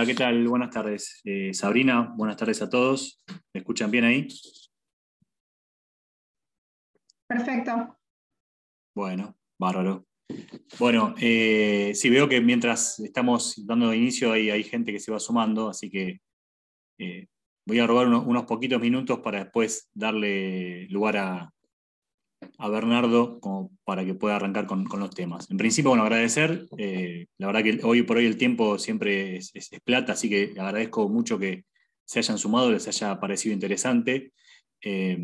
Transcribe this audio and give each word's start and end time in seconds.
Hola, 0.00 0.06
¿qué 0.06 0.14
tal? 0.14 0.48
Buenas 0.48 0.70
tardes. 0.70 1.20
Eh, 1.24 1.52
Sabrina, 1.52 2.14
buenas 2.16 2.38
tardes 2.38 2.62
a 2.62 2.70
todos. 2.70 3.22
¿Me 3.52 3.60
escuchan 3.60 3.90
bien 3.90 4.04
ahí? 4.04 4.28
Perfecto. 7.28 7.98
Bueno, 8.94 9.36
bárbaro. 9.58 10.06
Bueno, 10.78 11.14
eh, 11.20 11.92
sí, 11.94 12.08
veo 12.08 12.30
que 12.30 12.40
mientras 12.40 12.98
estamos 13.00 13.66
dando 13.66 13.92
inicio 13.92 14.32
hay, 14.32 14.48
hay 14.48 14.64
gente 14.64 14.90
que 14.90 15.00
se 15.00 15.12
va 15.12 15.18
sumando, 15.18 15.68
así 15.68 15.90
que 15.90 16.22
eh, 16.96 17.26
voy 17.66 17.78
a 17.78 17.86
robar 17.86 18.06
unos, 18.08 18.44
poquitos 18.46 18.80
minutos 18.80 19.18
para 19.18 19.44
después 19.44 19.90
darle 19.92 20.86
lugar 20.88 21.18
a, 21.18 21.52
a 22.58 22.68
Bernardo 22.68 23.40
para 23.84 24.04
que 24.04 24.14
pueda 24.14 24.36
arrancar 24.36 24.66
con, 24.66 24.84
los 24.84 25.10
temas. 25.10 25.50
En 25.50 25.56
principio, 25.56 25.90
bueno, 25.90 26.04
agradecer. 26.04 26.66
Eh, 26.76 27.26
la 27.38 27.46
verdad 27.46 27.62
que 27.62 27.80
hoy 27.82 28.02
por 28.02 28.18
hoy 28.18 28.26
el 28.26 28.36
tiempo 28.36 28.78
siempre 28.78 29.36
es, 29.36 29.52
plata, 29.84 30.12
así 30.12 30.28
que 30.28 30.52
agradezco 30.58 31.08
mucho 31.08 31.38
que 31.38 31.64
se 32.04 32.18
hayan 32.18 32.38
sumado, 32.38 32.70
les 32.70 32.86
haya 32.88 33.18
parecido 33.18 33.54
interesante. 33.54 34.32
Eh, 34.82 35.18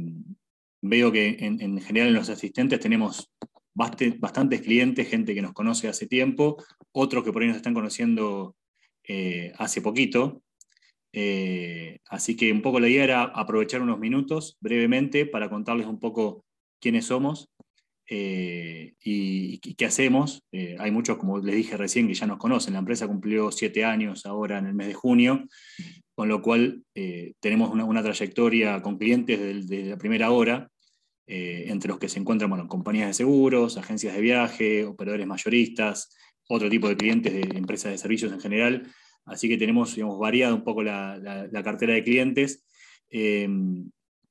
veo 0.83 1.13
que 1.13 1.37
en, 1.41 1.81
general 1.81 2.09
en 2.09 2.15
los 2.15 2.29
asistentes 2.29 2.81
tenemos 2.81 3.31
bastantes 3.75 4.63
clientes, 4.63 5.09
gente 5.09 5.35
que 5.35 5.43
nos 5.43 5.53
conoce 5.53 5.89
hace 5.89 6.07
tiempo, 6.07 6.63
otros 6.93 7.23
que 7.25 7.33
por 7.33 7.43
ahí 7.43 7.49
nos 7.49 7.59
están 7.59 7.75
conociendo 7.75 8.57
eh, 9.07 9.53
hace 9.59 9.83
poquito. 9.83 10.43
así 12.09 12.37
que 12.37 12.53
un 12.53 12.63
poco 12.63 12.81
la 12.81 12.89
idea 12.89 13.05
era 13.05 13.23
aprovechar 13.25 13.83
unos 13.83 13.99
minutos 13.99 14.57
brevemente 14.61 15.27
para 15.27 15.51
contarles 15.51 15.87
un 15.87 15.99
poco 15.99 16.46
quiénes 16.81 17.07
somos 17.07 17.49
eh, 18.09 18.95
y, 19.03 19.59
qué 19.75 19.87
hacemos. 19.87 20.43
Eh, 20.53 20.77
hay 20.79 20.91
muchos, 20.91 21.19
como 21.19 21.39
les 21.39 21.57
dije 21.57 21.77
recién, 21.77 22.07
que 22.07 22.15
ya 22.15 22.27
nos 22.27 22.39
conocen. 22.39 22.75
La 22.75 22.79
empresa 22.79 23.07
cumplió 23.07 23.51
siete 23.51 23.85
años 23.85 24.27
ahora 24.27 24.59
en 24.59 24.67
el 24.67 24.75
mes 24.75 24.89
de 24.89 24.95
junio, 24.95 25.47
con 26.15 26.29
lo 26.29 26.41
cual 26.41 26.83
eh, 26.95 27.35
tenemos 27.41 27.71
una, 27.73 28.03
trayectoria 28.03 28.81
con 28.81 28.99
clientes 28.99 29.39
desde, 29.39 29.91
la 29.91 29.99
primera 29.99 30.31
hora, 30.31 30.71
entre 31.29 31.89
los 31.89 31.99
que 31.99 32.09
se 32.09 32.21
encuentran 32.21 32.49
bueno, 32.49 32.69
compañías 32.69 33.09
de 33.09 33.15
seguros, 33.15 33.77
agencias 33.77 34.15
de 34.15 34.21
viaje, 34.21 34.85
operadores 34.85 35.27
mayoristas, 35.27 36.17
otro 36.49 36.71
tipo 36.71 36.89
de 36.89 36.97
clientes 36.97 37.33
de 37.33 37.59
empresas 37.59 37.91
de 37.91 37.99
servicios 37.99 38.33
en 38.33 38.39
general. 38.39 38.87
Así 39.25 39.49
que 39.49 39.57
tenemos 39.59 39.97
digamos, 39.97 40.21
variado 40.21 40.55
un 40.55 40.63
poco 40.63 40.85
la, 40.85 41.19
la 41.51 41.63
cartera 41.65 41.95
de 41.95 42.05
clientes 42.05 42.65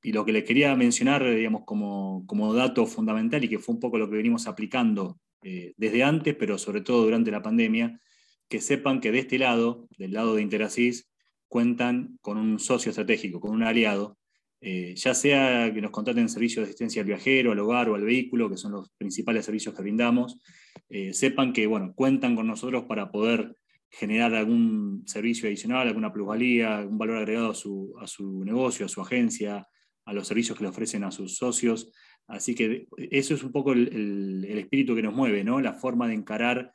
y 0.06 0.12
lo 0.12 0.24
que 0.24 0.32
les 0.32 0.44
quería 0.44 0.76
mencionar, 0.76 1.28
digamos, 1.36 1.64
como, 1.66 2.54
dato 2.54 2.86
fundamental 2.86 3.44
y 3.44 3.50
que 3.50 3.58
fue 3.58 3.74
un 3.74 3.82
poco 3.82 3.98
lo 3.98 4.08
que 4.08 4.18
venimos 4.18 4.46
aplicando 4.46 5.20
eh, 5.42 5.74
desde 5.78 6.04
antes, 6.04 6.36
pero 6.36 6.60
sobre 6.60 6.82
todo 6.82 7.06
durante 7.06 7.32
la 7.32 7.42
pandemia, 7.42 8.00
que 8.48 8.62
sepan 8.62 9.00
que 9.00 9.12
de 9.12 9.18
este 9.18 9.40
lado, 9.40 9.88
del 9.98 10.14
lado 10.14 10.36
de 10.36 10.44
Interasis, 10.44 11.12
cuentan 11.48 12.20
con 12.22 12.38
un 12.38 12.60
socio 12.60 12.92
estratégico, 12.92 13.40
con 13.40 13.50
un 13.50 13.64
aliado, 13.64 14.20
eh, 14.62 14.94
ya 14.96 15.16
sea 15.16 15.74
que 15.74 15.82
nos 15.82 15.90
contraten 15.90 16.30
servicios 16.30 16.62
de 16.62 16.70
asistencia 16.70 17.02
al 17.02 17.08
viajero, 17.08 17.52
al 17.52 17.60
hogar 17.60 17.90
o 17.90 17.96
al 17.96 18.04
vehículo, 18.04 18.48
que 18.48 18.58
son 18.58 18.74
los 18.74 18.92
principales 19.00 19.44
servicios 19.46 19.74
que 19.74 19.82
brindamos, 19.82 20.40
eh, 20.88 21.14
sepan 21.14 21.52
que 21.52 21.66
bueno, 21.66 21.94
cuentan 21.96 22.36
con 22.36 22.46
nosotros 22.46 22.84
para 22.84 23.12
poder 23.12 23.56
generar 23.90 24.36
algún 24.36 25.02
servicio 25.08 25.48
adicional, 25.48 25.88
alguna 25.88 26.14
plusvalía, 26.14 26.78
algún 26.78 27.00
valor 27.00 27.18
agregado 27.18 27.50
a 27.50 27.56
su, 27.56 27.96
a 28.00 28.06
su 28.06 28.46
negocio, 28.46 28.86
a 28.86 28.90
su 28.90 29.02
agencia, 29.02 29.68
a 30.06 30.14
los 30.14 30.28
servicios 30.28 30.58
que 30.58 30.64
le 30.64 30.70
ofrecen 30.70 31.04
a 31.04 31.12
sus 31.12 31.38
socios. 31.38 31.92
Así 32.28 32.56
que 32.56 32.88
eso 32.98 33.34
es 33.34 33.44
un 33.44 33.52
poco 33.52 33.74
el, 33.74 34.46
espíritu 34.46 34.96
que 34.96 35.02
nos 35.02 35.14
mueve, 35.14 35.44
¿no? 35.44 35.60
la 35.60 35.74
forma 35.74 36.08
de 36.08 36.14
encarar 36.14 36.72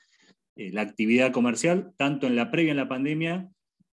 eh, 0.56 0.70
la 0.72 0.82
actividad 0.82 1.32
comercial, 1.32 1.92
tanto 1.96 2.26
en 2.26 2.36
la 2.36 2.50
previa 2.50 2.72
en 2.72 2.76
la 2.76 2.88
pandemia 2.88 3.48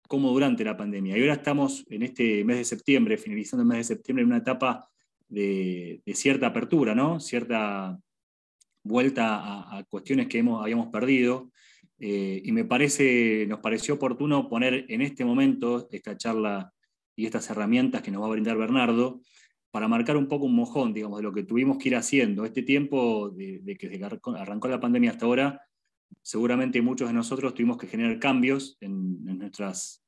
como 0.09 0.31
durante 0.31 0.65
la 0.65 0.77
pandemia. 0.77 1.17
Y 1.17 1.21
ahora 1.21 1.35
estamos 1.35 1.85
en 1.89 2.03
este 2.03 2.45
mes 2.45 2.59
de 2.59 2.65
septiembre, 2.65 3.19
finalizando 3.19 3.63
el 3.63 3.69
mes 3.69 3.79
de 3.79 3.95
septiembre, 3.95 4.23
en 4.23 4.29
una 4.29 4.39
etapa 4.39 4.89
de, 5.29 6.03
cierta 6.15 6.47
apertura, 6.47 6.95
¿no? 6.95 7.21
cierta 7.21 7.99
vuelta 8.83 9.77
a, 9.77 9.85
cuestiones 9.89 10.29
que 10.29 10.39
hemos, 10.39 10.63
habíamos 10.63 10.89
perdido. 10.89 11.51
Eh, 11.99 12.43
y 12.45 12.53
me 12.53 12.65
parece, 12.65 13.47
nos 13.49 13.61
pareció 13.61 13.95
oportuno 13.95 14.49
poner 14.49 14.85
en 14.89 15.01
este 15.01 15.25
momento 15.25 15.89
esta 15.91 16.17
charla 16.17 16.73
y 17.17 17.25
estas 17.25 17.49
herramientas 17.51 18.03
que 18.03 18.11
nos 18.11 18.23
va 18.23 18.27
a 18.27 18.31
brindar 18.31 18.59
Bernardo 18.59 19.21
para 19.71 19.89
marcar 19.89 20.17
un 20.17 20.29
poco 20.29 20.45
un 20.47 20.55
mojón, 20.55 20.93
digamos, 20.93 21.19
de 21.19 21.25
lo 21.25 21.33
que 21.33 21.43
tuvimos 21.43 21.79
que 21.79 21.89
ir 21.89 21.97
haciendo. 21.97 22.45
Este 22.45 22.63
tiempo 22.63 23.31
de, 23.31 23.77
que 23.79 24.01
arrancó 24.03 24.69
la 24.69 24.81
pandemia 24.81 25.11
hasta 25.11 25.27
ahora, 25.27 25.61
seguramente 26.23 26.81
muchos 26.83 27.09
de 27.09 27.15
nosotros 27.15 27.55
tuvimos 27.55 27.77
que 27.77 27.87
generar 27.87 28.19
cambios 28.19 28.77
en, 28.81 29.25
nuestras 29.25 30.03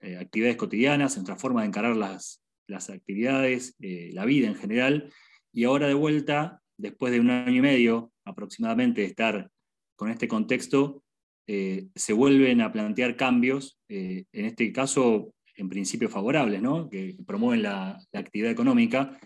eh, 0.00 0.16
actividades 0.16 0.56
cotidianas, 0.56 1.16
en 1.16 1.20
nuestra 1.20 1.36
forma 1.36 1.62
de 1.62 1.68
encarar 1.68 1.96
las, 1.96 2.42
actividades, 2.90 3.74
eh, 3.80 4.10
la 4.12 4.24
vida 4.24 4.46
en 4.46 4.54
general, 4.54 5.10
y 5.52 5.64
ahora 5.64 5.88
de 5.88 5.94
vuelta, 5.94 6.60
después 6.76 7.12
de 7.12 7.20
un 7.20 7.30
año 7.30 7.56
y 7.56 7.60
medio 7.60 8.12
aproximadamente 8.24 9.00
de 9.00 9.06
estar 9.08 9.50
con 9.96 10.10
este 10.10 10.28
contexto, 10.28 11.02
eh, 11.48 11.88
se 11.94 12.12
vuelven 12.12 12.60
a 12.60 12.70
plantear 12.70 13.16
cambios, 13.16 13.80
en 13.88 14.26
este 14.32 14.70
caso 14.70 15.34
en 15.58 15.68
principio 15.68 16.08
favorables, 16.08 16.62
¿no? 16.62 16.88
que 16.88 17.16
promueven 17.26 17.64
la, 17.64 18.00
actividad 18.12 18.50
económica, 18.50 19.18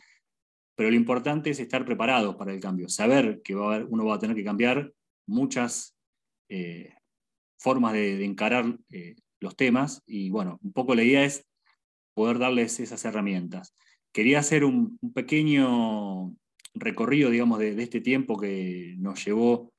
pero 0.74 0.90
lo 0.90 0.96
importante 0.96 1.50
es 1.50 1.60
estar 1.60 1.84
preparados 1.84 2.34
para 2.36 2.52
el 2.52 2.60
cambio, 2.60 2.88
saber 2.88 3.42
que 3.42 3.54
uno 3.54 4.04
va 4.06 4.14
a 4.14 4.18
tener 4.18 4.34
que 4.34 4.44
cambiar 4.44 4.92
muchas 5.26 5.94
eh, 6.48 6.94
formas 7.58 7.92
de, 7.92 8.24
encarar 8.24 8.76
eh, 8.90 9.14
los 9.40 9.54
temas 9.56 10.02
y 10.06 10.30
bueno, 10.30 10.58
un 10.62 10.72
poco 10.72 10.94
la 10.94 11.04
idea 11.04 11.24
es 11.24 11.46
poder 12.14 12.38
darles 12.38 12.80
esas 12.80 13.04
herramientas. 13.04 13.74
Quería 14.10 14.38
hacer 14.38 14.64
un, 14.64 14.98
pequeño 15.14 16.34
recorrido, 16.74 17.28
digamos, 17.28 17.58
de, 17.58 17.80
este 17.82 18.00
tiempo 18.00 18.38
que 18.38 18.94
nos 18.98 19.22
llevó 19.22 19.70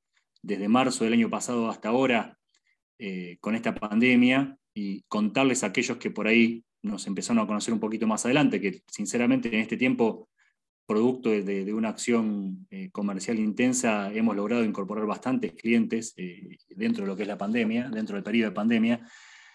desde 0.43 0.67
marzo 0.67 1.03
del 1.03 1.13
año 1.13 1.29
pasado 1.31 1.69
hasta 1.69 1.89
ahora 1.89 2.37
eh, 2.99 3.37
con 3.41 3.55
esta 3.55 3.73
pandemia 3.73 4.55
y 4.73 5.03
contarles 5.03 5.63
a 5.63 5.67
aquellos 5.67 5.97
que 5.97 6.11
por 6.11 6.27
ahí 6.27 6.63
nos 6.81 7.07
empezaron 7.07 7.43
a 7.43 7.47
conocer 7.47 7.73
un 7.73 7.79
poquito 7.79 8.05
más 8.07 8.25
adelante, 8.25 8.59
que 8.59 8.83
sinceramente 8.87 9.47
en 9.49 9.61
este 9.61 9.77
tiempo, 9.77 10.29
producto 10.85 11.29
de, 11.29 11.73
una 11.73 11.89
acción 11.89 12.67
eh, 12.69 12.89
comercial 12.91 13.39
intensa, 13.39 14.11
hemos 14.13 14.35
logrado 14.35 14.65
incorporar 14.65 15.05
bastantes 15.05 15.53
clientes 15.53 16.13
eh, 16.17 16.57
dentro 16.69 17.03
de 17.03 17.07
lo 17.07 17.15
que 17.15 17.23
es 17.23 17.27
la 17.27 17.37
pandemia, 17.37 17.89
dentro 17.89 18.15
del 18.15 18.23
periodo 18.23 18.49
de 18.49 18.55
pandemia, 18.55 19.07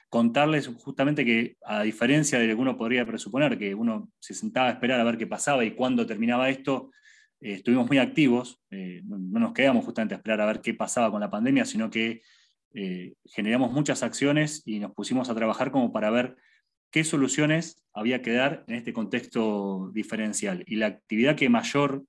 contarles 0.09 0.69
justamente 0.69 1.25
que 1.27 1.56
a 1.67 1.83
diferencia 1.83 2.39
de 2.39 2.47
lo 2.47 2.55
que 2.55 2.62
uno 2.62 2.79
podría 2.79 3.05
presuponer, 3.05 3.59
que 3.59 3.75
uno 3.75 4.11
se 4.19 4.33
sentaba 4.33 4.69
a 4.69 4.73
esperar 4.73 5.00
a 5.00 5.05
ver 5.05 5.19
qué 5.19 5.27
pasaba 5.27 5.65
y 5.67 5.73
cuándo 5.73 6.06
terminaba 6.06 6.49
esto, 6.49 6.91
eh, 7.43 7.55
estuvimos 7.55 7.87
muy 7.89 7.99
activos, 7.99 8.62
no, 8.71 9.19
no, 9.19 9.41
nos 9.41 9.53
quedamos 9.53 9.85
justamente 9.85 10.15
a 10.15 10.19
esperar 10.19 10.41
a 10.41 10.47
ver 10.47 10.62
qué 10.62 10.73
pasaba 10.73 11.11
con 11.11 11.21
la 11.21 11.31
pandemia, 11.31 11.67
sino 11.67 11.91
que 11.91 12.23
eh, 12.75 13.15
generamos 13.25 13.73
muchas 13.73 14.03
acciones 14.03 14.62
y 14.65 14.79
nos 14.79 14.93
pusimos 14.93 15.31
a 15.31 15.34
trabajar 15.34 15.71
como 15.71 15.93
para 15.93 16.11
ver 16.11 16.37
qué 16.91 17.05
soluciones 17.05 17.83
había 17.93 18.23
que 18.23 18.33
dar 18.33 18.65
en 18.69 18.77
este 18.77 18.93
contexto 18.93 19.91
diferencial. 19.93 20.65
Y 20.67 20.77
la 20.77 20.87
actividad 20.87 21.37
que 21.37 21.49
mayor 21.49 22.05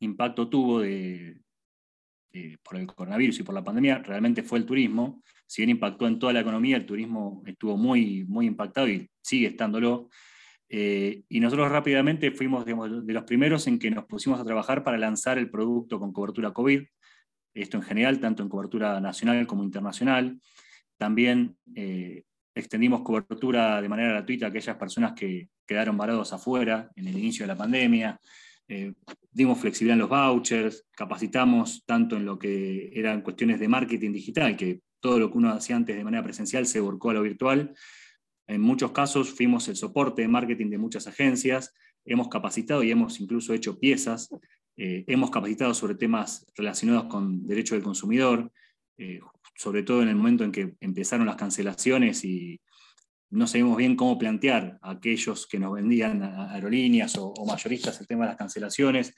impacto 0.00 0.48
tuvo 0.48 0.82
por 2.62 2.76
el 2.76 2.86
coronavirus 2.86 3.40
y 3.40 3.42
por 3.42 3.54
la 3.54 3.62
pandemia 3.62 3.98
realmente 3.98 4.42
fue 4.42 4.58
el 4.58 4.66
turismo. 4.66 5.22
Si 5.46 5.62
bien 5.62 5.70
impactó 5.70 6.06
en 6.06 6.18
toda 6.18 6.32
la 6.32 6.40
economía, 6.40 6.76
el 6.76 6.86
turismo 6.86 7.42
estuvo 7.46 7.76
muy, 7.76 8.24
muy 8.24 8.46
impactado 8.46 8.88
y 8.88 9.08
sigue 9.20 9.48
estándolo. 9.48 10.08
Eh, 10.74 11.24
y 11.28 11.38
nosotros 11.40 11.70
rápidamente 11.70 12.30
fuimos 12.30 12.64
de 12.64 13.12
los 13.12 13.24
primeros 13.24 13.66
en 13.66 13.78
que 13.78 13.90
nos 13.90 14.06
pusimos 14.06 14.40
a 14.40 14.44
trabajar 14.44 14.82
para 14.82 14.96
lanzar 14.96 15.36
el 15.36 15.50
producto 15.50 15.98
con 15.98 16.14
cobertura 16.14 16.52
COVID 16.52 16.82
esto 17.54 17.76
en 17.76 17.82
general, 17.82 18.20
tanto 18.20 18.42
en 18.42 18.48
cobertura 18.48 19.00
nacional 19.00 19.46
como 19.46 19.64
internacional. 19.64 20.40
También 20.96 21.56
eh, 21.74 22.24
extendimos 22.54 23.02
cobertura 23.02 23.80
de 23.80 23.88
manera 23.88 24.10
gratuita 24.10 24.46
a 24.46 24.48
aquellas 24.50 24.76
personas 24.76 25.12
que 25.12 25.48
quedaron 25.66 25.96
varados 25.96 26.32
afuera 26.32 26.90
en 26.96 27.08
el 27.08 27.18
inicio 27.18 27.44
de 27.44 27.48
la 27.48 27.56
pandemia. 27.56 28.20
Eh, 28.68 28.92
dimos 29.30 29.58
flexibilidad 29.58 29.94
en 29.94 30.00
los 30.00 30.08
vouchers, 30.08 30.86
capacitamos 30.92 31.84
tanto 31.84 32.16
en 32.16 32.24
lo 32.24 32.38
que 32.38 32.90
eran 32.94 33.22
cuestiones 33.22 33.60
de 33.60 33.68
marketing 33.68 34.12
digital, 34.12 34.56
que 34.56 34.80
todo 35.00 35.18
lo 35.18 35.30
que 35.30 35.38
uno 35.38 35.50
hacía 35.50 35.76
antes 35.76 35.96
de 35.96 36.04
manera 36.04 36.22
presencial 36.22 36.66
se 36.66 36.80
volcó 36.80 37.10
a 37.10 37.14
lo 37.14 37.22
virtual. 37.22 37.74
En 38.46 38.60
muchos 38.60 38.92
casos 38.92 39.30
fuimos 39.30 39.68
el 39.68 39.76
soporte 39.76 40.22
de 40.22 40.28
marketing 40.28 40.70
de 40.70 40.78
muchas 40.78 41.06
agencias, 41.06 41.74
hemos 42.04 42.28
capacitado 42.28 42.82
y 42.82 42.90
hemos 42.90 43.20
incluso 43.20 43.52
hecho 43.54 43.78
piezas 43.78 44.28
eh, 44.76 45.04
hemos 45.06 45.30
capacitado 45.30 45.74
sobre 45.74 45.94
temas 45.94 46.46
relacionados 46.56 47.04
con 47.04 47.46
derecho 47.46 47.74
del 47.74 47.84
consumidor, 47.84 48.50
eh, 48.96 49.20
sobre 49.54 49.82
todo 49.82 50.02
en 50.02 50.08
el 50.08 50.16
momento 50.16 50.44
en 50.44 50.52
que 50.52 50.74
empezaron 50.80 51.26
las 51.26 51.36
cancelaciones 51.36 52.24
y 52.24 52.60
no 53.30 53.46
sabíamos 53.46 53.76
bien 53.76 53.96
cómo 53.96 54.18
plantear 54.18 54.78
a 54.82 54.90
aquellos 54.92 55.46
que 55.46 55.58
nos 55.58 55.72
vendían 55.72 56.22
aerolíneas 56.22 57.16
o, 57.18 57.32
mayoristas 57.46 58.00
el 58.00 58.06
tema 58.06 58.24
de 58.24 58.30
las 58.30 58.36
cancelaciones, 58.36 59.14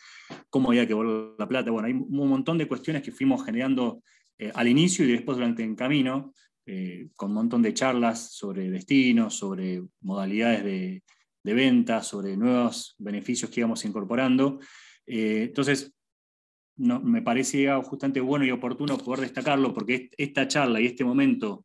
cómo 0.51 0.71
había 0.71 0.87
que 0.87 0.95
volver 0.95 1.35
la 1.39 1.49
plata. 1.49 1.71
Bueno, 1.71 1.87
hay 1.87 1.95
un 1.95 2.29
montón 2.29 2.59
de 2.59 2.69
cuestiones 2.69 3.03
que 3.03 3.12
fuimos 3.12 3.45
generando 3.45 4.03
eh, 4.39 4.53
al 4.55 4.69
inicio 4.69 5.05
y 5.05 5.12
después 5.12 5.37
durante 5.37 5.65
el 5.65 5.77
camino 5.77 6.33
con 7.15 7.29
un 7.29 7.35
montón 7.35 7.61
de 7.61 7.75
charlas 7.75 8.33
sobre 8.33 8.71
destinos, 8.71 9.35
sobre 9.35 9.83
modalidades 10.01 10.65
de, 10.65 11.03
de 11.45 11.55
venta, 11.55 12.03
sobre 12.03 12.39
nuevos 12.39 12.97
beneficios 12.99 13.51
que 13.51 13.61
íbamos 13.61 13.85
incorporando. 13.85 14.61
Entonces, 15.06 15.93
no, 16.77 17.01
me 17.01 17.23
parecía 17.23 17.81
justamente 17.83 18.21
bueno 18.21 18.45
y 18.45 18.51
oportuno 18.51 18.99
poder 18.99 19.21
destacarlo 19.21 19.73
porque 19.73 20.11
esta 20.17 20.49
charla 20.49 20.81
y 20.81 20.87
este 20.87 21.05
momento 21.05 21.65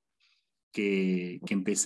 que, 0.72 1.40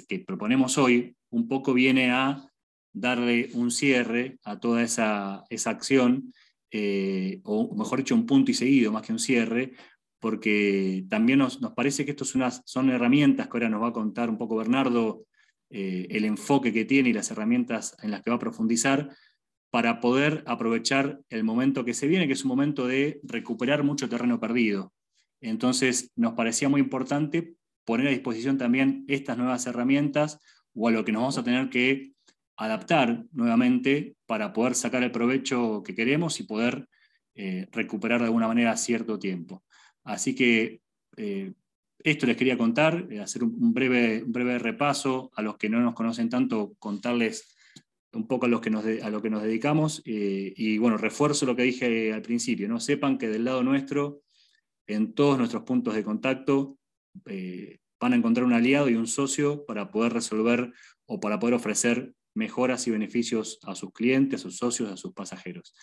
que, 0.08 0.20
proponemos 0.20 0.78
hoy 0.78 1.16
un 1.30 1.48
poco 1.48 1.74
viene 1.74 2.12
a 2.12 2.46
darle 2.92 3.50
un 3.54 3.72
cierre 3.72 4.38
a 4.44 4.60
toda 4.60 4.84
esa, 4.84 5.46
esa 5.50 5.70
acción, 5.70 6.34
eh, 6.70 7.40
o 7.44 7.74
mejor 7.76 8.00
dicho, 8.00 8.16
un 8.16 8.26
punto 8.26 8.52
y 8.52 8.54
seguido 8.54 8.92
más 8.92 9.04
que 9.04 9.14
un 9.14 9.20
cierre, 9.20 9.74
porque 10.20 11.06
también 11.10 11.40
nos, 11.40 11.62
nos 11.62 11.74
parece 11.74 12.06
que 12.06 12.12
estas 12.12 12.28
son, 12.28 12.44
son 12.66 12.90
herramientas 12.90 13.48
que 13.48 13.54
ahora 13.54 13.70
nos 13.70 13.82
va 13.82 13.88
a 13.90 13.94
contar 13.94 14.30
un 14.30 14.38
poco 14.38 14.58
Bernardo, 14.58 15.26
eh, 15.70 16.08
el 16.12 16.26
enfoque 16.26 16.72
que 16.72 16.86
tiene 16.86 17.10
y 17.10 17.14
las 17.14 17.32
herramientas 17.32 17.98
en 18.04 18.12
las 18.12 18.22
que 18.22 18.30
va 18.30 18.36
a 18.36 18.40
profundizar, 18.40 19.10
para 19.74 20.00
poder 20.00 20.44
aprovechar 20.46 21.22
el 21.32 21.44
momento 21.44 21.84
que 21.84 21.96
se 21.96 22.06
viene, 22.06 22.28
que 22.28 22.34
es 22.34 22.44
un 22.44 22.50
momento 22.50 22.86
de 22.86 23.20
recuperar 23.24 23.82
mucho 23.82 24.08
terreno 24.08 24.40
perdido. 24.40 24.94
Entonces, 25.42 26.12
nos 26.16 26.34
parecía 26.34 26.70
muy 26.70 26.80
importante 26.80 27.56
poner 27.84 28.06
a 28.06 28.12
disposición 28.12 28.60
también 28.60 29.04
estas 29.08 29.36
nuevas 29.36 29.66
herramientas 29.66 30.40
o 30.76 30.90
a 30.90 30.92
lo 30.92 31.04
que 31.04 31.12
nos 31.12 31.22
vamos 31.22 31.38
a 31.40 31.44
tener 31.44 31.72
que 31.72 32.14
adaptar 32.56 33.26
nuevamente 33.32 34.16
para 34.28 34.54
poder 34.54 34.76
sacar 34.76 35.02
el 35.02 35.12
provecho 35.12 35.82
que 35.84 35.96
queremos 35.96 36.40
y 36.40 36.44
poder 36.44 36.88
eh, 37.34 37.68
recuperar 37.72 38.20
de 38.20 38.28
alguna 38.28 38.48
manera 38.48 38.78
cierto 38.78 39.18
tiempo. 39.18 39.64
Así 40.04 40.36
que 40.36 40.82
eh, 41.18 41.52
esto 41.98 42.28
les 42.28 42.38
quería 42.38 42.60
contar, 42.60 43.08
eh, 43.10 43.22
hacer 43.22 43.44
un, 43.44 43.74
breve, 43.74 44.22
un 44.22 44.32
breve 44.32 44.60
repaso 44.60 45.32
a 45.36 45.42
los 45.42 45.58
que 45.58 45.68
no 45.68 45.80
nos 45.80 45.96
conocen 45.96 46.30
tanto, 46.30 46.76
contarles 46.78 47.53
un 48.14 48.28
poco 48.28 48.46
a, 48.46 48.62
que 48.62 48.70
nos 48.70 48.86
a 48.86 49.10
lo 49.10 49.22
que 49.22 49.30
nos 49.30 49.44
dedicamos. 49.44 50.02
Eh, 50.06 50.54
y 50.56 50.78
bueno, 50.78 50.98
refuerzo 50.98 51.46
lo 51.46 51.56
que 51.56 51.64
dije 51.64 52.14
al 52.14 52.22
principio, 52.22 52.68
¿no? 52.68 52.80
sepan 52.80 53.18
que 53.18 53.28
del 53.28 53.46
lado 53.46 53.64
nuestro, 53.64 54.22
en 54.88 55.14
todos 55.14 55.38
nuestros 55.38 55.64
puntos 55.64 55.96
de 55.96 56.04
contacto, 56.04 56.78
eh, 57.26 57.80
van 58.00 58.14
a 58.14 58.16
encontrar 58.16 58.46
un 58.46 58.54
aliado 58.54 58.90
y 58.90 58.96
un 58.96 59.08
socio 59.08 59.66
para 59.66 59.92
poder 59.92 60.14
resolver 60.14 60.72
o 61.06 61.20
para 61.20 61.40
poder 61.40 61.56
ofrecer 61.56 62.14
mejoras 62.36 62.88
y 62.88 62.92
beneficios 62.92 63.60
a 63.64 63.76
sus 63.76 63.92
clientes, 63.92 64.42
a 64.42 64.44
sus 64.44 64.58
socios, 64.58 64.92
a 64.92 64.98
sus 64.98 65.14
pasajeros. 65.14 65.74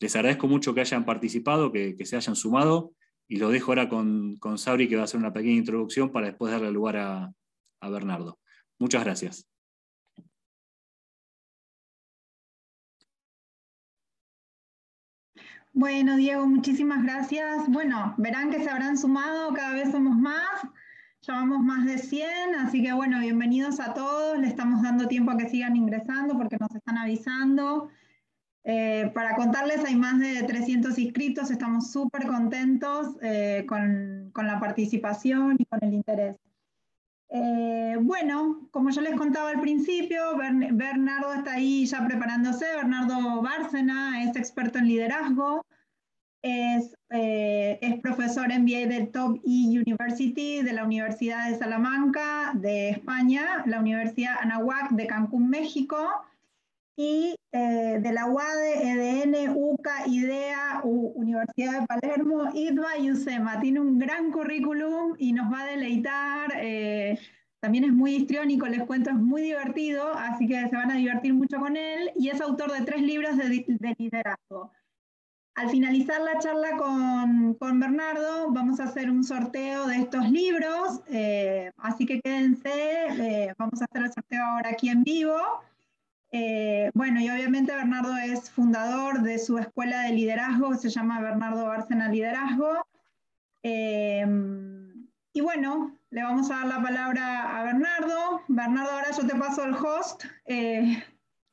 Les 0.00 0.14
agradezco 0.14 0.46
mucho 0.46 0.74
que 0.74 0.80
hayan 0.80 1.04
participado, 1.04 1.72
que, 1.72 1.96
se 2.04 2.16
hayan 2.16 2.36
sumado 2.36 2.92
y 3.26 3.36
lo 3.36 3.50
dejo 3.50 3.72
ahora 3.72 3.88
con, 3.88 4.36
con, 4.36 4.56
Sabri 4.56 4.88
que 4.88 4.96
va 4.96 5.02
a 5.02 5.04
hacer 5.04 5.18
una 5.18 5.32
pequeña 5.32 5.56
introducción 5.56 6.10
para 6.10 6.28
después 6.28 6.52
darle 6.52 6.70
lugar 6.70 6.96
a 6.96 7.90
Bernardo. 7.90 8.38
Muchas 8.78 9.04
gracias. 9.04 9.57
Bueno, 15.78 16.16
Diego, 16.16 16.44
muchísimas 16.44 17.04
gracias. 17.04 17.68
Bueno, 17.68 18.12
verán 18.18 18.50
que 18.50 18.58
se 18.58 18.68
habrán 18.68 18.98
sumado, 18.98 19.54
cada 19.54 19.74
vez 19.74 19.92
somos 19.92 20.16
más, 20.16 20.66
llevamos 21.24 21.60
más 21.60 21.86
de 21.86 21.98
100, 21.98 22.56
así 22.56 22.82
que 22.82 22.92
bueno, 22.92 23.20
bienvenidos 23.20 23.78
a 23.78 23.94
todos, 23.94 24.36
le 24.40 24.48
estamos 24.48 24.82
dando 24.82 25.06
tiempo 25.06 25.30
a 25.30 25.36
que 25.36 25.48
sigan 25.48 25.76
ingresando 25.76 26.36
porque 26.36 26.56
nos 26.58 26.74
están 26.74 26.98
avisando. 26.98 27.90
Eh, 28.64 29.12
para 29.14 29.36
contarles, 29.36 29.84
hay 29.84 29.94
más 29.94 30.18
de 30.18 30.42
300 30.42 30.98
inscritos, 30.98 31.52
estamos 31.52 31.92
súper 31.92 32.26
contentos 32.26 33.16
eh, 33.22 33.64
con, 33.68 34.32
la 34.34 34.58
participación 34.58 35.58
y 35.60 35.64
con 35.64 35.78
el 35.84 35.94
interés. 35.94 36.38
Eh, 37.28 37.98
bueno, 38.00 38.66
como 38.72 38.90
yo 38.90 39.00
les 39.00 39.14
contaba 39.14 39.50
al 39.50 39.60
principio, 39.60 40.36
Bernardo 40.36 41.34
está 41.34 41.52
ahí 41.52 41.86
ya 41.86 42.04
preparándose. 42.04 42.66
Bernardo 42.74 43.42
Bárcena 43.42 44.24
es 44.24 44.34
experto 44.34 44.78
en 44.78 44.88
liderazgo, 44.88 45.64
es, 46.42 46.96
eh, 47.10 47.78
es 47.80 48.00
profesor 48.00 48.46
MBA 48.46 48.86
del 48.86 49.10
Top 49.10 49.40
E 49.44 49.80
University 49.80 50.62
de 50.62 50.72
la 50.72 50.84
Universidad 50.84 51.50
de 51.50 51.58
Salamanca 51.58 52.52
de 52.54 52.90
España, 52.90 53.64
la 53.66 53.80
Universidad 53.80 54.36
Anahuac 54.40 54.90
de 54.90 55.06
Cancún, 55.06 55.48
México, 55.48 55.96
y 56.96 57.36
eh, 57.52 57.98
de 58.00 58.12
la 58.12 58.26
UADE, 58.26 58.82
EDN, 58.82 59.54
UCA, 59.54 60.06
IDEA, 60.08 60.80
Universidad 60.82 61.80
de 61.80 61.86
Palermo, 61.86 62.50
IDVA 62.52 62.98
y 62.98 63.12
UCEMA. 63.12 63.60
Tiene 63.60 63.78
un 63.78 64.00
gran 64.00 64.32
currículum 64.32 65.14
y 65.16 65.32
nos 65.32 65.52
va 65.52 65.62
a 65.62 65.66
deleitar. 65.66 66.52
Eh, 66.56 67.16
también 67.60 67.84
es 67.84 67.92
muy 67.92 68.16
histriónico, 68.16 68.66
les 68.66 68.82
cuento, 68.84 69.10
es 69.10 69.16
muy 69.16 69.42
divertido, 69.42 70.12
así 70.12 70.48
que 70.48 70.68
se 70.68 70.74
van 70.74 70.90
a 70.90 70.96
divertir 70.96 71.34
mucho 71.34 71.58
con 71.60 71.76
él. 71.76 72.10
Y 72.16 72.30
es 72.30 72.40
autor 72.40 72.72
de 72.72 72.84
tres 72.84 73.00
libros 73.02 73.36
de, 73.36 73.64
de 73.68 73.96
liderazgo. 73.96 74.72
Al 75.58 75.70
finalizar 75.70 76.20
la 76.20 76.38
charla 76.38 76.76
con, 76.76 77.54
con, 77.54 77.80
Bernardo, 77.80 78.52
vamos 78.52 78.78
a 78.78 78.84
hacer 78.84 79.10
un 79.10 79.24
sorteo 79.24 79.88
de 79.88 79.96
estos 79.96 80.30
libros, 80.30 81.00
eh, 81.08 81.72
así 81.78 82.06
que 82.06 82.20
quédense, 82.20 83.54
vamos 83.58 83.82
a 83.82 83.86
hacer 83.86 84.02
el 84.04 84.12
sorteo 84.12 84.44
ahora 84.44 84.70
aquí 84.70 84.88
en 84.88 85.02
vivo. 85.02 85.36
Eh, 86.30 86.92
bueno, 86.94 87.20
y 87.20 87.28
obviamente 87.28 87.74
Bernardo 87.74 88.16
es 88.18 88.50
fundador 88.50 89.22
de 89.22 89.40
su 89.40 89.58
escuela 89.58 90.02
de 90.02 90.12
liderazgo, 90.12 90.74
se 90.74 90.90
llama 90.90 91.20
Bernardo 91.20 91.66
Bárcena 91.66 92.08
Liderazgo. 92.08 92.86
Eh, 93.64 94.24
y 95.32 95.40
bueno, 95.40 95.92
le 96.10 96.22
vamos 96.22 96.50
a 96.50 96.58
dar 96.58 96.66
la 96.66 96.82
palabra 96.82 97.58
a 97.58 97.64
Bernardo. 97.64 98.42
Bernardo, 98.48 98.92
ahora 98.92 99.10
yo 99.10 99.26
te 99.26 99.34
paso 99.34 99.64
el 99.64 99.74
host, 99.74 100.24
eh, 100.46 101.02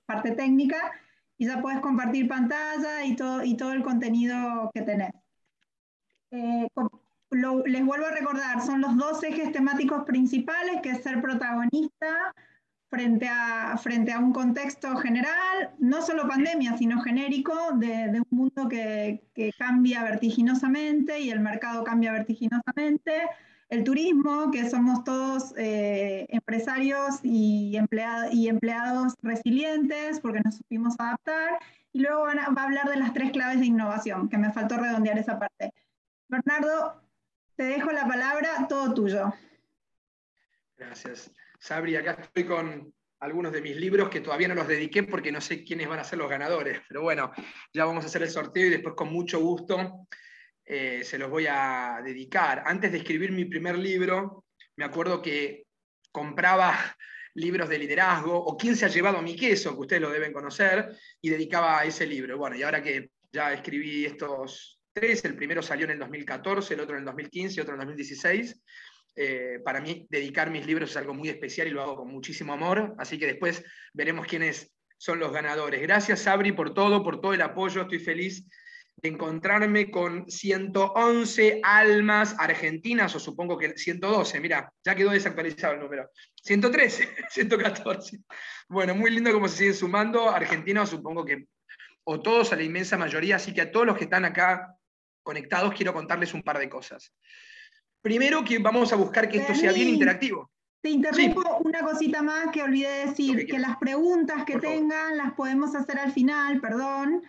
parte 0.05 0.31
técnica, 0.31 0.91
y 1.37 1.47
ya 1.47 1.61
puedes 1.61 1.79
compartir 1.79 2.27
pantalla 2.27 3.03
y 3.05 3.15
todo, 3.15 3.43
y 3.43 3.55
todo 3.55 3.73
el 3.73 3.83
contenido 3.83 4.71
que 4.73 4.81
tenés. 4.81 5.11
les 6.31 7.85
vuelvo 7.85 8.05
a 8.05 8.11
recordar, 8.11 8.61
son 8.61 8.81
los 8.81 8.95
dos 8.97 9.23
ejes 9.23 9.51
temáticos 9.51 10.03
principales, 10.03 10.81
que 10.81 10.91
es 10.91 11.03
ser 11.03 11.21
protagonista, 11.21 12.33
frente 12.89 13.27
a, 13.27 13.77
frente 13.77 14.13
a 14.13 14.19
un 14.19 14.31
contexto 14.31 14.95
general, 14.97 15.71
no 15.79 16.01
solo 16.01 16.27
pandemia, 16.27 16.77
sino 16.77 17.01
genérico, 17.01 17.53
de, 17.73 18.21
un 18.21 18.37
mundo 18.37 18.69
que, 18.69 19.21
cambia 19.57 20.03
vertiginosamente 20.03 21.19
y 21.19 21.29
el 21.29 21.39
mercado 21.39 21.83
cambia 21.83 22.11
vertiginosamente. 22.11 23.23
El 23.69 23.83
turismo, 23.83 24.51
que 24.51 24.69
somos 24.69 25.03
todos 25.03 25.53
eh, 25.57 26.27
empresarios 26.29 27.19
y, 27.23 27.77
y 28.31 28.47
empleados 28.47 29.13
resilientes 29.21 30.19
porque 30.19 30.41
nos 30.41 30.57
supimos 30.57 30.95
adaptar. 30.99 31.59
Y 31.91 31.99
luego 31.99 32.25
va 32.25 32.61
a 32.61 32.65
hablar 32.65 32.89
de 32.89 32.97
las 32.97 33.13
tres 33.13 33.31
claves 33.31 33.59
de 33.59 33.67
innovación, 33.67 34.29
que 34.29 34.37
me 34.37 34.51
faltó 34.51 34.77
redondear 34.77 35.17
esa 35.17 35.39
parte. 35.39 35.73
Bernardo, 36.27 37.01
te 37.55 37.63
dejo 37.63 37.91
la 37.91 38.07
palabra, 38.07 38.67
todo 38.67 38.93
tuyo. 38.93 39.33
Gracias. 40.77 41.31
Sabri, 41.59 41.95
acá 41.95 42.17
estoy 42.21 42.45
con 42.45 42.93
algunos 43.19 43.51
de 43.51 43.61
mis 43.61 43.75
libros 43.77 44.09
que 44.09 44.21
todavía 44.21 44.47
no 44.47 44.55
los 44.55 44.67
dediqué 44.67 45.03
porque 45.03 45.31
no 45.31 45.41
sé 45.41 45.63
quiénes 45.63 45.87
van 45.87 45.99
a 45.99 46.03
ser 46.03 46.19
los 46.19 46.29
ganadores, 46.29 46.81
pero 46.87 47.01
bueno, 47.01 47.31
ya 47.73 47.85
vamos 47.85 48.03
a 48.03 48.07
hacer 48.07 48.23
el 48.23 48.29
sorteo 48.29 48.67
y 48.67 48.71
después 48.71 48.95
con 48.95 49.11
mucho 49.11 49.39
gusto 49.39 50.05
eh, 50.65 51.03
se 51.03 51.17
los 51.17 51.29
voy 51.29 51.45
a 51.47 52.01
dedicar. 52.03 52.63
Antes 52.65 52.91
de 52.91 52.97
escribir 52.97 53.31
mi 53.31 53.45
primer 53.45 53.77
libro, 53.77 54.45
me 54.77 54.85
acuerdo 54.85 55.21
que 55.21 55.65
compraba 56.11 56.75
libros 57.35 57.69
de 57.69 57.77
liderazgo 57.77 58.35
o 58.35 58.57
quién 58.57 58.75
se 58.75 58.85
ha 58.85 58.89
llevado 58.89 59.21
mi 59.21 59.35
queso, 59.35 59.73
que 59.73 59.81
ustedes 59.81 60.01
lo 60.01 60.09
deben 60.09 60.33
conocer, 60.33 60.95
y 61.21 61.29
dedicaba 61.29 61.79
a 61.79 61.85
ese 61.85 62.07
libro. 62.07 62.37
Bueno, 62.37 62.55
y 62.55 62.63
ahora 62.63 62.81
que 62.81 63.11
ya 63.31 63.53
escribí 63.53 64.05
estos 64.05 64.79
tres, 64.93 65.23
el 65.25 65.35
primero 65.35 65.61
salió 65.61 65.85
en 65.85 65.91
el 65.91 65.99
2014, 65.99 66.73
el 66.73 66.79
otro 66.79 66.95
en 66.95 67.01
el 67.01 67.05
2015 67.05 67.55
y 67.55 67.61
otro 67.61 67.75
en 67.75 67.81
el 67.81 67.87
2016, 67.87 68.61
eh, 69.17 69.59
para 69.63 69.79
mí 69.81 70.07
dedicar 70.09 70.49
mis 70.49 70.65
libros 70.65 70.91
es 70.91 70.97
algo 70.97 71.13
muy 71.13 71.29
especial 71.29 71.67
y 71.67 71.71
lo 71.71 71.81
hago 71.81 71.97
con 71.97 72.09
muchísimo 72.09 72.53
amor, 72.53 72.95
así 72.97 73.17
que 73.17 73.27
después 73.27 73.63
veremos 73.93 74.25
quiénes 74.25 74.73
son 74.97 75.19
los 75.19 75.31
ganadores. 75.31 75.81
Gracias, 75.81 76.21
Sabri, 76.21 76.53
por 76.53 76.73
todo, 76.73 77.03
por 77.03 77.21
todo 77.21 77.33
el 77.33 77.41
apoyo. 77.41 77.81
Estoy 77.81 77.99
feliz 77.99 78.45
encontrarme 79.07 79.91
con 79.91 80.29
111 80.29 81.61
almas 81.63 82.35
argentinas, 82.37 83.15
o 83.15 83.19
supongo 83.19 83.57
que 83.57 83.77
112, 83.77 84.39
mira, 84.39 84.71
ya 84.83 84.95
quedó 84.95 85.11
desactualizado 85.11 85.73
el 85.73 85.79
número. 85.79 86.09
113, 86.43 87.09
114. 87.29 88.19
Bueno, 88.67 88.95
muy 88.95 89.11
lindo 89.11 89.31
cómo 89.31 89.47
se 89.47 89.57
siguen 89.57 89.75
sumando. 89.75 90.27
Argentinos, 90.27 90.89
supongo 90.89 91.23
que, 91.23 91.45
o 92.03 92.19
todos 92.19 92.51
a 92.51 92.55
la 92.55 92.63
inmensa 92.63 92.97
mayoría, 92.97 93.35
así 93.35 93.53
que 93.53 93.61
a 93.61 93.71
todos 93.71 93.85
los 93.85 93.95
que 93.95 94.05
están 94.05 94.25
acá 94.25 94.75
conectados 95.21 95.73
quiero 95.75 95.93
contarles 95.93 96.33
un 96.33 96.41
par 96.41 96.57
de 96.57 96.67
cosas. 96.67 97.13
Primero 98.01 98.43
que 98.43 98.59
vamos 98.59 98.91
a 98.91 98.95
buscar 98.95 99.29
que 99.29 99.37
esto 99.37 99.53
sea 99.53 99.71
bien 99.71 99.89
interactivo. 99.89 100.51
Te 100.81 100.91
interrumpo 100.91 101.41
una 101.63 101.79
cosita 101.79 102.21
más 102.21 102.51
que 102.51 102.61
olvidé 102.61 103.07
decir, 103.07 103.47
que, 103.47 103.57
las 103.57 103.77
preguntas 103.77 104.45
que 104.45 104.59
tengan 104.59 105.17
las 105.17 105.33
podemos 105.33 105.75
hacer 105.75 105.97
al 105.97 106.11
final, 106.11 106.61
perdón, 106.61 107.23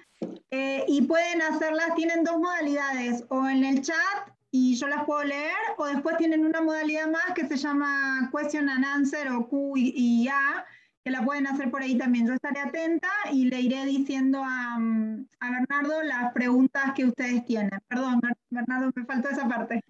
eh, 0.50 0.84
y 0.88 1.02
pueden 1.02 1.42
hacerlas, 1.42 1.94
tienen 1.94 2.24
dos 2.24 2.38
modalidades, 2.38 3.24
o 3.28 3.46
en 3.48 3.64
el 3.64 3.82
chat 3.82 4.30
y 4.50 4.76
yo 4.76 4.88
las 4.88 5.04
puedo 5.04 5.22
leer, 5.24 5.52
o 5.76 5.86
después 5.86 6.16
tienen 6.16 6.46
una 6.46 6.62
modalidad 6.62 7.08
más 7.08 7.32
que 7.34 7.46
se 7.46 7.56
llama 7.56 8.30
Question 8.34 8.68
and 8.68 8.84
Answer 8.84 9.28
o 9.28 9.46
Q 9.48 9.74
y, 9.76 10.28
A, 10.28 10.64
que 11.04 11.10
la 11.10 11.24
pueden 11.24 11.46
hacer 11.46 11.70
por 11.70 11.82
ahí 11.82 11.98
también. 11.98 12.26
Yo 12.26 12.32
estaré 12.32 12.60
atenta 12.60 13.10
y 13.30 13.50
le 13.50 13.60
iré 13.60 13.84
diciendo 13.84 14.42
a, 14.42 14.76
a 14.76 15.50
Bernardo 15.50 16.02
las 16.02 16.32
preguntas 16.32 16.92
que 16.94 17.04
ustedes 17.04 17.44
tienen. 17.44 17.78
Perdón, 17.86 18.20
Bernardo, 18.48 18.90
me 18.94 19.04
faltó 19.04 19.28
esa 19.28 19.46
parte. 19.46 19.84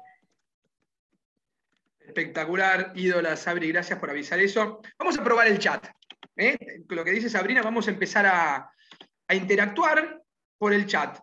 Espectacular, 2.00 2.92
ídola 2.94 3.36
Sabri, 3.36 3.68
gracias 3.68 3.98
por 3.98 4.10
avisar 4.10 4.40
eso. 4.40 4.80
Vamos 4.98 5.18
a 5.18 5.24
probar 5.24 5.46
el 5.46 5.58
chat. 5.58 5.86
¿eh? 6.36 6.82
Lo 6.88 7.04
que 7.04 7.12
dice 7.12 7.28
Sabrina, 7.30 7.62
vamos 7.62 7.88
a 7.88 7.90
empezar 7.90 8.26
a, 8.26 8.72
a 9.28 9.34
interactuar 9.34 10.22
por 10.58 10.72
el 10.72 10.86
chat 10.86 11.18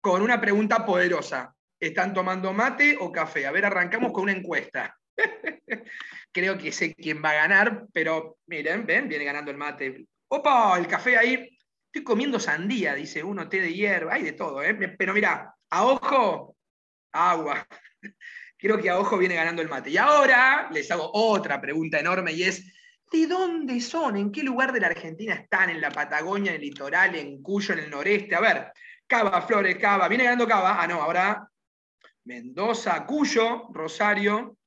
con 0.00 0.22
una 0.22 0.40
pregunta 0.40 0.84
poderosa. 0.84 1.54
¿Están 1.80 2.14
tomando 2.14 2.52
mate 2.52 2.96
o 3.00 3.10
café? 3.10 3.46
A 3.46 3.52
ver, 3.52 3.64
arrancamos 3.64 4.12
con 4.12 4.24
una 4.24 4.32
encuesta. 4.32 4.96
Creo 6.32 6.58
que 6.58 6.72
sé 6.72 6.94
quién 6.94 7.22
va 7.22 7.30
a 7.30 7.34
ganar, 7.34 7.86
pero 7.92 8.38
miren, 8.46 8.86
ven, 8.86 9.08
viene 9.08 9.24
ganando 9.24 9.50
el 9.50 9.56
mate. 9.56 10.06
¡Opa! 10.28 10.78
El 10.78 10.86
café 10.86 11.16
ahí. 11.16 11.58
Estoy 11.86 12.04
comiendo 12.04 12.40
sandía, 12.40 12.94
dice 12.94 13.22
uno, 13.22 13.48
té 13.48 13.60
de 13.60 13.72
hierba, 13.72 14.14
hay 14.14 14.24
de 14.24 14.32
todo, 14.32 14.62
¿eh? 14.62 14.74
Pero 14.74 15.14
mira, 15.14 15.54
a 15.70 15.84
ojo, 15.84 16.56
agua. 17.12 17.66
Creo 18.58 18.80
que 18.80 18.90
a 18.90 18.98
ojo 18.98 19.16
viene 19.18 19.34
ganando 19.34 19.62
el 19.62 19.68
mate. 19.68 19.90
Y 19.90 19.96
ahora 19.96 20.68
les 20.72 20.90
hago 20.90 21.10
otra 21.12 21.60
pregunta 21.60 22.00
enorme 22.00 22.32
y 22.32 22.44
es, 22.44 22.64
¿de 23.14 23.28
dónde 23.28 23.80
son? 23.80 24.16
¿En 24.16 24.32
qué 24.32 24.42
lugar 24.42 24.72
de 24.72 24.80
la 24.80 24.88
Argentina 24.88 25.34
están? 25.34 25.70
¿En 25.70 25.80
la 25.80 25.90
Patagonia, 25.90 26.50
en 26.50 26.56
el 26.56 26.62
litoral, 26.62 27.14
en 27.14 27.40
Cuyo, 27.40 27.74
en 27.74 27.80
el 27.80 27.90
noreste? 27.90 28.34
A 28.34 28.40
ver, 28.40 28.72
Cava, 29.06 29.40
Flores, 29.42 29.76
Cava. 29.76 30.08
¿Viene 30.08 30.24
ganando 30.24 30.48
Cava? 30.48 30.82
Ah, 30.82 30.86
no, 30.88 31.00
ahora 31.00 31.48
Mendoza, 32.24 33.06
Cuyo, 33.06 33.68
Rosario, 33.72 34.58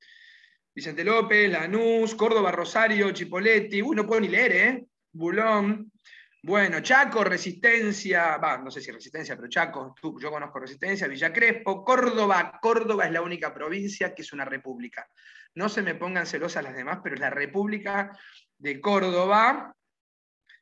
Vicente 0.74 1.04
López, 1.04 1.50
Lanús, 1.50 2.14
Córdoba, 2.14 2.50
Rosario, 2.50 3.10
Chipoletti. 3.10 3.82
Uy, 3.82 3.94
no 3.94 4.06
puedo 4.06 4.22
ni 4.22 4.28
leer, 4.28 4.52
¿eh? 4.52 4.86
Bulón. 5.12 5.92
Bueno, 6.42 6.80
Chaco, 6.80 7.24
Resistencia, 7.24 8.38
va, 8.38 8.56
no 8.56 8.70
sé 8.70 8.80
si 8.80 8.90
Resistencia, 8.90 9.36
pero 9.36 9.48
Chaco, 9.48 9.94
yo 10.18 10.30
conozco 10.30 10.60
Resistencia, 10.60 11.06
Villa 11.06 11.32
Crespo, 11.32 11.84
Córdoba. 11.84 12.58
Córdoba 12.62 13.04
es 13.04 13.12
la 13.12 13.20
única 13.20 13.52
provincia 13.52 14.14
que 14.14 14.22
es 14.22 14.32
una 14.32 14.46
república. 14.46 15.06
No 15.54 15.68
se 15.68 15.82
me 15.82 15.94
pongan 15.94 16.26
celosas 16.26 16.64
las 16.64 16.74
demás, 16.74 17.00
pero 17.02 17.14
es 17.14 17.20
la 17.20 17.30
República 17.30 18.16
de 18.58 18.80
Córdoba. 18.80 19.74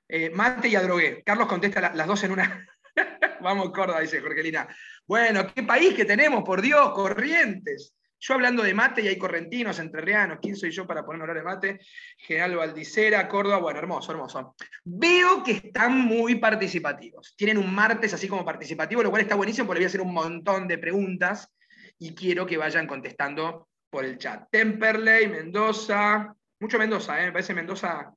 Eh, 0.09 0.31
mate 0.31 0.69
y 0.69 0.77
adrogué. 0.77 1.23
Carlos 1.25 1.49
contesta 1.49 1.93
las 1.93 2.07
dos 2.07 2.23
en 2.25 2.33
una. 2.33 2.67
Vamos, 3.41 3.71
Córdoba, 3.71 4.01
dice 4.01 4.21
Jorgelina. 4.21 4.69
Bueno, 5.07 5.47
qué 5.53 5.63
país 5.63 5.95
que 5.95 6.05
tenemos, 6.05 6.43
por 6.45 6.63
Dios, 6.63 6.93
corrientes. 6.93 7.95
Yo 8.19 8.35
hablando 8.35 8.63
de 8.63 8.73
mate 8.73 9.03
y 9.03 9.09
hay 9.09 9.19
correntinos, 9.19 9.79
entrerrianos, 9.79 10.39
¿quién 10.41 10.57
soy 10.57 10.71
yo 10.71 10.87
para 10.87 11.05
poner 11.05 11.21
hablar 11.21 11.37
de 11.37 11.43
mate? 11.43 11.81
General 12.17 12.57
Valdicera, 12.57 13.29
Córdoba, 13.29 13.59
bueno, 13.59 13.79
hermoso, 13.79 14.11
hermoso. 14.11 14.57
Veo 14.85 15.43
que 15.45 15.53
están 15.53 16.01
muy 16.01 16.37
participativos. 16.37 17.35
Tienen 17.37 17.59
un 17.59 17.75
martes 17.75 18.15
así 18.15 18.27
como 18.27 18.45
participativo, 18.45 19.03
lo 19.03 19.11
cual 19.11 19.23
está 19.23 19.35
buenísimo 19.35 19.67
porque 19.67 19.81
voy 19.81 19.85
a 19.85 19.89
hacer 19.89 20.01
un 20.01 20.15
montón 20.15 20.67
de 20.67 20.79
preguntas 20.79 21.53
y 21.99 22.15
quiero 22.15 22.47
que 22.47 22.57
vayan 22.57 22.87
contestando 22.87 23.69
por 23.97 24.05
el 24.05 24.19
chat. 24.19 24.51
Temperley, 24.51 25.27
Mendoza, 25.27 26.37
mucho 26.61 26.79
Mendoza, 26.79 27.19
¿eh? 27.19 27.25
me 27.25 27.33
parece 27.33 27.55
Mendoza 27.55 28.13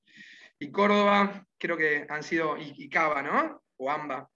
y 0.59 0.69
Córdoba, 0.69 1.48
creo 1.57 1.77
que 1.77 2.05
han 2.09 2.21
sido, 2.21 2.57
y, 2.57 2.89
Cava, 2.89 3.21
¿no? 3.21 3.63
O 3.77 3.89
Amba. 3.89 4.29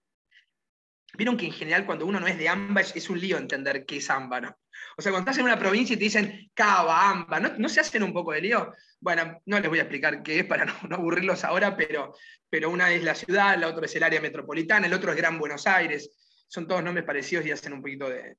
Vieron 1.12 1.36
que 1.36 1.44
en 1.44 1.52
general 1.52 1.84
cuando 1.84 2.06
uno 2.06 2.18
no 2.18 2.26
es 2.26 2.38
de 2.38 2.48
AMBA 2.48 2.80
es, 2.80 3.10
un 3.10 3.20
lío 3.20 3.36
entender 3.36 3.84
qué 3.84 3.98
es 3.98 4.08
AMBA, 4.08 4.40
¿no? 4.40 4.56
O 4.96 5.02
sea, 5.02 5.12
cuando 5.12 5.30
estás 5.30 5.38
en 5.38 5.44
una 5.44 5.58
provincia 5.58 5.92
y 5.92 5.98
te 5.98 6.04
dicen 6.04 6.50
Cava, 6.54 7.10
AMBA, 7.10 7.40
¿no, 7.40 7.68
se 7.68 7.80
hacen 7.80 8.02
un 8.02 8.14
poco 8.14 8.32
de 8.32 8.40
lío? 8.40 8.72
Bueno, 8.98 9.42
no 9.44 9.60
les 9.60 9.68
voy 9.68 9.80
a 9.80 9.82
explicar 9.82 10.22
qué 10.22 10.38
es 10.38 10.46
para 10.46 10.64
no, 10.88 10.96
aburrirlos 10.96 11.44
ahora, 11.44 11.76
pero, 11.76 12.14
pero 12.48 12.70
una 12.70 12.90
es 12.90 13.04
la 13.04 13.14
ciudad, 13.14 13.58
la 13.58 13.68
otra 13.68 13.84
es 13.84 13.94
el 13.94 14.02
área 14.02 14.22
metropolitana, 14.22 14.86
el 14.86 14.94
otro 14.94 15.10
es 15.10 15.16
Gran 15.18 15.38
Buenos 15.38 15.66
Aires. 15.66 16.10
Son 16.48 16.66
todos 16.66 16.82
nombres 16.82 17.04
parecidos 17.04 17.44
y 17.44 17.50
hacen 17.50 17.74
un 17.74 17.82
poquito 17.82 18.08
de, 18.08 18.38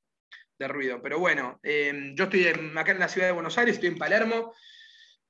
ruido. 0.60 1.02
Pero 1.02 1.20
bueno, 1.20 1.60
eh, 1.64 2.14
yo 2.16 2.26
estoy 2.26 2.48
acá 2.76 2.92
en 2.92 3.00
la 3.00 3.08
ciudad 3.08 3.28
de 3.28 3.34
Buenos 3.34 3.58
Aires, 3.58 3.76
estoy 3.76 3.90
en 3.90 3.98
Palermo, 3.98 4.54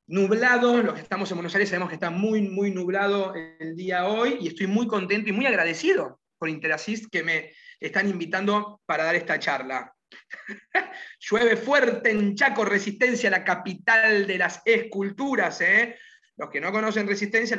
nublado, 0.08 0.82
los 0.84 0.94
que 0.94 1.02
estamos 1.02 1.30
en 1.32 1.38
Buenos 1.38 1.56
Aires 1.56 1.70
sabemos 1.70 1.90
que 1.90 1.96
está 1.96 2.10
muy, 2.10 2.42
muy 2.42 2.72
nublado 2.72 3.34
el 3.60 3.76
día 3.76 4.06
hoy 4.06 4.38
y 4.40 4.48
estoy 4.48 4.68
muy 4.68 4.88
contento 4.88 5.30
y 5.30 5.34
muy 5.34 5.46
agradecido 5.46 6.20
por 6.38 6.50
Interassist 6.50 7.06
que 7.12 7.24
me 7.24 7.54
están 7.80 8.08
invitando 8.10 8.82
para 8.86 9.04
dar 9.04 9.16
esta 9.16 9.40
charla. 9.40 9.94
Llueve 11.20 11.58
fuerte 11.58 12.12
en 12.12 12.36
Chaco, 12.36 12.64
Resistencia, 12.66 13.30
la 13.30 13.44
capital 13.44 14.28
de 14.28 14.38
las 14.38 14.62
esculturas. 14.66 15.60
¿eh? 15.62 15.98
Los 16.38 16.50
que 16.50 16.62
no 16.62 16.72
conocen 16.72 17.08
Resistencia, 17.08 17.58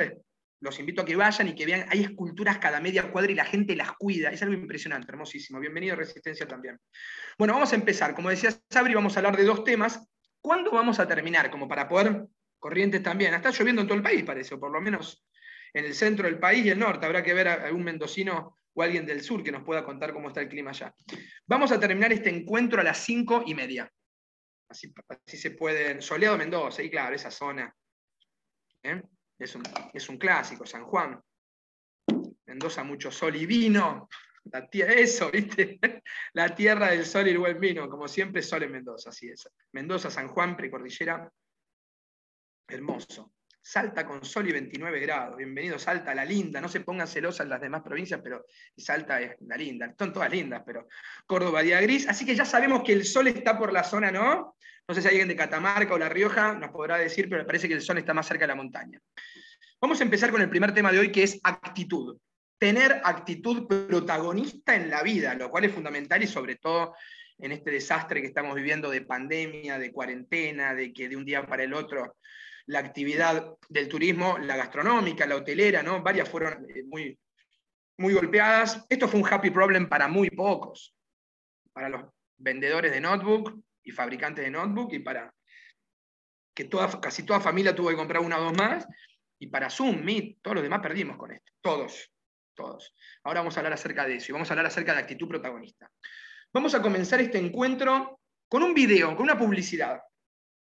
los 0.61 0.79
invito 0.79 1.03
a 1.03 1.05
que 1.05 1.17
vayan 1.17 1.49
y 1.49 1.55
que 1.55 1.67
vean, 1.67 1.87
hay 1.91 2.03
esculturas 2.03 2.59
cada 2.59 2.81
media 2.81 3.11
cuadra 3.11 3.31
y 3.31 3.35
la 3.35 3.45
gente 3.45 3.77
las 3.77 3.93
cuida. 3.93 4.31
Es 4.31 4.43
algo 4.43 4.55
impresionante, 4.55 5.11
hermosísimo. 5.11 5.61
Bienvenido 5.61 5.95
a 5.95 5.97
Resistencia 5.97 6.47
también. 6.47 6.79
Bueno, 7.39 7.55
vamos 7.55 7.73
a 7.73 7.77
empezar. 7.77 8.15
Como 8.15 8.31
decía 8.31 8.51
Sabri, 8.71 8.95
vamos 8.95 9.17
a 9.17 9.21
hablar 9.21 9.37
de 9.37 9.45
dos 9.45 9.65
temas. 9.65 10.01
¿Cuándo 10.41 10.71
vamos 10.71 10.99
a 10.99 11.07
terminar? 11.07 11.51
Como 11.51 11.69
para 11.69 11.89
poder, 11.89 12.27
Corrientes 12.59 13.03
también. 13.03 13.35
Está 13.35 13.51
lloviendo 13.51 13.83
en 13.83 13.89
todo 13.89 13.97
el 13.97 14.03
país, 14.03 14.25
parece, 14.25 14.55
o 14.55 14.61
por 14.61 14.73
lo 14.73 14.81
menos 14.81 15.25
en 15.73 15.85
el 15.85 15.95
centro 15.95 16.27
del 16.27 16.39
país 16.39 16.65
y 16.65 16.71
el 16.71 16.79
norte. 16.79 17.07
Habrá 17.07 17.23
que 17.23 17.35
ver 17.35 17.49
a 17.49 17.55
algún 17.67 17.85
mendocino 17.85 18.59
o 18.75 18.83
alguien 18.83 19.07
del 19.07 19.23
sur 19.23 19.43
que 19.43 19.53
nos 19.53 19.63
pueda 19.63 19.85
contar 19.85 20.13
cómo 20.13 20.29
está 20.29 20.41
el 20.41 20.49
clima 20.49 20.71
allá. 20.71 20.95
Vamos 21.47 21.71
a 21.73 21.81
terminar 21.81 22.13
este 22.13 22.31
encuentro 22.31 22.81
a 22.81 22.85
las 22.85 22.99
cinco 22.99 23.43
y 23.47 23.55
media. 23.55 23.91
Así, 24.69 24.93
se 25.27 25.51
puede. 25.53 26.01
Soleado 26.01 26.37
Mendoza, 26.37 26.83
y 26.83 26.91
claro, 26.91 27.15
esa 27.15 27.31
zona. 27.31 27.75
¿eh? 28.83 29.03
Es, 29.39 29.55
un, 29.55 29.63
es, 29.93 30.09
un, 30.09 30.17
clásico, 30.17 30.65
San 30.67 30.85
Juan. 30.85 31.21
Mendoza, 32.47 32.85
mucho 32.85 33.11
sol 33.11 33.37
y 33.37 33.47
vino. 33.47 34.09
La 34.45 34.69
eso, 34.71 35.31
¿viste? 35.33 35.79
La 36.33 36.55
tierra 36.55 36.91
del 36.91 37.05
sol 37.05 37.27
y 37.27 37.31
el 37.31 37.39
buen 37.39 37.61
vino, 37.61 37.89
como 37.89 38.09
siempre, 38.09 38.43
sol 38.43 38.63
en 38.63 38.73
Mendoza, 38.73 39.11
así 39.11 39.29
es. 39.29 39.49
Mendoza, 39.73 40.11
San 40.11 40.29
Juan, 40.29 40.57
precordillera. 40.57 41.31
Hermoso. 42.69 43.33
Salta 43.61 44.07
con 44.07 44.25
sol 44.25 44.49
y 44.49 44.53
29 44.53 45.01
grados. 45.01 45.37
Bienvenido 45.37 45.77
Salta, 45.77 46.15
la 46.15 46.25
linda. 46.25 46.61
No 46.61 46.69
se 46.69 46.83
pongan 46.83 47.09
celosas 47.09 47.49
las 47.49 47.61
demás 47.61 47.83
provincias, 47.83 48.21
pero 48.23 48.47
Salta 48.77 49.21
es 49.21 49.35
la 49.41 49.57
linda. 49.57 49.93
Son 49.99 50.13
todas 50.13 50.31
lindas, 50.31 50.63
pero 50.65 50.87
Córdoba 51.27 51.63
día 51.63 51.81
gris. 51.81 52.09
Así 52.09 52.25
que 52.25 52.37
ya 52.37 52.45
sabemos 52.45 52.85
que 52.85 52.93
el 52.93 53.05
sol 53.05 53.27
está 53.27 53.59
por 53.59 53.73
la 53.73 53.83
zona, 53.83 54.13
¿no? 54.13 54.57
No 54.89 54.95
sé 54.95 55.03
si 55.03 55.09
alguien 55.09 55.27
de 55.27 55.35
Catamarca 55.35 55.95
o 55.95 55.99
La 55.99 56.09
Rioja 56.09 56.55
nos 56.55 56.71
podrá 56.71 56.97
decir, 56.97 57.29
pero 57.29 57.43
me 57.43 57.47
parece 57.47 57.67
que 57.67 57.75
el 57.75 57.83
sol 57.83 57.99
está 57.99 58.15
más 58.15 58.27
cerca 58.27 58.45
de 58.45 58.49
la 58.49 58.55
montaña. 58.55 59.01
Vamos 59.81 60.01
a 60.01 60.05
empezar 60.05 60.31
con 60.31 60.41
el 60.41 60.49
primer 60.49 60.73
tema 60.73 60.93
de 60.93 61.01
hoy, 61.01 61.11
que 61.11 61.25
es 61.25 61.41
actitud. 61.43 62.17
Tener 62.57 63.01
actitud 63.05 63.67
protagonista 63.67 64.77
en 64.77 64.89
la 64.89 65.03
vida, 65.03 65.35
lo 65.35 65.51
cual 65.51 65.65
es 65.65 65.73
fundamental 65.73 66.23
y 66.23 66.29
sobre 66.29 66.57
todo 66.57 66.95
en 67.39 67.51
este 67.51 67.73
desastre 67.73 68.21
que 68.21 68.29
estamos 68.29 68.55
viviendo 68.55 68.89
de 68.89 69.03
pandemia, 69.03 69.77
de 69.79 69.93
cuarentena, 69.93 70.73
de 70.73 70.93
que 70.93 71.09
de 71.09 71.17
un 71.17 71.25
día 71.25 71.45
para 71.45 71.65
el 71.65 71.75
otro 71.75 72.17
la 72.67 72.79
actividad 72.79 73.57
del 73.69 73.89
turismo, 73.89 74.39
la 74.39 74.57
gastronómica, 74.57 75.27
la 75.27 75.37
hotelera, 75.37 75.83
¿no? 75.83 76.03
Varias 76.03 76.29
fueron 76.29 76.65
eh, 76.71 76.85
muy, 76.85 77.19
muy 77.99 78.15
golpeadas. 78.15 78.87
Esto 78.89 79.09
fue 79.09 79.21
un 79.21 79.27
happy 79.33 79.51
problem 79.51 79.89
para 79.89 80.09
muy 80.09 80.31
pocos, 80.31 80.95
para 81.73 81.89
los 81.89 82.05
vendedores 82.39 82.93
de 82.93 83.01
notebook 83.01 83.63
y 83.87 83.93
fabricantes 83.93 84.45
de 84.45 84.51
notebook 84.51 84.93
y 84.93 84.99
para 84.99 85.33
que 86.55 86.65
toda, 86.65 87.01
casi 87.01 87.23
toda 87.23 87.41
familia 87.41 87.75
tuvo 87.75 87.89
que 87.89 87.97
comprar 87.97 88.23
una 88.23 88.39
o 88.39 88.45
dos 88.45 88.57
más, 88.57 88.87
y 89.39 89.47
para 89.49 89.71
Zoom, 89.71 90.03
Meet, 90.03 90.39
todos 90.43 90.57
los 90.57 90.63
demás 90.63 90.81
perdimos 90.81 91.17
con 91.17 91.31
esto, 91.33 91.53
todos, 91.61 92.11
todos. 92.55 92.95
Ahora 93.23 93.41
vamos 93.41 93.57
a 93.57 93.61
hablar 93.61 93.75
acerca 93.75 94.07
de 94.07 94.17
eso 94.17 94.27
y 94.31 94.33
vamos 94.33 94.51
a 94.51 94.55
hablar 94.55 94.67
acerca 94.67 94.93
de 94.95 95.01
actitud 95.01 95.29
protagonista. 95.29 95.91
Vamos 96.53 96.75
a 96.75 96.83
comenzar 96.83 97.21
este 97.21 97.39
encuentro 97.39 98.21
con 98.49 98.63
un 98.63 98.75
video, 98.75 99.15
con 99.15 99.25
una 99.25 99.39
publicidad. 99.39 100.01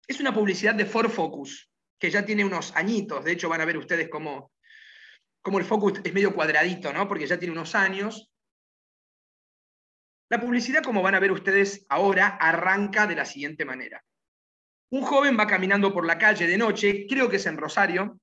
Es 0.06 0.20
una 0.20 0.34
publicidad 0.34 0.74
de 0.74 0.84
Ford 0.84 1.10
Focus 1.10 1.70
que 1.98 2.10
ya 2.10 2.24
tiene 2.24 2.44
unos 2.44 2.74
añitos, 2.76 3.24
de 3.24 3.32
hecho 3.32 3.48
van 3.48 3.60
a 3.60 3.66
ver 3.66 3.76
ustedes 3.76 4.08
cómo, 4.08 4.52
el 5.44 5.64
focus 5.64 6.00
es 6.02 6.12
medio 6.12 6.34
cuadradito, 6.34 6.92
¿no? 6.92 7.06
porque 7.06 7.26
ya 7.26 7.38
tiene 7.38 7.52
unos 7.52 7.74
años. 7.74 8.29
La 10.30 10.40
publicidad, 10.40 10.82
como 10.82 11.02
van 11.02 11.14
a 11.14 11.20
ver 11.20 11.32
ustedes 11.32 11.84
ahora, 11.88 12.28
arranca 12.40 13.06
de 13.06 13.16
la 13.16 13.24
siguiente 13.24 13.64
manera. 13.64 14.02
Un 14.92 15.02
joven 15.02 15.36
va 15.38 15.46
caminando 15.46 15.92
por 15.92 16.06
la 16.06 16.18
calle 16.18 16.46
de 16.46 16.56
noche, 16.56 17.06
creo 17.08 17.28
que 17.28 17.36
es 17.36 17.46
en 17.46 17.56
Rosario, 17.56 18.20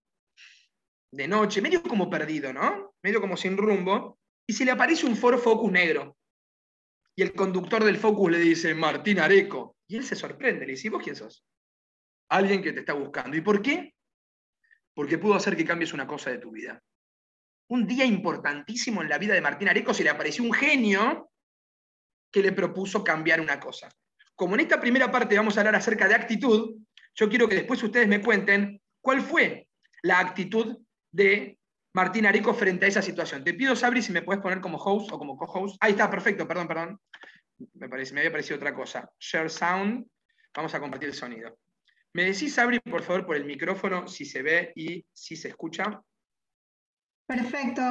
de 1.12 1.28
noche, 1.28 1.62
medio 1.62 1.84
como 1.84 2.10
perdido, 2.10 2.52
¿no? 2.52 2.96
Medio 3.04 3.22
como 3.22 3.38
sin 3.38 3.58
rumbo, 3.58 4.20
y 4.46 4.54
se 4.54 4.66
le 4.66 4.72
aparece 4.72 5.06
un 5.06 5.16
Ford 5.16 5.40
Focus 5.40 5.72
negro. 5.72 6.18
Y 7.16 7.22
el 7.22 7.34
conductor 7.34 7.84
del 7.84 7.98
Focus 7.98 8.32
le 8.32 8.40
dice, 8.40 8.74
Martín 8.74 9.20
Areco. 9.20 9.78
Y 9.88 9.98
él 9.98 10.04
se 10.04 10.16
sorprende, 10.16 10.66
le 10.66 10.74
dice, 10.74 10.90
¿vos 10.90 11.04
quién 11.04 11.16
sos? 11.16 11.44
alguien 12.30 12.62
que 12.62 12.74
te 12.74 12.82
está 12.82 12.94
buscando. 12.94 13.36
¿Y 13.38 13.42
por 13.42 13.62
qué? 13.62 13.94
Porque 14.94 15.18
pudo 15.18 15.36
hacer 15.36 15.56
que 15.56 15.66
cambies 15.66 15.94
una 15.94 16.08
cosa 16.08 16.30
de 16.30 16.40
tu 16.40 16.52
vida. 16.52 16.82
Un 17.70 17.86
día 17.86 18.06
importantísimo 18.06 19.02
en 19.02 19.10
la 19.10 19.18
vida 19.18 19.34
de 19.34 19.42
Martín 19.42 19.70
Areco 19.70 19.94
se 19.94 20.04
le 20.04 20.10
apareció 20.10 20.44
un 20.44 20.54
genio 20.54 21.30
que 22.32 22.42
le 22.42 22.52
propuso 22.52 23.04
cambiar 23.04 23.42
una 23.42 23.60
cosa. 23.60 23.90
como 24.36 24.54
en 24.54 24.62
esta 24.62 24.80
primera 24.80 25.12
parte 25.12 25.36
vamos 25.36 25.58
a 25.58 25.62
hablar 25.62 25.76
acerca 25.76 26.08
de 26.08 26.14
actitud, 26.14 26.76
yo 27.16 27.28
quiero 27.28 27.50
que 27.50 27.56
después 27.56 27.82
ustedes 27.82 28.08
me 28.08 28.22
cuenten 28.22 28.80
cuál 29.02 29.22
fue 29.22 29.68
la 30.04 30.20
actitud 30.20 30.78
de 31.12 31.58
Martín 31.94 32.28
Areco 32.28 32.54
frente 32.54 32.86
a 32.86 32.90
esa 32.90 33.02
situación. 33.02 33.44
Te 33.44 33.56
pido, 33.56 33.76
Sabri, 33.76 34.04
si 34.04 34.12
me 34.12 34.22
puedes 34.22 34.42
poner 34.42 34.62
como 34.62 34.78
host 34.78 35.12
o 35.12 35.18
como 35.18 35.36
co-host. 35.36 35.78
Ahí 35.80 35.94
está, 35.94 36.12
perfecto, 36.12 36.48
perdón, 36.48 36.68
perdón. 36.68 37.00
Me, 37.74 37.90
parece, 37.90 38.14
me 38.14 38.20
había 38.20 38.32
parecido 38.32 38.58
otra 38.58 38.76
cosa. 38.76 39.10
Share 39.20 39.50
sound. 39.50 40.06
Vamos 40.54 40.76
a 40.76 40.80
compartir 40.80 41.10
el 41.10 41.16
sonido. 41.16 41.58
¿Me 42.14 42.26
decís, 42.26 42.54
Sabri, 42.54 42.80
por 42.80 43.02
favor, 43.02 43.26
por 43.26 43.36
el 43.36 43.46
micrófono, 43.46 44.08
si 44.08 44.26
se 44.26 44.44
ve 44.44 44.72
y 44.76 45.04
si 45.12 45.36
se 45.36 45.48
escucha? 45.48 46.00
Perfecto. 47.26 47.82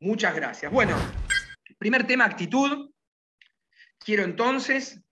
Muchas 0.00 0.34
gracias. 0.34 0.70
Bueno, 0.70 0.94
primer 1.84 2.06
tema, 2.06 2.24
actitud. 2.24 2.90
Quiero 3.98 4.22
entonces 4.22 5.02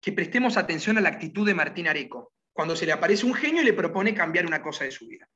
que 0.00 0.10
prestemos 0.10 0.56
atención 0.56 0.96
a 0.96 1.02
la 1.02 1.10
actitud 1.10 1.46
de 1.46 1.52
Martín 1.52 1.88
Areco, 1.88 2.32
cuando 2.54 2.74
se 2.74 2.86
le 2.86 2.92
aparece 2.92 3.26
un 3.26 3.34
genio 3.34 3.60
y 3.60 3.66
le 3.66 3.74
propone 3.74 4.14
cambiar 4.14 4.46
una 4.46 4.62
cosa 4.62 4.84
de 4.84 4.90
su 4.92 5.06
vida. 5.06 5.28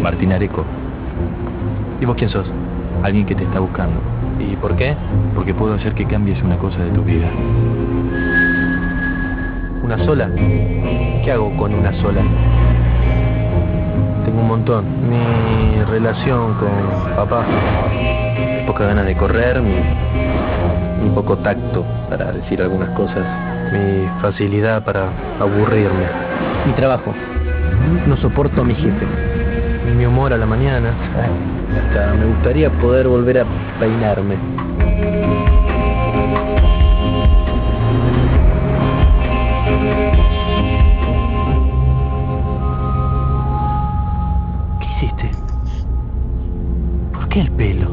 Martín 0.00 0.32
Areco. 0.32 0.85
¿Y 2.00 2.04
vos 2.04 2.16
quién 2.16 2.28
sos? 2.28 2.46
Alguien 3.02 3.24
que 3.24 3.34
te 3.34 3.44
está 3.44 3.60
buscando. 3.60 4.00
¿Y 4.38 4.54
por 4.56 4.76
qué? 4.76 4.94
Porque 5.34 5.54
puedo 5.54 5.74
hacer 5.74 5.94
que 5.94 6.04
cambies 6.04 6.42
una 6.42 6.58
cosa 6.58 6.78
de 6.78 6.90
tu 6.90 7.02
vida. 7.02 7.28
¿Una 9.82 10.04
sola? 10.04 10.28
¿Qué 11.24 11.30
hago 11.32 11.56
con 11.56 11.72
una 11.72 11.92
sola? 12.02 12.20
Tengo 14.24 14.40
un 14.40 14.48
montón. 14.48 14.84
Mi 15.08 15.82
relación 15.84 16.54
con 16.54 17.14
papá. 17.14 17.46
Poca 18.66 18.86
ganas 18.86 19.06
de 19.06 19.16
correr, 19.16 19.62
mi, 19.62 19.76
mi 21.02 21.10
poco 21.14 21.38
tacto 21.38 21.84
para 22.10 22.32
decir 22.32 22.60
algunas 22.60 22.90
cosas. 22.90 23.24
Mi 23.72 24.06
facilidad 24.20 24.84
para 24.84 25.08
aburrirme. 25.40 26.06
Mi 26.66 26.72
trabajo. 26.72 27.14
No 28.06 28.16
soporto 28.18 28.60
a 28.60 28.64
mi 28.64 28.74
jefe. 28.74 29.35
Mi 29.94 30.04
humor 30.04 30.32
a 30.32 30.36
la 30.36 30.46
mañana. 30.46 30.92
Hasta 31.74 32.12
me 32.14 32.26
gustaría 32.26 32.70
poder 32.80 33.08
volver 33.08 33.38
a 33.38 33.46
peinarme. 33.78 34.36
¿Qué 44.80 44.86
hiciste? 44.96 45.30
¿Por 47.14 47.28
qué 47.28 47.40
el 47.40 47.50
pelo? 47.52 47.90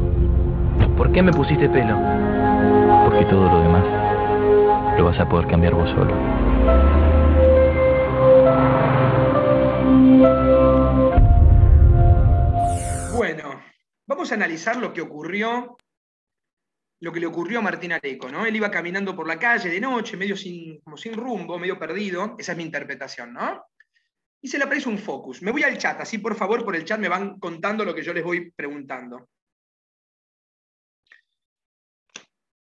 ¿Por 0.98 1.12
qué 1.12 1.22
me 1.22 1.32
pusiste 1.32 1.70
pelo? 1.70 1.96
Porque 3.06 3.26
todo 3.26 3.50
lo 3.50 3.62
demás 3.62 3.84
lo 4.98 5.06
vas 5.06 5.20
a 5.20 5.30
poder 5.30 5.48
cambiar 5.48 5.74
vos 5.74 5.90
solo. 5.92 7.03
Vamos 14.24 14.32
a 14.32 14.36
analizar 14.36 14.78
lo 14.78 14.94
que 14.94 15.02
ocurrió, 15.02 15.78
lo 17.02 17.12
que 17.12 17.20
le 17.20 17.26
ocurrió 17.26 17.60
a 17.60 17.62
Martín 17.62 17.92
Areco, 17.92 18.30
¿no? 18.30 18.46
Él 18.46 18.56
iba 18.56 18.72
caminando 18.72 19.14
por 19.14 19.28
la 19.28 19.38
calle 19.38 19.70
de 19.70 19.82
noche, 19.82 20.16
medio 20.16 20.38
sin, 20.38 20.80
como 20.80 20.96
sin 20.96 21.14
rumbo, 21.14 21.60
medio 21.60 21.78
perdido, 21.78 22.38
esa 22.40 22.54
es 22.54 22.58
mi 22.58 22.64
interpretación, 22.64 23.34
¿no? 23.34 23.66
Y 24.40 24.48
se 24.48 24.58
le 24.58 24.64
aparece 24.64 24.88
un 24.88 24.98
focus. 24.98 25.42
Me 25.42 25.52
voy 25.52 25.64
al 25.64 25.78
chat, 25.78 26.00
así 26.00 26.20
por 26.20 26.36
favor 26.36 26.64
por 26.64 26.74
el 26.74 26.86
chat 26.86 27.02
me 27.02 27.10
van 27.10 27.38
contando 27.38 27.84
lo 27.84 27.94
que 27.94 28.02
yo 28.02 28.14
les 28.14 28.24
voy 28.24 28.50
preguntando. 28.52 29.28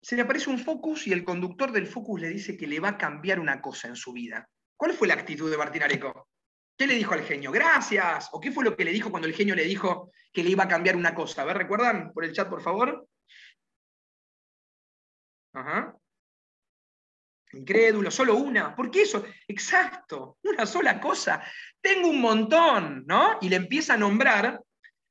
Se 0.02 0.16
le 0.16 0.22
aparece 0.22 0.50
un 0.50 0.60
focus 0.60 1.08
y 1.08 1.12
el 1.12 1.26
conductor 1.26 1.74
del 1.74 1.86
focus 1.86 2.22
le 2.22 2.30
dice 2.30 2.56
que 2.56 2.66
le 2.66 2.80
va 2.80 2.90
a 2.92 2.98
cambiar 2.98 3.42
una 3.42 3.60
cosa 3.60 3.90
en 3.90 3.98
su 3.98 4.14
vida. 4.14 4.48
¿Cuál 4.78 4.94
fue 4.94 5.10
la 5.10 5.16
actitud 5.16 5.52
de 5.52 5.58
Martín 5.58 5.84
Areco? 5.84 6.30
¿Qué 6.82 6.88
le 6.88 6.96
dijo 6.96 7.13
al 7.13 7.22
genio? 7.22 7.52
Gracias. 7.52 8.30
¿O 8.32 8.41
qué 8.41 8.52
fue 8.52 8.63
lo 8.63 8.76
que 8.76 8.84
le 8.84 8.91
dijo 8.91 9.12
cuando 9.12 9.28
el 9.28 9.36
genio 9.36 9.54
le 9.54 9.65
dijo 9.65 10.12
que 10.34 10.41
le 10.44 10.50
iba 10.50 10.63
a 10.63 10.67
cambiar 10.67 10.96
una 10.96 11.13
cosa? 11.13 11.44
A 11.44 11.46
ver, 11.46 11.56
¿recuerdan? 11.56 12.12
Por 12.12 12.26
el 12.26 12.34
chat, 12.34 12.50
por 12.50 12.63
favor. 12.63 13.08
Ajá. 15.54 15.96
Incrédulo, 17.54 18.10
solo 18.10 18.34
una. 18.34 18.76
¿Por 18.76 18.89
qué 18.89 19.04
eso? 19.04 19.24
Exacto, 19.48 20.39
una 20.41 20.65
sola 20.65 21.00
cosa. 21.00 21.44
Tengo 21.80 22.10
un 22.10 22.20
montón, 22.20 23.04
¿no? 23.06 23.38
Y 23.41 23.50
le 23.50 23.58
empieza 23.58 23.94
a 23.94 23.98
nombrar 23.98 24.60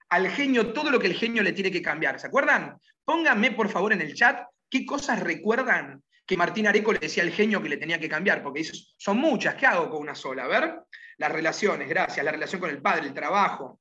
al 0.09 0.29
genio 0.29 0.73
todo 0.73 0.91
lo 0.91 0.99
que 0.99 1.07
el 1.07 1.15
genio 1.15 1.45
le 1.45 1.53
tiene 1.53 1.71
que 1.71 1.83
cambiar. 1.83 2.19
¿Se 2.19 2.27
acuerdan? 2.27 2.81
Pónganme, 3.05 3.53
por 3.53 3.69
favor, 3.69 3.93
en 3.93 4.01
el 4.01 4.15
chat 4.15 4.45
qué 4.69 4.85
cosas 4.85 5.21
recuerdan 5.21 6.03
que 6.31 6.37
Martín 6.37 6.69
Areco 6.69 6.93
le 6.93 7.01
decía 7.01 7.25
al 7.25 7.33
genio 7.33 7.61
que 7.61 7.69
le 7.69 7.77
tenía 7.77 7.99
que 7.99 8.09
cambiar, 8.09 8.41
porque 8.41 8.61
dice, 8.61 8.75
son 8.97 9.19
muchas, 9.19 9.57
¿qué 9.57 9.67
hago 9.67 9.91
con 9.91 10.01
una 10.01 10.15
sola? 10.15 10.45
A 10.45 10.47
ver, 10.47 10.81
las 11.17 11.33
relaciones, 11.33 11.89
gracias, 11.89 12.25
la 12.25 12.31
relación 12.31 12.61
con 12.61 12.71
el 12.71 12.81
padre, 12.81 13.09
el 13.09 13.13
trabajo, 13.13 13.81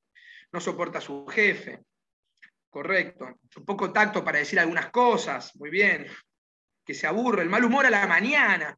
no 0.50 0.60
soporta 0.60 0.98
a 0.98 1.00
su 1.00 1.24
jefe, 1.28 1.84
correcto, 2.68 3.38
un 3.56 3.64
poco 3.64 3.92
tacto 3.92 4.24
para 4.24 4.40
decir 4.40 4.58
algunas 4.58 4.90
cosas, 4.90 5.54
muy 5.54 5.70
bien, 5.70 6.08
que 6.84 6.92
se 6.92 7.06
aburre, 7.06 7.42
el 7.42 7.48
mal 7.48 7.64
humor 7.64 7.86
a 7.86 7.90
la 7.90 8.08
mañana, 8.08 8.76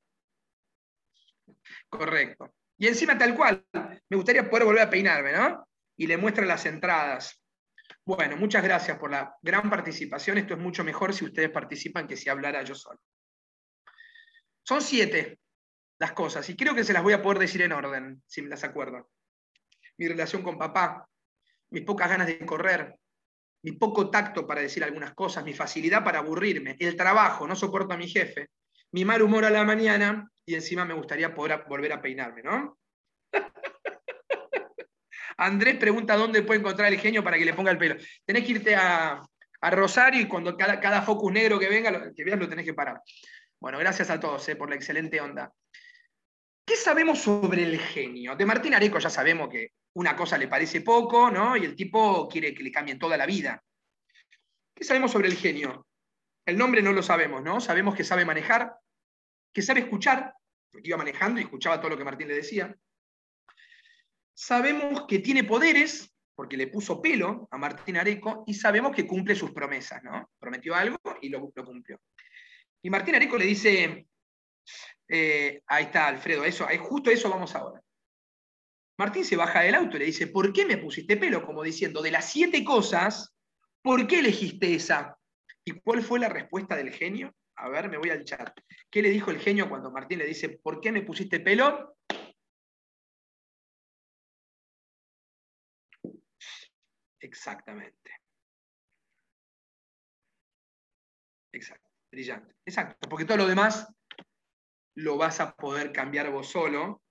correcto. 1.88 2.52
Y 2.76 2.88
encima 2.88 3.16
tal 3.16 3.35
cual, 3.35 3.64
me 3.72 4.16
gustaría 4.18 4.50
poder 4.50 4.66
volver 4.66 4.82
a 4.82 4.90
peinarme, 4.90 5.32
¿no? 5.32 5.66
Y 5.96 6.06
le 6.06 6.18
muestra 6.18 6.44
las 6.44 6.66
entradas. 6.66 7.42
Bueno, 8.04 8.37
muchas 8.37 8.62
gracias 8.62 8.98
por 8.98 9.11
la 9.11 9.35
gran 9.40 9.70
participación. 9.70 10.37
Esto 10.37 10.52
es 10.52 10.61
mucho 10.61 10.85
mejor 10.85 11.14
si 11.14 11.24
ustedes 11.24 11.48
participan 11.48 12.06
que 12.06 12.18
si 12.18 12.28
hablara 12.28 12.62
yo 12.64 12.74
solo. 12.74 13.00
Son 14.62 14.81
siete 14.81 15.38
las 15.98 16.12
cosas 16.12 16.48
y 16.48 16.57
creo 16.57 16.75
que 16.75 16.85
se 16.85 16.92
las 16.92 17.03
voy 17.03 17.12
a 17.12 17.22
poder 17.22 17.38
decir 17.38 17.62
en 17.62 17.72
orden, 17.72 18.22
si 18.27 18.42
me 18.42 18.48
las 18.48 18.64
acuerdo. 18.64 19.11
Mi 19.98 20.09
relación 20.09 20.42
con 20.42 20.59
papá, 20.59 21.09
mis 21.70 21.85
pocas 21.85 22.09
ganas 22.09 22.27
de 22.27 22.44
correr, 22.44 22.96
mi 23.62 23.72
poco 23.72 24.11
tacto 24.11 24.46
para 24.46 24.61
decir 24.61 24.83
algunas 24.83 25.14
cosas, 25.14 25.44
mi 25.44 25.55
facilidad 25.55 26.03
para 26.03 26.18
aburrirme, 26.18 26.77
el 26.79 26.96
trabajo, 26.96 27.46
no 27.46 27.55
soporto 27.55 27.94
a 27.94 27.96
mi 27.96 28.09
jefe, 28.09 28.48
mi 28.92 29.05
mal 29.05 29.22
humor 29.22 29.44
a 29.44 29.51
la 29.51 29.64
mañana 29.64 30.29
y 30.44 30.55
encima 30.55 30.85
me 30.85 30.94
gustaría 30.94 31.35
poder 31.35 31.64
volver 31.68 31.92
a 31.92 32.03
peinarme, 32.03 32.42
¿no? 32.42 32.79
Andrés 35.37 35.77
pregunta 35.77 36.16
dónde 36.16 36.42
puede 36.42 36.61
encontrar 36.61 36.92
el 36.92 36.98
genio 36.98 37.25
para 37.25 37.38
que 37.38 37.44
le 37.44 37.55
ponga 37.55 37.70
el 37.70 37.79
pelo. 37.79 37.96
Tenés 38.25 38.44
que 38.44 38.53
irte 38.53 38.75
a, 38.75 39.20
Rosario 39.70 40.20
y 40.20 40.27
cuando 40.27 40.57
cada, 40.57 40.81
cada, 40.81 41.03
focus 41.03 41.33
negro 41.33 41.57
que 41.57 41.68
venga, 41.68 42.12
que 42.12 42.25
veas, 42.25 42.38
lo 42.38 42.48
tenés 42.48 42.64
que 42.64 42.75
parar. 42.75 43.01
Bueno, 43.62 43.79
gracias 43.79 44.11
a 44.11 44.18
todos 44.18 44.48
eh, 44.48 44.57
por 44.57 44.68
la 44.68 44.75
excelente 44.75 45.20
onda. 45.20 45.55
¿Qué 46.66 46.75
sabemos 46.75 47.20
sobre 47.20 47.62
el 47.62 47.79
genio? 47.79 48.35
De 48.35 48.44
Martín 48.44 48.75
Areco 48.75 48.98
ya 48.98 49.09
sabemos 49.09 49.48
que 49.48 49.75
una 49.94 50.16
cosa 50.16 50.37
le 50.37 50.48
parece 50.48 50.81
poco, 50.81 51.31
¿no? 51.31 51.57
Y 51.57 51.64
el 51.64 51.77
tipo 51.77 52.29
quiere 52.29 52.53
que 52.55 52.64
le 52.64 52.72
cambien 52.72 52.98
toda 52.98 53.16
la 53.16 53.25
vida. 53.25 53.62
¿Qué 54.75 54.83
sabemos 54.83 55.12
sobre 55.12 55.29
el 55.29 55.37
genio? 55.37 55.87
El 56.44 56.59
nombre 56.59 56.83
no 56.83 56.90
lo 56.90 57.05
sabemos, 57.05 57.40
¿no? 57.40 57.61
Sabemos 57.61 57.94
que 57.94 58.03
sabe 58.03 58.25
manejar, 58.25 58.75
que 59.55 59.62
sabe 59.62 59.79
escuchar, 59.79 60.35
porque 60.72 60.88
iba 60.88 60.98
manejando 60.98 61.40
y 61.40 61.44
escuchaba 61.44 61.79
todo 61.79 61.90
lo 61.90 61.96
que 61.96 62.05
Martín 62.05 62.27
le 62.27 62.35
decía. 62.35 62.77
Sabemos 64.35 65.07
que 65.07 65.20
tiene 65.20 65.44
poderes, 65.44 66.12
porque 66.35 66.57
le 66.57 66.66
puso 66.66 67.01
pelo 67.01 67.46
a 67.53 67.59
Martín 67.59 67.96
Areco, 67.96 68.42
y 68.44 68.55
sabemos 68.55 68.90
que 68.92 69.07
cumple 69.07 69.37
sus 69.37 69.53
promesas, 69.53 70.03
¿no? 70.03 70.33
Prometió 70.40 70.75
algo 70.75 70.98
y 71.20 71.29
lo, 71.29 71.53
lo 71.55 71.64
cumplió. 71.64 72.01
Y 72.83 72.90
Martín 72.90 73.14
Areco 73.14 73.38
le 73.38 73.47
dice, 73.47 74.07
eh, 75.09 75.62
ahí 75.66 75.85
está, 75.85 76.09
Alfredo, 76.09 76.45
eso, 76.45 76.66
justo 76.81 77.11
eso 77.11 77.31
vamos 77.31 77.55
ahora. 77.55 77.83
Martín 78.99 79.25
se 79.25 79.37
baja 79.37 79.61
del 79.62 79.75
auto 79.75 79.97
y 79.97 80.01
le 80.01 80.07
dice, 80.07 80.27
¿por 80.27 80.53
qué 80.53 80.64
me 80.66 80.79
pusiste 80.79 81.16
pelo? 81.16 81.45
Como 81.45 81.62
diciendo, 81.62 82.03
de 82.03 82.11
las 82.11 82.31
siete 82.31 82.64
cosas, 82.64 83.35
¿por 83.83 84.07
qué 84.07 84.18
elegiste 84.18 84.75
esa? 84.75 85.16
¿Y 85.64 85.73
cuál 85.81 86.03
fue 86.03 86.18
la 86.18 86.29
respuesta 86.29 86.77
del 86.77 86.92
genio? 86.92 87.35
A 87.57 87.68
ver, 87.68 87.88
me 87.88 87.99
voy 87.99 88.11
al 88.11 88.25
chat. 88.25 88.59
¿Qué 88.90 89.03
le 89.03 89.11
dijo 89.11 89.31
el 89.31 89.38
genio 89.38 89.68
cuando 89.68 89.90
Martín 89.90 90.18
le 90.18 90.27
dice, 90.27 90.49
¿por 90.51 90.81
qué 90.81 90.92
me 90.92 91.03
pusiste 91.03 91.40
pelo? 91.40 91.97
Exactamente. 97.21 98.11
Exacto, 101.53 101.82
brillante. 102.12 102.55
Exacto, 102.64 103.09
porque 103.09 103.25
todo 103.25 103.38
lo 103.38 103.46
demás 103.46 103.92
lo 104.96 105.16
vas 105.16 105.40
a 105.40 105.55
poder 105.55 105.90
cambiar 105.90 106.31
vos 106.31 106.48
solo. 106.48 107.03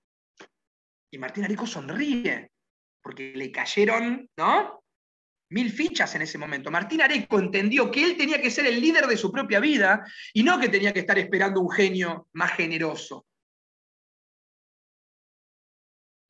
Y 1.12 1.18
Martín 1.18 1.44
Areco 1.44 1.66
sonríe, 1.66 2.50
porque 3.02 3.32
le 3.34 3.52
cayeron, 3.52 4.30
¿no? 4.38 4.82
mil 5.52 5.70
fichas 5.70 6.14
en 6.14 6.22
ese 6.22 6.38
momento. 6.38 6.70
Martín 6.70 7.02
Areco 7.02 7.38
entendió 7.38 7.90
que 7.90 8.02
él 8.02 8.16
tenía 8.16 8.40
que 8.40 8.50
ser 8.50 8.66
el 8.66 8.80
líder 8.80 9.06
de 9.06 9.18
su 9.18 9.30
propia 9.30 9.60
vida 9.60 10.02
y 10.32 10.42
no 10.42 10.58
que 10.58 10.70
tenía 10.70 10.92
que 10.92 11.00
estar 11.00 11.18
esperando 11.18 11.60
un 11.60 11.70
genio 11.70 12.28
más 12.32 12.52
generoso. 12.52 13.26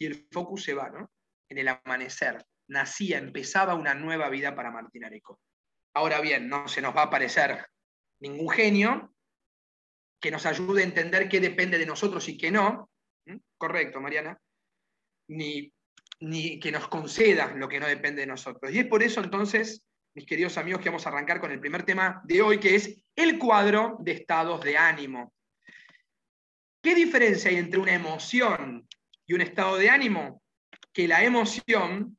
Y 0.00 0.06
el 0.06 0.26
focus 0.32 0.64
se 0.64 0.74
va, 0.74 0.90
¿no? 0.90 1.12
En 1.48 1.58
el 1.58 1.68
amanecer. 1.68 2.44
Nacía, 2.68 3.18
empezaba 3.18 3.74
una 3.74 3.94
nueva 3.94 4.28
vida 4.28 4.56
para 4.56 4.72
Martín 4.72 5.04
Areco. 5.04 5.38
Ahora 5.94 6.20
bien, 6.20 6.48
no 6.48 6.66
se 6.66 6.82
nos 6.82 6.96
va 6.96 7.02
a 7.02 7.04
aparecer 7.04 7.64
ningún 8.22 8.48
genio 8.48 9.14
que 10.20 10.30
nos 10.30 10.46
ayude 10.46 10.82
a 10.82 10.86
entender 10.86 11.28
qué 11.28 11.40
depende 11.40 11.78
de 11.78 11.86
nosotros 11.86 12.28
y 12.28 12.38
qué 12.38 12.50
no. 12.50 12.90
Correcto, 13.58 14.00
Mariana. 14.00 14.38
Ni 15.28 15.72
ni 16.22 16.60
que 16.60 16.70
nos 16.70 16.88
conceda 16.88 17.52
lo 17.54 17.68
que 17.68 17.80
no 17.80 17.86
depende 17.86 18.20
de 18.20 18.26
nosotros. 18.26 18.72
Y 18.72 18.78
es 18.78 18.86
por 18.86 19.02
eso 19.02 19.20
entonces, 19.20 19.84
mis 20.14 20.24
queridos 20.24 20.56
amigos, 20.56 20.80
que 20.80 20.88
vamos 20.88 21.04
a 21.04 21.10
arrancar 21.10 21.40
con 21.40 21.50
el 21.50 21.60
primer 21.60 21.82
tema 21.82 22.22
de 22.24 22.40
hoy, 22.40 22.60
que 22.60 22.76
es 22.76 23.04
el 23.16 23.38
cuadro 23.38 23.96
de 24.00 24.12
estados 24.12 24.62
de 24.62 24.76
ánimo. 24.76 25.32
¿Qué 26.80 26.94
diferencia 26.94 27.50
hay 27.50 27.56
entre 27.56 27.80
una 27.80 27.94
emoción 27.94 28.88
y 29.26 29.34
un 29.34 29.40
estado 29.40 29.76
de 29.76 29.90
ánimo? 29.90 30.42
Que 30.92 31.08
la 31.08 31.24
emoción 31.24 32.16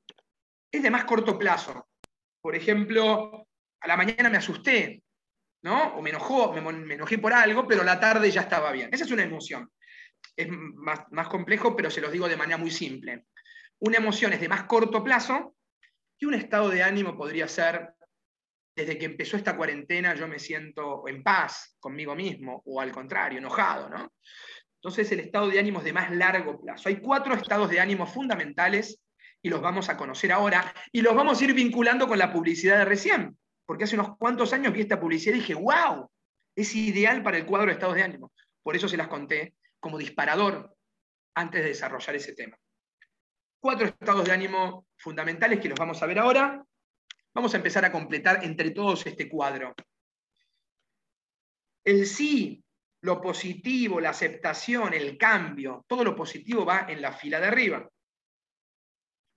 es 0.71 0.83
de 0.83 0.91
más 0.91 1.05
corto 1.05 1.37
plazo. 1.37 1.87
Por 2.41 2.55
ejemplo, 2.55 3.47
a 3.79 3.87
la 3.87 3.95
mañana 3.95 4.29
me 4.29 4.37
asusté, 4.37 5.02
¿no? 5.63 5.95
O 5.95 6.01
me 6.01 6.11
enojó, 6.11 6.53
me, 6.53 6.93
enojé 6.93 7.17
por 7.17 7.33
algo, 7.33 7.67
pero 7.67 7.83
la 7.83 7.99
tarde 7.99 8.29
ya 8.29 8.41
estaba 8.41 8.71
bien. 8.71 8.89
Esa 8.91 9.05
es 9.05 9.11
una 9.11 9.23
emoción. 9.23 9.71
Es 10.35 10.47
más, 10.49 11.01
más 11.11 11.27
complejo, 11.29 11.75
pero 11.75 11.89
se 11.89 12.01
los 12.01 12.11
digo 12.11 12.27
de 12.27 12.37
manera 12.37 12.57
muy 12.57 12.71
simple. 12.71 13.25
Una 13.79 13.97
emoción 13.97 14.33
es 14.33 14.41
de 14.41 14.49
más 14.49 14.63
corto 14.63 15.03
plazo 15.03 15.55
y 16.19 16.25
un 16.25 16.33
estado 16.33 16.69
de 16.69 16.83
ánimo 16.83 17.17
podría 17.17 17.47
ser, 17.47 17.93
desde 18.75 18.97
que 18.97 19.05
empezó 19.05 19.37
esta 19.37 19.55
cuarentena 19.55 20.15
yo 20.15 20.27
me 20.27 20.39
siento 20.39 21.07
en 21.07 21.23
paz 21.23 21.75
conmigo 21.79 22.15
mismo 22.15 22.61
o 22.65 22.81
al 22.81 22.91
contrario, 22.91 23.39
enojado, 23.39 23.89
¿no? 23.89 24.13
Entonces 24.75 25.09
el 25.13 25.21
estado 25.21 25.47
de 25.47 25.59
ánimo 25.59 25.79
es 25.79 25.85
de 25.85 25.93
más 25.93 26.11
largo 26.11 26.59
plazo. 26.59 26.89
Hay 26.89 26.97
cuatro 26.97 27.35
estados 27.35 27.69
de 27.69 27.79
ánimo 27.79 28.05
fundamentales 28.05 29.01
y 29.41 29.49
los 29.49 29.61
vamos 29.61 29.87
a 29.87 29.95
conocer 29.95 30.31
ahora 30.33 30.73
y 30.91 31.01
los 31.01 31.15
vamos 31.15 31.39
a 31.39 31.43
ir 31.45 31.53
vinculando 31.53 32.07
con 32.07 32.17
la 32.17 32.33
publicidad 32.33 32.79
de 32.79 32.85
recién, 32.85 33.37
porque 33.65 33.85
hace 33.85 33.95
unos 33.95 34.17
cuantos 34.17 34.53
años 34.53 34.73
vi 34.73 34.81
esta 34.81 34.99
publicidad 34.99 35.35
y 35.35 35.39
dije, 35.39 35.55
wow, 35.55 36.09
es 36.55 36.75
ideal 36.75 37.23
para 37.23 37.37
el 37.37 37.45
cuadro 37.45 37.67
de 37.67 37.73
estados 37.73 37.95
de 37.95 38.03
ánimo. 38.03 38.31
Por 38.61 38.75
eso 38.75 38.87
se 38.87 38.97
las 38.97 39.07
conté 39.07 39.55
como 39.79 39.97
disparador 39.97 40.75
antes 41.35 41.61
de 41.61 41.69
desarrollar 41.69 42.15
ese 42.15 42.33
tema 42.33 42.57
cuatro 43.63 43.87
estados 43.87 44.25
de 44.25 44.33
ánimo 44.33 44.87
fundamentales 44.97 45.61
que 45.61 45.69
los 45.69 45.79
vamos 45.79 46.03
a 46.03 46.05
ver 46.05 46.19
ahora. 46.19 46.61
Vamos 47.33 47.53
a 47.53 47.57
empezar 47.57 47.85
a 47.85 47.93
completar 47.93 48.43
entre 48.43 48.71
todos 48.71 49.05
este 49.05 49.29
cuadro. 49.29 49.73
El 51.85 52.05
sí, 52.05 52.61
lo 53.03 53.21
positivo, 53.21 54.01
la 54.01 54.09
aceptación, 54.09 54.93
el 54.93 55.17
cambio, 55.17 55.85
todo 55.87 56.03
lo 56.03 56.13
positivo 56.13 56.65
va 56.65 56.87
en 56.89 57.01
la 57.01 57.13
fila 57.13 57.39
de 57.39 57.47
arriba. 57.47 57.89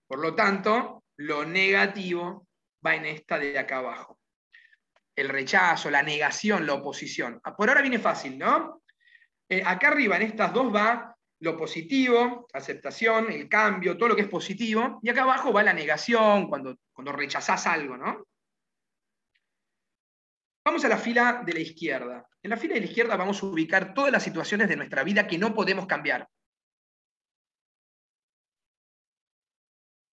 Por 0.09 0.19
lo 0.19 0.35
tanto, 0.35 1.05
lo 1.19 1.45
negativo 1.45 2.46
va 2.87 2.95
en 2.95 3.07
esta 3.07 3.39
de 3.39 3.59
acá 3.59 3.79
abajo. 3.79 4.21
El 5.15 5.29
rechazo, 5.29 5.91
la 5.91 6.03
negación, 6.03 6.67
la 6.67 6.75
oposición. 6.75 7.41
Por 7.57 7.69
ahora 7.69 7.83
viene 7.83 7.99
fácil, 7.99 8.39
¿no? 8.39 8.83
Eh, 9.49 9.63
acá 9.65 9.89
arriba, 9.89 10.17
en 10.17 10.23
estas 10.23 10.53
dos, 10.53 10.75
va 10.75 11.17
lo 11.41 11.57
positivo, 11.57 12.47
aceptación, 12.53 13.31
el 13.31 13.49
cambio, 13.49 13.97
todo 13.97 14.11
lo 14.11 14.17
que 14.17 14.23
es 14.23 14.29
positivo, 14.29 15.01
y 15.03 15.11
acá 15.11 15.23
abajo 15.23 15.53
va 15.53 15.63
la 15.63 15.73
negación, 15.73 16.49
cuando, 16.49 16.77
cuando 16.93 17.13
rechazás 17.13 17.67
algo, 17.67 17.97
¿no? 17.97 18.27
Vamos 20.65 20.85
a 20.85 20.89
la 20.89 20.99
fila 20.99 21.43
de 21.45 21.53
la 21.53 21.61
izquierda. 21.61 22.27
En 22.43 22.51
la 22.51 22.57
fila 22.57 22.75
de 22.75 22.81
la 22.81 22.87
izquierda 22.87 23.17
vamos 23.17 23.43
a 23.43 23.47
ubicar 23.47 23.95
todas 23.95 24.11
las 24.11 24.23
situaciones 24.23 24.69
de 24.69 24.77
nuestra 24.77 25.05
vida 25.05 25.27
que 25.27 25.39
no 25.39 25.55
podemos 25.55 25.87
cambiar. 25.87 26.29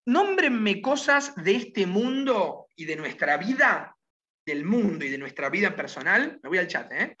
Nómbrenme 0.06 0.82
cosas 0.82 1.34
de 1.36 1.56
este 1.56 1.86
mundo 1.86 2.68
y 2.76 2.84
de 2.84 2.96
nuestra 2.96 3.36
vida, 3.36 3.96
del 4.44 4.64
mundo 4.64 5.04
y 5.04 5.08
de 5.08 5.18
nuestra 5.18 5.48
vida 5.48 5.74
personal. 5.74 6.38
Me 6.42 6.48
voy 6.48 6.58
al 6.58 6.68
chat, 6.68 6.92
¿eh? 6.92 7.16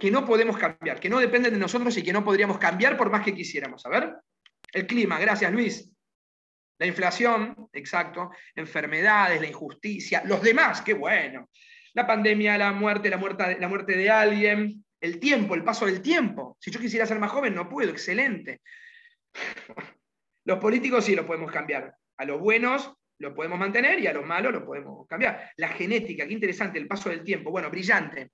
que 0.00 0.10
no 0.10 0.24
podemos 0.24 0.56
cambiar, 0.56 0.98
que 0.98 1.10
no 1.10 1.20
dependen 1.20 1.52
de 1.52 1.58
nosotros 1.58 1.96
y 1.98 2.02
que 2.02 2.12
no 2.12 2.24
podríamos 2.24 2.58
cambiar 2.58 2.96
por 2.96 3.10
más 3.10 3.22
que 3.22 3.34
quisiéramos. 3.34 3.84
A 3.84 3.90
ver, 3.90 4.14
el 4.72 4.86
clima, 4.86 5.20
gracias 5.20 5.52
Luis. 5.52 5.92
La 6.78 6.86
inflación, 6.86 7.68
exacto, 7.74 8.30
enfermedades, 8.54 9.40
la 9.40 9.46
injusticia, 9.46 10.22
los 10.24 10.40
demás, 10.40 10.80
qué 10.80 10.94
bueno. 10.94 11.50
La 11.92 12.06
pandemia, 12.06 12.56
la 12.56 12.72
muerte, 12.72 13.10
la 13.10 13.18
muerte, 13.18 13.58
la 13.60 13.68
muerte 13.68 13.94
de 13.94 14.08
alguien, 14.08 14.82
el 14.98 15.20
tiempo, 15.20 15.54
el 15.54 15.64
paso 15.64 15.84
del 15.84 16.00
tiempo. 16.00 16.56
Si 16.58 16.70
yo 16.70 16.80
quisiera 16.80 17.04
ser 17.04 17.18
más 17.18 17.30
joven, 17.30 17.54
no 17.54 17.68
puedo, 17.68 17.90
excelente. 17.90 18.62
Los 20.50 20.58
políticos 20.58 21.04
sí 21.04 21.14
los 21.14 21.26
podemos 21.26 21.52
cambiar. 21.52 21.94
A 22.16 22.24
los 22.24 22.40
buenos 22.40 22.92
lo 23.18 23.32
podemos 23.32 23.56
mantener 23.56 24.00
y 24.00 24.08
a 24.08 24.12
los 24.12 24.26
malos 24.26 24.52
lo 24.52 24.66
podemos 24.66 25.06
cambiar. 25.06 25.52
La 25.58 25.68
genética, 25.68 26.26
qué 26.26 26.32
interesante, 26.32 26.76
el 26.76 26.88
paso 26.88 27.08
del 27.08 27.22
tiempo. 27.22 27.52
Bueno, 27.52 27.70
brillante. 27.70 28.32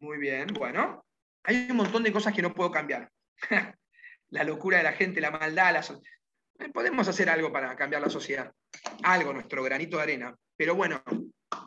Muy 0.00 0.16
bien, 0.16 0.46
bueno. 0.46 1.04
Hay 1.42 1.66
un 1.70 1.76
montón 1.76 2.02
de 2.02 2.10
cosas 2.10 2.32
que 2.32 2.40
no 2.40 2.54
puedo 2.54 2.70
cambiar. 2.70 3.10
la 4.30 4.44
locura 4.44 4.78
de 4.78 4.84
la 4.84 4.92
gente, 4.92 5.20
la 5.20 5.30
maldad, 5.30 5.74
la 5.74 6.64
eh, 6.64 6.70
podemos 6.72 7.06
hacer 7.06 7.28
algo 7.28 7.52
para 7.52 7.76
cambiar 7.76 8.00
la 8.00 8.08
sociedad. 8.08 8.50
Algo, 9.02 9.34
nuestro 9.34 9.62
granito 9.62 9.98
de 9.98 10.04
arena. 10.04 10.34
Pero 10.56 10.74
bueno, 10.74 11.02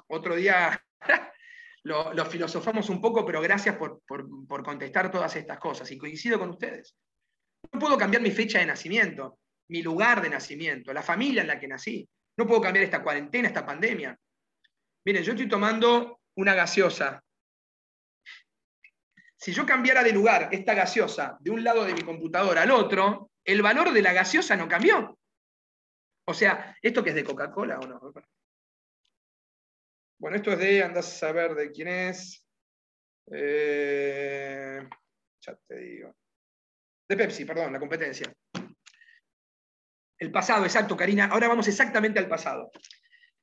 otro 0.07 0.35
día 0.35 0.83
lo, 1.83 2.25
filosofamos 2.25 2.89
un 2.89 2.99
poco, 2.99 3.23
pero 3.23 3.39
gracias 3.39 3.75
por, 3.75 4.01
por 4.07 4.63
contestar 4.63 5.11
todas 5.11 5.35
estas 5.35 5.59
cosas. 5.59 5.91
Y 5.91 5.99
coincido 5.99 6.39
con 6.39 6.49
ustedes. 6.49 6.95
No 7.71 7.79
puedo 7.79 7.97
cambiar 7.97 8.21
mi 8.21 8.31
fecha 8.31 8.59
de 8.59 8.65
nacimiento, 8.65 9.39
mi 9.69 9.81
lugar 9.81 10.21
de 10.21 10.29
nacimiento, 10.29 10.93
la 10.93 11.03
familia 11.03 11.41
en 11.41 11.47
la 11.47 11.59
que 11.59 11.67
nací. 11.67 12.07
No 12.37 12.47
puedo 12.47 12.61
cambiar 12.61 12.85
esta 12.85 13.03
cuarentena, 13.03 13.47
esta 13.47 13.65
pandemia. 13.65 14.17
Miren, 15.05 15.23
yo 15.23 15.31
estoy 15.31 15.47
tomando 15.47 16.19
una 16.35 16.53
gaseosa 16.53 17.23
si 19.37 19.53
yo 19.53 19.65
cambiara 19.65 20.03
de 20.03 20.11
lugar 20.11 20.49
esta 20.51 20.73
gaseosa 20.73 21.37
de 21.39 21.51
un 21.51 21.63
lado 21.63 21.85
de 21.85 21.93
mi 21.93 22.01
computadora 22.01 22.63
al 22.63 22.71
otro, 22.71 23.31
el 23.45 23.61
valor 23.61 23.93
de 23.93 24.01
la 24.01 24.11
gaseosa 24.11 24.55
no 24.55 24.67
cambió. 24.67 25.17
O 26.25 26.33
sea, 26.33 26.75
¿esto 26.81 27.03
que 27.03 27.11
es 27.11 27.15
de 27.15 27.23
Coca-Cola 27.23 27.79
o 27.79 27.87
no? 27.87 28.13
Bueno, 30.19 30.37
esto 30.37 30.51
es 30.51 30.59
de, 30.59 30.83
andas 30.83 31.07
a 31.07 31.17
saber 31.17 31.53
de 31.53 31.71
quién 31.71 31.87
es. 31.87 32.43
Eh, 33.31 34.89
ya 35.39 35.55
te 35.67 35.77
digo. 35.77 36.15
De 37.07 37.15
Pepsi, 37.15 37.45
perdón, 37.45 37.73
la 37.73 37.79
competencia. 37.79 38.31
El 40.19 40.31
pasado, 40.31 40.65
exacto, 40.65 40.97
Karina. 40.97 41.25
Ahora 41.25 41.47
vamos 41.47 41.67
exactamente 41.67 42.19
al 42.19 42.27
pasado. 42.27 42.71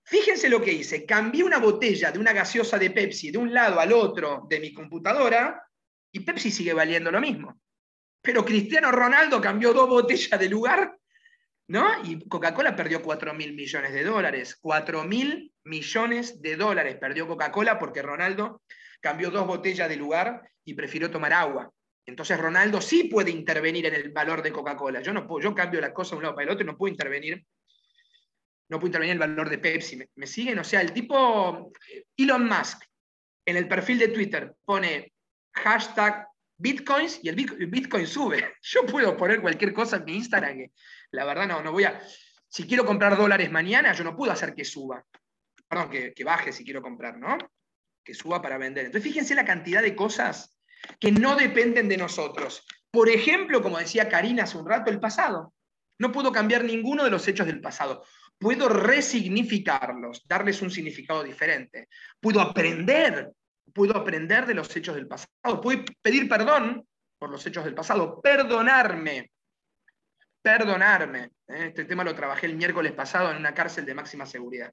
Fíjense 0.03 0.49
lo 0.49 0.61
que 0.61 0.73
hice. 0.73 1.07
Cambié 1.07 1.45
una 1.45 1.59
botella 1.59 2.11
de 2.11 2.19
una 2.19 2.33
gaseosa 2.33 2.79
de 2.79 2.91
Pepsi 2.91 3.31
de 3.31 3.39
un 3.39 3.55
lado 3.55 3.81
al 3.81 3.93
otro 3.93 4.47
de 4.49 4.61
mi 4.61 4.75
computadora 4.75 5.67
y 6.13 6.21
Pepsi 6.21 6.51
sigue 6.51 6.75
valiendo 6.75 7.11
lo 7.11 7.21
mismo. 7.21 7.61
Pero 8.21 8.45
Cristiano 8.45 8.91
Ronaldo 8.91 9.41
cambió 9.41 9.73
dos 9.73 9.89
botellas 9.89 10.39
de 10.39 10.49
lugar, 10.49 10.97
¿no? 11.69 12.05
Y 12.05 12.29
Coca-Cola 12.29 12.77
perdió 12.77 13.03
4 13.03 13.33
mil 13.35 13.55
millones 13.55 13.93
de 13.93 14.05
dólares. 14.05 14.59
4 14.61 15.05
mil 15.05 15.53
millones 15.65 16.43
de 16.43 16.57
dólares 16.57 16.97
perdió 17.01 17.27
Coca-Cola 17.27 17.79
porque 17.79 18.03
Ronaldo 18.03 18.63
cambió 19.01 19.31
dos 19.31 19.47
botellas 19.47 19.89
de 19.89 19.97
lugar 19.97 20.43
y 20.65 20.75
prefirió 20.75 21.11
tomar 21.11 21.33
agua. 21.33 21.71
Entonces 22.07 22.39
Ronaldo 22.39 22.81
sí 22.81 23.05
puede 23.05 23.31
intervenir 23.31 23.87
en 23.87 23.95
el 23.95 24.11
valor 24.11 24.43
de 24.43 24.53
Coca-Cola. 24.53 25.01
Yo 25.01 25.13
no 25.13 25.27
puedo, 25.27 25.43
yo 25.43 25.55
cambio 25.55 25.81
la 25.81 25.95
cosa 25.95 26.11
de 26.11 26.17
un 26.19 26.23
lado 26.25 26.35
para 26.35 26.45
el 26.45 26.51
otro 26.51 26.65
y 26.65 26.67
no 26.67 26.77
puedo 26.77 26.93
intervenir. 26.93 27.45
No 28.69 28.79
puedo 28.79 28.89
intervenir 28.89 29.17
en 29.17 29.23
el 29.23 29.29
valor 29.29 29.49
de 29.49 29.59
Pepsi. 29.59 29.97
¿Me, 29.97 30.09
¿Me 30.17 30.27
siguen? 30.27 30.59
O 30.59 30.65
sea, 30.65 30.81
el 30.81 30.93
tipo 30.93 31.73
Elon 32.17 32.47
Musk 32.47 32.83
en 33.47 33.57
el 33.57 33.69
perfil 33.69 33.99
de 33.99 34.09
Twitter 34.09 34.55
pone 34.65 35.13
hashtag 35.53 36.27
bitcoins 36.57 37.21
y 37.23 37.29
el 37.29 37.37
bitcoin 37.37 38.07
sube. 38.07 38.55
Yo 38.63 38.85
puedo 38.87 39.17
poner 39.17 39.41
cualquier 39.41 39.73
cosa 39.73 39.97
en 39.97 40.05
mi 40.05 40.17
Instagram 40.17 40.57
que 40.57 40.73
la 41.11 41.25
verdad 41.25 41.47
no, 41.47 41.63
no 41.63 41.73
voy 41.73 41.85
a... 41.85 42.01
Si 42.49 42.67
quiero 42.67 42.85
comprar 42.85 43.17
dólares 43.17 43.51
mañana, 43.51 43.93
yo 43.93 44.05
no 44.05 44.15
puedo 44.15 44.31
hacer 44.31 44.55
que 44.55 44.65
suba. 44.65 45.05
Perdón, 45.67 45.91
que, 45.91 46.15
que 46.15 46.23
baje 46.23 46.53
si 46.53 46.63
quiero 46.63 46.81
comprar, 46.81 47.19
¿no? 47.19 47.37
Que 48.05 48.15
suba 48.15 48.41
para 48.41 48.59
vender. 48.59 48.87
Entonces 48.87 49.11
fíjense 49.11 49.35
la 49.35 49.45
cantidad 49.45 49.83
de 49.83 49.97
cosas 49.97 50.54
que 50.99 51.13
no 51.13 51.37
dependen 51.37 51.89
de 51.89 51.97
nosotros. 51.97 52.67
Por 52.91 53.09
ejemplo, 53.09 53.63
como 53.63 53.79
decía 53.79 54.09
Karina 54.09 54.45
hace 54.45 54.59
un 54.59 54.69
rato, 54.69 54.91
el 54.91 55.01
pasado. 55.01 55.55
No 55.99 56.13
puedo 56.13 56.33
cambiar 56.33 56.65
ninguno 56.65 57.05
de 57.05 57.11
los 57.11 57.27
hechos 57.29 57.47
del 57.47 57.61
pasado. 57.61 58.05
Puedo 58.39 58.69
resignificarlos, 58.69 60.23
darles 60.27 60.61
un 60.63 60.71
significado 60.71 61.23
diferente. 61.23 61.89
Puedo 62.21 62.41
aprender 62.41 63.33
puedo 63.75 63.97
aprender 63.97 64.47
de 64.47 64.55
los 64.55 64.75
hechos 64.75 64.95
del 64.95 65.07
pasado, 65.07 65.61
puedo 65.61 65.85
pedir 66.01 66.29
perdón 66.29 66.87
por 67.19 67.31
los 67.31 67.45
hechos 67.47 67.65
del 67.65 67.75
pasado, 67.75 68.21
perdonarme. 68.23 69.31
perdonarme. 70.43 71.31
¿eh? 71.49 71.69
Este 71.69 71.85
tema 71.87 72.05
lo 72.05 72.15
trabajé 72.15 72.47
el 72.47 72.57
miércoles 72.57 72.93
pasado 72.93 73.31
en 73.31 73.39
una 73.39 73.55
cárcel 73.55 73.87
de 73.87 73.95
máxima 73.95 74.27
seguridad. 74.27 74.73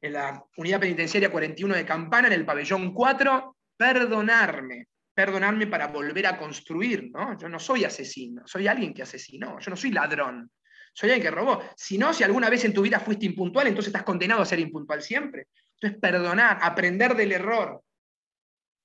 En 0.00 0.12
la 0.12 0.44
unidad 0.56 0.80
penitenciaria 0.80 1.32
41 1.32 1.74
de 1.74 1.86
Campana, 1.86 2.28
en 2.28 2.34
el 2.34 2.44
pabellón 2.44 2.92
4, 2.92 3.56
perdonarme. 3.76 4.86
Perdonarme 5.18 5.66
para 5.66 5.88
volver 5.88 6.28
a 6.28 6.38
construir, 6.38 7.10
¿no? 7.10 7.36
Yo 7.36 7.48
no 7.48 7.58
soy 7.58 7.84
asesino, 7.84 8.46
soy 8.46 8.68
alguien 8.68 8.94
que 8.94 9.02
asesinó, 9.02 9.58
yo 9.58 9.68
no 9.68 9.76
soy 9.76 9.90
ladrón, 9.90 10.48
soy 10.92 11.10
alguien 11.10 11.24
que 11.24 11.34
robó. 11.36 11.60
Si 11.76 11.98
no, 11.98 12.14
si 12.14 12.22
alguna 12.22 12.48
vez 12.48 12.64
en 12.64 12.72
tu 12.72 12.82
vida 12.82 13.00
fuiste 13.00 13.26
impuntual, 13.26 13.66
entonces 13.66 13.88
estás 13.88 14.04
condenado 14.04 14.42
a 14.42 14.46
ser 14.46 14.60
impuntual 14.60 15.02
siempre. 15.02 15.48
Entonces, 15.74 15.98
perdonar, 16.00 16.60
aprender 16.62 17.16
del 17.16 17.32
error, 17.32 17.82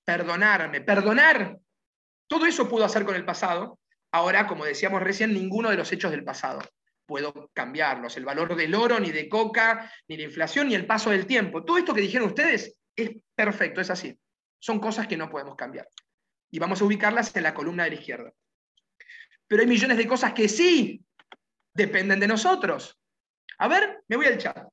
perdonarme, 0.03 0.81
perdonar. 0.81 1.55
Todo 2.25 2.47
eso 2.47 2.67
puedo 2.67 2.83
hacer 2.83 3.05
con 3.05 3.13
el 3.13 3.25
pasado. 3.25 3.77
Ahora, 4.11 4.47
como 4.47 4.65
decíamos 4.65 5.03
recién, 5.03 5.35
ninguno 5.35 5.69
de 5.69 5.77
los 5.77 5.91
hechos 5.91 6.09
del 6.09 6.23
pasado 6.23 6.61
puedo 7.05 7.51
cambiarlos. 7.53 8.17
El 8.17 8.25
valor 8.25 8.55
del 8.55 8.73
oro, 8.73 8.99
ni 8.99 9.11
de 9.11 9.29
coca, 9.29 9.93
ni 10.07 10.17
la 10.17 10.23
inflación, 10.23 10.67
ni 10.69 10.73
el 10.73 10.87
paso 10.87 11.11
del 11.11 11.27
tiempo. 11.27 11.63
Todo 11.63 11.77
esto 11.77 11.93
que 11.93 12.01
dijeron 12.01 12.29
ustedes 12.29 12.75
es 12.95 13.11
perfecto, 13.35 13.81
es 13.81 13.91
así. 13.91 14.17
Son 14.57 14.79
cosas 14.79 15.05
que 15.05 15.15
no 15.15 15.29
podemos 15.29 15.55
cambiar. 15.55 15.87
Y 16.53 16.59
vamos 16.59 16.79
a 16.79 16.85
ubicarlas 16.85 17.35
en 17.35 17.41
la 17.41 17.55
columna 17.55 17.85
de 17.85 17.89
la 17.89 17.95
izquierda. 17.95 18.31
Pero 19.47 19.63
hay 19.63 19.67
millones 19.67 19.97
de 19.97 20.07
cosas 20.07 20.33
que 20.33 20.47
sí 20.47 21.03
dependen 21.73 22.19
de 22.19 22.27
nosotros. 22.27 23.01
A 23.57 23.67
ver, 23.67 24.03
me 24.07 24.17
voy 24.17 24.27
al 24.27 24.37
chat. 24.37 24.67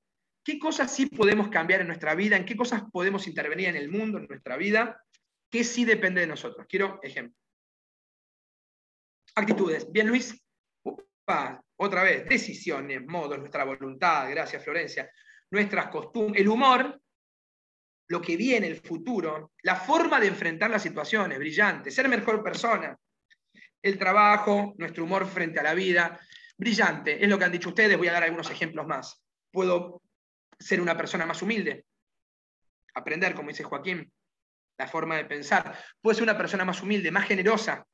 ¿Qué 0.45 0.59
cosas 0.59 0.95
sí 0.95 1.07
podemos 1.07 1.49
cambiar 1.49 1.81
en 1.81 1.87
nuestra 1.87 2.15
vida? 2.15 2.37
¿En 2.37 2.45
qué 2.45 2.55
cosas 2.55 2.83
podemos 2.93 3.27
intervenir 3.27 3.69
en 3.69 3.77
el 3.77 3.89
mundo, 3.89 4.19
en 4.19 4.27
nuestra 4.27 4.59
vida? 4.59 5.03
¿Qué 5.51 5.65
sí 5.65 5.87
depende 5.87 6.21
de 6.21 6.27
nosotros? 6.27 6.67
Quiero 6.69 7.01
ejemplo. 7.03 7.35
Actitudes. 9.37 9.91
Bien, 9.91 10.07
Luis. 10.07 10.39
otra 11.77 12.03
vez. 12.03 12.29
Decisiones, 12.29 13.07
modos, 13.07 13.39
nuestra 13.39 13.65
voluntad. 13.65 14.29
Gracias, 14.29 14.63
Florencia. 14.63 15.11
Nuestras 15.51 15.89
costumbres. 15.89 16.43
El 16.43 16.49
humor. 16.49 17.01
Lo 18.11 18.21
que 18.21 18.37
viene, 18.37 18.67
el 18.67 18.81
futuro. 18.81 19.53
La 19.63 19.77
forma 19.77 20.19
de 20.19 20.27
enfrentar 20.27 20.69
las 20.69 20.83
situaciones. 20.83 21.39
Brillante. 21.39 21.93
Ser 21.93 22.09
mejor 22.09 22.43
persona. 22.43 22.99
El 23.81 23.99
trabajo. 24.01 24.75
Nuestro 24.79 25.05
humor 25.05 25.29
frente 25.29 25.61
a 25.61 25.63
la 25.63 25.75
vida. 25.75 26.19
Brillante. 26.57 27.23
Es 27.23 27.31
lo 27.31 27.39
que 27.39 27.45
han 27.45 27.53
dicho 27.53 27.69
ustedes. 27.69 27.97
Voy 27.97 28.09
a 28.09 28.13
dar 28.13 28.25
algunos 28.25 28.51
ejemplos 28.51 28.85
más. 28.85 29.23
Puedo 29.53 30.03
ser 30.59 30.81
una 30.81 30.97
persona 30.97 31.25
más 31.25 31.41
humilde. 31.41 31.85
Aprender, 32.95 33.33
como 33.33 33.51
dice 33.51 33.63
Joaquín, 33.63 34.13
la 34.77 34.89
forma 34.89 35.17
de 35.17 35.27
pensar. 35.27 35.79
Puedo 36.01 36.15
ser 36.17 36.25
una 36.25 36.37
persona 36.37 36.65
más 36.65 36.83
humilde, 36.83 37.13
más 37.13 37.29
generosa. 37.29 37.87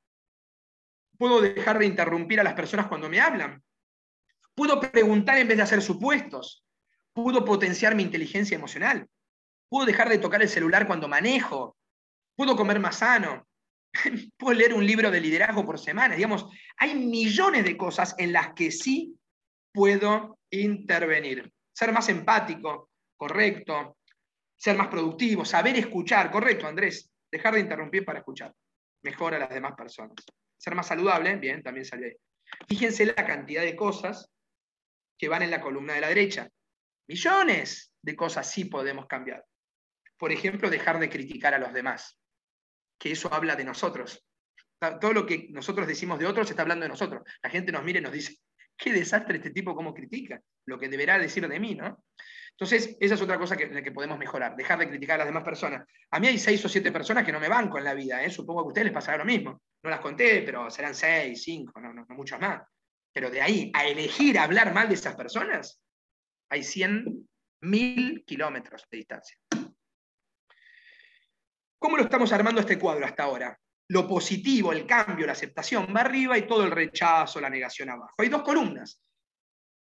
Puedo 1.19 1.43
dejar 1.43 1.79
de 1.79 1.85
interrumpir 1.85 2.41
a 2.41 2.45
las 2.45 2.55
personas 2.55 2.87
cuando 2.87 3.11
me 3.11 3.21
hablan. 3.21 3.63
Puedo 4.55 4.81
preguntar 4.81 5.37
en 5.37 5.49
vez 5.49 5.59
de 5.59 5.63
hacer 5.65 5.83
supuestos. 5.83 6.65
Puedo 7.13 7.45
potenciar 7.45 7.95
mi 7.95 8.03
inteligencia 8.03 8.55
emocional. 8.55 9.07
Puedo 9.69 9.87
dejar 9.87 10.09
de 10.09 10.19
tocar 10.19 10.43
el 10.43 10.49
celular 10.49 10.87
cuando 10.87 11.09
manejo. 11.09 11.77
Puedo 12.37 12.57
comer 12.57 12.79
más 12.81 12.99
sano. 12.99 13.47
Puedo 14.37 14.59
leer 14.59 14.75
un 14.75 14.87
libro 14.87 15.11
de 15.11 15.21
liderazgo 15.21 15.65
por 15.65 15.79
semana. 15.79 16.15
Digamos, 16.15 16.47
hay 16.77 16.95
millones 16.95 17.65
de 17.65 17.77
cosas 17.77 18.15
en 18.19 18.33
las 18.33 18.53
que 18.55 18.71
sí 18.71 19.17
puedo 19.73 20.39
intervenir 20.51 21.53
ser 21.77 21.93
más 21.93 22.09
empático, 22.09 22.91
correcto, 23.19 23.99
ser 24.57 24.77
más 24.79 24.89
productivo, 24.89 25.45
saber 25.45 25.77
escuchar, 25.77 26.31
correcto, 26.31 26.67
Andrés, 26.67 27.11
dejar 27.31 27.55
de 27.55 27.61
interrumpir 27.61 28.03
para 28.03 28.21
escuchar, 28.21 28.55
mejora 29.03 29.37
a 29.37 29.41
las 29.41 29.51
demás 29.51 29.75
personas. 29.77 30.15
Ser 30.57 30.75
más 30.75 30.87
saludable, 30.87 31.37
bien, 31.37 31.63
también 31.63 31.85
sale 31.85 32.07
ahí. 32.07 32.17
Fíjense 32.67 33.05
la 33.05 33.15
cantidad 33.15 33.63
de 33.63 33.77
cosas 33.77 34.31
que 35.19 35.29
van 35.29 35.43
en 35.43 35.51
la 35.51 35.61
columna 35.61 35.93
de 35.93 36.01
la 36.01 36.09
derecha. 36.09 36.49
Millones 37.09 37.93
de 38.01 38.17
cosas 38.17 38.51
sí 38.51 38.65
podemos 38.65 39.07
cambiar. 39.07 39.45
Por 40.19 40.33
ejemplo, 40.33 40.71
dejar 40.71 40.99
de 40.99 41.11
criticar 41.11 41.55
a 41.55 41.59
los 41.59 41.73
demás, 41.73 42.19
que 42.99 43.13
eso 43.13 43.33
habla 43.33 43.57
de 43.57 43.65
nosotros. 43.65 44.27
Todo 45.01 45.13
lo 45.13 45.27
que 45.27 45.49
nosotros 45.51 45.87
decimos 45.87 46.19
de 46.19 46.27
otros 46.27 46.49
está 46.51 46.63
hablando 46.63 46.85
de 46.85 46.91
nosotros. 46.91 47.23
La 47.43 47.51
gente 47.51 47.73
nos 47.73 47.85
mira 47.85 47.99
y 47.99 48.03
nos 48.03 48.13
dice, 48.13 48.39
qué 48.77 48.93
desastre 48.93 49.37
este 49.37 49.51
tipo 49.51 49.75
cómo 49.75 49.95
critica, 49.95 50.41
lo 50.67 50.79
que 50.79 50.89
deberá 50.89 51.19
decir 51.19 51.47
de 51.49 51.61
mí, 51.61 51.75
¿no? 51.75 52.03
Entonces, 52.51 52.97
esa 53.01 53.15
es 53.15 53.21
otra 53.21 53.39
cosa 53.39 53.55
que, 53.55 53.65
en 53.65 53.75
la 53.75 53.83
que 53.83 53.93
podemos 53.93 54.19
mejorar, 54.19 54.57
dejar 54.57 54.79
de 54.79 54.89
criticar 54.89 55.17
a 55.17 55.19
las 55.19 55.27
demás 55.27 55.45
personas. 55.45 55.87
A 56.11 56.19
mí 56.19 56.29
hay 56.29 56.39
seis 56.39 56.65
o 56.65 56.69
siete 56.71 56.91
personas 56.91 57.25
que 57.25 57.33
no 57.33 57.39
me 57.39 57.49
banco 57.49 57.77
en 57.77 57.85
la 57.85 57.93
vida, 57.93 58.25
¿eh? 58.25 58.31
supongo 58.31 58.63
que 58.63 58.67
a 58.67 58.69
ustedes 58.69 58.85
les 58.87 58.95
pasará 58.95 59.19
lo 59.19 59.27
mismo. 59.27 59.61
No 59.83 59.91
las 59.91 60.01
conté, 60.01 60.43
pero 60.43 60.71
serán 60.71 60.95
seis, 60.95 61.43
cinco, 61.43 61.79
no, 61.81 61.93
no, 61.93 62.07
muchas 62.09 62.41
más. 62.41 62.63
Pero 63.13 63.31
de 63.31 63.43
ahí 63.43 63.71
a 63.75 63.87
elegir 63.87 64.39
hablar 64.39 64.73
mal 64.73 64.89
de 64.89 64.95
esas 64.95 65.15
personas, 65.15 65.83
hay 66.49 66.63
cien 66.63 67.29
mil 67.61 68.25
kilómetros 68.27 68.87
de 68.91 68.97
distancia. 68.97 69.37
¿Cómo 71.79 71.97
lo 71.97 72.05
estamos 72.05 72.33
armando 72.33 72.61
este 72.61 72.79
cuadro 72.79 73.05
hasta 73.05 73.25
ahora? 73.25 73.59
lo 73.89 74.09
positivo, 74.09 74.73
el 74.73 74.87
cambio, 74.87 75.27
la 75.27 75.33
aceptación 75.33 75.93
va 75.95 76.01
arriba 76.01 76.37
y 76.37 76.47
todo 76.47 76.65
el 76.65 76.71
rechazo, 76.71 77.41
la 77.41 77.51
negación 77.51 77.91
abajo. 77.91 78.15
Hay 78.19 78.29
dos 78.29 78.43
columnas. 78.43 79.03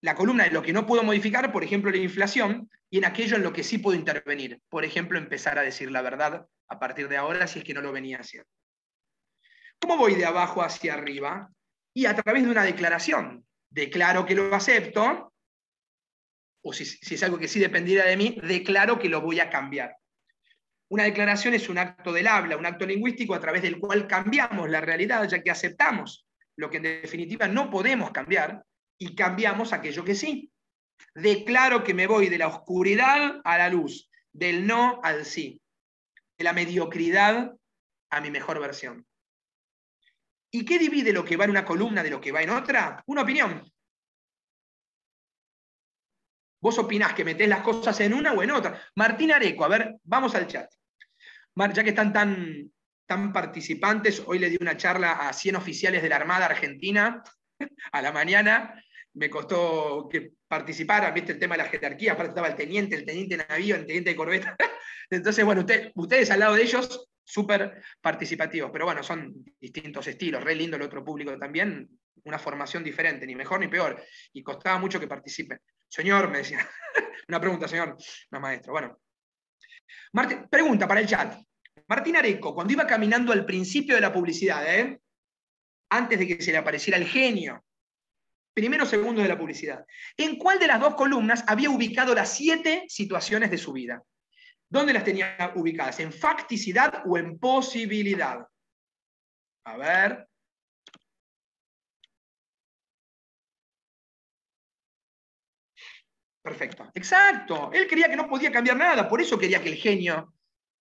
La 0.01 0.15
columna 0.15 0.45
de 0.45 0.53
lo 0.53 0.63
que 0.63 0.73
no 0.73 0.87
puedo 0.87 1.03
modificar, 1.03 1.51
por 1.53 1.65
ejemplo, 1.65 1.91
la 1.91 1.97
inflación, 1.97 2.71
y 2.89 2.99
en 2.99 3.05
aquello 3.05 3.37
en 3.37 3.43
lo 3.43 3.53
que 3.53 3.65
sí 3.65 3.79
puedo 3.79 3.99
intervenir. 3.99 4.61
Por 4.69 4.85
ejemplo, 4.85 5.19
empezar 5.19 5.59
a 5.59 5.63
decir 5.63 5.91
la 5.91 6.03
verdad 6.03 6.47
a 6.69 6.79
partir 6.79 7.09
de 7.09 7.17
ahora 7.17 7.47
si 7.49 7.59
es 7.59 7.65
que 7.65 7.75
no 7.75 7.81
lo 7.81 7.91
venía 7.91 8.19
haciendo. 8.19 8.49
¿Cómo 9.81 9.97
voy 9.97 10.15
de 10.15 10.27
abajo 10.27 10.63
hacia 10.63 10.95
arriba? 10.95 11.51
Y 11.95 12.07
a 12.07 12.15
través 12.15 12.45
de 12.45 12.51
una 12.51 12.63
declaración. 12.63 13.45
Declaro 13.71 14.25
que 14.25 14.37
lo 14.37 14.55
acepto, 14.55 15.33
o 16.63 16.73
si, 16.73 16.85
si 16.85 17.17
es 17.17 17.23
algo 17.25 17.39
que 17.39 17.49
sí 17.49 17.59
dependiera 17.59 18.05
de 18.05 18.17
mí, 18.17 18.39
declaro 18.43 18.99
que 18.99 19.09
lo 19.09 19.21
voy 19.21 19.41
a 19.41 19.51
cambiar. 19.51 19.97
Una 20.91 21.05
declaración 21.05 21.55
es 21.55 21.69
un 21.69 21.79
acto 21.79 22.13
del 22.13 22.27
habla, 22.27 22.57
un 22.57 22.65
acto 22.65 22.87
lingüístico 22.87 23.35
a 23.35 23.41
través 23.41 23.63
del 23.63 23.79
cual 23.79 24.07
cambiamos 24.07 24.71
la 24.71 24.81
realidad, 24.81 25.29
ya 25.29 25.43
que 25.43 25.51
aceptamos 25.51 26.27
lo 26.57 26.71
que 26.71 26.79
en 26.79 26.85
definitiva 26.85 27.47
no 27.47 27.71
podemos 27.71 28.11
cambiar 28.11 28.65
y 28.99 29.15
cambiamos 29.15 29.73
aquello 29.73 30.05
que 30.05 30.15
sí. 30.15 30.51
Declaro 31.15 31.85
que 31.85 31.95
me 31.95 32.07
voy 32.07 32.29
de 32.29 32.39
la 32.39 32.49
oscuridad 32.49 33.41
a 33.45 33.59
la 33.59 33.69
luz, 33.69 34.11
del 34.33 34.67
no 34.67 35.01
al 35.03 35.25
sí, 35.25 35.61
de 36.37 36.45
la 36.45 36.53
mediocridad 36.53 37.55
a 38.11 38.21
mi 38.21 38.31
mejor 38.31 38.61
versión. 38.61 39.07
¿Y 40.51 40.65
qué 40.65 40.79
divide 40.79 41.13
lo 41.13 41.25
que 41.25 41.37
va 41.37 41.45
en 41.45 41.51
una 41.51 41.65
columna 41.65 42.03
de 42.03 42.11
lo 42.11 42.21
que 42.21 42.33
va 42.33 42.43
en 42.43 42.51
otra? 42.51 43.03
Una 43.07 43.23
opinión. 43.23 43.63
Vos 46.61 46.79
opinás 46.79 47.15
que 47.15 47.25
metés 47.25 47.49
las 47.49 47.61
cosas 47.61 47.99
en 48.01 48.15
una 48.15 48.33
o 48.33 48.43
en 48.43 48.51
otra. 48.51 48.83
Martín 48.97 49.33
Areco, 49.33 49.65
a 49.65 49.69
ver, 49.69 49.97
vamos 50.05 50.35
al 50.35 50.47
chat 50.47 50.69
ya 51.67 51.83
que 51.83 51.91
están 51.91 52.13
tan, 52.13 52.71
tan 53.07 53.33
participantes, 53.33 54.23
hoy 54.27 54.39
le 54.39 54.51
di 54.51 54.57
una 54.61 54.77
charla 54.77 55.29
a 55.29 55.33
100 55.33 55.57
oficiales 55.57 56.03
de 56.03 56.09
la 56.09 56.17
Armada 56.17 56.47
Argentina 56.47 57.23
a 57.93 58.03
la 58.03 58.13
mañana. 58.13 58.83
Me 59.15 59.29
costó 59.29 60.09
que 60.11 60.33
participaran, 60.47 61.13
viste 61.13 61.33
el 61.33 61.39
tema 61.39 61.57
de 61.57 61.65
la 61.65 61.69
jerarquía, 61.69 62.13
aparte 62.13 62.31
estaba 62.31 62.49
el 62.49 62.55
teniente, 62.55 62.95
el 62.95 63.05
teniente 63.05 63.37
de 63.37 63.45
navío, 63.49 63.75
el 63.75 63.87
teniente 63.87 64.11
de 64.11 64.17
corbeta. 64.17 64.57
Entonces, 65.11 65.45
bueno, 65.45 65.65
ustedes 65.95 66.31
al 66.31 66.41
lado 66.41 66.55
de 66.55 66.63
ellos, 66.63 67.09
súper 67.25 67.83
participativos, 68.01 68.71
pero 68.71 68.85
bueno, 68.85 69.03
son 69.03 69.35
distintos 69.61 70.07
estilos, 70.07 70.45
re 70.45 70.55
lindo 70.55 70.77
el 70.77 70.83
otro 70.83 71.05
público 71.05 71.37
también, 71.39 71.89
una 72.25 72.39
formación 72.39 72.85
diferente, 72.85 73.27
ni 73.27 73.35
mejor 73.35 73.61
ni 73.61 73.69
peor, 73.69 74.03
y 74.33 74.43
costaba 74.43 74.79
mucho 74.79 75.01
que 75.01 75.09
participen. 75.09 75.59
Señor, 75.89 76.31
me 76.31 76.39
decía, 76.39 76.69
una 77.29 77.41
pregunta, 77.41 77.67
señor, 77.67 77.97
no 78.31 78.41
maestro. 78.41 78.73
Bueno, 78.73 78.99
pregunta 80.51 80.87
para 80.87 81.01
el 81.01 81.07
chat. 81.07 81.41
Martín 81.87 82.17
Areco, 82.17 82.55
cuando 82.55 82.73
iba 82.73 82.87
caminando 82.87 83.33
al 83.33 83.47
principio 83.47 83.95
de 83.95 84.01
la 84.01 84.13
publicidad, 84.13 84.67
¿eh? 84.75 85.01
antes 85.91 86.19
de 86.19 86.27
que 86.27 86.43
se 86.43 86.53
le 86.53 86.59
apareciera 86.59 86.99
el 86.99 87.07
genio, 87.07 87.65
primero 88.53 88.85
segundo 88.85 89.23
de 89.23 89.29
la 89.29 89.39
publicidad, 89.39 89.87
¿en 90.17 90.37
cuál 90.37 90.59
de 90.59 90.67
las 90.67 90.81
dos 90.81 90.95
columnas 90.95 91.45
había 91.47 91.71
ubicado 91.71 92.15
las 92.15 92.35
siete 92.35 92.85
situaciones 92.89 93.51
de 93.51 93.59
su 93.59 93.73
vida? 93.73 94.03
¿Dónde 94.69 94.93
las 94.93 95.05
tenía 95.05 95.53
ubicadas? 95.55 96.01
¿En 96.01 96.13
facticidad 96.13 97.03
o 97.07 97.17
en 97.17 97.39
posibilidad? 97.39 98.47
A 99.65 99.77
ver. 99.79 100.29
Perfecto. 106.49 106.91
Exacto. 106.95 107.71
Él 107.75 107.87
creía 107.87 108.09
que 108.09 108.17
no 108.17 108.27
podía 108.27 108.51
cambiar 108.51 108.77
nada, 108.77 109.07
por 109.07 109.21
eso 109.21 109.39
quería 109.39 109.63
que 109.63 109.69
el 109.69 109.77
genio 109.77 110.33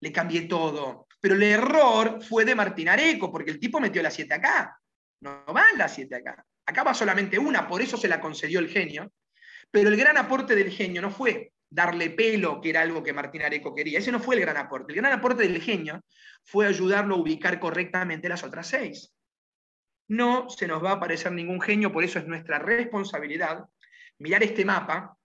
le 0.01 0.11
cambié 0.11 0.42
todo. 0.42 1.07
Pero 1.20 1.37
el 1.37 1.42
error 1.44 2.20
fue 2.20 2.44
de 2.44 2.57
Martín 2.57 2.88
Areco, 2.88 3.31
porque 3.31 3.53
el 3.53 3.61
tipo 3.61 3.79
metió 3.79 4.03
la 4.03 4.11
7 4.11 4.35
acá. 4.35 4.77
No 5.20 5.44
van 5.46 5.79
las 5.79 5.94
7 5.94 6.16
acá. 6.16 6.44
Acá 6.66 6.83
va 6.83 6.94
solamente 6.94 7.38
una, 7.38 7.68
por 7.68 7.81
eso 7.81 7.96
se 7.96 8.09
la 8.09 8.20
concedió 8.20 8.59
el 8.59 8.68
genio. 8.68 9.12
Pero 9.70 9.88
el 9.88 9.96
gran 9.96 10.16
aporte 10.16 10.57
del 10.57 10.70
genio 10.70 11.01
no 11.01 11.12
fue 11.12 11.53
darle 11.70 12.11
pelo, 12.11 12.61
que 12.61 12.70
era 12.70 12.81
algo 12.81 13.03
que 13.03 13.12
Martín 13.12 13.42
Areco 13.42 13.72
quería. 13.72 14.01
Ese 14.01 14.11
no 14.11 14.18
fue 14.18 14.35
el 14.35 14.40
gran 14.40 14.57
aporte. 14.57 14.92
El 14.92 14.98
gran 14.98 15.12
aporte 15.12 15.44
del 15.44 15.62
genio 15.62 16.05
fue 16.42 16.66
ayudarlo 16.66 17.14
a 17.14 17.18
ubicar 17.18 17.61
correctamente 17.61 18.29
las 18.29 18.42
otras 18.42 18.66
seis. 18.66 19.14
no 20.09 20.48
se 20.51 20.66
nos 20.66 20.83
va 20.85 20.90
a 20.90 20.94
aparecer 20.94 21.33
ningún 21.33 21.61
genio, 21.61 21.92
por 21.92 22.03
eso 22.05 22.18
es 22.18 22.27
nuestra 22.27 22.59
responsabilidad 22.59 23.64
mirar 24.18 24.42
este 24.42 24.64
mapa 24.64 25.16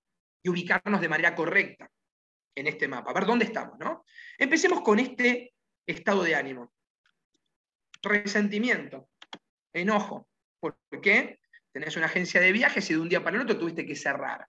y 0.48 0.50
ubicarnos 0.50 1.02
de 1.02 1.10
manera 1.10 1.36
correcta 1.36 1.92
en 2.56 2.68
este 2.68 2.88
mapa, 2.88 3.12
a 3.12 3.14
ver 3.14 3.26
dónde 3.26 3.44
estamos, 3.44 3.78
¿no? 3.78 4.06
Empecemos 4.38 4.80
con 4.80 4.98
este 4.98 5.54
estado 5.86 6.24
de 6.24 6.36
ánimo. 6.36 6.74
Resentimiento, 8.02 9.10
enojo. 9.74 10.30
¿Por 10.60 10.78
qué? 11.02 11.40
Tenés 11.74 11.98
una 11.98 12.06
agencia 12.06 12.40
de 12.40 12.54
viajes 12.54 12.90
y 12.90 12.94
de 12.94 13.00
un 13.00 13.10
día 13.10 13.22
para 13.22 13.36
el 13.36 13.44
otro 13.44 13.60
tuviste 13.60 13.86
que 13.86 13.96
cerrar. 13.96 14.48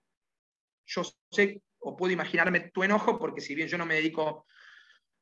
Yo 0.86 1.02
sé 1.32 1.62
o 1.80 1.96
puedo 1.96 2.12
imaginarme 2.12 2.70
tu 2.70 2.84
enojo 2.84 3.18
porque 3.18 3.40
si 3.40 3.56
bien 3.56 3.66
yo 3.66 3.76
no 3.76 3.84
me 3.84 3.96
dedico 3.96 4.46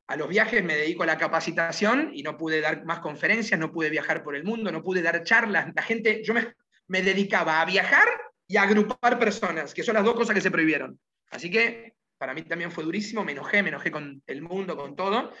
a 0.05 0.15
los 0.15 0.29
viajes, 0.29 0.63
me 0.63 0.75
dedico 0.75 1.03
a 1.03 1.07
la 1.07 1.17
capacitación 1.17 2.11
y 2.13 2.21
no 2.21 2.37
pude 2.37 2.61
dar 2.61 2.85
más 2.85 2.99
conferencias, 2.99 3.59
no 3.59 3.71
pude 3.71 3.89
viajar 3.89 4.23
por 4.23 4.35
el 4.35 4.43
mundo, 4.43 4.71
no 4.71 4.83
pude 4.83 5.01
dar 5.01 5.23
charlas. 5.23 5.73
La 5.75 5.81
gente, 5.81 6.23
yo 6.23 6.35
me, 6.35 6.53
me 6.85 7.01
dedicaba 7.01 7.61
a 7.61 7.65
viajar 7.65 8.07
y 8.47 8.57
agrupar 8.57 9.19
personas, 9.19 9.73
que 9.73 9.83
son 9.83 9.95
las 9.95 10.05
dos 10.05 10.15
cosas 10.15 10.33
que 10.33 10.41
se 10.41 10.51
prohibieron. 10.51 10.99
Así 11.29 11.51
que 11.51 11.95
para 12.17 12.33
mí 12.33 12.41
también 12.43 12.71
fue 12.71 12.83
durísimo, 12.83 13.23
me 13.23 13.33
enojé, 13.33 13.61
me 13.61 13.69
enojé 13.69 13.91
con 13.91 14.23
el 14.25 14.41
mundo, 14.41 14.75
con 14.75 14.95
todo. 14.95 15.33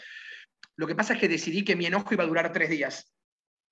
Lo 0.75 0.85
que 0.85 0.95
pasa 0.95 1.13
es 1.13 1.19
que 1.19 1.27
decidí 1.27 1.63
que 1.63 1.75
mi 1.75 1.85
enojo 1.85 2.13
iba 2.13 2.23
a 2.23 2.27
durar 2.27 2.51
tres 2.51 2.69
días. 2.69 3.11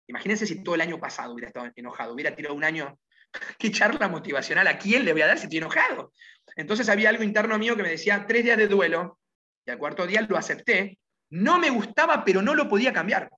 Imagínense 0.08 0.46
si 0.46 0.64
todo 0.64 0.76
el 0.76 0.82
año 0.82 1.00
pasado 1.00 1.34
hubiera 1.34 1.48
estado 1.48 1.72
enojado, 1.76 2.14
hubiera 2.14 2.36
tirado 2.36 2.56
un 2.56 2.64
año. 2.64 2.98
¿Qué 3.60 3.72
charla 3.72 4.08
motivacional? 4.08 4.68
¿A 4.68 4.78
quién 4.78 5.06
le 5.06 5.14
voy 5.14 5.22
a 5.22 5.28
dar 5.28 5.38
si 5.38 5.44
estoy 5.44 5.58
enojado? 5.58 6.14
Entonces 6.56 6.90
había 6.90 7.10
algo 7.10 7.24
interno 7.24 7.58
mío 7.58 7.76
que 7.76 7.84
me 7.84 7.90
decía, 7.90 8.26
tres 8.28 8.44
días 8.44 8.58
de 8.58 8.68
duelo, 8.68 9.20
y 9.66 9.72
al 9.72 9.78
cuarto 9.78 10.08
día 10.08 10.26
lo 10.28 10.38
acepté. 10.38 11.00
No 11.32 11.60
me 11.60 11.70
gustaba, 11.70 12.24
pero 12.24 12.42
no 12.42 12.56
lo 12.56 12.70
podía 12.70 12.94
cambiar. 12.94 13.30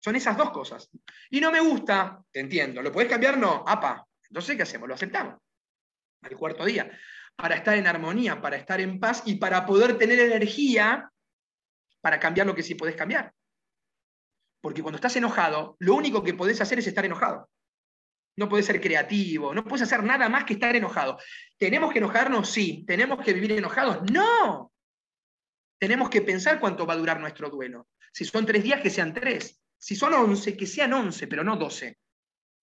Son 0.00 0.16
esas 0.16 0.36
dos 0.36 0.50
cosas. 0.50 0.90
Y 1.30 1.40
no 1.40 1.50
me 1.52 1.60
gusta, 1.60 2.22
te 2.30 2.40
entiendo. 2.40 2.82
¿Lo 2.82 2.90
podés 2.90 3.08
cambiar? 3.08 3.38
No. 3.38 3.64
Apa. 3.66 4.06
Entonces, 4.30 4.56
¿qué 4.56 4.62
hacemos? 4.62 4.88
Lo 4.88 4.94
aceptamos. 4.94 5.40
Al 6.22 6.36
cuarto 6.36 6.64
día. 6.64 6.90
Para 7.36 7.56
estar 7.56 7.76
en 7.76 7.86
armonía, 7.86 8.40
para 8.40 8.56
estar 8.56 8.80
en 8.80 9.00
paz 9.00 9.22
y 9.26 9.36
para 9.36 9.66
poder 9.66 9.98
tener 9.98 10.18
energía 10.20 11.10
para 12.00 12.18
cambiar 12.18 12.46
lo 12.46 12.54
que 12.54 12.62
sí 12.62 12.74
podés 12.74 12.96
cambiar. 12.96 13.32
Porque 14.60 14.82
cuando 14.82 14.96
estás 14.96 15.16
enojado, 15.16 15.76
lo 15.78 15.94
único 15.94 16.22
que 16.22 16.34
podés 16.34 16.60
hacer 16.60 16.78
es 16.78 16.86
estar 16.86 17.04
enojado. 17.04 17.48
No 18.36 18.48
podés 18.48 18.66
ser 18.66 18.80
creativo, 18.80 19.54
no 19.54 19.64
puedes 19.64 19.82
hacer 19.82 20.02
nada 20.02 20.28
más 20.28 20.44
que 20.44 20.54
estar 20.54 20.74
enojado. 20.74 21.18
¿Tenemos 21.58 21.92
que 21.92 21.98
enojarnos? 21.98 22.50
Sí. 22.50 22.84
¿Tenemos 22.86 23.24
que 23.24 23.32
vivir 23.32 23.52
enojados? 23.52 24.10
No. 24.10 24.72
Tenemos 25.78 26.10
que 26.10 26.22
pensar 26.22 26.60
cuánto 26.60 26.86
va 26.86 26.94
a 26.94 26.98
durar 26.98 27.20
nuestro 27.20 27.50
duelo. 27.50 27.88
Si 28.12 28.24
son 28.24 28.46
tres 28.46 28.62
días, 28.62 28.80
que 28.80 28.90
sean 28.90 29.14
tres. 29.14 29.60
Si 29.78 29.96
son 29.96 30.12
once, 30.14 30.56
que 30.56 30.66
sean 30.66 30.92
once, 30.92 31.26
pero 31.26 31.42
no 31.42 31.56
doce. 31.56 31.98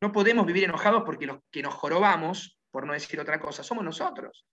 No 0.02 0.12
podemos 0.12 0.46
vivir 0.46 0.64
enojados 0.64 1.04
porque 1.06 1.26
los 1.26 1.40
que 1.52 1.62
nos 1.62 1.74
jorobamos, 1.74 2.60
por 2.72 2.86
no 2.86 2.94
decir 2.94 3.20
otra 3.20 3.40
cosa, 3.40 3.64
somos 3.64 3.84
nosotros. 3.84 4.46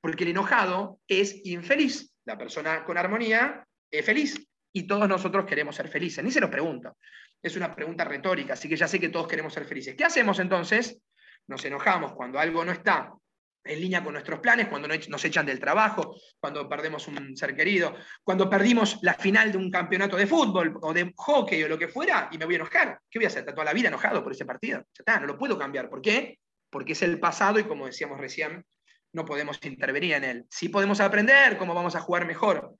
Porque 0.00 0.24
el 0.24 0.30
enojado 0.30 1.00
es 1.08 1.44
infeliz. 1.44 2.12
La 2.24 2.36
persona 2.36 2.84
con 2.84 2.98
armonía 2.98 3.66
es 3.90 4.04
feliz 4.04 4.46
y 4.72 4.86
todos 4.86 5.08
nosotros 5.08 5.46
queremos 5.46 5.76
ser 5.76 5.88
felices. 5.88 6.22
Ni 6.22 6.30
se 6.30 6.40
lo 6.40 6.50
pregunto. 6.50 6.96
Es 7.42 7.56
una 7.56 7.74
pregunta 7.74 8.04
retórica, 8.04 8.52
así 8.52 8.68
que 8.68 8.76
ya 8.76 8.86
sé 8.86 9.00
que 9.00 9.08
todos 9.08 9.26
queremos 9.26 9.54
ser 9.54 9.64
felices. 9.64 9.94
¿Qué 9.96 10.04
hacemos 10.04 10.38
entonces? 10.38 11.00
Nos 11.46 11.64
enojamos 11.64 12.12
cuando 12.12 12.38
algo 12.38 12.64
no 12.64 12.72
está 12.72 13.12
en 13.62 13.80
línea 13.80 14.02
con 14.02 14.14
nuestros 14.14 14.40
planes, 14.40 14.68
cuando 14.68 14.88
nos 14.88 15.24
echan 15.24 15.46
del 15.46 15.60
trabajo, 15.60 16.16
cuando 16.38 16.68
perdemos 16.68 17.06
un 17.08 17.36
ser 17.36 17.54
querido, 17.54 17.94
cuando 18.24 18.48
perdimos 18.48 18.98
la 19.02 19.14
final 19.14 19.52
de 19.52 19.58
un 19.58 19.70
campeonato 19.70 20.16
de 20.16 20.26
fútbol 20.26 20.78
o 20.80 20.92
de 20.92 21.12
hockey 21.14 21.62
o 21.62 21.68
lo 21.68 21.78
que 21.78 21.88
fuera, 21.88 22.28
y 22.32 22.38
me 22.38 22.46
voy 22.46 22.54
a 22.54 22.58
enojar. 22.58 23.00
¿Qué 23.10 23.18
voy 23.18 23.26
a 23.26 23.28
hacer? 23.28 23.44
¿Toda 23.44 23.64
la 23.64 23.72
vida 23.72 23.88
enojado 23.88 24.22
por 24.22 24.32
ese 24.32 24.44
partido? 24.44 24.78
Ya 24.78 24.86
está, 25.00 25.20
no 25.20 25.26
lo 25.26 25.38
puedo 25.38 25.58
cambiar. 25.58 25.90
¿Por 25.90 26.00
qué? 26.00 26.38
Porque 26.70 26.92
es 26.92 27.02
el 27.02 27.20
pasado 27.20 27.58
y 27.58 27.64
como 27.64 27.86
decíamos 27.86 28.18
recién, 28.18 28.64
no 29.12 29.24
podemos 29.24 29.58
intervenir 29.62 30.14
en 30.14 30.24
él. 30.24 30.46
Sí 30.50 30.68
podemos 30.68 31.00
aprender 31.00 31.58
cómo 31.58 31.74
vamos 31.74 31.94
a 31.96 32.00
jugar 32.00 32.26
mejor, 32.26 32.74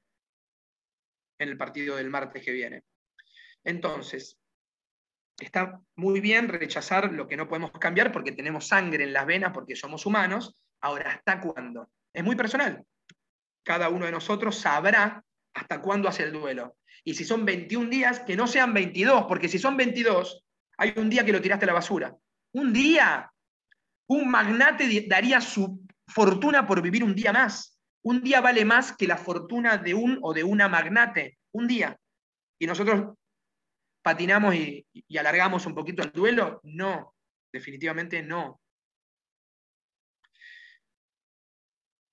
en 1.39 1.49
el 1.49 1.57
partido 1.57 1.97
del 1.97 2.11
martes 2.11 2.45
que 2.45 2.53
viene. 2.53 2.85
Entonces, 3.65 4.39
está 5.39 5.81
muy 5.97 6.21
bien 6.21 6.49
rechazar 6.49 7.13
lo 7.13 7.27
que 7.27 7.37
no 7.37 7.49
podemos 7.49 7.73
cambiar 7.73 8.13
porque 8.13 8.33
tenemos 8.33 8.69
sangre 8.69 9.05
en 9.05 9.13
las 9.13 9.27
venas, 9.27 9.53
porque 9.53 9.75
somos 9.75 10.07
humanos. 10.07 10.55
Ahora, 10.81 11.13
¿hasta 11.13 11.41
cuándo? 11.41 11.91
Es 12.13 12.25
muy 12.25 12.37
personal. 12.37 12.85
Cada 13.65 13.89
uno 13.89 14.07
de 14.07 14.13
nosotros 14.13 14.57
sabrá 14.59 15.25
hasta 15.55 15.81
cuándo 15.81 16.09
hace 16.09 16.25
el 16.25 16.33
duelo. 16.33 16.77
Y 17.05 17.15
si 17.15 17.25
son 17.25 17.45
21 17.45 17.91
días, 17.91 18.21
que 18.21 18.37
no 18.37 18.47
sean 18.47 18.75
22, 18.75 19.25
porque 19.27 19.49
si 19.49 19.59
son 19.59 19.77
22, 19.77 20.45
hay 20.79 20.95
un 20.97 21.11
día 21.11 21.25
que 21.25 21.33
lo 21.33 21.41
tiraste 21.41 21.65
a 21.65 21.69
la 21.69 21.75
basura. 21.75 22.17
Un 22.53 22.73
día. 22.73 23.31
Un 24.09 24.31
magnate 24.31 25.07
daría 25.09 25.41
su 25.41 25.87
fortuna 26.07 26.67
por 26.67 26.83
vivir 26.83 27.05
un 27.05 27.15
día 27.15 27.33
más. 27.33 27.79
Un 28.03 28.23
día 28.23 28.41
vale 28.41 28.65
más 28.65 28.97
que 28.97 29.07
la 29.07 29.17
fortuna 29.17 29.77
de 29.77 29.95
un 29.95 30.19
o 30.23 30.33
de 30.33 30.43
una 30.43 30.69
magnate. 30.69 31.39
Un 31.53 31.69
día. 31.69 31.97
Y 32.59 32.67
nosotros 32.67 33.15
patinamos 34.03 34.55
y, 34.55 34.87
alargamos 35.19 35.67
un 35.67 35.75
poquito 35.75 36.03
el 36.03 36.13
duelo. 36.13 36.61
No, 36.65 37.15
definitivamente 37.53 38.23
no. 38.23 38.61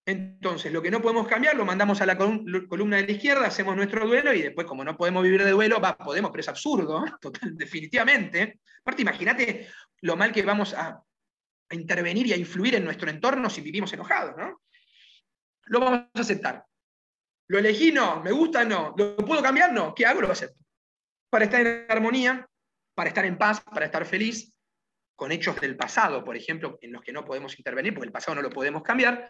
Entonces, 0.08 0.72
lo 0.72 0.82
que 0.82 0.90
no 0.90 1.02
podemos 1.02 1.28
cambiar 1.28 1.58
lo 1.58 1.66
mandamos 1.66 2.00
a 2.00 2.06
la 2.06 2.18
columna 2.18 2.96
de 2.96 3.06
la 3.06 3.12
izquierda, 3.12 3.46
hacemos 3.46 3.76
nuestro 3.76 4.08
duelo 4.08 4.34
y 4.34 4.42
después, 4.42 4.66
como 4.66 4.86
no 4.86 4.96
podemos 4.96 5.22
vivir 5.22 5.44
de 5.44 5.52
duelo, 5.52 5.82
va, 5.82 5.98
podemos, 5.98 6.32
pero 6.32 6.40
es 6.40 6.48
absurdo, 6.48 7.04
total, 7.22 7.58
definitivamente. 7.58 8.62
Aparte, 8.80 9.02
imagínate 9.02 9.68
lo 10.02 10.16
mal 10.16 10.32
que 10.32 10.44
vamos 10.44 10.74
a, 10.74 11.04
a, 11.70 11.76
intervenir 11.76 12.26
y 12.26 12.32
a 12.32 12.38
influir 12.38 12.76
en 12.76 12.86
nuestro 12.86 13.10
entorno 13.10 13.50
si 13.50 13.60
vivimos 13.60 13.92
enojados, 13.92 14.38
¿no? 14.38 14.62
lo 15.66 15.80
vamos 15.82 16.00
a 16.14 16.22
aceptar. 16.22 16.64
¿Lo 17.50 17.60
elegí? 17.60 17.92
No. 17.92 18.22
¿Me 18.24 18.32
gusta? 18.32 18.64
No. 18.64 18.96
¿Lo 18.98 19.18
puedo 19.18 19.42
cambiar? 19.42 19.74
No. 19.74 19.94
¿Qué 19.94 20.06
hago? 20.06 20.22
Lo 20.22 20.32
acepto. 20.32 20.64
Para 21.30 21.44
estar 21.44 21.68
en 21.68 21.86
armonía, 21.90 22.48
para 22.96 23.10
estar 23.10 23.26
en 23.26 23.38
paz, 23.38 23.60
para 23.60 23.88
estar 23.88 24.06
feliz, 24.06 24.54
con 25.18 25.32
hechos 25.32 25.60
del 25.60 25.76
pasado, 25.76 26.24
por 26.24 26.38
ejemplo, 26.38 26.78
en 26.82 26.94
los 26.94 27.02
que 27.02 27.12
no 27.12 27.26
podemos 27.26 27.58
intervenir, 27.58 27.94
porque 27.94 28.06
el 28.08 28.14
pasado 28.14 28.36
no 28.36 28.42
lo 28.42 28.52
podemos 28.52 28.84
cambiar, 28.84 29.30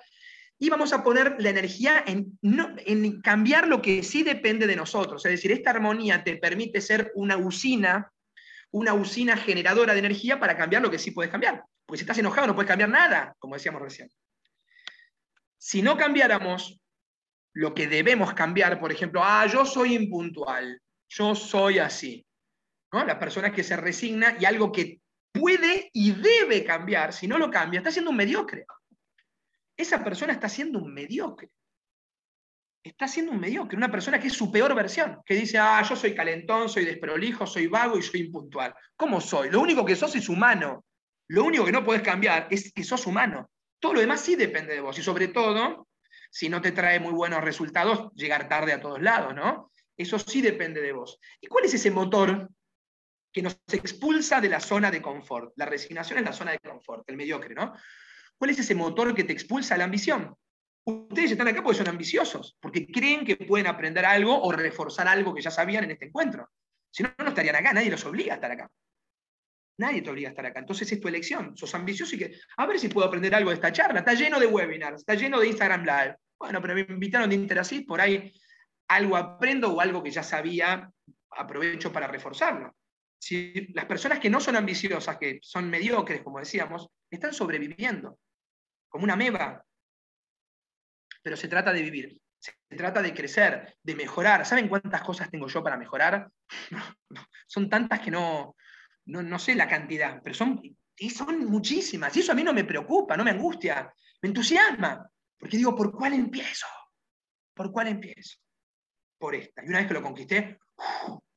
y 0.59 0.69
vamos 0.69 0.91
a 0.91 1.03
poner 1.03 1.35
la 1.39 1.49
energía 1.49 2.03
en, 2.05 3.21
cambiar 3.21 3.67
lo 3.67 3.81
que 3.81 4.01
sí 4.01 4.23
depende 4.23 4.65
de 4.65 4.75
nosotros. 4.75 5.23
Es 5.25 5.31
decir, 5.31 5.51
esta 5.51 5.69
armonía 5.69 6.23
te 6.23 6.37
permite 6.37 6.81
ser 6.81 7.11
una 7.15 7.37
usina, 7.37 8.11
una 8.71 8.93
usina 8.93 9.37
generadora 9.37 9.93
de 9.93 9.99
energía 9.99 10.39
para 10.39 10.57
cambiar 10.57 10.81
lo 10.81 10.89
que 10.89 10.99
sí 10.99 11.11
puedes 11.11 11.31
cambiar. 11.31 11.63
Porque 11.85 11.99
si 11.99 12.03
estás 12.03 12.17
enojado 12.17 12.47
no 12.47 12.55
puedes 12.55 12.67
cambiar 12.67 12.89
nada, 12.89 13.35
como 13.37 13.55
decíamos 13.55 13.81
recién. 13.81 14.09
Si 15.57 15.81
no 15.81 15.95
cambiáramos 15.95 16.79
lo 17.53 17.73
que 17.73 17.87
debemos 17.87 18.33
cambiar, 18.33 18.79
por 18.79 18.91
ejemplo, 18.91 19.21
ah, 19.23 19.45
yo 19.45 19.65
soy 19.65 19.95
impuntual, 19.95 20.81
yo 21.09 21.35
soy 21.35 21.79
así. 21.79 22.25
¿no? 22.91 23.05
La 23.05 23.19
persona 23.19 23.51
que 23.51 23.63
se 23.63 23.77
resigna 23.77 24.37
y 24.39 24.45
algo 24.45 24.71
que 24.71 25.01
puede 25.31 25.89
y 25.93 26.11
debe 26.13 26.63
cambiar, 26.63 27.13
si 27.13 27.27
no 27.27 27.37
lo 27.37 27.51
cambia, 27.51 27.79
está 27.79 27.91
siendo 27.91 28.09
un 28.09 28.17
mediocre. 28.17 28.65
Esa 29.77 30.03
persona 30.03 30.33
está 30.33 30.49
siendo 30.49 30.79
un 30.79 30.91
mediocre. 30.91 31.51
Está 32.83 33.07
siendo 33.07 33.31
un 33.31 33.39
mediocre, 33.39 33.77
una 33.77 33.91
persona 33.91 34.19
que 34.19 34.27
es 34.27 34.33
su 34.33 34.51
peor 34.51 34.73
versión, 34.73 35.21
que 35.25 35.35
dice, 35.35 35.57
ah, 35.57 35.83
yo 35.87 35.95
soy 35.95 36.15
calentón, 36.15 36.67
soy 36.69 36.85
desprolijo, 36.85 37.45
soy 37.45 37.67
vago 37.67 37.97
y 37.97 38.01
soy 38.01 38.21
impuntual. 38.21 38.73
¿Cómo 38.95 39.21
soy? 39.21 39.51
Lo 39.51 39.59
único 39.59 39.85
que 39.85 39.95
sos 39.95 40.15
es 40.15 40.29
humano. 40.29 40.85
Lo 41.29 41.43
único 41.43 41.65
que 41.65 41.71
no 41.71 41.83
puedes 41.83 42.01
cambiar 42.01 42.47
es 42.49 42.71
que 42.73 42.83
sos 42.83 43.05
humano. 43.05 43.51
Todo 43.79 43.93
lo 43.93 43.99
demás 43.99 44.21
sí 44.21 44.35
depende 44.35 44.73
de 44.73 44.81
vos 44.81 44.97
y 44.97 45.03
sobre 45.03 45.27
todo, 45.27 45.87
si 46.31 46.49
no 46.49 46.61
te 46.61 46.71
trae 46.71 46.99
muy 46.99 47.11
buenos 47.11 47.43
resultados, 47.43 48.11
llegar 48.15 48.47
tarde 48.47 48.73
a 48.73 48.79
todos 48.79 49.01
lados, 49.01 49.35
¿no? 49.35 49.71
Eso 49.95 50.17
sí 50.17 50.41
depende 50.41 50.81
de 50.81 50.93
vos. 50.93 51.19
¿Y 51.41 51.47
cuál 51.47 51.65
es 51.65 51.73
ese 51.73 51.91
motor 51.91 52.49
que 53.33 53.41
nos 53.41 53.59
expulsa 53.71 54.39
de 54.39 54.49
la 54.49 54.59
zona 54.59 54.89
de 54.89 55.01
confort? 55.01 55.53
La 55.57 55.65
resignación 55.65 56.19
es 56.19 56.25
la 56.25 56.33
zona 56.33 56.51
de 56.51 56.59
confort, 56.59 57.07
el 57.09 57.17
mediocre, 57.17 57.53
¿no? 57.53 57.73
¿Cuál 58.37 58.51
es 58.51 58.59
ese 58.59 58.75
motor 58.75 59.15
que 59.15 59.23
te 59.23 59.33
expulsa 59.33 59.77
la 59.77 59.85
ambición? 59.85 60.35
Ustedes 60.85 61.31
están 61.31 61.47
acá 61.47 61.63
porque 61.63 61.79
son 61.79 61.89
ambiciosos, 61.89 62.57
porque 62.61 62.87
creen 62.87 63.25
que 63.25 63.35
pueden 63.35 63.67
aprender 63.67 64.05
algo 64.05 64.41
o 64.41 64.51
reforzar 64.51 65.07
algo 65.07 65.33
que 65.33 65.41
ya 65.41 65.51
sabían 65.51 65.83
en 65.83 65.91
este 65.91 66.05
encuentro. 66.05 66.49
Si 66.89 67.03
no, 67.03 67.13
no 67.17 67.29
estarían 67.29 67.55
acá, 67.55 67.73
nadie 67.73 67.89
los 67.89 68.05
obliga 68.05 68.33
a 68.33 68.35
estar 68.35 68.51
acá. 68.51 68.69
Nadie 69.79 70.01
te 70.01 70.09
obliga 70.09 70.29
a 70.29 70.31
estar 70.31 70.45
acá. 70.45 70.59
Entonces 70.59 70.91
es 70.91 70.99
tu 70.99 71.07
elección. 71.07 71.57
Sos 71.57 71.75
ambicioso 71.75 72.15
y 72.15 72.19
que, 72.19 72.39
a 72.55 72.65
ver 72.65 72.79
si 72.79 72.87
puedo 72.87 73.05
aprender 73.05 73.35
algo 73.35 73.49
de 73.49 73.55
esta 73.55 73.71
charla. 73.71 73.99
Está 73.99 74.13
lleno 74.13 74.39
de 74.39 74.47
webinars, 74.47 75.01
está 75.01 75.15
lleno 75.15 75.39
de 75.39 75.47
Instagram 75.47 75.83
Live. 75.83 76.15
Bueno, 76.39 76.61
pero 76.61 76.73
me 76.75 76.81
invitaron 76.81 77.29
de 77.29 77.35
Interacid, 77.35 77.85
por 77.85 77.99
ahí 77.99 78.31
algo 78.87 79.17
aprendo 79.17 79.73
o 79.73 79.81
algo 79.81 80.01
que 80.01 80.11
ya 80.11 80.23
sabía, 80.23 80.89
aprovecho 81.31 81.91
para 81.91 82.07
reforzarlo. 82.07 82.75
Si 83.19 83.73
las 83.73 83.85
personas 83.85 84.19
que 84.19 84.29
no 84.29 84.39
son 84.39 84.55
ambiciosas, 84.55 85.17
que 85.17 85.39
son 85.41 85.69
mediocres, 85.69 86.21
como 86.21 86.39
decíamos, 86.39 86.87
están 87.09 87.33
sobreviviendo, 87.33 88.19
como 88.97 89.05
una 89.05 89.15
meba. 89.15 89.63
Pero 91.21 91.37
se 91.37 91.47
trata 91.47 91.71
de 91.71 91.83
vivir, 91.83 92.19
se 92.39 92.75
trata 92.75 92.99
de 92.99 93.13
crecer, 93.13 93.77
de 93.83 93.95
mejorar. 93.95 94.43
¿Saben 94.43 94.67
cuántas 94.67 95.03
cosas 95.03 95.29
tengo 95.29 95.47
yo 95.47 95.63
para 95.63 95.77
mejorar? 95.77 96.31
Son 97.47 97.69
tantas 97.69 97.99
que 97.99 98.09
no, 98.09 98.55
no, 99.05 99.21
no 99.21 99.37
sé 99.37 99.53
la 99.53 99.67
cantidad, 99.67 100.19
pero 100.23 100.35
son, 100.35 100.59
y 100.97 101.09
son 101.11 101.45
muchísimas. 101.45 102.15
Y 102.17 102.21
eso 102.21 102.31
a 102.31 102.35
mí 102.35 102.43
no 102.43 102.53
me 102.53 102.63
preocupa, 102.63 103.15
no 103.15 103.23
me 103.23 103.31
angustia, 103.31 103.93
me 104.21 104.29
entusiasma. 104.29 105.07
Porque 105.37 105.57
digo, 105.57 105.75
¿por 105.75 105.91
cuál 105.91 106.13
empiezo? 106.13 106.65
¿Por 107.53 107.71
cuál 107.71 107.89
empiezo? 107.89 108.39
Por 109.19 109.35
esta. 109.35 109.63
Y 109.63 109.69
una 109.69 109.77
vez 109.77 109.87
que 109.87 109.93
lo 109.93 110.01
conquisté, 110.01 110.59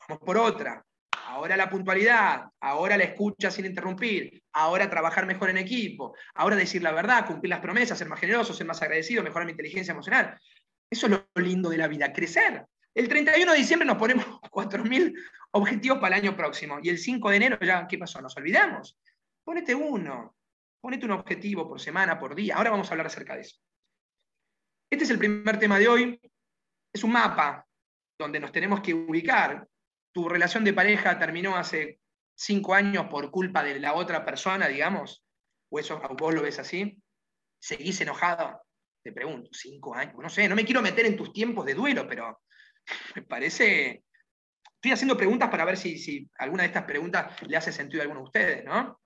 vamos 0.09 0.25
por 0.25 0.39
otra. 0.39 0.83
Ahora 1.31 1.57
la 1.57 1.71
puntualidad, 1.71 2.47
ahora 2.59 2.97
la 2.97 3.05
escucha 3.05 3.53
sin 3.53 3.65
interrumpir, 3.65 4.43
ahora 4.53 4.91
trabajar 4.91 5.27
mejor 5.27 5.49
en 5.49 5.59
equipo, 5.59 6.17
ahora 6.35 6.57
decir 6.57 6.83
la 6.83 6.91
verdad, 6.91 7.25
cumplir 7.25 7.51
las 7.51 7.61
promesas, 7.61 7.97
ser 7.97 8.09
más 8.09 8.19
generoso, 8.19 8.53
ser 8.53 8.67
más 8.67 8.83
agradecido, 8.83 9.23
mejorar 9.23 9.47
mi 9.47 9.53
inteligencia 9.53 9.93
emocional. 9.93 10.37
Eso 10.91 11.07
es 11.07 11.13
lo 11.13 11.29
lindo 11.37 11.71
de 11.71 11.79
la 11.79 11.87
vida, 11.87 12.13
crecer. 12.13 12.67
El 12.93 13.09
31 13.09 13.53
de 13.53 13.59
diciembre 13.59 13.87
nos 13.87 13.97
ponemos 13.97 14.25
4.000 14.51 15.15
objetivos 15.53 15.99
para 15.99 16.17
el 16.17 16.25
año 16.25 16.37
próximo 16.37 16.81
y 16.83 16.89
el 16.89 16.99
5 16.99 17.31
de 17.31 17.37
enero 17.37 17.59
ya, 17.61 17.87
¿qué 17.87 17.97
pasó? 17.97 18.21
Nos 18.21 18.37
olvidamos. 18.37 18.99
Ponete 19.45 19.73
uno, 19.73 20.35
ponete 20.81 21.07
un 21.07 21.13
objetivo 21.13 21.69
por 21.69 21.81
semana, 21.81 22.19
por 22.19 22.35
día. 22.35 22.57
Ahora 22.57 22.71
vamos 22.71 22.89
a 22.89 22.95
hablar 22.95 23.07
acerca 23.07 23.37
de 23.37 23.43
eso. 23.43 23.57
Este 24.91 25.05
es 25.05 25.11
el 25.11 25.19
primer 25.19 25.61
tema 25.61 25.79
de 25.79 25.87
hoy. 25.87 26.21
Es 26.93 27.05
un 27.05 27.13
mapa 27.13 27.65
donde 28.19 28.41
nos 28.41 28.51
tenemos 28.51 28.81
que 28.81 28.93
ubicar. 28.93 29.65
Tu 30.13 30.29
relación 30.29 30.65
de 30.65 30.73
pareja 30.73 31.19
terminó 31.19 31.57
hace 31.57 32.01
cinco 32.35 32.75
años 32.75 33.07
por 33.09 33.31
culpa 33.31 33.63
de 33.63 33.79
la 33.79 33.95
otra 33.95 34.25
persona, 34.25 34.67
digamos, 34.67 35.25
o 35.71 35.79
eso 35.79 36.01
vos 36.19 36.35
lo 36.35 36.43
ves 36.43 36.59
así. 36.59 36.97
¿Seguís 37.59 38.01
enojado? 38.01 38.63
Te 39.03 39.13
pregunto, 39.13 39.51
cinco 39.53 39.95
años. 39.95 40.17
No 40.19 40.29
sé, 40.29 40.49
no 40.49 40.57
me 40.57 40.65
quiero 40.65 40.83
meter 40.83 41.07
en 41.07 41.17
tus 41.17 41.33
tiempos 41.33 41.67
de 41.67 41.75
duelo, 41.75 42.07
pero 42.09 42.41
me 43.15 43.23
parece. 43.23 44.05
Estoy 44.75 44.93
haciendo 44.93 45.17
preguntas 45.17 45.51
para 45.51 45.67
ver 45.67 45.77
si, 45.77 45.99
si 45.99 46.31
alguna 46.39 46.63
de 46.63 46.69
estas 46.69 46.85
preguntas 46.85 47.41
le 47.43 47.57
hace 47.57 47.71
sentido 47.71 48.01
a 48.01 48.05
alguno 48.05 48.21
de 48.21 48.25
ustedes, 48.25 48.65
¿no? 48.65 48.99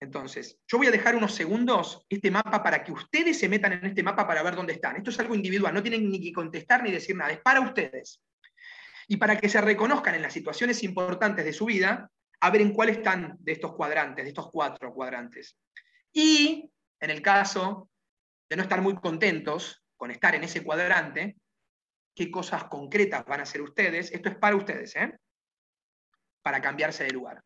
Entonces, 0.00 0.58
yo 0.66 0.78
voy 0.78 0.86
a 0.86 0.92
dejar 0.92 1.16
unos 1.16 1.34
segundos 1.34 2.06
este 2.08 2.30
mapa 2.30 2.62
para 2.62 2.84
que 2.84 2.92
ustedes 2.92 3.38
se 3.38 3.48
metan 3.48 3.72
en 3.72 3.86
este 3.86 4.02
mapa 4.02 4.26
para 4.26 4.42
ver 4.42 4.54
dónde 4.54 4.72
están. 4.72 4.96
Esto 4.96 5.10
es 5.10 5.18
algo 5.18 5.34
individual, 5.34 5.74
no 5.74 5.82
tienen 5.82 6.08
ni 6.08 6.20
que 6.20 6.32
contestar 6.32 6.82
ni 6.82 6.92
decir 6.92 7.16
nada, 7.16 7.32
es 7.32 7.40
para 7.40 7.60
ustedes. 7.60 8.22
Y 9.08 9.16
para 9.16 9.38
que 9.38 9.48
se 9.48 9.60
reconozcan 9.60 10.14
en 10.14 10.22
las 10.22 10.32
situaciones 10.32 10.82
importantes 10.84 11.44
de 11.44 11.52
su 11.52 11.64
vida, 11.64 12.10
a 12.40 12.50
ver 12.50 12.60
en 12.60 12.72
cuál 12.72 12.90
están 12.90 13.36
de 13.40 13.52
estos 13.52 13.74
cuadrantes, 13.74 14.24
de 14.24 14.28
estos 14.28 14.50
cuatro 14.50 14.92
cuadrantes. 14.92 15.56
Y 16.12 16.70
en 17.00 17.10
el 17.10 17.22
caso 17.22 17.88
de 18.48 18.56
no 18.56 18.62
estar 18.62 18.80
muy 18.80 18.94
contentos 18.96 19.82
con 19.96 20.10
estar 20.10 20.34
en 20.34 20.44
ese 20.44 20.62
cuadrante, 20.62 21.36
qué 22.14 22.30
cosas 22.30 22.64
concretas 22.64 23.24
van 23.24 23.40
a 23.40 23.42
hacer 23.44 23.62
ustedes. 23.62 24.12
Esto 24.12 24.28
es 24.28 24.36
para 24.36 24.56
ustedes, 24.56 24.94
¿eh? 24.96 25.18
Para 26.42 26.60
cambiarse 26.60 27.04
de 27.04 27.10
lugar. 27.10 27.42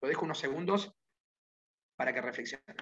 Lo 0.00 0.08
dejo 0.08 0.24
unos 0.24 0.38
segundos 0.38 0.92
para 1.96 2.12
que 2.12 2.20
reflexionen. 2.20 2.76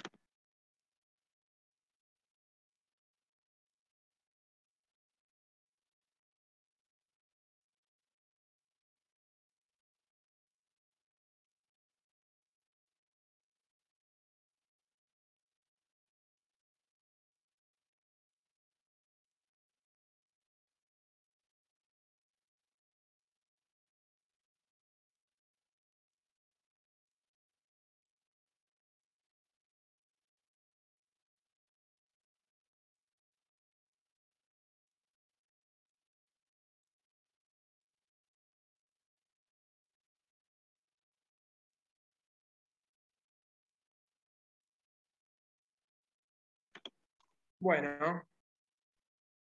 Bueno, 47.63 48.27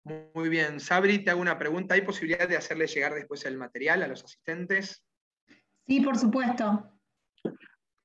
muy 0.03 0.49
bien. 0.49 0.79
Sabri, 0.79 1.23
te 1.23 1.29
hago 1.29 1.39
una 1.39 1.59
pregunta. 1.59 1.93
¿Hay 1.93 2.01
posibilidad 2.01 2.49
de 2.49 2.57
hacerle 2.57 2.87
llegar 2.87 3.13
después 3.13 3.45
el 3.45 3.57
material 3.57 4.01
a 4.01 4.07
los 4.07 4.23
asistentes? 4.23 5.05
Sí, 5.85 6.01
por 6.01 6.17
supuesto. 6.17 6.99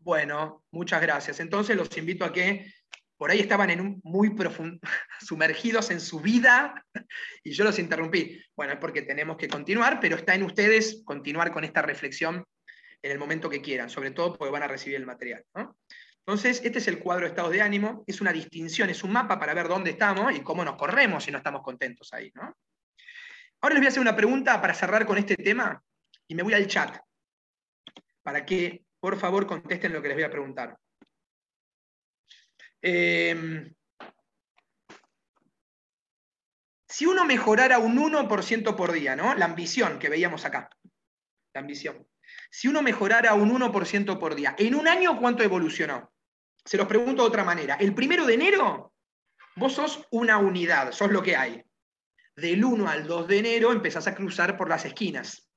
Bueno, 0.00 0.66
muchas 0.70 1.00
gracias. 1.00 1.40
Entonces 1.40 1.76
los 1.76 1.96
invito 1.96 2.26
a 2.26 2.32
que 2.32 2.70
por 3.16 3.30
ahí 3.30 3.40
estaban 3.40 3.70
en 3.70 3.80
un 3.80 4.00
muy 4.04 4.34
profundo, 4.34 4.78
sumergidos 5.26 5.90
en 5.90 6.00
su 6.00 6.20
vida 6.20 6.84
y 7.42 7.52
yo 7.52 7.64
los 7.64 7.78
interrumpí. 7.78 8.38
Bueno, 8.54 8.74
es 8.74 8.78
porque 8.80 9.00
tenemos 9.00 9.38
que 9.38 9.48
continuar, 9.48 9.98
pero 9.98 10.16
está 10.16 10.34
en 10.34 10.42
ustedes 10.42 11.02
continuar 11.06 11.52
con 11.52 11.64
esta 11.64 11.80
reflexión 11.80 12.44
en 13.00 13.12
el 13.12 13.18
momento 13.18 13.48
que 13.48 13.62
quieran, 13.62 13.88
sobre 13.88 14.10
todo 14.10 14.36
porque 14.36 14.52
van 14.52 14.64
a 14.64 14.68
recibir 14.68 14.96
el 14.96 15.06
material. 15.06 15.42
¿no? 15.54 15.74
Entonces, 16.24 16.60
este 16.64 16.78
es 16.78 16.86
el 16.86 17.00
cuadro 17.00 17.24
de 17.24 17.30
estados 17.30 17.50
de 17.50 17.62
ánimo, 17.62 18.04
es 18.06 18.20
una 18.20 18.32
distinción, 18.32 18.88
es 18.90 19.02
un 19.02 19.12
mapa 19.12 19.38
para 19.40 19.54
ver 19.54 19.66
dónde 19.66 19.90
estamos 19.90 20.32
y 20.34 20.40
cómo 20.40 20.64
nos 20.64 20.76
corremos 20.76 21.24
si 21.24 21.32
no 21.32 21.38
estamos 21.38 21.62
contentos 21.62 22.12
ahí. 22.12 22.30
¿no? 22.34 22.56
Ahora 23.60 23.74
les 23.74 23.80
voy 23.80 23.86
a 23.86 23.88
hacer 23.88 24.00
una 24.00 24.14
pregunta 24.14 24.60
para 24.60 24.72
cerrar 24.72 25.04
con 25.04 25.18
este 25.18 25.36
tema 25.36 25.82
y 26.28 26.34
me 26.36 26.44
voy 26.44 26.54
al 26.54 26.68
chat 26.68 26.96
para 28.22 28.46
que, 28.46 28.84
por 29.00 29.18
favor, 29.18 29.48
contesten 29.48 29.92
lo 29.92 30.00
que 30.00 30.08
les 30.08 30.16
voy 30.16 30.24
a 30.24 30.30
preguntar. 30.30 30.78
Eh, 32.80 33.72
si 36.88 37.06
uno 37.06 37.24
mejorara 37.24 37.78
un 37.78 37.96
1% 37.96 38.76
por 38.76 38.92
día, 38.92 39.16
¿no? 39.16 39.34
La 39.34 39.46
ambición 39.46 39.98
que 39.98 40.08
veíamos 40.08 40.44
acá, 40.44 40.68
la 41.54 41.60
ambición. 41.60 42.06
Si 42.50 42.68
uno 42.68 42.82
mejorara 42.82 43.34
un 43.34 43.50
1% 43.50 44.18
por 44.18 44.34
día, 44.34 44.54
¿en 44.58 44.74
un 44.74 44.86
año 44.86 45.18
cuánto 45.18 45.42
evolucionó? 45.42 46.11
Se 46.64 46.76
los 46.76 46.86
pregunto 46.86 47.22
de 47.22 47.28
otra 47.28 47.44
manera. 47.44 47.74
El 47.74 47.94
primero 47.94 48.26
de 48.26 48.34
enero, 48.34 48.94
vos 49.56 49.74
sos 49.74 50.06
una 50.10 50.38
unidad, 50.38 50.92
sos 50.92 51.10
lo 51.10 51.22
que 51.22 51.36
hay. 51.36 51.62
Del 52.36 52.64
1 52.64 52.88
al 52.88 53.06
2 53.06 53.28
de 53.28 53.38
enero 53.38 53.72
empezás 53.72 54.06
a 54.06 54.14
cruzar 54.14 54.56
por 54.56 54.68
las 54.68 54.84
esquinas. 54.84 55.50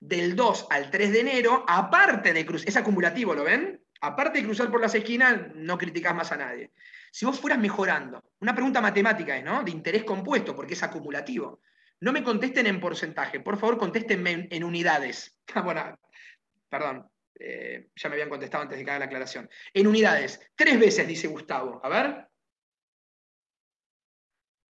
Del 0.00 0.34
2 0.34 0.66
al 0.70 0.90
3 0.90 1.12
de 1.12 1.20
enero, 1.20 1.64
aparte 1.68 2.32
de 2.32 2.44
cruzar, 2.44 2.68
es 2.68 2.76
acumulativo, 2.76 3.34
¿lo 3.34 3.44
ven? 3.44 3.80
Aparte 4.00 4.38
de 4.38 4.44
cruzar 4.44 4.70
por 4.70 4.80
las 4.80 4.94
esquinas, 4.94 5.54
no 5.54 5.78
criticás 5.78 6.14
más 6.14 6.32
a 6.32 6.36
nadie. 6.36 6.72
Si 7.10 7.24
vos 7.24 7.40
fueras 7.40 7.58
mejorando, 7.58 8.22
una 8.40 8.54
pregunta 8.54 8.80
matemática 8.80 9.36
es, 9.36 9.44
¿no? 9.44 9.62
De 9.62 9.70
interés 9.70 10.04
compuesto, 10.04 10.54
porque 10.54 10.74
es 10.74 10.82
acumulativo. 10.82 11.60
No 12.00 12.12
me 12.12 12.22
contesten 12.22 12.66
en 12.66 12.80
porcentaje, 12.80 13.40
por 13.40 13.58
favor 13.58 13.78
contéstenme 13.78 14.48
en, 14.50 14.64
unidades. 14.64 15.40
Bueno, 15.64 15.98
perdón, 16.68 17.08
eh, 17.38 17.90
ya 17.94 18.08
me 18.08 18.14
habían 18.14 18.28
contestado 18.28 18.62
antes 18.62 18.78
de 18.78 18.84
que 18.84 18.90
haga 18.90 19.00
la 19.00 19.04
aclaración. 19.06 19.48
En 19.72 19.86
unidades. 19.86 20.40
Tres 20.54 20.78
veces, 20.78 21.06
dice 21.06 21.28
Gustavo. 21.28 21.80
A 21.84 21.88
ver. 21.88 22.28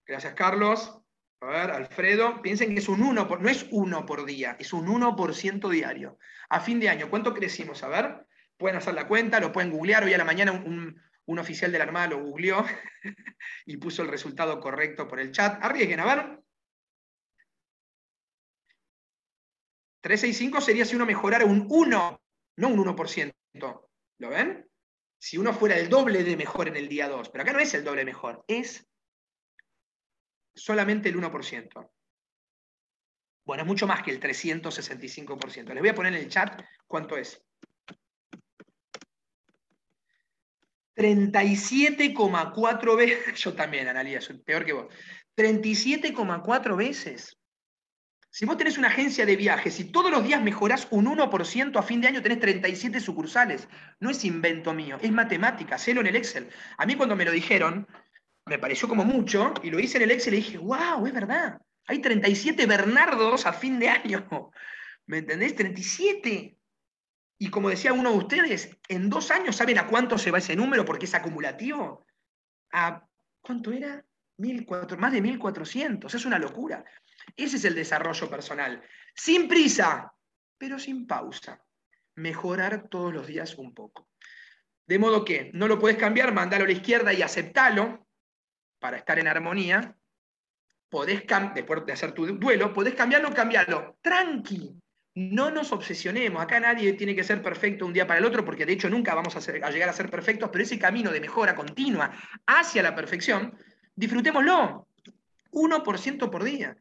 Gracias, 0.06 0.34
Carlos. 0.34 1.00
A 1.40 1.46
ver, 1.46 1.70
Alfredo. 1.70 2.40
Piensen 2.42 2.72
que 2.72 2.80
es 2.80 2.88
un 2.88 3.02
1, 3.02 3.28
por, 3.28 3.40
no 3.40 3.48
es 3.48 3.66
uno 3.70 4.06
por 4.06 4.24
día, 4.24 4.56
es 4.58 4.72
un 4.72 4.86
1% 4.86 5.68
diario. 5.70 6.18
A 6.48 6.60
fin 6.60 6.80
de 6.80 6.88
año, 6.88 7.10
¿cuánto 7.10 7.34
crecimos? 7.34 7.82
A 7.82 7.88
ver, 7.88 8.26
pueden 8.56 8.76
hacer 8.76 8.94
la 8.94 9.06
cuenta, 9.06 9.40
lo 9.40 9.52
pueden 9.52 9.70
googlear. 9.70 10.04
Hoy 10.04 10.14
a 10.14 10.18
la 10.18 10.24
mañana 10.24 10.52
un, 10.52 11.00
un 11.26 11.38
oficial 11.38 11.70
de 11.72 11.78
la 11.78 11.84
Armada 11.84 12.08
lo 12.08 12.22
googleó 12.22 12.64
y 13.66 13.76
puso 13.76 14.02
el 14.02 14.08
resultado 14.08 14.58
correcto 14.60 15.06
por 15.06 15.20
el 15.20 15.32
chat. 15.32 15.62
Arriesguen, 15.62 16.00
a 16.00 16.04
ver. 16.04 16.40
365 20.00 20.60
sería 20.60 20.84
si 20.84 20.94
uno 20.94 21.04
mejorara 21.04 21.44
un 21.44 21.66
1 21.68 22.25
no 22.56 22.68
un 22.68 22.84
1%. 22.84 23.32
¿Lo 24.18 24.30
ven? 24.30 24.68
Si 25.18 25.38
uno 25.38 25.52
fuera 25.52 25.76
el 25.76 25.88
doble 25.88 26.24
de 26.24 26.36
mejor 26.36 26.68
en 26.68 26.76
el 26.76 26.88
día 26.88 27.08
2, 27.08 27.30
pero 27.30 27.42
acá 27.42 27.52
no 27.52 27.58
es 27.58 27.72
el 27.74 27.84
doble 27.84 28.04
mejor, 28.04 28.44
es 28.48 28.86
solamente 30.54 31.08
el 31.08 31.16
1%. 31.16 31.90
Bueno, 33.44 33.62
es 33.62 33.66
mucho 33.66 33.86
más 33.86 34.02
que 34.02 34.10
el 34.10 34.20
365%. 34.20 35.72
Les 35.72 35.80
voy 35.80 35.88
a 35.88 35.94
poner 35.94 36.14
en 36.14 36.20
el 36.20 36.28
chat 36.28 36.62
cuánto 36.86 37.16
es. 37.16 37.40
37,4 40.96 42.96
veces, 42.96 43.34
yo 43.40 43.54
también, 43.54 43.88
Analia, 43.88 44.20
soy 44.20 44.38
peor 44.38 44.64
que 44.64 44.72
vos. 44.72 44.92
37,4 45.36 46.76
veces. 46.76 47.36
Si 48.36 48.44
vos 48.44 48.58
tenés 48.58 48.76
una 48.76 48.88
agencia 48.88 49.24
de 49.24 49.34
viajes 49.34 49.80
y 49.80 49.84
todos 49.84 50.10
los 50.10 50.22
días 50.22 50.42
mejorás 50.42 50.88
un 50.90 51.06
1%, 51.06 51.78
a 51.78 51.82
fin 51.82 52.02
de 52.02 52.08
año 52.08 52.20
tenés 52.20 52.38
37 52.38 53.00
sucursales. 53.00 53.66
No 53.98 54.10
es 54.10 54.26
invento 54.26 54.74
mío, 54.74 54.98
es 55.00 55.10
matemática, 55.10 55.78
celo 55.78 56.02
en 56.02 56.08
el 56.08 56.16
Excel. 56.16 56.50
A 56.76 56.84
mí 56.84 56.96
cuando 56.96 57.16
me 57.16 57.24
lo 57.24 57.30
dijeron, 57.30 57.88
me 58.44 58.58
pareció 58.58 58.88
como 58.88 59.06
mucho, 59.06 59.54
y 59.62 59.70
lo 59.70 59.80
hice 59.80 59.96
en 59.96 60.02
el 60.02 60.10
Excel 60.10 60.34
y 60.34 60.36
dije, 60.36 60.58
wow, 60.58 61.06
es 61.06 61.14
verdad. 61.14 61.62
Hay 61.86 62.00
37 62.00 62.66
Bernardos 62.66 63.46
a 63.46 63.54
fin 63.54 63.78
de 63.78 63.88
año. 63.88 64.28
¿Me 65.06 65.16
entendés? 65.16 65.54
37. 65.54 66.58
Y 67.38 67.48
como 67.48 67.70
decía 67.70 67.94
uno 67.94 68.10
de 68.10 68.18
ustedes, 68.18 68.76
en 68.88 69.08
dos 69.08 69.30
años, 69.30 69.56
¿saben 69.56 69.78
a 69.78 69.86
cuánto 69.86 70.18
se 70.18 70.30
va 70.30 70.36
ese 70.36 70.56
número 70.56 70.84
porque 70.84 71.06
es 71.06 71.14
acumulativo? 71.14 72.04
¿A 72.70 73.02
cuánto 73.40 73.72
era? 73.72 74.04
más 74.98 75.12
de 75.12 75.22
1400. 75.22 76.14
Es 76.14 76.26
una 76.26 76.38
locura. 76.38 76.84
Ese 77.34 77.56
es 77.56 77.64
el 77.64 77.74
desarrollo 77.74 78.28
personal. 78.28 78.82
Sin 79.14 79.48
prisa, 79.48 80.12
pero 80.58 80.78
sin 80.78 81.06
pausa. 81.06 81.62
Mejorar 82.14 82.88
todos 82.88 83.12
los 83.12 83.26
días 83.26 83.56
un 83.56 83.74
poco. 83.74 84.08
De 84.86 84.98
modo 84.98 85.24
que 85.24 85.50
no 85.52 85.66
lo 85.66 85.78
puedes 85.78 85.98
cambiar, 85.98 86.32
mandalo 86.32 86.64
a 86.64 86.66
la 86.68 86.72
izquierda 86.72 87.12
y 87.12 87.22
aceptalo 87.22 88.06
para 88.78 88.98
estar 88.98 89.18
en 89.18 89.26
armonía. 89.26 89.96
Podés 90.88 91.24
después 91.54 91.84
de 91.84 91.92
hacer 91.92 92.12
tu 92.12 92.26
duelo, 92.26 92.72
podés 92.72 92.94
cambiarlo, 92.94 93.34
cambiarlo. 93.34 93.98
Tranqui, 94.00 94.80
no 95.16 95.50
nos 95.50 95.72
obsesionemos. 95.72 96.40
Acá 96.40 96.60
nadie 96.60 96.92
tiene 96.92 97.16
que 97.16 97.24
ser 97.24 97.42
perfecto 97.42 97.84
un 97.84 97.92
día 97.92 98.06
para 98.06 98.20
el 98.20 98.24
otro, 98.24 98.44
porque 98.44 98.64
de 98.64 98.74
hecho 98.74 98.88
nunca 98.88 99.14
vamos 99.14 99.34
a, 99.34 99.38
a 99.38 99.70
llegar 99.70 99.88
a 99.88 99.92
ser 99.92 100.08
perfectos, 100.08 100.50
pero 100.52 100.62
ese 100.62 100.78
camino 100.78 101.10
de 101.10 101.20
mejora 101.20 101.56
continua 101.56 102.12
hacia 102.46 102.82
la 102.82 102.94
perfección, 102.94 103.58
disfrutémoslo. 103.94 104.88
1% 105.50 106.30
por 106.30 106.44
día. 106.44 106.76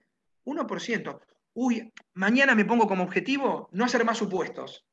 1%. 0.45 1.19
Uy, 1.53 1.93
mañana 2.13 2.55
me 2.55 2.65
pongo 2.65 2.87
como 2.87 3.03
objetivo 3.03 3.69
no 3.71 3.85
hacer 3.85 4.05
más 4.05 4.17
supuestos 4.17 4.85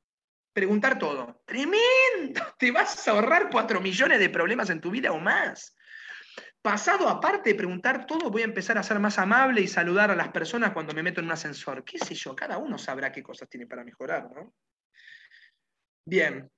preguntar 0.53 0.99
todo. 0.99 1.43
Tremendo, 1.47 2.43
te 2.59 2.71
vas 2.71 3.07
a 3.09 3.13
ahorrar 3.13 3.49
4 3.51 3.81
millones 3.81 4.19
de 4.19 4.31
problemas 4.31 4.71
en 4.71 4.81
tu 4.81 4.91
vida 4.91 5.13
o 5.13 5.19
más. 5.19 5.75
Pasado 6.61 7.09
aparte 7.09 7.51
de 7.51 7.57
preguntar 7.57 8.07
todo, 8.07 8.31
voy 8.31 8.43
a 8.43 8.47
empezar 8.47 8.79
a 8.79 8.85
ser 8.85 9.01
más 9.01 9.19
amable 9.19 9.61
y 9.61 9.67
saludar 9.67 10.13
a 10.13 10.17
las 10.17 10.29
personas 10.29 10.73
cuando 10.73 10.95
me 10.95 11.03
meto 11.03 11.21
en 11.21 11.27
un 11.27 11.33
ascensor. 11.33 11.85
¿Qué 11.85 11.99
sé 11.99 12.15
yo? 12.15 12.37
Cada 12.37 12.59
uno 12.59 12.79
sabrá 12.79 13.11
qué 13.11 13.23
cosas 13.23 13.49
tiene 13.49 13.67
para 13.67 13.83
mejorar, 13.83 14.31
¿no? 14.33 14.55
Bien, 16.05 16.49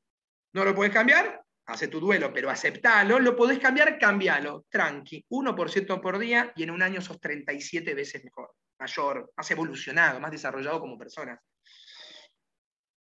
¿no 0.53 0.64
lo 0.64 0.74
puedes 0.74 0.92
cambiar? 0.92 1.42
Hace 1.66 1.88
tu 1.88 2.01
duelo, 2.01 2.34
pero 2.34 2.51
aceptalo. 2.51 3.18
¿Lo 3.18 3.34
podés 3.34 3.59
cambiar? 3.59 3.99
Cambialo. 3.99 4.66
Tranqui. 4.68 5.24
1% 5.30 6.01
por 6.03 6.18
día 6.18 6.53
y 6.55 6.64
en 6.64 6.70
un 6.70 6.82
año 6.82 7.01
sos 7.01 7.18
37 7.18 7.95
veces 7.95 8.22
mejor, 8.24 8.55
mayor, 8.85 9.32
más 9.37 9.51
evolucionado, 9.51 10.20
más 10.20 10.30
desarrollado 10.30 10.80
como 10.80 10.99
persona. 10.99 11.41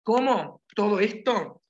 ¿Cómo? 0.03 0.61
Todo 0.75 0.99
esto 0.99 1.63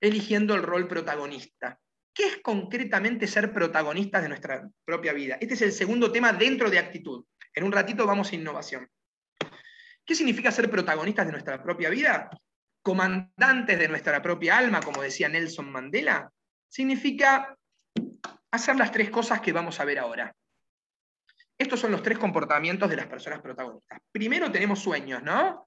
eligiendo 0.00 0.54
el 0.54 0.62
rol 0.62 0.86
protagonista. 0.86 1.78
¿Qué 2.14 2.26
es 2.26 2.36
concretamente 2.42 3.26
ser 3.26 3.52
protagonistas 3.52 4.22
de 4.22 4.28
nuestra 4.28 4.68
propia 4.84 5.12
vida? 5.12 5.36
Este 5.40 5.54
es 5.54 5.62
el 5.62 5.72
segundo 5.72 6.12
tema 6.12 6.32
dentro 6.32 6.70
de 6.70 6.78
actitud. 6.78 7.24
En 7.54 7.64
un 7.64 7.72
ratito 7.72 8.06
vamos 8.06 8.30
a 8.30 8.36
innovación. 8.36 8.88
¿Qué 10.04 10.14
significa 10.14 10.52
ser 10.52 10.70
protagonistas 10.70 11.26
de 11.26 11.32
nuestra 11.32 11.62
propia 11.62 11.90
vida? 11.90 12.30
Comandantes 12.82 13.78
de 13.78 13.88
nuestra 13.88 14.22
propia 14.22 14.58
alma, 14.58 14.80
como 14.80 15.02
decía 15.02 15.28
Nelson 15.28 15.70
Mandela. 15.70 16.30
Significa 16.68 17.56
hacer 18.52 18.76
las 18.76 18.92
tres 18.92 19.10
cosas 19.10 19.40
que 19.40 19.52
vamos 19.52 19.80
a 19.80 19.84
ver 19.84 19.98
ahora. 19.98 20.34
Estos 21.60 21.78
son 21.78 21.92
los 21.92 22.02
tres 22.02 22.16
comportamientos 22.16 22.88
de 22.88 22.96
las 22.96 23.06
personas 23.06 23.42
protagonistas. 23.42 24.00
Primero 24.10 24.50
tenemos 24.50 24.78
sueños, 24.78 25.22
¿no? 25.22 25.66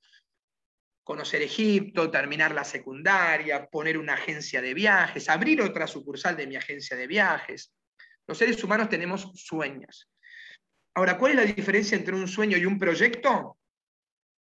conocer 1.03 1.43
Egipto, 1.43 2.09
terminar 2.09 2.51
la 2.55 2.63
secundaria, 2.63 3.67
poner 3.67 3.99
una 3.99 4.15
agencia 4.15 4.59
de 4.59 4.73
viajes, 4.73 5.29
abrir 5.29 5.61
otra 5.61 5.85
sucursal 5.85 6.35
de 6.35 6.47
mi 6.47 6.55
agencia 6.55 6.97
de 6.97 7.05
viajes. 7.05 7.75
Los 8.25 8.39
seres 8.39 8.63
humanos 8.63 8.89
tenemos 8.89 9.29
sueños. 9.35 10.09
Ahora, 10.95 11.15
¿cuál 11.15 11.33
es 11.33 11.37
la 11.37 11.53
diferencia 11.53 11.95
entre 11.95 12.15
un 12.15 12.27
sueño 12.27 12.57
y 12.57 12.65
un 12.65 12.79
proyecto? 12.79 13.59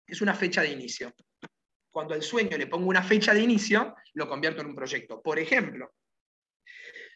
Es 0.06 0.20
una 0.20 0.34
fecha 0.34 0.62
de 0.62 0.70
inicio. 0.70 1.12
Cuando 1.90 2.14
al 2.14 2.22
sueño 2.22 2.56
le 2.58 2.68
pongo 2.68 2.88
una 2.88 3.02
fecha 3.02 3.34
de 3.34 3.40
inicio, 3.40 3.96
lo 4.14 4.28
convierto 4.28 4.60
en 4.60 4.68
un 4.68 4.76
proyecto. 4.76 5.20
Por 5.20 5.40
ejemplo, 5.40 5.94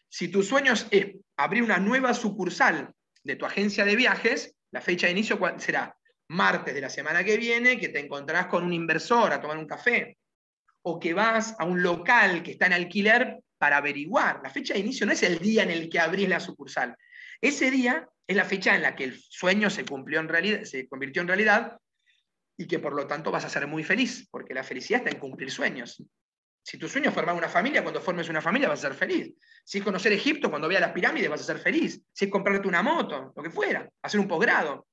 si 0.09 0.27
tu 0.27 0.43
sueño 0.43 0.73
es 0.73 1.15
abrir 1.37 1.63
una 1.63 1.77
nueva 1.77 2.13
sucursal 2.13 2.93
de 3.25 3.35
tu 3.35 3.45
agencia 3.45 3.83
de 3.83 3.95
viajes, 3.95 4.55
la 4.71 4.81
fecha 4.81 5.07
de 5.07 5.13
inicio 5.13 5.39
será 5.57 5.97
martes 6.29 6.73
de 6.73 6.81
la 6.81 6.89
semana 6.89 7.23
que 7.23 7.37
viene, 7.37 7.79
que 7.79 7.89
te 7.89 7.99
encontrás 7.99 8.47
con 8.47 8.63
un 8.63 8.71
inversor 8.71 9.33
a 9.33 9.41
tomar 9.41 9.57
un 9.57 9.67
café, 9.67 10.17
o 10.83 10.99
que 10.99 11.13
vas 11.13 11.55
a 11.57 11.65
un 11.65 11.81
local 11.81 12.43
que 12.43 12.51
está 12.51 12.67
en 12.67 12.73
alquiler 12.73 13.39
para 13.57 13.77
averiguar. 13.77 14.41
La 14.43 14.51
fecha 14.51 14.75
de 14.75 14.81
inicio 14.81 15.07
no 15.07 15.13
es 15.13 15.23
el 15.23 15.39
día 15.39 15.63
en 15.63 15.71
el 15.71 15.89
que 15.89 15.99
abrís 15.99 16.29
la 16.29 16.39
sucursal. 16.39 16.95
Ese 17.41 17.71
día 17.71 18.07
es 18.27 18.35
la 18.35 18.45
fecha 18.45 18.75
en 18.75 18.83
la 18.83 18.95
que 18.95 19.05
el 19.05 19.19
sueño 19.19 19.69
se, 19.69 19.85
cumplió 19.85 20.19
en 20.19 20.27
realidad, 20.27 20.63
se 20.63 20.87
convirtió 20.87 21.23
en 21.23 21.27
realidad 21.27 21.77
y 22.57 22.67
que 22.67 22.79
por 22.79 22.93
lo 22.93 23.07
tanto 23.07 23.31
vas 23.31 23.45
a 23.45 23.49
ser 23.49 23.65
muy 23.65 23.83
feliz, 23.83 24.27
porque 24.29 24.53
la 24.53 24.63
felicidad 24.63 24.99
está 24.99 25.11
en 25.11 25.19
cumplir 25.19 25.49
sueños. 25.49 26.03
Si 26.65 26.79
tu 26.79 26.89
sueño 26.89 27.09
es 27.09 27.13
formar 27.13 27.35
una 27.35 27.47
familia, 27.47 27.83
cuando 27.83 28.01
formes 28.01 28.27
una 28.27 28.41
familia 28.41 28.67
vas 28.67 28.79
a 28.83 28.87
ser 28.87 28.97
feliz. 28.97 29.35
Si 29.63 29.77
es 29.77 29.83
conocer 29.83 30.11
Egipto, 30.13 30.49
cuando 30.49 30.67
veas 30.67 30.81
las 30.81 30.93
pirámides 30.93 31.29
vas 31.29 31.41
a 31.41 31.43
ser 31.43 31.59
feliz. 31.59 32.01
Si 32.11 32.25
es 32.25 32.31
comprarte 32.31 32.67
una 32.67 32.81
moto, 32.81 33.31
lo 33.35 33.43
que 33.43 33.51
fuera, 33.51 33.87
hacer 34.01 34.19
un 34.19 34.27
posgrado. 34.27 34.87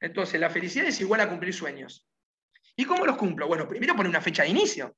Entonces, 0.00 0.38
la 0.38 0.48
felicidad 0.48 0.86
es 0.86 1.00
igual 1.00 1.20
a 1.20 1.28
cumplir 1.28 1.52
sueños. 1.52 2.06
¿Y 2.76 2.84
cómo 2.84 3.04
los 3.04 3.16
cumplo? 3.16 3.48
Bueno, 3.48 3.66
primero 3.66 3.96
poner 3.96 4.10
una 4.10 4.20
fecha 4.20 4.44
de 4.44 4.50
inicio. 4.50 4.94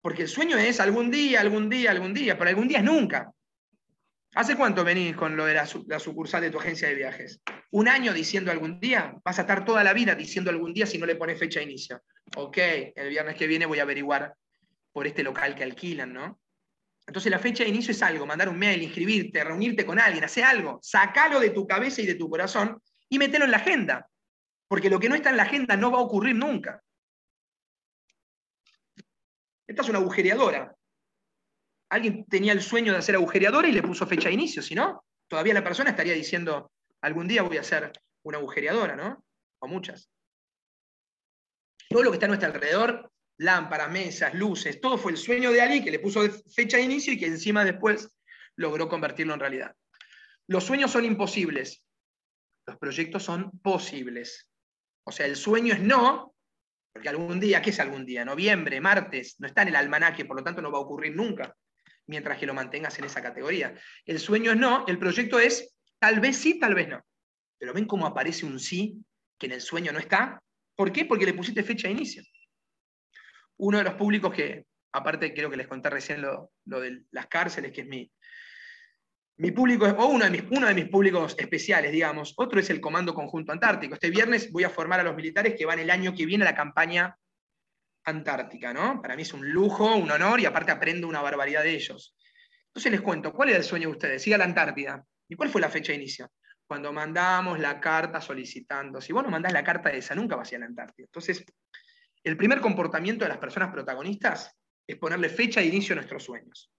Porque 0.00 0.22
el 0.22 0.28
sueño 0.28 0.56
es 0.56 0.80
algún 0.80 1.10
día, 1.10 1.42
algún 1.42 1.68
día, 1.68 1.90
algún 1.90 2.14
día, 2.14 2.38
pero 2.38 2.48
algún 2.48 2.66
día 2.66 2.78
es 2.78 2.84
nunca. 2.84 3.30
¿Hace 4.34 4.56
cuánto 4.56 4.82
venís 4.82 5.14
con 5.14 5.36
lo 5.36 5.44
de 5.44 5.52
la, 5.52 5.66
sucursal 5.98 6.40
de 6.40 6.50
tu 6.50 6.58
agencia 6.58 6.88
de 6.88 6.94
viajes? 6.94 7.42
¿Un 7.70 7.88
año 7.88 8.14
diciendo 8.14 8.50
algún 8.50 8.80
día? 8.80 9.14
Vas 9.22 9.38
a 9.38 9.42
estar 9.42 9.62
toda 9.66 9.84
la 9.84 9.92
vida 9.92 10.14
diciendo 10.14 10.50
algún 10.50 10.72
día 10.72 10.86
si 10.86 10.96
no 10.96 11.04
le 11.04 11.16
pones 11.16 11.38
fecha 11.38 11.60
de 11.60 11.66
inicio. 11.66 12.02
Ok, 12.34 12.56
el 12.94 13.10
viernes 13.10 13.36
que 13.36 13.46
viene 13.46 13.66
voy 13.66 13.78
a 13.78 13.82
averiguar 13.82 14.34
por 14.96 15.06
este 15.06 15.22
local 15.22 15.54
que 15.54 15.62
alquilan, 15.62 16.10
¿no? 16.10 16.40
Entonces 17.06 17.30
la 17.30 17.38
fecha 17.38 17.62
de 17.62 17.68
inicio 17.68 17.90
es 17.90 18.02
algo, 18.02 18.24
mandar 18.24 18.48
un 18.48 18.58
mail, 18.58 18.82
inscribirte, 18.82 19.44
reunirte 19.44 19.84
con 19.84 20.00
alguien, 20.00 20.24
hacer 20.24 20.42
algo, 20.42 20.78
sacalo 20.82 21.38
de 21.38 21.50
tu 21.50 21.66
cabeza 21.66 22.00
y 22.00 22.06
de 22.06 22.14
tu 22.14 22.30
corazón 22.30 22.82
y 23.10 23.18
metelo 23.18 23.44
en 23.44 23.50
la 23.50 23.58
agenda, 23.58 24.08
porque 24.66 24.88
lo 24.88 24.98
que 24.98 25.10
no 25.10 25.14
está 25.14 25.28
en 25.28 25.36
la 25.36 25.42
agenda 25.42 25.76
no 25.76 25.90
va 25.90 25.98
a 25.98 26.00
ocurrir 26.00 26.34
nunca. 26.34 26.82
Esta 29.66 29.82
es 29.82 29.88
una 29.90 29.98
agujereadora. 29.98 30.74
Alguien 31.90 32.24
tenía 32.24 32.54
el 32.54 32.62
sueño 32.62 32.92
de 32.92 32.98
hacer 32.98 33.16
agujereadora 33.16 33.68
y 33.68 33.72
le 33.72 33.82
puso 33.82 34.06
fecha 34.06 34.30
de 34.30 34.34
inicio, 34.34 34.62
si 34.62 34.74
no, 34.74 35.04
todavía 35.28 35.52
la 35.52 35.62
persona 35.62 35.90
estaría 35.90 36.14
diciendo, 36.14 36.72
algún 37.02 37.28
día 37.28 37.42
voy 37.42 37.58
a 37.58 37.60
hacer 37.60 37.92
una 38.22 38.38
agujereadora, 38.38 38.96
¿no? 38.96 39.22
O 39.58 39.68
muchas. 39.68 40.08
Todo 41.90 42.02
lo 42.02 42.10
que 42.10 42.16
está 42.16 42.24
a 42.24 42.28
nuestro 42.28 42.48
alrededor, 42.50 43.12
lámparas, 43.38 43.90
mesas, 43.90 44.34
luces, 44.34 44.80
todo 44.80 44.98
fue 44.98 45.12
el 45.12 45.18
sueño 45.18 45.52
de 45.52 45.60
alguien 45.60 45.84
que 45.84 45.90
le 45.90 45.98
puso 45.98 46.22
fecha 46.54 46.76
de 46.76 46.84
inicio 46.84 47.12
y 47.12 47.18
que 47.18 47.26
encima 47.26 47.64
después 47.64 48.08
logró 48.56 48.88
convertirlo 48.88 49.34
en 49.34 49.40
realidad. 49.40 49.74
Los 50.46 50.64
sueños 50.64 50.90
son 50.90 51.04
imposibles, 51.04 51.84
los 52.66 52.78
proyectos 52.78 53.22
son 53.22 53.50
posibles. 53.60 54.48
O 55.04 55.12
sea, 55.12 55.26
el 55.26 55.36
sueño 55.36 55.74
es 55.74 55.80
no, 55.80 56.34
porque 56.92 57.08
algún 57.08 57.38
día, 57.38 57.60
¿qué 57.60 57.70
es 57.70 57.80
algún 57.80 58.06
día? 58.06 58.24
Noviembre, 58.24 58.80
martes, 58.80 59.36
no 59.38 59.46
está 59.46 59.62
en 59.62 59.68
el 59.68 59.76
almanaque, 59.76 60.24
por 60.24 60.36
lo 60.36 60.44
tanto 60.44 60.62
no 60.62 60.72
va 60.72 60.78
a 60.78 60.82
ocurrir 60.82 61.14
nunca, 61.14 61.54
mientras 62.06 62.38
que 62.38 62.46
lo 62.46 62.54
mantengas 62.54 62.98
en 62.98 63.04
esa 63.04 63.22
categoría. 63.22 63.74
El 64.04 64.18
sueño 64.18 64.52
es 64.52 64.56
no, 64.56 64.84
el 64.86 64.98
proyecto 64.98 65.38
es 65.38 65.76
tal 65.98 66.20
vez 66.20 66.36
sí, 66.36 66.58
tal 66.58 66.74
vez 66.74 66.88
no. 66.88 67.04
Pero 67.58 67.74
ven 67.74 67.86
cómo 67.86 68.06
aparece 68.06 68.46
un 68.46 68.58
sí 68.58 68.96
que 69.38 69.46
en 69.46 69.52
el 69.52 69.60
sueño 69.60 69.92
no 69.92 69.98
está. 69.98 70.42
¿Por 70.74 70.92
qué? 70.92 71.04
Porque 71.04 71.26
le 71.26 71.34
pusiste 71.34 71.62
fecha 71.62 71.88
de 71.88 71.94
inicio. 71.94 72.22
Uno 73.58 73.78
de 73.78 73.84
los 73.84 73.94
públicos 73.94 74.34
que, 74.34 74.64
aparte 74.92 75.32
creo 75.34 75.50
que 75.50 75.56
les 75.56 75.68
conté 75.68 75.90
recién 75.90 76.22
lo, 76.22 76.52
lo 76.64 76.80
de 76.80 77.02
las 77.10 77.26
cárceles, 77.26 77.72
que 77.72 77.82
es 77.82 77.86
mi, 77.86 78.10
mi 79.38 79.50
público, 79.50 79.86
o 79.86 80.06
uno 80.06 80.24
de, 80.24 80.30
mis, 80.30 80.44
uno 80.50 80.66
de 80.66 80.74
mis 80.74 80.88
públicos 80.88 81.34
especiales, 81.38 81.92
digamos, 81.92 82.32
otro 82.36 82.58
es 82.58 82.70
el 82.70 82.80
Comando 82.80 83.14
Conjunto 83.14 83.52
Antártico. 83.52 83.94
Este 83.94 84.10
viernes 84.10 84.50
voy 84.50 84.64
a 84.64 84.70
formar 84.70 85.00
a 85.00 85.02
los 85.02 85.14
militares 85.14 85.54
que 85.56 85.66
van 85.66 85.78
el 85.78 85.90
año 85.90 86.14
que 86.14 86.26
viene 86.26 86.44
a 86.44 86.50
la 86.50 86.56
campaña 86.56 87.16
antártica, 88.04 88.72
¿no? 88.72 89.02
Para 89.02 89.16
mí 89.16 89.22
es 89.22 89.34
un 89.34 89.46
lujo, 89.50 89.94
un 89.94 90.10
honor 90.10 90.40
y 90.40 90.46
aparte 90.46 90.72
aprendo 90.72 91.08
una 91.08 91.20
barbaridad 91.20 91.62
de 91.62 91.74
ellos. 91.74 92.16
Entonces 92.68 92.92
les 92.92 93.00
cuento, 93.00 93.32
¿cuál 93.32 93.50
era 93.50 93.58
el 93.58 93.64
sueño 93.64 93.88
de 93.88 93.92
ustedes? 93.92 94.26
Ir 94.26 94.34
a 94.34 94.38
la 94.38 94.44
Antártida. 94.44 95.04
¿Y 95.28 95.34
cuál 95.34 95.48
fue 95.48 95.60
la 95.60 95.70
fecha 95.70 95.92
de 95.92 95.98
inicio? 95.98 96.30
Cuando 96.66 96.92
mandamos 96.92 97.58
la 97.58 97.80
carta 97.80 98.20
solicitando. 98.20 99.00
Si 99.00 99.12
vos 99.12 99.24
no 99.24 99.30
mandás 99.30 99.52
la 99.52 99.64
carta 99.64 99.88
de 99.88 99.98
esa, 99.98 100.14
nunca 100.14 100.36
vas 100.36 100.50
a 100.50 100.54
ir 100.54 100.56
a 100.56 100.60
la 100.60 100.66
Antártida. 100.66 101.06
Entonces, 101.06 101.44
el 102.26 102.36
primer 102.36 102.60
comportamiento 102.60 103.24
de 103.24 103.30
las 103.30 103.38
personas 103.38 103.72
protagonistas 103.72 104.54
es 104.86 104.96
ponerle 104.96 105.28
fecha 105.28 105.60
de 105.60 105.66
inicio 105.66 105.94
a 105.94 105.96
nuestros 105.96 106.24
sueños 106.24 106.70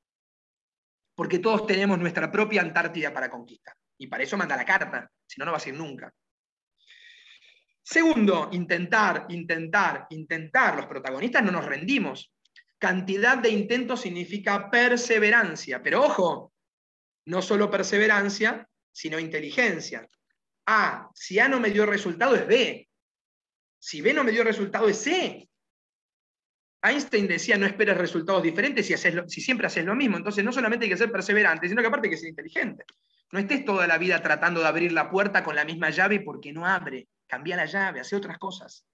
porque 1.17 1.39
todos 1.39 1.65
tenemos 1.65 1.97
nuestra 1.97 2.31
propia 2.31 2.61
Antártida 2.61 3.11
para 3.11 3.27
conquistar. 3.27 3.75
Y 3.97 4.05
para 4.05 4.21
eso 4.21 4.37
manda 4.37 4.55
la 4.55 4.63
carta, 4.63 5.09
si 5.25 5.39
no, 5.39 5.45
no 5.45 5.51
va 5.51 5.57
a 5.57 5.61
ser 5.61 5.73
nunca. 5.73 6.13
Segundo, 7.81 8.49
intentar, 8.51 9.25
intentar, 9.29 10.05
intentar. 10.11 10.75
Los 10.75 10.85
protagonistas 10.85 11.43
no 11.43 11.51
nos 11.51 11.65
rendimos. 11.65 12.31
Cantidad 12.77 13.39
de 13.39 13.49
intentos 13.49 14.01
significa 14.01 14.69
perseverancia, 14.69 15.81
pero 15.81 16.03
ojo, 16.03 16.53
no 17.25 17.41
solo 17.41 17.71
perseverancia, 17.71 18.69
sino 18.91 19.17
inteligencia. 19.17 20.07
A, 20.67 21.09
si 21.15 21.39
A 21.39 21.47
no 21.47 21.59
me 21.59 21.71
dio 21.71 21.87
resultado 21.87 22.35
es 22.35 22.45
B. 22.45 22.86
Si 23.79 24.01
B 24.01 24.13
no 24.13 24.23
me 24.23 24.31
dio 24.31 24.43
resultado 24.43 24.87
es 24.87 24.97
C. 24.97 25.49
Einstein 26.81 27.27
decía 27.27 27.57
no 27.57 27.65
esperes 27.65 27.97
resultados 27.97 28.43
diferentes 28.43 28.85
si, 28.85 28.95
si 28.95 29.41
siempre 29.41 29.67
haces 29.67 29.85
lo 29.85 29.95
mismo. 29.95 30.17
Entonces 30.17 30.43
no 30.43 30.51
solamente 30.51 30.85
hay 30.85 30.91
que 30.91 30.97
ser 30.97 31.11
perseverante, 31.11 31.67
sino 31.67 31.81
que 31.81 31.87
aparte 31.87 32.07
hay 32.07 32.11
que 32.11 32.17
ser 32.17 32.29
inteligente. 32.29 32.85
No 33.31 33.39
estés 33.39 33.65
toda 33.65 33.87
la 33.87 33.97
vida 33.97 34.21
tratando 34.21 34.61
de 34.61 34.67
abrir 34.67 34.91
la 34.91 35.09
puerta 35.09 35.43
con 35.43 35.55
la 35.55 35.65
misma 35.65 35.89
llave 35.89 36.21
porque 36.21 36.53
no 36.53 36.65
abre. 36.65 37.09
Cambia 37.27 37.57
la 37.57 37.65
llave, 37.65 37.99
hace 37.99 38.15
otras 38.15 38.37
cosas. 38.37 38.85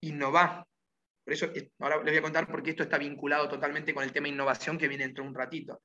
Innova. 0.00 0.66
Por 1.24 1.32
eso 1.32 1.50
ahora 1.80 1.96
les 1.96 2.12
voy 2.12 2.18
a 2.18 2.22
contar 2.22 2.46
porque 2.46 2.70
esto 2.70 2.84
está 2.84 2.98
vinculado 2.98 3.48
totalmente 3.48 3.92
con 3.92 4.04
el 4.04 4.12
tema 4.12 4.28
innovación 4.28 4.78
que 4.78 4.86
viene 4.86 5.04
dentro 5.04 5.24
de 5.24 5.30
un 5.30 5.34
ratito. 5.34 5.82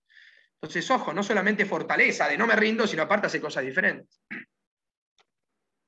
Entonces, 0.62 0.92
ojo, 0.92 1.12
no 1.12 1.24
solamente 1.24 1.66
fortaleza 1.66 2.28
de 2.28 2.38
no 2.38 2.46
me 2.46 2.56
rindo, 2.56 2.86
sino 2.86 3.02
aparte 3.02 3.26
hace 3.26 3.42
cosas 3.42 3.66
diferentes. 3.66 4.22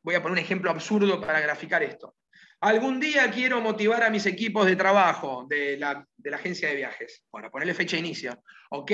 Voy 0.04 0.16
a 0.16 0.22
poner 0.22 0.34
un 0.34 0.44
ejemplo 0.44 0.70
absurdo 0.70 1.20
para 1.22 1.40
graficar 1.40 1.82
esto. 1.82 2.16
Algún 2.60 3.00
día 3.00 3.30
quiero 3.32 3.62
motivar 3.62 4.04
a 4.04 4.10
mis 4.10 4.26
equipos 4.26 4.66
de 4.66 4.76
trabajo 4.76 5.46
de 5.50 5.78
la, 5.78 6.06
agencia 6.34 6.70
de 6.70 6.76
viajes. 6.76 7.24
Bueno, 7.32 7.50
ponerle 7.50 7.74
fecha 7.74 7.96
de 7.96 8.02
inicio. 8.02 8.44
Ok, 8.70 8.92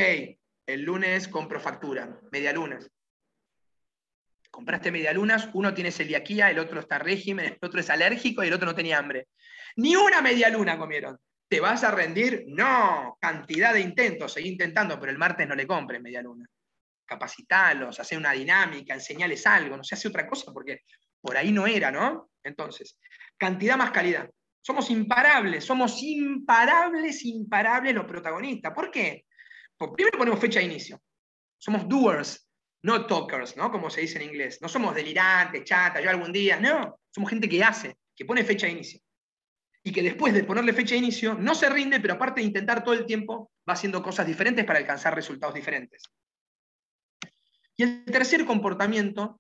el 0.66 0.82
lunes 0.82 1.28
compro 1.28 1.60
factura, 1.60 2.20
media 2.32 2.54
lunas. 2.54 2.90
Compraste 4.50 4.92
media 4.92 5.14
lunas, 5.14 5.50
uno 5.54 5.74
tiene 5.74 5.92
celiaquía, 5.92 6.50
el 6.50 6.60
otro 6.60 6.80
está 6.80 6.98
régimen, 6.98 7.46
el 7.46 7.58
otro 7.62 7.80
es 7.80 7.90
alérgico 7.90 8.44
y 8.44 8.48
el 8.48 8.54
otro 8.54 8.68
no 8.68 8.76
tenía 8.76 8.98
hambre. 8.98 9.28
Ni 9.76 9.96
una 9.96 10.22
media 10.22 10.50
luna 10.50 10.78
comieron. 10.78 11.20
¿Te 11.48 11.60
vas 11.60 11.84
a 11.84 11.92
rendir? 11.92 12.46
No, 12.48 13.18
cantidad 13.20 13.74
de 13.74 13.82
intentos, 13.82 14.34
seguí 14.34 14.50
intentando, 14.50 15.00
pero 15.00 15.12
el 15.12 15.18
martes 15.18 15.48
no 15.48 15.56
le 15.56 15.66
compres 15.66 16.02
media 16.02 16.22
luna. 16.22 16.48
Capacitalos, 17.10 18.00
hace 18.00 18.16
una 18.16 18.34
dinámica, 18.34 18.94
enseñales 18.94 19.48
algo, 19.48 19.76
no 19.76 19.84
se 19.84 19.96
hace 19.96 20.08
otra 20.08 20.28
cosa, 20.28 20.54
porque 20.54 20.84
por 21.20 21.36
ahí 21.36 21.52
no 21.52 21.66
era, 21.66 21.90
¿no? 21.90 22.30
Entonces, 22.44 23.00
cantidad 23.36 23.76
más 23.76 23.90
calidad. 23.90 24.30
Somos 24.62 24.92
imparables, 24.92 25.66
somos 25.66 26.04
imparables, 26.04 27.26
imparables 27.26 27.96
los 27.96 28.06
protagonistas. 28.06 28.74
¿Por 28.74 28.92
qué? 28.92 29.26
primero 29.96 30.18
ponemos 30.20 30.40
fecha 30.40 30.60
de 30.60 30.66
inicio. 30.66 31.02
Somos 31.58 31.88
doers, 31.88 32.48
no 32.84 33.08
talkers, 33.08 33.58
¿no? 33.58 33.72
Como 33.72 33.90
se 33.90 34.02
dice 34.02 34.20
en 34.22 34.30
inglés. 34.30 34.60
No 34.62 34.70
somos 34.70 34.94
delirantes, 34.94 35.64
chata, 35.64 36.02
yo 36.02 36.10
algún 36.12 36.32
día. 36.32 36.60
No, 36.60 37.00
somos 37.10 37.30
gente 37.30 37.50
que 37.50 37.64
hace, 37.64 37.98
que 38.16 38.26
pone 38.26 38.44
fecha 38.44 38.68
de 38.68 38.74
inicio. 38.74 39.00
Y 39.84 39.92
que 39.92 40.04
después 40.04 40.34
de 40.34 40.44
ponerle 40.44 40.74
fecha 40.74 40.92
de 40.92 41.00
inicio, 41.00 41.34
no 41.34 41.56
se 41.56 41.70
rinde, 41.70 42.00
pero 42.00 42.16
aparte 42.16 42.42
de 42.42 42.48
intentar 42.48 42.84
todo 42.84 42.94
el 42.94 43.06
tiempo, 43.06 43.52
va 43.68 43.74
haciendo 43.74 44.04
cosas 44.04 44.28
diferentes 44.28 44.66
para 44.66 44.80
alcanzar 44.80 45.16
resultados 45.16 45.56
diferentes. 45.56 46.04
Y 47.80 47.84
el 47.84 48.04
tercer 48.04 48.46
comportamiento 48.46 49.40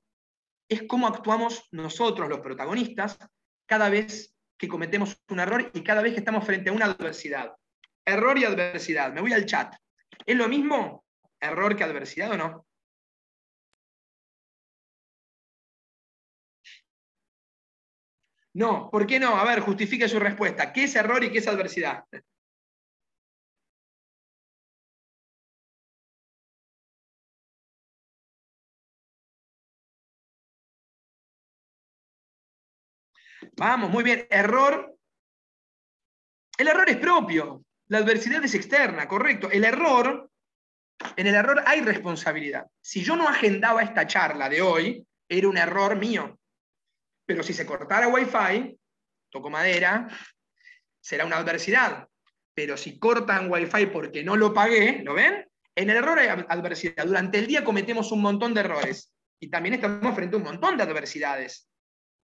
es 0.70 0.84
cómo 0.84 1.08
actuamos 1.08 1.68
nosotros, 1.72 2.30
los 2.30 2.40
protagonistas, 2.40 3.18
cada 3.66 3.90
vez 3.90 4.34
que 4.58 4.70
cometemos 4.70 5.22
un 5.30 5.42
error 5.42 5.70
y 5.74 5.84
cada 5.84 6.02
vez 6.02 6.14
que 6.14 6.20
estamos 6.20 6.46
frente 6.46 6.70
a 6.70 6.74
una 6.74 6.86
adversidad. 6.86 7.54
Error 8.06 8.40
y 8.40 8.46
adversidad. 8.46 9.12
Me 9.12 9.20
voy 9.20 9.34
al 9.34 9.46
chat. 9.46 9.76
¿Es 10.26 10.38
lo 10.38 10.48
mismo 10.48 11.04
error 11.38 11.76
que 11.76 11.84
adversidad 11.84 12.32
o 12.32 12.38
no? 12.38 12.66
No, 18.54 18.90
¿por 18.90 19.06
qué 19.06 19.20
no? 19.20 19.36
A 19.36 19.44
ver, 19.44 19.60
justifique 19.60 20.08
su 20.08 20.18
respuesta. 20.18 20.72
¿Qué 20.72 20.86
es 20.86 20.96
error 20.96 21.22
y 21.26 21.32
qué 21.34 21.40
es 21.40 21.48
adversidad? 21.50 22.06
Vamos, 33.58 33.90
muy 33.90 34.04
bien. 34.04 34.28
Error. 34.30 34.96
El 36.58 36.68
error 36.68 36.90
es 36.90 36.98
propio. 36.98 37.64
La 37.88 38.00
adversidad 38.00 38.44
es 38.44 38.54
externa, 38.54 39.08
correcto. 39.08 39.50
El 39.50 39.64
error, 39.64 40.30
en 41.16 41.28
el 41.28 41.36
error 41.36 41.64
hay 41.66 41.82
responsabilidad. 41.82 42.68
Si 42.82 43.04
yo 43.04 43.16
no 43.16 43.28
agendaba 43.28 43.82
esta 43.82 44.06
charla 44.06 44.50
de 44.50 44.62
hoy, 44.62 45.08
era 45.28 45.48
un 45.48 45.58
error 45.58 45.96
mío. 45.96 46.38
Pero 47.26 47.44
si 47.44 47.54
se 47.54 47.66
cortara 47.66 48.08
Wi-Fi, 48.08 48.78
toco 49.32 49.50
madera, 49.50 50.08
será 51.00 51.26
una 51.26 51.38
adversidad. 51.38 52.08
Pero 52.54 52.76
si 52.76 53.00
cortan 53.00 53.50
Wi-Fi 53.50 53.88
porque 53.88 54.24
no 54.24 54.36
lo 54.36 54.54
pagué, 54.54 55.02
¿lo 55.04 55.14
ven? 55.14 55.48
En 55.76 55.90
el 55.90 55.98
error 55.98 56.20
hay 56.20 56.28
adversidad. 56.28 57.06
Durante 57.06 57.40
el 57.40 57.48
día 57.48 57.64
cometemos 57.64 58.12
un 58.12 58.22
montón 58.22 58.54
de 58.54 58.62
errores 58.62 59.14
y 59.40 59.50
también 59.50 59.76
estamos 59.76 60.14
frente 60.14 60.36
a 60.36 60.40
un 60.40 60.44
montón 60.44 60.76
de 60.76 60.84
adversidades. 60.84 61.69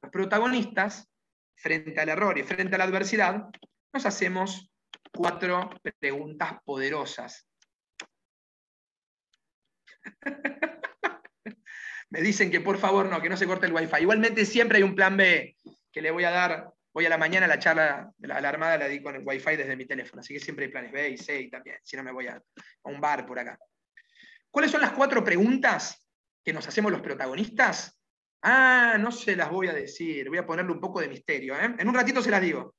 Los 0.01 0.11
protagonistas, 0.11 1.09
frente 1.55 1.99
al 1.99 2.09
error 2.09 2.37
y 2.37 2.43
frente 2.43 2.75
a 2.75 2.77
la 2.77 2.83
adversidad, 2.83 3.49
nos 3.93 4.05
hacemos 4.05 4.71
cuatro 5.11 5.69
preguntas 5.99 6.53
poderosas. 6.63 7.47
Me 12.09 12.21
dicen 12.21 12.51
que 12.51 12.61
por 12.61 12.77
favor 12.77 13.07
no, 13.07 13.21
que 13.21 13.29
no 13.29 13.37
se 13.37 13.47
corte 13.47 13.65
el 13.65 13.73
wifi. 13.73 14.01
Igualmente 14.01 14.45
siempre 14.45 14.77
hay 14.77 14.83
un 14.83 14.95
plan 14.95 15.17
B 15.17 15.57
que 15.91 16.01
le 16.01 16.11
voy 16.11 16.23
a 16.23 16.31
dar. 16.31 16.71
Voy 16.93 17.05
a 17.05 17.09
la 17.09 17.17
mañana 17.17 17.45
a 17.45 17.49
la 17.49 17.59
charla 17.59 18.09
de 18.17 18.27
la, 18.27 18.37
Armada, 18.37 18.77
la 18.77 18.87
di 18.87 19.01
con 19.01 19.15
el 19.15 19.23
wifi 19.25 19.57
desde 19.57 19.75
mi 19.75 19.85
teléfono. 19.85 20.21
Así 20.21 20.33
que 20.33 20.39
siempre 20.39 20.65
hay 20.65 20.71
planes 20.71 20.93
B 20.93 21.09
y 21.09 21.17
C 21.17 21.41
y 21.41 21.49
también. 21.49 21.77
Si 21.83 21.97
no 21.97 22.03
me 22.03 22.11
voy 22.11 22.27
a, 22.27 22.35
a 22.35 22.89
un 22.89 23.01
bar 23.01 23.25
por 23.25 23.37
acá. 23.39 23.57
¿Cuáles 24.49 24.71
son 24.71 24.79
las 24.81 24.91
cuatro 24.91 25.23
preguntas 25.23 26.07
que 26.41 26.53
nos 26.53 26.65
hacemos 26.67 26.91
los 26.91 27.01
protagonistas? 27.01 27.94
Ah, 28.47 28.97
no 28.99 29.11
se 29.11 29.35
las 29.35 29.49
voy 29.49 29.67
a 29.67 29.73
decir. 29.73 30.29
Voy 30.29 30.37
a 30.37 30.45
ponerle 30.45 30.71
un 30.71 30.79
poco 30.79 31.01
de 31.01 31.07
misterio. 31.07 31.55
¿eh? 31.55 31.75
En 31.77 31.87
un 31.87 31.95
ratito 31.95 32.21
se 32.21 32.31
las 32.31 32.41
digo 32.41 32.75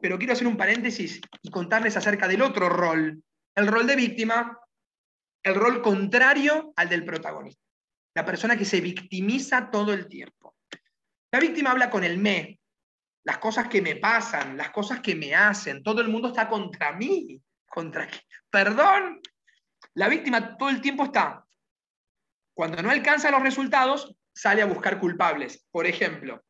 pero 0.00 0.18
quiero 0.18 0.32
hacer 0.32 0.46
un 0.46 0.56
paréntesis 0.56 1.20
y 1.42 1.50
contarles 1.50 1.96
acerca 1.96 2.26
del 2.26 2.42
otro 2.42 2.68
rol, 2.68 3.22
el 3.54 3.66
rol 3.66 3.86
de 3.86 3.96
víctima, 3.96 4.58
el 5.42 5.54
rol 5.54 5.82
contrario 5.82 6.72
al 6.76 6.88
del 6.88 7.04
protagonista, 7.04 7.62
la 8.14 8.24
persona 8.24 8.56
que 8.56 8.64
se 8.64 8.80
victimiza 8.80 9.70
todo 9.70 9.92
el 9.92 10.08
tiempo. 10.08 10.56
La 11.32 11.40
víctima 11.40 11.70
habla 11.70 11.90
con 11.90 12.04
el 12.04 12.18
me, 12.18 12.58
las 13.24 13.38
cosas 13.38 13.68
que 13.68 13.82
me 13.82 13.96
pasan, 13.96 14.56
las 14.56 14.70
cosas 14.70 15.00
que 15.00 15.14
me 15.14 15.34
hacen, 15.34 15.82
todo 15.82 16.00
el 16.00 16.08
mundo 16.08 16.28
está 16.28 16.48
contra 16.48 16.92
mí, 16.92 17.40
contra 17.68 18.08
perdón. 18.50 19.20
La 19.94 20.08
víctima 20.08 20.56
todo 20.56 20.68
el 20.68 20.80
tiempo 20.80 21.04
está, 21.04 21.44
cuando 22.54 22.82
no 22.82 22.90
alcanza 22.90 23.30
los 23.30 23.42
resultados, 23.42 24.14
sale 24.34 24.62
a 24.62 24.66
buscar 24.66 24.98
culpables. 24.98 25.66
Por 25.70 25.86
ejemplo, 25.86 26.42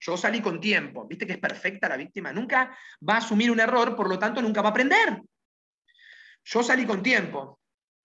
yo 0.00 0.16
salí 0.16 0.40
con 0.40 0.60
tiempo. 0.60 1.06
¿Viste 1.06 1.26
que 1.26 1.32
es 1.32 1.38
perfecta 1.38 1.88
la 1.88 1.96
víctima? 1.96 2.32
Nunca 2.32 2.76
va 3.08 3.14
a 3.14 3.18
asumir 3.18 3.50
un 3.50 3.60
error, 3.60 3.96
por 3.96 4.08
lo 4.08 4.18
tanto 4.18 4.42
nunca 4.42 4.60
va 4.60 4.68
a 4.68 4.70
aprender. 4.70 5.22
Yo 6.44 6.62
salí 6.62 6.84
con 6.84 7.02
tiempo. 7.02 7.60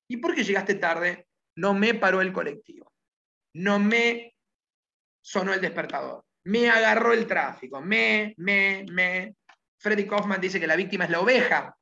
¿Y 0.08 0.18
por 0.18 0.34
qué 0.34 0.44
llegaste 0.44 0.76
tarde? 0.76 1.28
No 1.56 1.74
me 1.74 1.94
paró 1.94 2.22
el 2.22 2.32
colectivo. 2.32 2.94
No 3.54 3.80
me 3.80 4.34
sonó 5.22 5.54
el 5.54 5.62
despertador. 5.62 6.24
Me 6.46 6.70
agarró 6.70 7.12
el 7.14 7.28
tráfico. 7.28 7.82
Me, 7.82 8.34
me, 8.38 8.86
me. 8.92 9.36
Freddy 9.78 10.08
Kaufman 10.08 10.42
dice 10.42 10.60
que 10.60 10.68
la 10.68 10.76
víctima 10.76 11.04
es 11.04 11.12
la 11.12 11.20
oveja. 11.20 11.76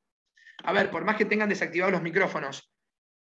A 0.63 0.73
ver, 0.73 0.89
por 0.89 1.05
más 1.05 1.15
que 1.15 1.25
tengan 1.25 1.49
desactivados 1.49 1.93
los 1.93 2.01
micrófonos, 2.01 2.71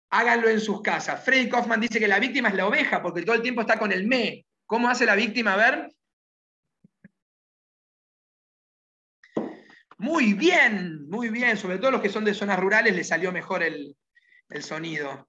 háganlo 0.10 0.50
en 0.50 0.60
sus 0.60 0.82
casas. 0.82 1.24
Freddy 1.24 1.50
Kaufman 1.50 1.82
dice 1.82 2.00
que 2.00 2.08
la 2.08 2.20
víctima 2.20 2.50
es 2.50 2.56
la 2.56 2.68
oveja 2.68 3.02
porque 3.02 3.24
todo 3.24 3.36
el 3.36 3.42
tiempo 3.42 3.62
está 3.62 3.78
con 3.78 3.92
el 3.92 4.08
me. 4.08 4.46
¿Cómo 4.66 4.90
hace 4.90 5.06
la 5.06 5.16
víctima? 5.16 5.54
A 5.54 5.58
ver, 5.58 5.90
Muy 9.98 10.34
bien, 10.34 11.08
muy 11.10 11.30
bien. 11.30 11.58
Sobre 11.58 11.78
todo 11.78 11.92
los 11.92 12.02
que 12.02 12.10
son 12.10 12.26
de 12.26 12.34
zonas 12.34 12.60
rurales 12.60 12.96
les 12.96 13.08
salió 13.08 13.32
mejor 13.32 13.64
el, 13.64 13.96
sonido. 14.62 15.28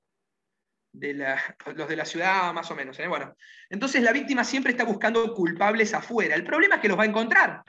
De 0.93 1.13
los 1.13 1.89
de 1.89 1.97
la 1.97 2.07
ciudad, 2.07 2.53
más 2.55 2.71
o 2.71 2.75
menos. 2.75 2.99
¿eh? 2.99 3.07
Bueno, 3.07 3.37
entonces 3.69 4.03
la 4.03 4.13
víctima 4.13 4.45
siempre 4.45 4.73
está 4.73 4.85
buscando 4.85 5.35
culpables 5.35 5.93
afuera. 5.93 6.35
El 6.35 6.45
problema 6.45 6.77
es 6.77 6.81
que 6.81 6.89
los 6.89 6.99
va 6.99 7.03
a 7.03 7.07
encontrar. 7.07 7.63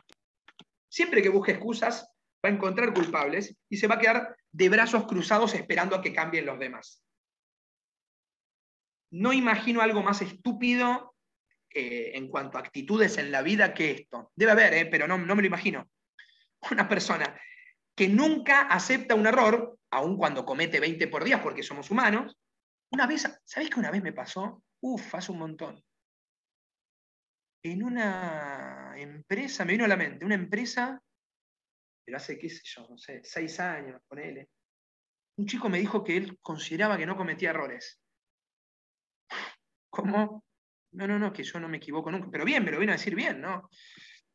Siempre 0.88 1.22
que 1.22 1.30
busque 1.30 1.52
excusas, 1.52 2.10
a 2.48 2.52
encontrar 2.52 2.94
culpables 2.94 3.56
y 3.70 3.78
se 3.78 3.88
va 3.88 3.96
a 3.96 4.00
quedar 4.00 4.38
de 4.52 4.70
brazos 4.70 5.06
cruzados 5.06 5.54
esperando 5.54 5.96
a 5.96 6.02
que 6.02 6.14
cambien 6.14 6.46
los 6.46 6.60
demás. 6.60 7.04
No 9.12 9.34
imagino 9.34 9.82
algo 9.82 10.04
más 10.04 10.22
estúpido 10.22 11.16
eh, 11.74 12.12
en 12.16 12.28
cuanto 12.30 12.58
a 12.58 12.62
actitudes 12.62 13.18
en 13.18 13.32
la 13.32 13.42
vida 13.42 13.74
que 13.74 13.92
esto. 13.92 14.32
Debe 14.36 14.52
haber, 14.52 14.74
¿eh? 14.74 14.86
pero 14.86 15.08
no, 15.08 15.18
no 15.18 15.36
me 15.36 15.42
lo 15.42 15.48
imagino 15.48 15.88
una 16.72 16.88
persona 16.88 17.40
que 17.96 18.08
nunca 18.08 18.62
acepta 18.62 19.16
un 19.16 19.28
error, 19.28 19.78
aun 19.92 20.18
cuando 20.18 20.46
comete 20.46 20.80
20 20.80 21.08
por 21.08 21.24
día 21.24 21.42
porque 21.42 21.64
somos 21.64 21.90
humanos, 21.90 22.38
una 22.92 23.08
vez, 23.08 23.28
¿sabéis 23.44 23.70
que 23.70 23.80
una 23.80 23.92
vez 23.92 24.04
me 24.04 24.14
pasó? 24.14 24.64
Uf, 24.82 25.16
hace 25.16 25.32
un 25.32 25.40
montón. 25.40 25.84
En 27.64 27.84
una 27.84 28.94
empresa, 28.98 29.66
me 29.66 29.74
vino 29.74 29.86
a 29.86 29.90
la 29.90 29.98
mente, 29.98 30.26
una 30.26 30.36
empresa, 30.36 31.02
pero 32.08 32.20
hace, 32.20 32.40
qué 32.40 32.50
sé 32.50 32.62
yo, 32.64 32.88
no 32.90 32.98
sé, 32.98 33.20
seis 33.22 33.60
años, 33.60 34.02
ponele. 34.08 34.48
Un 35.36 35.46
chico 35.46 35.68
me 35.68 35.78
dijo 35.78 36.06
que 36.06 36.16
él 36.16 36.40
consideraba 36.42 36.98
que 36.98 37.06
no 37.06 37.18
cometía 37.18 37.50
errores. 37.50 38.00
¿Cómo? 39.90 40.46
No, 40.94 41.06
no, 41.06 41.20
no, 41.20 41.34
que 41.34 41.44
yo 41.44 41.60
no 41.60 41.68
me 41.68 41.76
equivoco 41.76 42.10
nunca. 42.10 42.30
Pero 42.32 42.46
bien, 42.46 42.64
me 42.64 42.72
lo 42.72 42.80
vino 42.80 42.94
a 42.94 42.96
decir 42.96 43.14
bien, 43.14 43.42
¿no? 43.42 43.70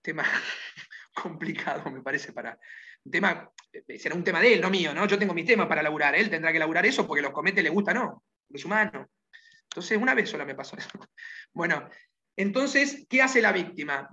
Tema, 0.02 0.22
complicado, 1.14 1.90
me 1.90 2.02
parece, 2.02 2.34
para, 2.34 2.58
un 3.04 3.10
tema, 3.10 3.50
será 3.96 4.16
un 4.16 4.24
tema 4.24 4.42
de 4.42 4.52
él, 4.52 4.60
no 4.60 4.68
mío, 4.68 4.92
¿no? 4.92 5.06
Yo 5.06 5.18
tengo 5.18 5.32
mis 5.32 5.46
temas 5.46 5.66
para 5.66 5.82
laburar, 5.82 6.14
él 6.14 6.28
tendrá 6.28 6.52
que 6.52 6.58
laburar 6.58 6.84
eso 6.84 7.06
porque 7.06 7.22
los 7.22 7.32
comete, 7.32 7.62
le 7.62 7.70
gusta, 7.70 7.94
no, 7.94 8.22
es 8.50 8.66
humano. 8.66 9.08
Entonces, 9.62 9.96
una 9.96 10.14
vez 10.14 10.28
sola 10.28 10.44
me 10.44 10.54
pasó 10.54 10.76
eso. 10.76 10.90
Bueno, 11.54 11.88
entonces, 12.36 13.06
¿qué 13.08 13.22
hace 13.22 13.40
la 13.40 13.52
víctima? 13.52 14.10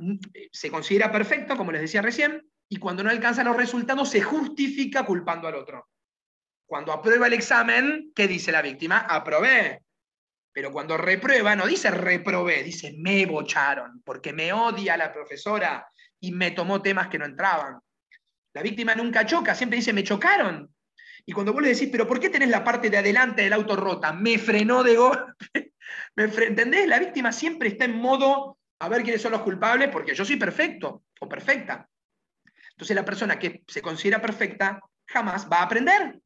Se 0.49 0.72
considera 0.72 1.12
perfecto, 1.12 1.57
como 1.57 1.74
les 1.74 1.82
decía 1.82 2.01
recién, 2.01 2.49
y 2.70 2.78
cuando 2.78 3.03
no 3.03 3.09
alcanza 3.09 3.43
los 3.43 3.57
resultados 3.57 4.09
se 4.09 4.22
justifica 4.22 5.03
culpando 5.03 5.47
al 5.47 5.55
otro. 5.55 5.89
Cuando 6.67 6.93
aprueba 6.93 7.26
el 7.26 7.34
examen, 7.34 8.11
¿qué 8.15 8.28
dice 8.28 8.51
la 8.51 8.61
víctima? 8.61 8.99
Aprobé. 8.99 9.82
Pero 10.53 10.72
cuando 10.72 10.95
reprueba, 10.95 11.55
no 11.55 11.65
dice 11.65 11.89
reprobé, 11.89 12.63
dice 12.63 12.93
me 12.97 13.26
bocharon, 13.26 14.01
porque 14.03 14.34
me 14.34 14.53
odia 14.53 14.95
la 14.95 15.11
profesora 15.11 15.88
y 16.20 16.32
me 16.32 16.51
tomó 16.51 16.82
temas 16.82 17.07
que 17.07 17.17
no 17.17 17.26
entraban. 17.26 17.80
La 18.53 18.61
víctima 18.61 18.93
nunca 18.93 19.26
choca, 19.26 19.55
siempre 19.55 19.78
dice 19.78 19.93
me 19.93 20.03
chocaron. 20.03 20.72
Y 21.26 21.32
cuando 21.32 21.53
vos 21.53 21.61
le 21.61 21.70
decís, 21.70 21.89
pero 21.91 22.07
¿por 22.07 22.20
qué 22.20 22.30
tenés 22.30 22.49
la 22.49 22.63
parte 22.63 22.89
de 22.89 22.97
adelante 22.97 23.41
del 23.43 23.53
auto 23.53 23.76
rota? 23.76 24.13
Me 24.13 24.38
frenó 24.38 24.84
de 24.84 24.95
golpe. 24.95 25.74
¿Me 26.15 26.24
¿Entendés? 26.24 26.88
La 26.88 26.99
víctima 26.99 27.32
siempre 27.32 27.70
está 27.70 27.86
en 27.86 27.97
modo 27.97 28.59
a 28.80 28.89
ver 28.89 29.03
quiénes 29.03 29.22
son 29.22 29.32
los 29.32 29.41
culpables, 29.41 29.89
porque 29.89 30.13
yo 30.13 30.24
soy 30.24 30.38
perfecto 30.38 31.03
o 31.20 31.28
perfecta. 31.28 31.88
Entonces 32.80 32.95
la 32.95 33.03
persona 33.03 33.38
que 33.38 33.61
se 33.67 33.82
considera 33.82 34.21
perfecta 34.21 34.80
jamás 35.05 35.49
va 35.51 35.57
a 35.57 35.63
aprender. 35.63 36.17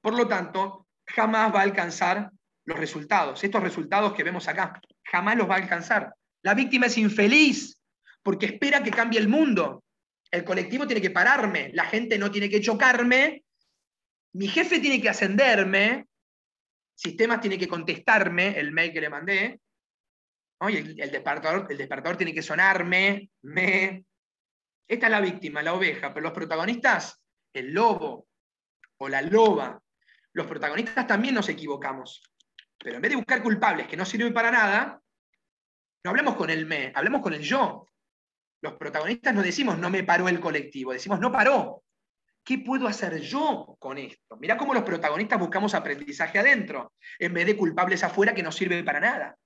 Por 0.00 0.14
lo 0.14 0.28
tanto, 0.28 0.86
jamás 1.04 1.52
va 1.52 1.58
a 1.58 1.64
alcanzar 1.64 2.30
los 2.64 2.78
resultados. 2.78 3.42
Estos 3.42 3.60
resultados 3.60 4.12
que 4.12 4.22
vemos 4.22 4.46
acá, 4.46 4.80
jamás 5.02 5.36
los 5.36 5.50
va 5.50 5.56
a 5.56 5.58
alcanzar. 5.58 6.14
La 6.42 6.54
víctima 6.54 6.86
es 6.86 6.96
infeliz 6.96 7.82
porque 8.22 8.46
espera 8.46 8.84
que 8.84 8.92
cambie 8.92 9.18
el 9.18 9.26
mundo. 9.26 9.82
El 10.30 10.44
colectivo 10.44 10.86
tiene 10.86 11.02
que 11.02 11.10
pararme, 11.10 11.70
la 11.72 11.86
gente 11.86 12.18
no 12.18 12.30
tiene 12.30 12.48
que 12.48 12.60
chocarme, 12.60 13.42
mi 14.34 14.46
jefe 14.46 14.78
tiene 14.78 15.02
que 15.02 15.08
ascenderme, 15.08 16.06
sistemas 16.94 17.40
tiene 17.40 17.58
que 17.58 17.66
contestarme 17.66 18.56
el 18.60 18.70
mail 18.70 18.92
que 18.92 19.00
le 19.00 19.10
mandé, 19.10 19.60
el, 20.60 21.00
el, 21.00 21.10
despertador, 21.10 22.16
tiene 22.16 22.32
que 22.32 22.42
sonarme, 22.42 23.28
me... 23.42 24.04
Esta 24.88 25.06
es 25.06 25.12
la 25.12 25.20
víctima, 25.20 25.62
la 25.62 25.74
oveja, 25.74 26.12
pero 26.12 26.24
los 26.24 26.32
protagonistas, 26.32 27.22
el 27.52 27.72
lobo 27.72 28.28
o 28.98 29.08
la 29.08 29.20
loba, 29.22 29.80
los 30.32 30.46
protagonistas 30.46 31.06
también 31.06 31.34
nos 31.34 31.48
equivocamos. 31.48 32.22
Pero 32.78 32.96
en 32.96 33.02
vez 33.02 33.10
de 33.10 33.16
buscar 33.16 33.42
culpables 33.42 33.88
que 33.88 33.96
no 33.96 34.04
sirven 34.04 34.32
para 34.32 34.50
nada, 34.50 35.00
no 36.04 36.10
hablemos 36.10 36.36
con 36.36 36.50
el 36.50 36.66
me, 36.66 36.92
hablemos 36.94 37.20
con 37.20 37.34
el 37.34 37.42
yo. 37.42 37.88
Los 38.60 38.74
protagonistas 38.74 39.34
no 39.34 39.42
decimos 39.42 39.78
no 39.78 39.90
me 39.90 40.04
paró 40.04 40.28
el 40.28 40.40
colectivo, 40.40 40.92
decimos 40.92 41.18
no 41.20 41.32
paró. 41.32 41.82
¿Qué 42.44 42.58
puedo 42.58 42.86
hacer 42.86 43.20
yo 43.20 43.76
con 43.80 43.98
esto? 43.98 44.36
Mirá 44.36 44.56
cómo 44.56 44.72
los 44.72 44.84
protagonistas 44.84 45.40
buscamos 45.40 45.74
aprendizaje 45.74 46.38
adentro, 46.38 46.92
en 47.18 47.34
vez 47.34 47.44
de 47.44 47.56
culpables 47.56 48.04
afuera 48.04 48.34
que 48.34 48.42
no 48.44 48.52
sirven 48.52 48.84
para 48.84 49.00
nada. 49.00 49.36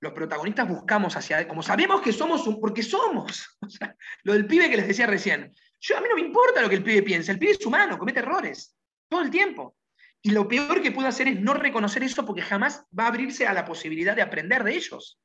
Los 0.00 0.12
protagonistas 0.12 0.66
buscamos 0.66 1.16
hacia 1.16 1.46
como 1.46 1.62
sabemos 1.62 2.00
que 2.00 2.12
somos 2.12 2.46
un, 2.46 2.60
porque 2.60 2.82
somos. 2.82 3.58
lo 4.24 4.32
del 4.32 4.46
pibe 4.46 4.70
que 4.70 4.78
les 4.78 4.88
decía 4.88 5.06
recién. 5.06 5.54
Yo 5.78 5.96
a 5.96 6.00
mí 6.00 6.08
no 6.08 6.16
me 6.16 6.22
importa 6.22 6.62
lo 6.62 6.68
que 6.68 6.76
el 6.76 6.82
pibe 6.82 7.02
piense, 7.02 7.32
el 7.32 7.38
pibe 7.38 7.52
es 7.52 7.66
humano, 7.66 7.98
comete 7.98 8.20
errores 8.20 8.76
todo 9.10 9.20
el 9.22 9.30
tiempo. 9.30 9.76
Y 10.22 10.30
lo 10.30 10.46
peor 10.46 10.80
que 10.80 10.92
puedo 10.92 11.08
hacer 11.08 11.28
es 11.28 11.40
no 11.40 11.54
reconocer 11.54 12.02
eso 12.02 12.24
porque 12.24 12.42
jamás 12.42 12.86
va 12.98 13.04
a 13.04 13.08
abrirse 13.08 13.46
a 13.46 13.52
la 13.52 13.64
posibilidad 13.64 14.14
de 14.14 14.22
aprender 14.22 14.64
de 14.64 14.74
ellos. 14.74 15.18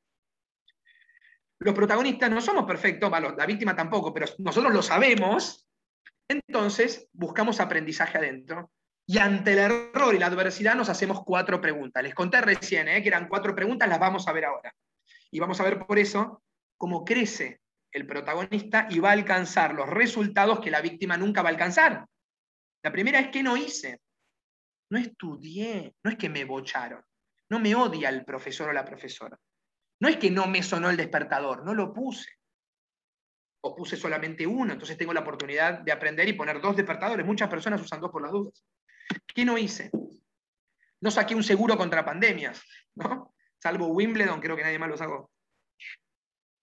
Los 1.58 1.74
protagonistas 1.74 2.30
no 2.30 2.40
somos 2.40 2.66
perfectos, 2.66 3.10
la 3.10 3.46
víctima 3.46 3.74
tampoco, 3.74 4.12
pero 4.12 4.26
nosotros 4.38 4.72
lo 4.72 4.82
sabemos, 4.82 5.66
entonces 6.28 7.08
buscamos 7.12 7.60
aprendizaje 7.60 8.18
adentro. 8.18 8.70
Y 9.08 9.18
ante 9.18 9.52
el 9.52 9.58
error 9.58 10.14
y 10.14 10.18
la 10.18 10.26
adversidad 10.26 10.74
nos 10.74 10.88
hacemos 10.88 11.22
cuatro 11.24 11.60
preguntas. 11.60 12.02
Les 12.02 12.14
conté 12.14 12.40
recién 12.40 12.88
¿eh? 12.88 13.02
que 13.02 13.08
eran 13.08 13.28
cuatro 13.28 13.54
preguntas, 13.54 13.88
las 13.88 14.00
vamos 14.00 14.26
a 14.26 14.32
ver 14.32 14.46
ahora. 14.46 14.74
Y 15.30 15.38
vamos 15.38 15.60
a 15.60 15.64
ver 15.64 15.86
por 15.86 15.98
eso 15.98 16.42
cómo 16.76 17.04
crece 17.04 17.60
el 17.92 18.06
protagonista 18.06 18.88
y 18.90 18.98
va 18.98 19.10
a 19.10 19.12
alcanzar 19.12 19.74
los 19.74 19.88
resultados 19.88 20.60
que 20.60 20.70
la 20.70 20.80
víctima 20.80 21.16
nunca 21.16 21.42
va 21.42 21.50
a 21.50 21.52
alcanzar. 21.52 22.06
La 22.82 22.92
primera 22.92 23.20
es 23.20 23.28
que 23.28 23.42
no 23.42 23.56
hice. 23.56 24.00
No 24.90 24.98
estudié, 24.98 25.94
no 26.02 26.10
es 26.10 26.16
que 26.16 26.28
me 26.28 26.44
bocharon, 26.44 27.02
no 27.48 27.58
me 27.58 27.74
odia 27.74 28.08
el 28.08 28.24
profesor 28.24 28.68
o 28.68 28.72
la 28.72 28.84
profesora. 28.84 29.36
No 30.00 30.08
es 30.08 30.16
que 30.16 30.30
no 30.30 30.46
me 30.46 30.62
sonó 30.62 30.90
el 30.90 30.96
despertador, 30.96 31.64
no 31.64 31.74
lo 31.74 31.92
puse. 31.92 32.30
O 33.62 33.74
puse 33.74 33.96
solamente 33.96 34.46
uno, 34.46 34.72
entonces 34.72 34.96
tengo 34.96 35.12
la 35.12 35.20
oportunidad 35.20 35.80
de 35.80 35.90
aprender 35.90 36.28
y 36.28 36.34
poner 36.34 36.60
dos 36.60 36.76
despertadores. 36.76 37.26
Muchas 37.26 37.48
personas 37.48 37.80
usan 37.80 38.00
dos 38.00 38.12
por 38.12 38.22
las 38.22 38.30
dudas. 38.30 38.62
¿Qué 39.26 39.44
no 39.44 39.58
hice? 39.58 39.90
No 41.00 41.10
saqué 41.10 41.34
un 41.34 41.44
seguro 41.44 41.76
contra 41.76 42.04
pandemias, 42.04 42.62
¿no? 42.94 43.34
Salvo 43.58 43.88
Wimbledon, 43.88 44.40
creo 44.40 44.56
que 44.56 44.62
nadie 44.62 44.78
más 44.78 44.88
lo 44.88 44.96
sacó. 44.96 45.30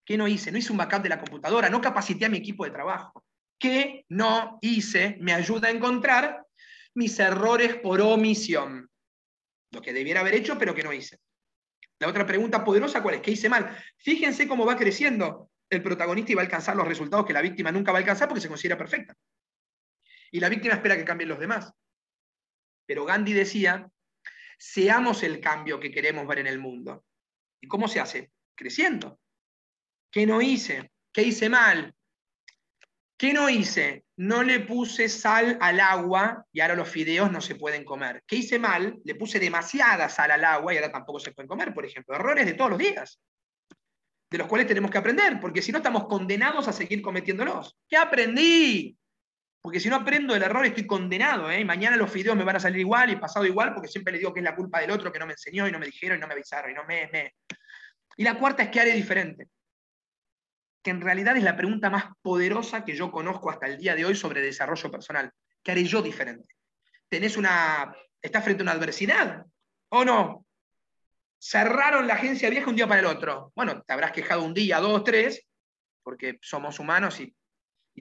¿Qué 0.05 0.17
no 0.17 0.27
hice? 0.27 0.51
No 0.51 0.57
hice 0.57 0.71
un 0.71 0.77
backup 0.77 1.03
de 1.03 1.09
la 1.09 1.19
computadora, 1.19 1.69
no 1.69 1.81
capacité 1.81 2.25
a 2.25 2.29
mi 2.29 2.37
equipo 2.37 2.65
de 2.65 2.71
trabajo. 2.71 3.23
¿Qué 3.57 4.05
no 4.09 4.57
hice? 4.61 5.17
Me 5.21 5.33
ayuda 5.33 5.69
a 5.69 5.71
encontrar 5.71 6.45
mis 6.95 7.17
errores 7.19 7.75
por 7.75 8.01
omisión. 8.01 8.89
Lo 9.71 9.81
que 9.81 9.93
debiera 9.93 10.19
haber 10.19 10.35
hecho, 10.35 10.57
pero 10.57 10.75
que 10.75 10.83
no 10.83 10.93
hice. 10.93 11.19
La 11.99 12.07
otra 12.07 12.25
pregunta 12.25 12.63
poderosa, 12.63 13.01
¿cuál 13.01 13.15
es? 13.15 13.21
¿Qué 13.21 13.31
hice 13.31 13.49
mal? 13.49 13.77
Fíjense 13.97 14.47
cómo 14.47 14.65
va 14.65 14.75
creciendo 14.75 15.49
el 15.69 15.81
protagonista 15.81 16.31
y 16.31 16.35
va 16.35 16.41
a 16.41 16.45
alcanzar 16.45 16.75
los 16.75 16.87
resultados 16.87 17.25
que 17.25 17.33
la 17.33 17.41
víctima 17.41 17.71
nunca 17.71 17.91
va 17.91 17.99
a 17.99 18.01
alcanzar 18.01 18.27
porque 18.27 18.41
se 18.41 18.49
considera 18.49 18.77
perfecta. 18.77 19.15
Y 20.31 20.39
la 20.39 20.49
víctima 20.49 20.73
espera 20.73 20.97
que 20.97 21.05
cambien 21.05 21.29
los 21.29 21.39
demás. 21.39 21.71
Pero 22.85 23.05
Gandhi 23.05 23.33
decía, 23.33 23.89
seamos 24.57 25.23
el 25.23 25.39
cambio 25.39 25.79
que 25.79 25.91
queremos 25.91 26.27
ver 26.27 26.39
en 26.39 26.47
el 26.47 26.59
mundo. 26.59 27.05
¿Y 27.61 27.67
cómo 27.67 27.87
se 27.87 27.99
hace? 27.99 28.31
Creciendo. 28.55 29.19
¿Qué 30.11 30.25
no 30.25 30.41
hice? 30.41 30.91
¿Qué 31.11 31.23
hice 31.23 31.49
mal? 31.49 31.93
¿Qué 33.17 33.33
no 33.33 33.49
hice? 33.49 34.03
No 34.17 34.43
le 34.43 34.59
puse 34.59 35.07
sal 35.07 35.57
al 35.61 35.79
agua 35.79 36.45
y 36.51 36.59
ahora 36.59 36.75
los 36.75 36.89
fideos 36.89 37.31
no 37.31 37.41
se 37.41 37.55
pueden 37.55 37.85
comer. 37.85 38.23
¿Qué 38.27 38.35
hice 38.37 38.59
mal? 38.59 38.99
Le 39.03 39.15
puse 39.15 39.39
demasiada 39.39 40.09
sal 40.09 40.31
al 40.31 40.43
agua 40.43 40.73
y 40.73 40.77
ahora 40.77 40.91
tampoco 40.91 41.19
se 41.19 41.31
pueden 41.31 41.47
comer, 41.47 41.73
por 41.73 41.85
ejemplo. 41.85 42.15
Errores 42.15 42.45
de 42.45 42.53
todos 42.53 42.71
los 42.71 42.79
días, 42.79 43.19
de 44.29 44.37
los 44.37 44.47
cuales 44.47 44.67
tenemos 44.67 44.91
que 44.91 44.97
aprender, 44.97 45.39
porque 45.39 45.61
si 45.61 45.71
no 45.71 45.77
estamos 45.77 46.05
condenados 46.07 46.67
a 46.67 46.73
seguir 46.73 47.01
cometiéndolos. 47.01 47.77
¿Qué 47.87 47.97
aprendí? 47.97 48.97
Porque 49.63 49.79
si 49.79 49.87
no 49.89 49.95
aprendo 49.95 50.35
el 50.35 50.43
error 50.43 50.65
estoy 50.65 50.85
condenado, 50.85 51.49
¿eh? 51.49 51.63
mañana 51.63 51.95
los 51.95 52.11
fideos 52.11 52.35
me 52.35 52.43
van 52.43 52.57
a 52.57 52.59
salir 52.59 52.81
igual 52.81 53.11
y 53.11 53.15
pasado 53.15 53.45
igual, 53.45 53.73
porque 53.73 53.87
siempre 53.87 54.11
le 54.11 54.19
digo 54.19 54.33
que 54.33 54.41
es 54.41 54.43
la 54.43 54.55
culpa 54.55 54.81
del 54.81 54.91
otro 54.91 55.09
que 55.09 55.19
no 55.19 55.25
me 55.25 55.31
enseñó 55.31 55.65
y 55.65 55.71
no 55.71 55.79
me 55.79 55.85
dijeron 55.85 56.17
y 56.17 56.21
no 56.21 56.27
me 56.27 56.33
avisaron 56.33 56.69
y 56.69 56.73
no 56.73 56.83
me... 56.83 57.09
me. 57.13 57.33
Y 58.17 58.25
la 58.25 58.37
cuarta 58.37 58.63
es 58.63 58.69
que 58.69 58.81
haré 58.81 58.91
diferente 58.91 59.47
que 60.83 60.91
en 60.91 60.99
realidad 60.99 61.37
es 61.37 61.43
la 61.43 61.55
pregunta 61.55 61.89
más 61.89 62.07
poderosa 62.21 62.83
que 62.83 62.93
yo 62.93 63.09
conozco 63.09 63.49
hasta 63.49 63.67
el 63.67 63.77
día 63.77 63.95
de 63.95 64.03
hoy 64.03 64.15
sobre 64.15 64.41
desarrollo 64.41 64.91
personal. 64.91 65.31
¿Qué 65.63 65.71
haré 65.71 65.85
yo 65.85 66.01
diferente? 66.01 66.55
¿Tenés 67.07 67.37
una, 67.37 67.95
¿Estás 68.21 68.43
frente 68.43 68.61
a 68.61 68.65
una 68.65 68.73
adversidad? 68.73 69.45
¿O 69.89 70.03
no? 70.03 70.45
Cerraron 71.39 72.05
la 72.05 72.15
agencia 72.15 72.49
vieja 72.49 72.69
un 72.69 72.75
día 72.75 72.87
para 72.87 72.99
el 72.99 73.05
otro. 73.05 73.53
Bueno, 73.55 73.81
te 73.81 73.93
habrás 73.93 74.11
quejado 74.11 74.43
un 74.43 74.53
día, 74.53 74.79
dos, 74.79 75.05
tres, 75.05 75.45
porque 76.03 76.37
somos 76.41 76.79
humanos 76.79 77.19
y, 77.21 77.33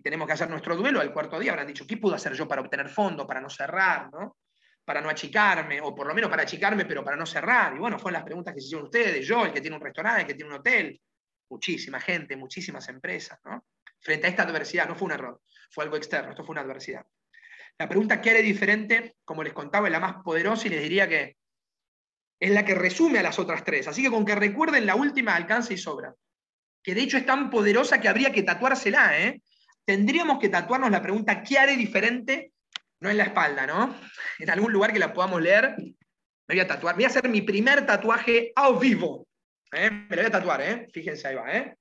tenemos 0.01 0.27
que 0.27 0.33
hacer 0.33 0.49
nuestro 0.49 0.77
duelo. 0.77 1.01
Al 1.01 1.13
cuarto 1.13 1.39
día 1.39 1.53
habrán 1.53 1.67
dicho, 1.67 1.87
¿qué 1.87 1.97
puedo 1.97 2.15
hacer 2.15 2.33
yo 2.33 2.49
para 2.49 2.63
obtener 2.63 2.89
fondo, 2.89 3.27
para 3.27 3.41
no 3.41 3.51
cerrar, 3.51 4.11
¿no? 4.11 4.37
para 4.85 5.01
no 5.01 5.09
achicarme, 5.09 5.81
o 5.81 5.95
por 5.95 6.07
lo 6.07 6.15
menos 6.15 6.29
para 6.29 6.43
achicarme, 6.43 6.85
pero 6.85 7.05
para 7.05 7.17
no 7.17 7.27
cerrar? 7.27 7.75
Y 7.75 7.79
bueno, 7.79 7.99
fueron 7.99 8.15
las 8.15 8.25
preguntas 8.25 8.55
que 8.55 8.61
se 8.61 8.67
hicieron 8.67 8.87
ustedes, 8.87 9.27
yo, 9.27 9.45
el 9.45 9.53
que 9.53 9.61
tiene 9.61 9.77
un 9.77 9.83
restaurante, 9.83 10.23
el 10.23 10.27
que 10.27 10.35
tiene 10.35 10.51
un 10.51 10.59
hotel, 10.59 11.01
muchísima 11.51 12.01
gente, 12.01 12.37
muchísimas 12.37 12.89
empresas, 12.89 13.39
¿no? 13.45 13.65
Frente 14.01 14.27
a 14.27 14.31
esta 14.31 14.43
adversidad, 14.43 14.89
no 14.89 14.97
fue 14.97 15.07
un 15.07 15.13
error, 15.13 15.41
fue 15.71 15.85
algo 15.85 15.97
externo, 15.97 16.31
esto 16.31 16.43
fue 16.43 16.55
una 16.55 16.63
adversidad. 16.63 17.05
La 17.79 17.89
pregunta 17.89 18.21
¿qué 18.21 18.31
haré 18.31 18.43
diferente? 18.43 19.17
Como 19.25 19.43
les 19.43 19.53
contaba, 19.53 19.87
es 19.87 19.93
la 19.93 20.01
más 20.01 20.17
poderosa 20.25 20.67
y 20.67 20.71
les 20.71 20.83
diría 20.83 21.09
que 21.09 21.37
es 22.41 22.51
la 22.51 22.65
que 22.65 22.75
resume 22.75 23.21
a 23.21 23.23
las 23.23 23.39
otras 23.39 23.63
tres. 23.65 23.87
Así 23.87 24.03
que 24.03 24.11
con 24.11 24.25
que 24.25 24.35
recuerden 24.35 24.85
la 24.85 24.97
última 24.97 25.37
alcance 25.37 25.75
y 25.75 25.79
sobra. 25.79 26.13
Que 26.83 26.95
de 26.95 27.03
hecho 27.03 27.17
es 27.17 27.25
tan 27.25 27.51
poderosa 27.51 28.01
que 28.01 28.09
habría 28.09 28.33
que 28.33 28.43
tatuársela, 28.43 29.21
¿eh? 29.21 29.41
Tendríamos 29.85 30.39
que 30.39 30.49
tatuarnos 30.49 30.91
la 30.91 31.03
pregunta 31.03 31.43
¿qué 31.43 31.59
haré 31.59 31.77
diferente? 31.77 32.53
No 33.01 33.11
en 33.11 33.19
la 33.19 33.25
espalda, 33.25 33.67
¿no? 33.67 33.95
En 34.39 34.51
algún 34.51 34.73
lugar 34.73 34.93
que 34.93 34.99
la 34.99 35.13
podamos 35.13 35.43
leer. 35.43 35.75
Me 35.77 36.55
voy 36.55 36.61
a 36.61 36.67
tatuar. 36.67 36.95
Voy 36.95 37.05
a 37.05 37.09
hacer 37.09 37.29
mi 37.29 37.43
primer 37.43 37.85
tatuaje 37.85 38.53
a 38.55 38.71
vivo. 38.73 39.27
¿Eh? 39.73 39.91
Me 39.91 40.17
lo 40.17 40.23
voy 40.23 40.27
a 40.27 40.31
tatuar, 40.31 40.61
¿eh? 40.63 40.89
Fíjense, 40.93 41.27
ahí 41.27 41.35
va, 41.35 41.53
¿eh? 41.53 41.77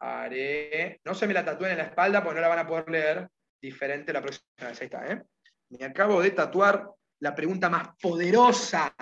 Haré. 0.00 1.00
No 1.04 1.14
se 1.14 1.26
me 1.26 1.34
la 1.34 1.44
tatúen 1.44 1.72
en 1.72 1.78
la 1.78 1.84
espalda 1.84 2.22
porque 2.22 2.36
no 2.36 2.40
la 2.40 2.48
van 2.48 2.58
a 2.60 2.66
poder 2.66 2.88
leer 2.90 3.28
diferente 3.60 4.12
la 4.12 4.22
próxima 4.22 4.68
vez. 4.68 4.80
Ahí 4.80 4.86
está, 4.86 5.06
¿eh? 5.06 5.22
Me 5.68 5.84
acabo 5.84 6.20
de 6.20 6.30
tatuar 6.30 6.88
la 7.20 7.34
pregunta 7.34 7.68
más 7.68 7.90
poderosa. 8.00 8.94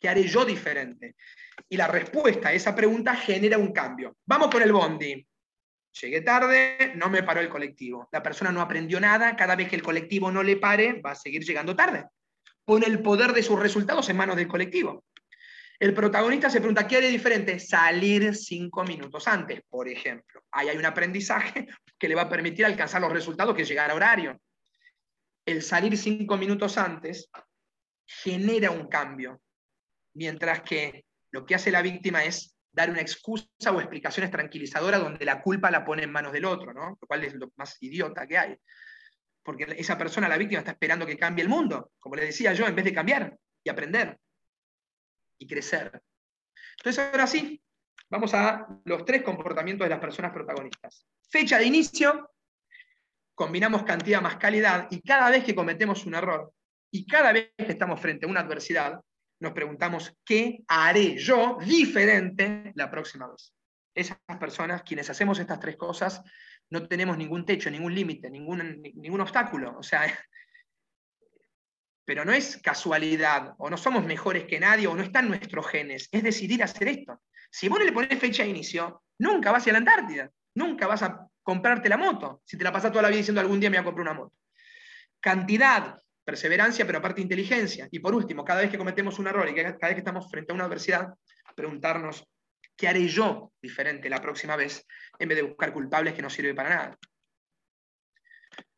¿Qué 0.00 0.08
haré 0.08 0.22
yo 0.24 0.44
diferente? 0.44 1.14
Y 1.68 1.76
la 1.76 1.86
respuesta 1.86 2.48
a 2.48 2.52
esa 2.52 2.74
pregunta 2.74 3.14
genera 3.14 3.58
un 3.58 3.72
cambio. 3.72 4.16
Vamos 4.24 4.50
con 4.50 4.62
el 4.62 4.72
bondi. 4.72 5.27
Llegué 6.00 6.20
tarde, 6.20 6.92
no 6.94 7.08
me 7.08 7.22
paró 7.22 7.40
el 7.40 7.48
colectivo. 7.48 8.08
La 8.12 8.22
persona 8.22 8.52
no 8.52 8.60
aprendió 8.60 9.00
nada, 9.00 9.34
cada 9.36 9.56
vez 9.56 9.68
que 9.68 9.76
el 9.76 9.82
colectivo 9.82 10.30
no 10.30 10.42
le 10.42 10.56
pare, 10.56 11.00
va 11.00 11.12
a 11.12 11.16
seguir 11.16 11.44
llegando 11.44 11.74
tarde. 11.74 12.06
Pone 12.64 12.86
el 12.86 13.00
poder 13.00 13.32
de 13.32 13.42
sus 13.42 13.58
resultados 13.58 14.08
en 14.08 14.16
manos 14.16 14.36
del 14.36 14.48
colectivo. 14.48 15.04
El 15.80 15.94
protagonista 15.94 16.50
se 16.50 16.58
pregunta, 16.58 16.88
¿qué 16.88 16.96
haré 16.96 17.08
diferente? 17.08 17.60
Salir 17.60 18.34
cinco 18.34 18.82
minutos 18.82 19.28
antes, 19.28 19.62
por 19.68 19.88
ejemplo. 19.88 20.42
Ahí 20.50 20.68
hay 20.68 20.76
un 20.76 20.84
aprendizaje 20.84 21.68
que 21.98 22.08
le 22.08 22.16
va 22.16 22.22
a 22.22 22.28
permitir 22.28 22.66
alcanzar 22.66 23.00
los 23.00 23.12
resultados 23.12 23.54
que 23.54 23.64
llegar 23.64 23.90
a 23.90 23.94
horario. 23.94 24.40
El 25.46 25.62
salir 25.62 25.96
cinco 25.96 26.36
minutos 26.36 26.76
antes 26.78 27.30
genera 28.04 28.70
un 28.70 28.88
cambio, 28.88 29.40
mientras 30.14 30.62
que 30.62 31.04
lo 31.30 31.46
que 31.46 31.54
hace 31.54 31.70
la 31.70 31.82
víctima 31.82 32.24
es 32.24 32.57
dar 32.78 32.90
una 32.90 33.00
excusa 33.00 33.72
o 33.72 33.80
explicaciones 33.80 34.30
tranquilizadoras 34.30 35.00
donde 35.00 35.24
la 35.24 35.42
culpa 35.42 35.68
la 35.68 35.84
pone 35.84 36.04
en 36.04 36.12
manos 36.12 36.32
del 36.32 36.44
otro, 36.44 36.72
¿no? 36.72 36.96
lo 37.00 37.06
cual 37.08 37.24
es 37.24 37.34
lo 37.34 37.50
más 37.56 37.76
idiota 37.82 38.24
que 38.24 38.38
hay. 38.38 38.56
Porque 39.42 39.66
esa 39.76 39.98
persona, 39.98 40.28
la 40.28 40.38
víctima, 40.38 40.60
está 40.60 40.70
esperando 40.70 41.04
que 41.04 41.18
cambie 41.18 41.42
el 41.42 41.48
mundo, 41.48 41.90
como 41.98 42.14
le 42.14 42.26
decía 42.26 42.52
yo, 42.52 42.68
en 42.68 42.76
vez 42.76 42.84
de 42.84 42.94
cambiar 42.94 43.36
y 43.64 43.68
aprender 43.68 44.16
y 45.38 45.46
crecer. 45.48 46.00
Entonces, 46.76 47.04
ahora 47.10 47.26
sí, 47.26 47.60
vamos 48.08 48.32
a 48.34 48.68
los 48.84 49.04
tres 49.04 49.22
comportamientos 49.22 49.84
de 49.84 49.90
las 49.90 50.00
personas 50.00 50.32
protagonistas. 50.32 51.04
Fecha 51.28 51.58
de 51.58 51.64
inicio, 51.64 52.30
combinamos 53.34 53.82
cantidad 53.82 54.22
más 54.22 54.36
calidad 54.36 54.86
y 54.90 55.02
cada 55.02 55.30
vez 55.30 55.42
que 55.42 55.54
cometemos 55.56 56.06
un 56.06 56.14
error 56.14 56.52
y 56.92 57.04
cada 57.06 57.32
vez 57.32 57.50
que 57.56 57.72
estamos 57.72 58.00
frente 58.00 58.26
a 58.26 58.28
una 58.28 58.40
adversidad, 58.40 59.00
nos 59.40 59.52
preguntamos, 59.52 60.16
¿qué 60.24 60.64
haré 60.68 61.16
yo 61.16 61.58
diferente 61.64 62.72
la 62.74 62.90
próxima 62.90 63.28
vez? 63.28 63.52
Esas 63.94 64.18
personas, 64.38 64.82
quienes 64.82 65.10
hacemos 65.10 65.38
estas 65.38 65.60
tres 65.60 65.76
cosas, 65.76 66.22
no 66.70 66.86
tenemos 66.86 67.16
ningún 67.16 67.44
techo, 67.44 67.70
ningún 67.70 67.94
límite, 67.94 68.30
ningún, 68.30 68.82
ningún 68.82 69.20
obstáculo. 69.20 69.76
O 69.78 69.82
sea, 69.82 70.02
pero 72.04 72.24
no 72.24 72.32
es 72.32 72.56
casualidad, 72.58 73.54
o 73.58 73.70
no 73.70 73.76
somos 73.76 74.04
mejores 74.04 74.44
que 74.44 74.60
nadie, 74.60 74.86
o 74.86 74.94
no 74.94 75.02
están 75.02 75.28
nuestros 75.28 75.66
genes, 75.68 76.08
es 76.10 76.22
decidir 76.22 76.62
hacer 76.62 76.88
esto. 76.88 77.20
Si 77.50 77.68
vos 77.68 77.78
no 77.78 77.84
le 77.84 77.92
pones 77.92 78.18
fecha 78.18 78.42
de 78.42 78.50
inicio, 78.50 79.02
nunca 79.18 79.52
vas 79.52 79.66
a 79.66 79.72
la 79.72 79.78
Antártida, 79.78 80.30
nunca 80.54 80.86
vas 80.86 81.02
a 81.02 81.26
comprarte 81.42 81.88
la 81.88 81.96
moto, 81.96 82.42
si 82.44 82.58
te 82.58 82.64
la 82.64 82.72
pasas 82.72 82.90
toda 82.90 83.02
la 83.02 83.08
vida 83.08 83.18
diciendo 83.18 83.40
algún 83.40 83.60
día 83.60 83.70
me 83.70 83.78
voy 83.78 83.82
a 83.82 83.84
comprar 83.84 84.02
una 84.02 84.14
moto. 84.14 84.34
Cantidad, 85.20 85.98
perseverancia, 86.28 86.84
pero 86.84 86.98
aparte 86.98 87.22
inteligencia. 87.22 87.88
Y 87.90 88.00
por 88.00 88.14
último, 88.14 88.44
cada 88.44 88.60
vez 88.60 88.70
que 88.70 88.76
cometemos 88.76 89.18
un 89.18 89.28
error 89.28 89.48
y 89.48 89.54
cada 89.54 89.70
vez 89.70 89.94
que 89.94 90.00
estamos 90.00 90.30
frente 90.30 90.52
a 90.52 90.54
una 90.54 90.66
adversidad, 90.66 91.14
preguntarnos, 91.56 92.22
¿qué 92.76 92.86
haré 92.86 93.08
yo 93.08 93.54
diferente 93.62 94.10
la 94.10 94.20
próxima 94.20 94.54
vez 94.54 94.86
en 95.18 95.26
vez 95.26 95.36
de 95.36 95.44
buscar 95.44 95.72
culpables 95.72 96.12
que 96.12 96.20
no 96.20 96.28
sirve 96.28 96.52
para 96.52 96.68
nada? 96.68 96.98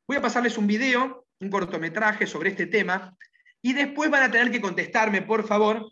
Voy 0.07 0.17
a 0.17 0.23
pasarles 0.23 0.57
un 0.59 0.69
video, 0.69 1.27
un 1.41 1.51
cortometraje 1.51 2.25
sobre 2.25 2.51
este 2.51 2.67
tema, 2.67 3.17
y 3.61 3.73
después 3.73 4.09
van 4.13 4.23
a 4.23 4.31
tener 4.31 4.53
que 4.53 4.61
contestarme, 4.61 5.23
por 5.23 5.45
favor, 5.45 5.91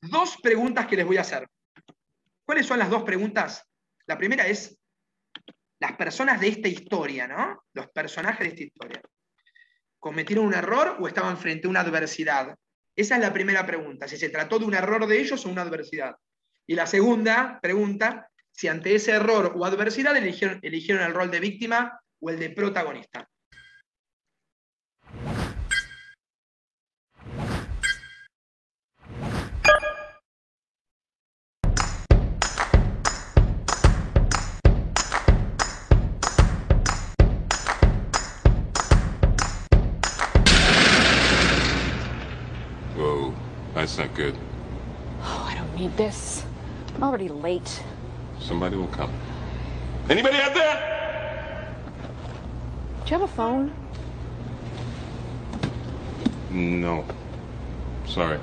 dos 0.00 0.38
preguntas 0.42 0.86
que 0.86 0.96
les 0.96 1.04
voy 1.04 1.18
a 1.18 1.20
hacer. 1.20 1.46
¿Cuáles 2.46 2.64
son 2.64 2.78
las 2.78 2.88
dos 2.88 3.02
preguntas? 3.02 3.62
La 4.06 4.16
primera 4.16 4.46
es, 4.46 4.78
las 5.78 5.92
personas 5.92 6.40
de 6.40 6.48
esta 6.48 6.68
historia, 6.68 7.28
¿no? 7.28 7.66
Los 7.74 7.88
personajes 7.88 8.40
de 8.40 8.48
esta 8.48 8.62
historia 8.62 9.02
cometieron 9.98 10.46
un 10.46 10.54
error 10.54 10.96
o 11.00 11.08
estaban 11.08 11.36
frente 11.38 11.66
a 11.66 11.70
una 11.70 11.80
adversidad? 11.80 12.56
Esa 12.94 13.16
es 13.16 13.20
la 13.20 13.32
primera 13.32 13.66
pregunta, 13.66 14.08
si 14.08 14.16
se 14.16 14.30
trató 14.30 14.58
de 14.58 14.64
un 14.64 14.74
error 14.74 15.06
de 15.06 15.20
ellos 15.20 15.44
o 15.44 15.50
una 15.50 15.62
adversidad. 15.62 16.16
Y 16.66 16.74
la 16.74 16.86
segunda 16.86 17.60
pregunta, 17.60 18.28
si 18.50 18.68
ante 18.68 18.94
ese 18.94 19.12
error 19.12 19.52
o 19.54 19.64
adversidad 19.64 20.16
eligieron, 20.16 21.02
el 21.02 21.14
rol 21.14 21.30
de 21.30 21.40
víctima 21.40 22.00
o 22.20 22.30
el 22.30 22.38
de 22.38 22.50
protagonista. 22.50 23.28
That's 43.86 43.98
not 43.98 44.14
good. 44.16 44.34
Oh, 45.22 45.48
I 45.48 45.54
don't 45.54 45.72
need 45.76 45.96
this. 45.96 46.44
I'm 46.96 47.04
already 47.04 47.28
late. 47.28 47.84
Somebody 48.40 48.74
will 48.74 48.88
come. 48.88 49.12
Anybody 50.10 50.38
out 50.38 50.54
there? 50.54 51.76
Do 53.04 53.10
you 53.14 53.20
have 53.20 53.30
a 53.30 53.32
phone? 53.32 53.72
No. 56.50 57.04
Sorry. 58.08 58.40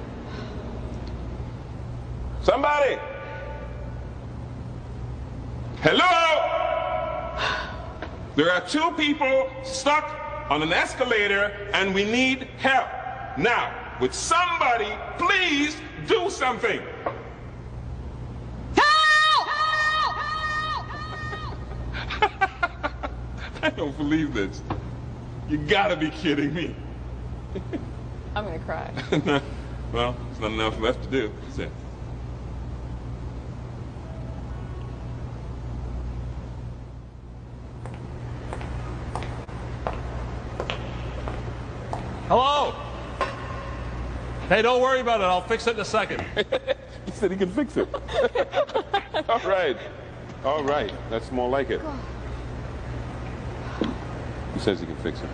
Somebody! 2.42 2.98
Hello? 5.82 6.08
There 8.38 8.50
are 8.50 8.62
two 8.62 8.92
people 8.92 9.50
stuck 9.64 10.10
on 10.50 10.62
an 10.62 10.72
escalator 10.72 11.52
and 11.74 11.94
we 11.94 12.06
need 12.06 12.44
help. 12.60 12.88
Now, 13.38 13.83
would 14.00 14.14
somebody 14.14 14.92
please 15.18 15.78
do 16.08 16.30
something? 16.30 16.82
Help! 18.76 19.48
I 23.62 23.70
don't 23.76 23.98
believe 23.98 24.34
this. 24.34 24.62
You 25.50 25.58
gotta 25.58 25.96
be 25.96 26.10
kidding 26.10 26.54
me. 26.54 26.76
I'm 28.36 28.46
gonna 28.46 28.60
cry. 28.60 28.92
well, 29.94 30.16
there's 30.28 30.40
not 30.40 30.52
enough 30.52 30.80
left 30.80 31.04
to 31.04 31.10
do. 31.10 31.32
It. 31.58 31.70
Hello? 42.28 42.83
Hey, 44.50 44.62
don't 44.62 44.82
worry 44.82 45.00
about 45.00 45.22
it. 45.22 45.24
I'll 45.24 45.42
fix 45.42 45.68
it 45.68 45.76
in 45.76 45.80
a 45.80 45.86
second. 45.86 46.22
he 47.06 47.12
said 47.12 47.32
he 47.32 47.38
can 47.38 47.50
fix 47.50 47.78
it. 47.78 47.88
All 49.30 49.40
right. 49.40 49.78
All 50.44 50.64
right. 50.64 50.94
That's 51.10 51.32
more 51.32 51.50
like 51.50 51.70
it. 51.70 51.82
He 54.54 54.60
says 54.60 54.82
he 54.82 54.86
can 54.86 54.98
fix 54.98 55.22
it. 55.22 55.30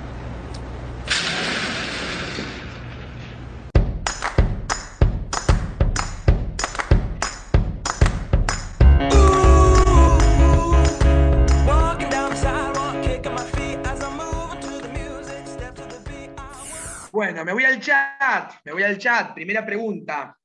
Me 17.43 17.53
voy 17.53 17.63
al 17.63 17.79
chat, 17.79 18.53
me 18.65 18.73
voy 18.73 18.83
al 18.83 18.97
chat. 18.97 19.33
Primera 19.33 19.65
pregunta. 19.65 20.37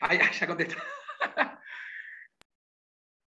Ay, 0.00 0.18
ya 0.40 0.46
contesté. 0.46 0.76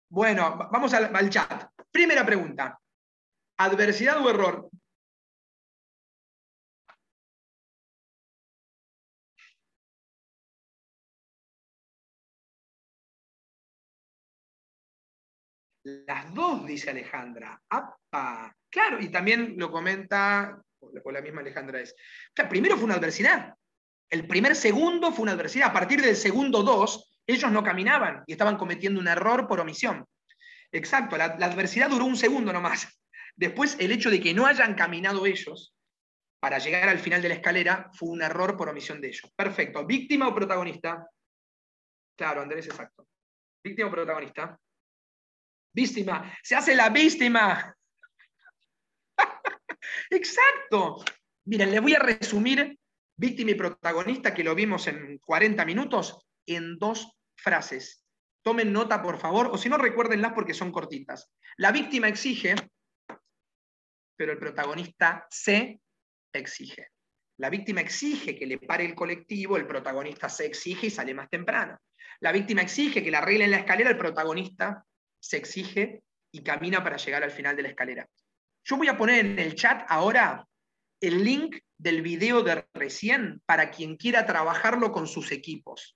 bueno, 0.10 0.70
vamos 0.72 0.94
al, 0.94 1.16
al 1.16 1.30
chat. 1.30 1.72
Primera 1.92 2.26
pregunta. 2.26 2.80
¿Adversidad 3.58 4.18
o 4.24 4.30
error? 4.30 4.70
Las 15.86 16.34
dos, 16.34 16.66
dice 16.66 16.90
Alejandra. 16.90 17.62
¡Apa! 17.70 18.56
Claro, 18.70 19.00
y 19.00 19.10
también 19.10 19.54
lo 19.56 19.72
comenta, 19.72 20.60
o 21.04 21.12
la 21.12 21.22
misma 21.22 21.42
Alejandra 21.42 21.82
es. 21.82 21.96
O 22.42 22.50
primero 22.50 22.76
fue 22.76 22.86
una 22.86 22.96
adversidad. 22.96 23.54
El 24.10 24.28
primer 24.28 24.56
segundo 24.56 25.12
fue 25.12 25.24
una 25.24 25.32
adversidad. 25.32 25.70
A 25.70 25.74
partir 25.74 26.02
del 26.02 26.16
segundo 26.16 26.64
dos, 26.64 27.20
ellos 27.28 27.52
no 27.52 27.64
caminaban 27.64 28.24
y 28.28 28.34
estaban 28.34 28.58
cometiendo 28.58 29.00
un 29.00 29.08
error 29.08 29.48
por 29.48 29.60
omisión. 29.60 30.06
Exacto, 30.72 31.18
la, 31.18 31.38
la 31.38 31.48
adversidad 31.48 31.90
duró 31.90 32.06
un 32.06 32.18
segundo 32.18 32.54
nomás. 32.54 32.88
Después, 33.36 33.78
el 33.80 33.92
hecho 33.92 34.10
de 34.10 34.22
que 34.22 34.34
no 34.34 34.46
hayan 34.46 34.76
caminado 34.76 35.26
ellos 35.26 35.76
para 36.40 36.60
llegar 36.60 36.88
al 36.88 37.00
final 37.00 37.22
de 37.22 37.30
la 37.30 37.36
escalera 37.36 37.90
fue 37.94 38.10
un 38.10 38.22
error 38.22 38.56
por 38.56 38.70
omisión 38.70 39.02
de 39.02 39.08
ellos. 39.08 39.32
Perfecto. 39.36 39.86
¿Víctima 39.86 40.28
o 40.28 40.36
protagonista? 40.36 41.10
Claro, 42.16 42.42
Andrés, 42.42 42.68
exacto. 42.68 43.08
¿Víctima 43.64 43.88
o 43.88 43.92
protagonista? 43.92 44.58
Víctima. 45.74 46.38
Se 46.44 46.56
hace 46.56 46.76
la 46.76 46.90
víctima. 46.90 47.76
Exacto. 50.10 51.04
Miren, 51.46 51.72
les 51.72 51.82
voy 51.82 51.94
a 51.94 52.00
resumir 52.00 52.78
víctima 53.18 53.52
y 53.52 53.56
protagonista, 53.56 54.34
que 54.34 54.44
lo 54.44 54.56
vimos 54.56 54.88
en 54.88 55.18
40 55.20 55.66
minutos, 55.66 56.26
en 56.46 56.78
dos 56.78 57.12
frases. 57.36 58.04
Tomen 58.44 58.72
nota, 58.72 59.02
por 59.02 59.18
favor, 59.18 59.50
o 59.52 59.58
si 59.58 59.70
no, 59.70 59.78
recuérdenlas 59.78 60.34
porque 60.34 60.54
son 60.54 60.72
cortitas. 60.72 61.32
La 61.58 61.72
víctima 61.72 62.08
exige, 62.08 62.56
pero 64.16 64.32
el 64.32 64.38
protagonista 64.38 65.26
se 65.30 65.82
exige. 66.34 66.90
La 67.38 67.50
víctima 67.50 67.82
exige 67.82 68.38
que 68.38 68.46
le 68.46 68.60
pare 68.60 68.86
el 68.86 68.96
colectivo, 68.96 69.58
el 69.58 69.68
protagonista 69.68 70.30
se 70.30 70.46
exige 70.46 70.88
y 70.88 70.90
sale 70.90 71.14
más 71.14 71.30
temprano. 71.30 71.78
La 72.22 72.32
víctima 72.32 72.62
exige 72.62 73.04
que 73.04 73.12
la 73.12 73.18
arreglen 73.18 73.52
la 73.52 73.58
escalera, 73.58 73.90
el 73.90 73.98
protagonista 73.98 74.86
se 75.20 75.38
exige 75.38 76.04
y 76.32 76.44
camina 76.44 76.84
para 76.84 76.98
llegar 76.98 77.24
al 77.24 77.32
final 77.32 77.56
de 77.56 77.64
la 77.64 77.70
escalera. 77.70 78.08
Yo 78.66 78.78
voy 78.78 78.88
a 78.88 78.98
poner 78.98 79.24
en 79.24 79.38
el 79.38 79.54
chat 79.54 79.86
ahora 79.88 80.48
el 81.00 81.24
link 81.24 81.58
del 81.78 82.02
video 82.02 82.42
de 82.42 82.66
recién 82.74 83.40
para 83.46 83.70
quien 83.70 83.96
quiera 83.96 84.26
trabajarlo 84.26 84.92
con 84.92 85.06
sus 85.06 85.32
equipos. 85.32 85.96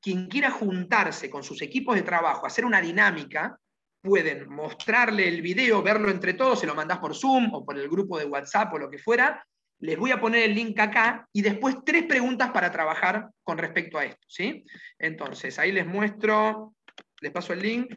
Quien 0.00 0.28
quiera 0.28 0.50
juntarse 0.50 1.28
con 1.28 1.44
sus 1.44 1.60
equipos 1.60 1.94
de 1.94 2.02
trabajo, 2.02 2.46
hacer 2.46 2.64
una 2.64 2.80
dinámica, 2.80 3.58
pueden 4.00 4.48
mostrarle 4.48 5.28
el 5.28 5.42
video, 5.42 5.82
verlo 5.82 6.10
entre 6.10 6.32
todos, 6.32 6.60
se 6.60 6.66
lo 6.66 6.74
mandás 6.74 7.00
por 7.00 7.14
Zoom 7.14 7.52
o 7.52 7.66
por 7.66 7.78
el 7.78 7.86
grupo 7.90 8.18
de 8.18 8.24
WhatsApp 8.24 8.72
o 8.72 8.78
lo 8.78 8.90
que 8.90 8.96
fuera, 8.96 9.46
les 9.80 9.98
voy 9.98 10.10
a 10.10 10.20
poner 10.20 10.44
el 10.44 10.54
link 10.54 10.78
acá 10.80 11.28
y 11.34 11.42
después 11.42 11.76
tres 11.84 12.04
preguntas 12.04 12.50
para 12.50 12.70
trabajar 12.70 13.28
con 13.42 13.58
respecto 13.58 13.98
a 13.98 14.06
esto. 14.06 14.26
¿sí? 14.26 14.64
Entonces, 14.98 15.58
ahí 15.58 15.70
les 15.70 15.86
muestro, 15.86 16.74
les 17.20 17.30
paso 17.30 17.52
el 17.52 17.60
link. 17.60 17.94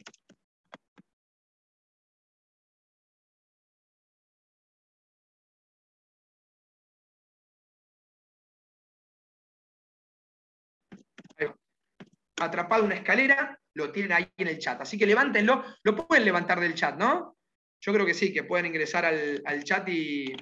Atrapado 12.40 12.84
una 12.84 12.96
escalera, 12.96 13.60
lo 13.76 13.92
tienen 13.92 14.14
ahí 14.14 14.30
en 14.38 14.48
el 14.48 14.60
chat. 14.60 14.82
Así 14.82 14.98
que 14.98 15.06
levántenlo. 15.06 15.64
Lo 15.84 15.96
pueden 15.96 16.26
levantar 16.26 16.60
del 16.60 16.76
chat, 16.76 16.98
¿no? 16.98 17.38
Yo 17.82 17.94
creo 17.94 18.06
que 18.06 18.14
sí, 18.14 18.34
que 18.34 18.44
pueden 18.44 18.66
ingresar 18.66 19.06
al, 19.06 19.42
al 19.46 19.64
chat 19.64 19.88
y, 19.90 20.34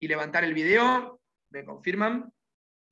y 0.00 0.08
levantar 0.08 0.44
el 0.44 0.54
video. 0.54 1.20
¿Me 1.50 1.64
confirman? 1.64 2.32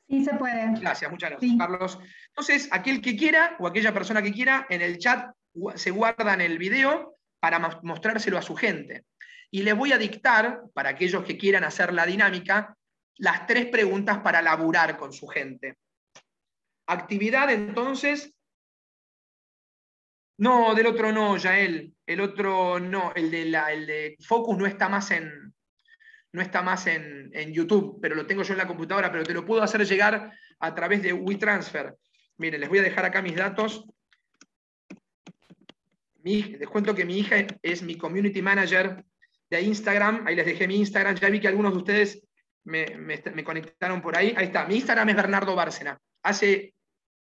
Sí, 0.09 0.25
se 0.25 0.35
puede. 0.35 0.79
Gracias, 0.81 1.11
muchas 1.11 1.31
gracias, 1.31 1.53
Carlos. 1.59 1.99
Entonces, 2.29 2.69
aquel 2.71 3.01
que 3.01 3.17
quiera 3.17 3.57
o 3.59 3.67
aquella 3.67 3.95
persona 3.95 4.23
que 4.23 4.33
quiera, 4.33 4.67
en 4.69 4.83
el 4.83 4.99
chat 4.99 5.31
se 5.75 5.91
guardan 5.91 6.41
el 6.41 6.59
video 6.59 7.17
para 7.41 7.59
mostrárselo 7.83 8.39
a 8.39 8.43
su 8.43 8.55
gente. 8.55 9.05
Y 9.51 9.63
les 9.63 9.75
voy 9.75 9.93
a 9.93 9.99
dictar, 9.99 10.63
para 10.75 10.91
aquellos 10.91 11.25
que 11.25 11.37
quieran 11.37 11.65
hacer 11.65 11.93
la 11.93 12.07
dinámica, 12.07 12.77
las 13.17 13.47
tres 13.47 13.67
preguntas 13.67 14.19
para 14.19 14.43
laburar 14.43 14.97
con 14.97 15.13
su 15.13 15.27
gente. 15.27 15.77
Actividad, 16.87 17.51
entonces. 17.51 18.35
No, 20.39 20.75
del 20.75 20.87
otro 20.87 21.13
no, 21.13 21.37
Yael. 21.37 21.95
El 22.07 22.21
otro 22.21 22.81
no, 22.81 23.13
el 23.15 23.31
de, 23.31 23.45
la, 23.45 23.73
el 23.73 23.87
de 23.87 24.17
Focus 24.27 24.59
no 24.59 24.67
está 24.67 24.89
más 24.89 25.11
en, 25.13 25.55
no 26.33 26.43
está 26.43 26.63
más 26.63 26.87
en, 26.87 27.31
YouTube, 27.53 27.99
pero 28.01 28.15
lo 28.15 28.27
tengo 28.27 28.43
yo 28.43 28.53
en 28.53 28.59
la 28.59 28.67
computadora, 28.67 29.13
pero 29.13 29.25
te 29.25 29.35
lo 29.35 29.45
puedo 29.45 29.63
hacer 29.63 29.87
llegar 29.87 30.33
a 30.59 30.75
través 30.75 31.03
de 31.03 31.13
WeTransfer. 31.13 31.95
Miren, 32.39 32.61
les 32.61 32.69
voy 32.69 32.79
a 32.79 32.83
dejar 32.83 33.05
acá 33.05 33.23
mis 33.23 33.37
datos. 33.37 33.85
les 36.25 36.69
cuento 36.69 36.95
que 36.95 37.05
mi 37.05 37.19
hija 37.19 37.47
es 37.63 37.83
mi 37.83 37.97
community 37.97 38.43
manager 38.43 39.05
de 39.51 39.61
Instagram. 39.61 40.27
Ahí 40.27 40.35
les 40.35 40.47
dejé 40.47 40.67
mi 40.67 40.77
Instagram. 40.77 41.15
Ya 41.17 41.29
vi 41.29 41.41
que 41.41 41.49
algunos 41.49 41.73
de 41.73 41.79
ustedes 41.79 42.23
me, 42.65 42.87
me 42.97 43.45
conectaron 43.45 44.01
por 44.01 44.17
ahí. 44.17 44.35
Ahí 44.37 44.47
está. 44.47 44.67
Mi 44.67 44.77
Instagram 44.77 45.11
es 45.11 45.17
Bernardo 45.17 45.55
Bárcena. 45.55 46.01
Hace, 46.23 46.75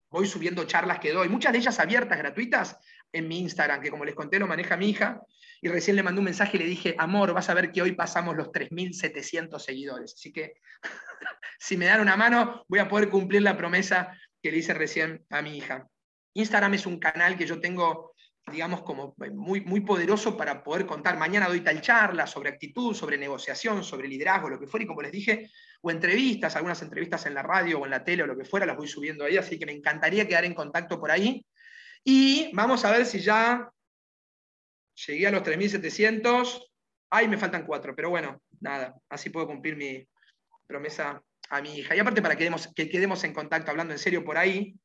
voy 0.10 0.28
subiendo 0.28 0.64
charlas 0.66 1.00
que 1.00 1.12
doy, 1.12 1.30
muchas 1.30 1.52
de 1.52 1.60
ellas 1.60 1.80
abiertas, 1.80 2.18
gratuitas, 2.18 2.78
en 3.16 3.28
mi 3.28 3.40
Instagram, 3.40 3.82
que 3.82 3.90
como 3.90 4.06
les 4.06 4.14
conté 4.14 4.40
lo 4.40 4.48
maneja 4.48 4.78
mi 4.78 4.90
hija. 4.90 5.22
Y 5.62 5.70
recién 5.70 5.96
le 5.96 6.04
mandé 6.04 6.20
un 6.20 6.26
mensaje 6.26 6.58
y 6.58 6.60
le 6.60 6.66
dije, 6.66 6.96
amor, 7.00 7.34
vas 7.34 7.50
a 7.50 7.54
ver 7.54 7.72
que 7.72 7.82
hoy 7.82 7.94
pasamos 7.94 8.36
los 8.36 8.50
3.700 8.50 9.58
seguidores. 9.58 10.14
Así 10.14 10.32
que 10.32 10.56
si 11.60 11.78
me 11.78 11.86
dan 11.86 12.02
una 12.02 12.18
mano, 12.18 12.66
voy 12.68 12.80
a 12.80 12.90
poder 12.90 13.10
cumplir 13.10 13.42
la 13.42 13.58
promesa 13.58 14.20
que 14.42 14.52
le 14.52 14.58
hice 14.58 14.74
recién 14.74 15.26
a 15.30 15.42
mi 15.42 15.58
hija. 15.58 15.88
Instagram 16.34 16.74
es 16.74 16.86
un 16.86 17.00
canal 17.00 17.38
que 17.38 17.48
yo 17.48 17.62
tengo, 17.62 18.14
digamos, 18.52 18.84
como 18.84 19.16
muy, 19.34 19.62
muy 19.62 19.80
poderoso 19.80 20.36
para 20.36 20.62
poder 20.62 20.86
contar. 20.86 21.18
Mañana 21.18 21.48
doy 21.48 21.62
tal 21.62 21.82
charla 21.82 22.28
sobre 22.28 22.50
actitud, 22.50 22.94
sobre 22.94 23.18
negociación, 23.18 23.84
sobre 23.84 24.10
liderazgo, 24.10 24.50
lo 24.50 24.60
que 24.60 24.68
fuera, 24.68 24.84
y 24.84 24.88
como 24.88 25.02
les 25.02 25.14
dije, 25.14 25.50
o 25.86 25.92
entrevistas, 25.92 26.56
algunas 26.56 26.82
entrevistas 26.82 27.26
en 27.26 27.34
la 27.34 27.44
radio 27.44 27.80
o 27.80 27.86
en 27.86 27.92
la 27.92 28.04
tele 28.04 28.24
o 28.24 28.28
lo 28.28 28.38
que 28.38 28.46
fuera, 28.46 28.66
las 28.66 28.78
voy 28.78 28.88
subiendo 28.88 29.26
ahí, 29.26 29.38
así 29.38 29.60
que 29.60 29.66
me 29.66 29.72
encantaría 29.72 30.28
quedar 30.28 30.46
en 30.46 30.56
contacto 30.56 31.00
por 31.00 31.12
ahí. 31.12 31.46
Y 32.04 32.52
vamos 32.54 32.86
a 32.86 32.92
ver 32.92 33.06
si 33.06 33.20
ya 33.20 33.70
Llegué 34.96 35.28
a 35.28 35.32
los 35.32 35.44
3.700. 35.44 36.72
Ay, 37.10 37.28
me 37.28 37.38
faltan 37.38 37.66
cuatro, 37.66 37.96
pero 37.96 38.10
bueno, 38.10 38.42
nada, 38.62 38.96
así 39.10 39.30
puedo 39.30 39.48
cumplir 39.48 39.76
mi 39.76 40.08
promesa 40.66 41.22
a 41.50 41.62
mi 41.62 41.78
hija. 41.78 41.96
Y 41.96 42.00
aparte, 42.00 42.22
para 42.22 42.36
que 42.36 42.40
quedemos, 42.40 42.70
que 42.74 42.90
quedemos 42.90 43.24
en 43.24 43.34
contacto, 43.34 43.72
hablando 43.72 43.94
en 43.94 44.00
serio 44.00 44.24
por 44.24 44.38
ahí, 44.38 44.76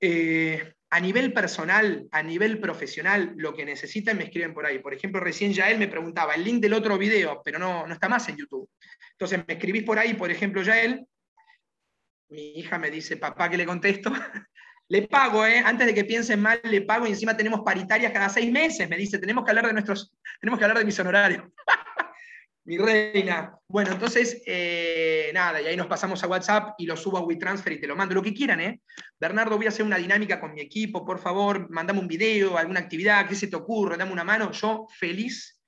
eh, 0.00 0.74
a 0.94 1.00
nivel 1.00 1.32
personal, 1.32 2.06
a 2.12 2.22
nivel 2.22 2.60
profesional, 2.60 3.32
lo 3.34 3.52
que 3.52 3.64
necesiten 3.64 4.16
me 4.16 4.22
escriben 4.22 4.54
por 4.54 4.64
ahí. 4.64 4.78
Por 4.78 4.94
ejemplo, 4.94 5.20
recién 5.20 5.52
ya 5.52 5.68
él 5.68 5.76
me 5.76 5.88
preguntaba 5.88 6.36
el 6.36 6.44
link 6.44 6.62
del 6.62 6.72
otro 6.72 6.96
video, 6.96 7.42
pero 7.44 7.58
no, 7.58 7.84
no 7.84 7.94
está 7.94 8.08
más 8.08 8.28
en 8.28 8.36
YouTube. 8.36 8.70
Entonces 9.10 9.42
me 9.44 9.54
escribís 9.54 9.82
por 9.82 9.98
ahí, 9.98 10.14
por 10.14 10.30
ejemplo, 10.30 10.62
ya 10.62 10.80
él, 10.80 11.04
mi 12.28 12.60
hija 12.60 12.78
me 12.78 12.92
dice, 12.92 13.16
papá, 13.16 13.50
¿qué 13.50 13.56
le 13.56 13.66
contesto? 13.66 14.12
Le 14.88 15.08
pago, 15.08 15.44
¿eh? 15.44 15.62
antes 15.64 15.86
de 15.86 15.94
que 15.94 16.04
piensen 16.04 16.40
mal, 16.40 16.60
le 16.62 16.82
pago 16.82 17.06
y 17.06 17.10
encima 17.10 17.34
tenemos 17.34 17.62
paritarias 17.64 18.12
cada 18.12 18.28
seis 18.28 18.52
meses. 18.52 18.86
Me 18.88 18.98
dice, 18.98 19.18
tenemos 19.18 19.42
que 19.42 19.50
hablar 19.50 19.66
de 19.66 19.72
nuestros, 19.72 20.12
tenemos 20.38 20.58
que 20.58 20.64
hablar 20.64 20.78
de 20.78 20.84
mis 20.84 20.98
honorarios. 21.00 21.42
Mi 22.66 22.78
reina. 22.78 23.58
Bueno, 23.68 23.92
entonces, 23.92 24.42
eh, 24.46 25.30
nada, 25.34 25.60
y 25.60 25.66
ahí 25.66 25.76
nos 25.76 25.86
pasamos 25.86 26.22
a 26.24 26.26
WhatsApp 26.26 26.74
y 26.78 26.86
lo 26.86 26.96
subo 26.96 27.18
a 27.18 27.20
WeTransfer 27.20 27.74
y 27.74 27.80
te 27.80 27.86
lo 27.86 27.94
mando. 27.94 28.14
Lo 28.14 28.22
que 28.22 28.32
quieran, 28.32 28.60
¿eh? 28.60 28.80
Bernardo, 29.20 29.56
voy 29.56 29.66
a 29.66 29.68
hacer 29.68 29.84
una 29.84 29.98
dinámica 29.98 30.40
con 30.40 30.54
mi 30.54 30.62
equipo, 30.62 31.04
por 31.04 31.18
favor, 31.18 31.68
mandame 31.70 32.00
un 32.00 32.08
video, 32.08 32.56
alguna 32.56 32.80
actividad, 32.80 33.28
¿qué 33.28 33.34
se 33.34 33.48
te 33.48 33.56
ocurre? 33.56 33.98
Dame 33.98 34.12
una 34.12 34.24
mano. 34.24 34.50
Yo 34.52 34.86
feliz 34.98 35.60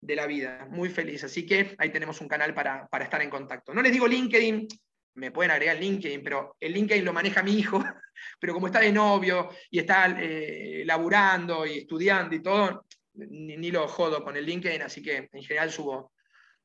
de 0.00 0.16
la 0.16 0.26
vida, 0.26 0.66
muy 0.70 0.88
feliz. 0.88 1.22
Así 1.24 1.44
que 1.44 1.74
ahí 1.78 1.90
tenemos 1.90 2.20
un 2.22 2.28
canal 2.28 2.54
para, 2.54 2.86
para 2.88 3.04
estar 3.04 3.20
en 3.20 3.28
contacto. 3.30 3.74
No 3.74 3.82
les 3.82 3.92
digo 3.92 4.08
LinkedIn, 4.08 4.66
me 5.14 5.30
pueden 5.30 5.50
agregar 5.50 5.76
LinkedIn, 5.76 6.22
pero 6.22 6.56
el 6.58 6.72
LinkedIn 6.72 7.04
lo 7.04 7.12
maneja 7.12 7.42
mi 7.42 7.58
hijo, 7.58 7.78
pero 8.40 8.54
como 8.54 8.66
está 8.66 8.80
de 8.80 8.92
novio 8.92 9.50
y 9.70 9.78
está 9.78 10.06
eh, 10.18 10.82
laburando 10.86 11.66
y 11.66 11.78
estudiando 11.78 12.34
y 12.34 12.42
todo, 12.42 12.86
ni, 13.14 13.70
lo 13.70 13.86
jodo 13.88 14.24
con 14.24 14.36
el 14.36 14.46
LinkedIn, 14.46 14.82
así 14.82 15.02
que 15.02 15.28
en 15.30 15.42
general 15.42 15.70
subo 15.70 16.12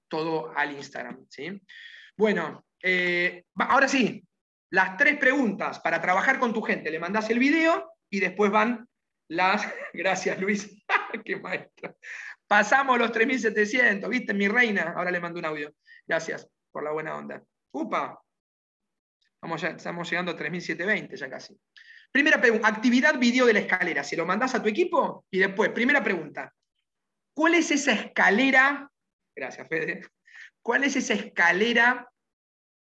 todo 0.08 0.52
al 0.56 0.72
Instagram. 0.72 1.26
¿sí? 1.30 1.62
Bueno, 2.16 2.66
eh, 2.82 3.46
ahora 3.56 3.88
sí, 3.88 4.26
las 4.70 4.98
tres 4.98 5.18
preguntas 5.18 5.80
para 5.80 6.02
trabajar 6.02 6.40
con 6.40 6.54
tu 6.54 6.62
gente. 6.62 6.92
Le 6.92 7.00
mandás 7.00 7.30
el 7.30 7.40
video 7.40 7.94
y 8.10 8.20
después 8.20 8.52
van 8.52 8.88
las... 9.30 9.66
Gracias, 9.94 10.40
Luis. 10.40 10.76
Qué 11.26 11.38
maestro. 11.38 11.98
Pasamos 12.48 12.98
los 12.98 13.12
3.700, 13.12 14.08
¿viste? 14.10 14.34
Mi 14.34 14.48
reina. 14.48 14.94
Ahora 14.96 15.12
le 15.12 15.20
mando 15.20 15.40
un 15.40 15.46
audio. 15.46 15.74
Gracias 16.06 16.48
por 16.72 16.84
la 16.84 16.92
buena 16.92 17.16
onda. 17.16 17.44
Upa, 17.72 18.22
estamos 19.42 20.10
llegando 20.10 20.32
a 20.32 20.38
3.720 20.38 21.16
ya 21.16 21.30
casi. 21.30 21.58
Primera 22.12 22.40
pregunta, 22.40 22.68
actividad 22.68 23.20
video 23.20 23.46
de 23.46 23.54
la 23.54 23.60
escalera. 23.60 24.04
¿Se 24.04 24.18
lo 24.18 24.26
mandás 24.26 24.56
a 24.56 24.62
tu 24.62 24.70
equipo? 24.70 25.26
Y 25.30 25.40
después, 25.40 25.72
primera 25.72 26.04
pregunta, 26.04 26.54
¿cuál 27.34 27.56
es 27.56 27.70
esa 27.72 27.92
escalera? 27.92 28.90
Gracias, 29.38 29.68
Fede. 29.68 30.02
¿Cuál 30.64 30.84
es 30.84 30.96
esa 30.96 31.14
escalera 31.14 32.12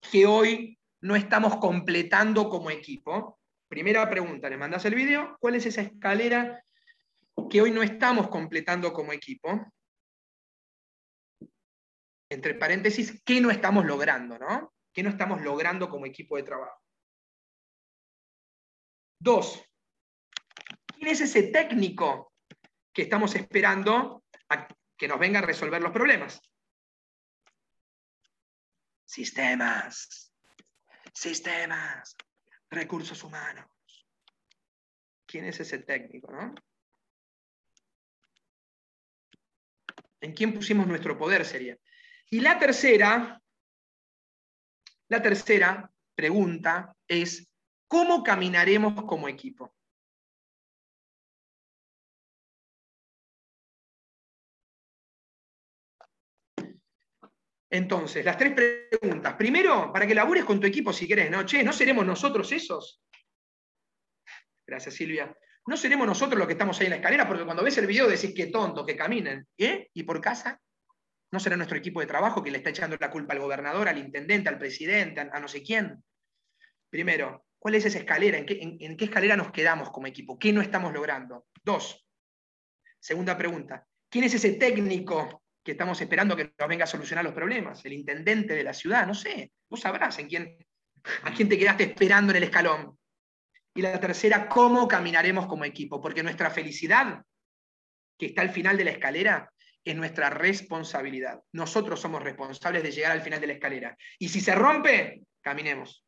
que 0.10 0.26
hoy 0.26 0.80
no 1.02 1.18
estamos 1.18 1.58
completando 1.58 2.48
como 2.48 2.72
equipo? 2.72 3.42
Primera 3.68 4.10
pregunta, 4.10 4.50
le 4.50 4.56
mandás 4.56 4.86
el 4.86 4.96
video. 4.96 5.36
¿Cuál 5.42 5.56
es 5.56 5.66
esa 5.66 5.82
escalera 5.82 6.64
que 7.50 7.62
hoy 7.62 7.72
no 7.72 7.84
estamos 7.84 8.30
completando 8.30 8.94
como 8.94 9.12
equipo? 9.12 9.70
Entre 12.30 12.54
paréntesis, 12.54 13.22
¿qué 13.26 13.42
no 13.42 13.52
estamos 13.52 13.86
logrando? 13.86 14.40
¿no? 14.40 14.74
¿Qué 14.94 15.04
no 15.04 15.10
estamos 15.10 15.42
logrando 15.42 15.90
como 15.90 16.06
equipo 16.06 16.38
de 16.38 16.44
trabajo? 16.44 16.82
Dos, 19.20 19.62
¿quién 20.86 21.10
es 21.10 21.20
ese 21.20 21.44
técnico 21.44 22.32
que 22.94 23.02
estamos 23.02 23.36
esperando 23.36 24.24
a 24.48 24.68
que 24.98 25.08
nos 25.08 25.20
venga 25.20 25.40
a 25.40 25.44
resolver 25.44 25.82
los 25.82 25.92
problemas? 25.92 26.42
Sistemas, 29.06 30.32
sistemas, 31.14 32.16
recursos 32.70 33.24
humanos. 33.24 33.68
¿Quién 35.26 35.46
es 35.46 35.60
ese 35.60 35.80
técnico? 35.80 36.32
No? 36.32 36.54
¿En 40.22 40.34
quién 40.34 40.54
pusimos 40.54 40.88
nuestro 40.88 41.18
poder 41.18 41.46
sería? 41.46 41.78
Y 42.30 42.40
la 42.40 42.58
tercera, 42.58 43.42
la 45.08 45.22
tercera 45.22 45.92
pregunta 46.16 46.96
es, 47.08 47.48
¿cómo 47.88 48.24
caminaremos 48.24 49.04
como 49.04 49.28
equipo? 49.28 49.75
Entonces, 57.70 58.24
las 58.24 58.38
tres 58.38 58.54
preguntas. 58.54 59.34
Primero, 59.36 59.92
para 59.92 60.06
que 60.06 60.16
labures 60.16 60.46
con 60.46 60.60
tu 60.60 60.68
equipo 60.68 60.94
si 60.94 61.08
querés, 61.08 61.32
¿no? 61.32 61.44
Che, 61.46 61.64
¿no 61.64 61.74
seremos 61.74 62.06
nosotros 62.06 62.52
esos? 62.52 63.02
Gracias, 64.66 64.96
Silvia. 64.96 65.36
No 65.68 65.76
seremos 65.76 66.06
nosotros 66.06 66.38
los 66.38 66.48
que 66.48 66.54
estamos 66.54 66.80
ahí 66.80 66.86
en 66.86 66.92
la 66.92 66.98
escalera, 66.98 67.28
porque 67.28 67.44
cuando 67.44 67.64
ves 67.64 67.78
el 67.78 67.88
video 67.88 68.08
decís 68.08 68.34
que 68.36 68.48
tonto, 68.48 68.86
que 68.86 68.96
caminen. 68.96 69.48
¿Eh? 69.58 69.90
¿Y 69.94 70.04
por 70.04 70.22
casa? 70.22 70.62
¿No 71.32 71.40
será 71.40 71.58
nuestro 71.58 71.78
equipo 71.78 72.00
de 72.00 72.06
trabajo 72.06 72.44
que 72.44 72.52
le 72.52 72.58
está 72.58 72.70
echando 72.70 72.98
la 73.00 73.10
culpa 73.10 73.34
al 73.34 73.40
gobernador, 73.40 73.90
al 73.90 73.98
intendente, 73.98 74.48
al 74.48 74.60
presidente, 74.60 75.22
a, 75.22 75.40
no 75.40 75.48
sé 75.48 75.64
quién? 75.64 76.04
Primero, 76.90 77.46
¿cuál 77.58 77.76
es 77.76 77.86
esa 77.86 77.98
escalera? 77.98 78.38
¿En 78.38 78.46
qué, 78.46 78.60
en 78.62 78.96
qué 78.96 79.06
escalera 79.06 79.36
nos 79.36 79.52
quedamos 79.52 79.90
como 79.90 80.08
equipo? 80.08 80.38
¿Qué 80.38 80.54
no 80.54 80.62
estamos 80.62 80.94
logrando? 80.94 81.48
Dos, 81.64 82.08
segunda 83.00 83.36
pregunta, 83.38 83.88
¿quién 84.10 84.24
es 84.24 84.36
ese 84.36 84.54
técnico 84.54 85.45
que 85.66 85.72
estamos 85.72 86.00
esperando 86.00 86.36
que 86.36 86.54
nos 86.58 86.70
venga 86.70 86.84
a 86.84 86.88
solucionar 86.88 87.26
los 87.26 87.34
problemas? 87.34 87.84
¿El 87.84 87.94
intendente 87.94 88.54
de 88.54 88.64
la 88.64 88.72
ciudad? 88.72 89.08
No 89.08 89.16
sé, 89.16 89.52
vos 89.68 89.82
sabrás 89.82 90.20
en 90.20 90.28
quién, 90.28 90.56
a 91.24 91.34
quién 91.34 91.50
te 91.50 91.58
quedaste 91.58 91.86
esperando 91.86 92.32
en 92.32 92.38
el 92.38 92.44
escalón. 92.44 92.98
Y 93.74 93.82
la 93.82 94.00
tercera, 94.00 94.48
¿cómo 94.48 94.88
caminaremos 94.88 95.48
como 95.48 95.66
equipo? 95.66 96.00
Porque 96.00 96.22
nuestra 96.22 96.52
felicidad, 96.52 97.26
que 98.18 98.28
está 98.28 98.44
al 98.44 98.52
final 98.52 98.78
de 98.78 98.86
la 98.86 98.92
escalera, 98.92 99.52
es 99.84 99.96
nuestra 99.96 100.30
responsabilidad. 100.30 101.42
Nosotros 101.52 102.00
somos 102.00 102.22
responsables 102.22 102.84
de 102.84 102.92
llegar 102.92 103.12
al 103.12 103.22
final 103.22 103.42
de 103.42 103.48
la 103.48 103.54
escalera. 103.54 103.98
Y 104.20 104.30
si 104.30 104.42
se 104.42 104.54
rompe, 104.54 105.24
caminemos. 105.42 106.06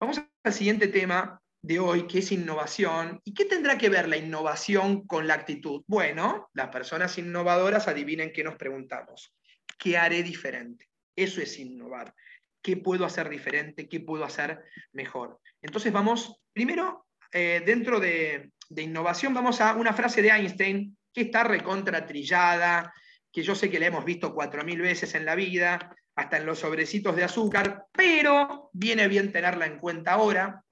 Vamos 0.00 0.20
al 0.42 0.52
siguiente 0.52 0.88
tema 0.88 1.40
de 1.68 1.78
hoy, 1.78 2.06
que 2.06 2.20
es 2.20 2.32
innovación. 2.32 3.20
¿Y 3.24 3.34
qué 3.34 3.44
tendrá 3.44 3.76
que 3.76 3.90
ver 3.90 4.08
la 4.08 4.16
innovación 4.16 5.06
con 5.06 5.26
la 5.26 5.34
actitud? 5.34 5.84
Bueno, 5.86 6.48
las 6.54 6.68
personas 6.68 7.18
innovadoras 7.18 7.88
adivinen 7.88 8.32
qué 8.32 8.42
nos 8.42 8.56
preguntamos. 8.56 9.34
¿Qué 9.78 9.98
haré 9.98 10.22
diferente? 10.22 10.88
Eso 11.14 11.42
es 11.42 11.58
innovar 11.58 12.14
qué 12.62 12.78
puedo 12.78 13.04
hacer 13.04 13.28
diferente, 13.28 13.86
qué 13.86 14.00
puedo 14.00 14.24
hacer 14.24 14.64
mejor. 14.92 15.40
Entonces 15.60 15.92
vamos, 15.92 16.40
primero, 16.54 17.06
eh, 17.32 17.62
dentro 17.64 18.00
de, 18.00 18.50
innovación, 18.74 19.34
vamos 19.34 19.60
a 19.60 19.74
una 19.74 19.92
frase 19.92 20.22
de 20.22 20.30
Einstein 20.30 20.96
que 21.12 21.22
está 21.22 21.44
recontratrillada, 21.44 22.94
que 23.30 23.42
yo 23.42 23.54
sé 23.54 23.68
que 23.68 23.78
la 23.78 23.86
hemos 23.86 24.06
visto 24.06 24.34
cuatro 24.34 24.64
mil 24.64 24.80
veces 24.80 25.14
en 25.14 25.26
la 25.26 25.34
vida, 25.34 25.94
hasta 26.16 26.38
en 26.38 26.46
los 26.46 26.60
sobrecitos 26.60 27.14
de 27.14 27.24
azúcar, 27.24 27.84
pero 27.92 28.70
viene 28.72 29.06
bien 29.06 29.32
tenerla 29.32 29.66
en 29.66 29.78
cuenta 29.78 30.12
ahora. 30.12 30.64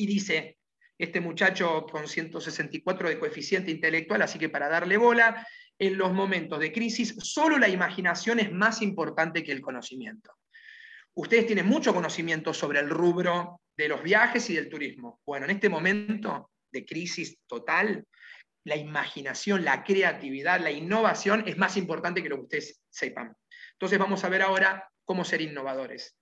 Y 0.00 0.06
dice, 0.06 0.56
este 0.96 1.20
muchacho 1.20 1.84
con 1.84 2.08
164 2.08 3.10
de 3.10 3.18
coeficiente 3.18 3.70
intelectual, 3.70 4.22
así 4.22 4.38
que 4.38 4.48
para 4.48 4.66
darle 4.66 4.96
bola, 4.96 5.46
en 5.78 5.98
los 5.98 6.10
momentos 6.14 6.58
de 6.58 6.72
crisis, 6.72 7.14
solo 7.18 7.58
la 7.58 7.68
imaginación 7.68 8.40
es 8.40 8.50
más 8.50 8.80
importante 8.80 9.44
que 9.44 9.52
el 9.52 9.60
conocimiento. 9.60 10.32
Ustedes 11.12 11.46
tienen 11.46 11.66
mucho 11.66 11.92
conocimiento 11.92 12.54
sobre 12.54 12.80
el 12.80 12.88
rubro 12.88 13.60
de 13.76 13.88
los 13.88 14.02
viajes 14.02 14.48
y 14.48 14.54
del 14.54 14.70
turismo. 14.70 15.20
Bueno, 15.26 15.44
en 15.44 15.50
este 15.50 15.68
momento 15.68 16.50
de 16.72 16.86
crisis 16.86 17.36
total, 17.46 18.02
la 18.64 18.76
imaginación, 18.76 19.66
la 19.66 19.84
creatividad, 19.84 20.60
la 20.60 20.70
innovación 20.70 21.44
es 21.46 21.58
más 21.58 21.76
importante 21.76 22.22
que 22.22 22.30
lo 22.30 22.36
que 22.36 22.42
ustedes 22.44 22.80
sepan. 22.88 23.36
Entonces 23.72 23.98
vamos 23.98 24.24
a 24.24 24.30
ver 24.30 24.40
ahora 24.40 24.88
cómo 25.04 25.26
ser 25.26 25.42
innovadores. 25.42 26.16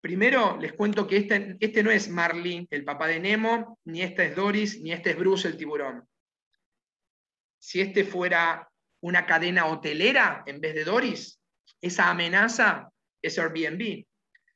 Primero 0.00 0.56
les 0.60 0.72
cuento 0.72 1.06
que 1.06 1.16
este, 1.16 1.56
este 1.58 1.82
no 1.82 1.90
es 1.90 2.08
Marley, 2.08 2.66
el 2.70 2.84
papá 2.84 3.08
de 3.08 3.18
Nemo, 3.18 3.78
ni 3.84 4.02
este 4.02 4.26
es 4.26 4.36
Doris, 4.36 4.80
ni 4.80 4.92
este 4.92 5.10
es 5.10 5.18
Bruce, 5.18 5.48
el 5.48 5.56
tiburón. 5.56 6.06
Si 7.58 7.80
este 7.80 8.04
fuera 8.04 8.70
una 9.00 9.26
cadena 9.26 9.66
hotelera 9.66 10.44
en 10.46 10.60
vez 10.60 10.74
de 10.74 10.84
Doris, 10.84 11.40
esa 11.80 12.10
amenaza 12.10 12.90
es 13.20 13.38
Airbnb. 13.38 14.04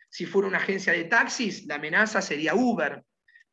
Si 0.08 0.26
fuera 0.26 0.48
una 0.48 0.58
agencia 0.58 0.92
de 0.92 1.04
taxis, 1.04 1.66
la 1.66 1.76
amenaza 1.76 2.22
sería 2.22 2.54
Uber. 2.54 3.02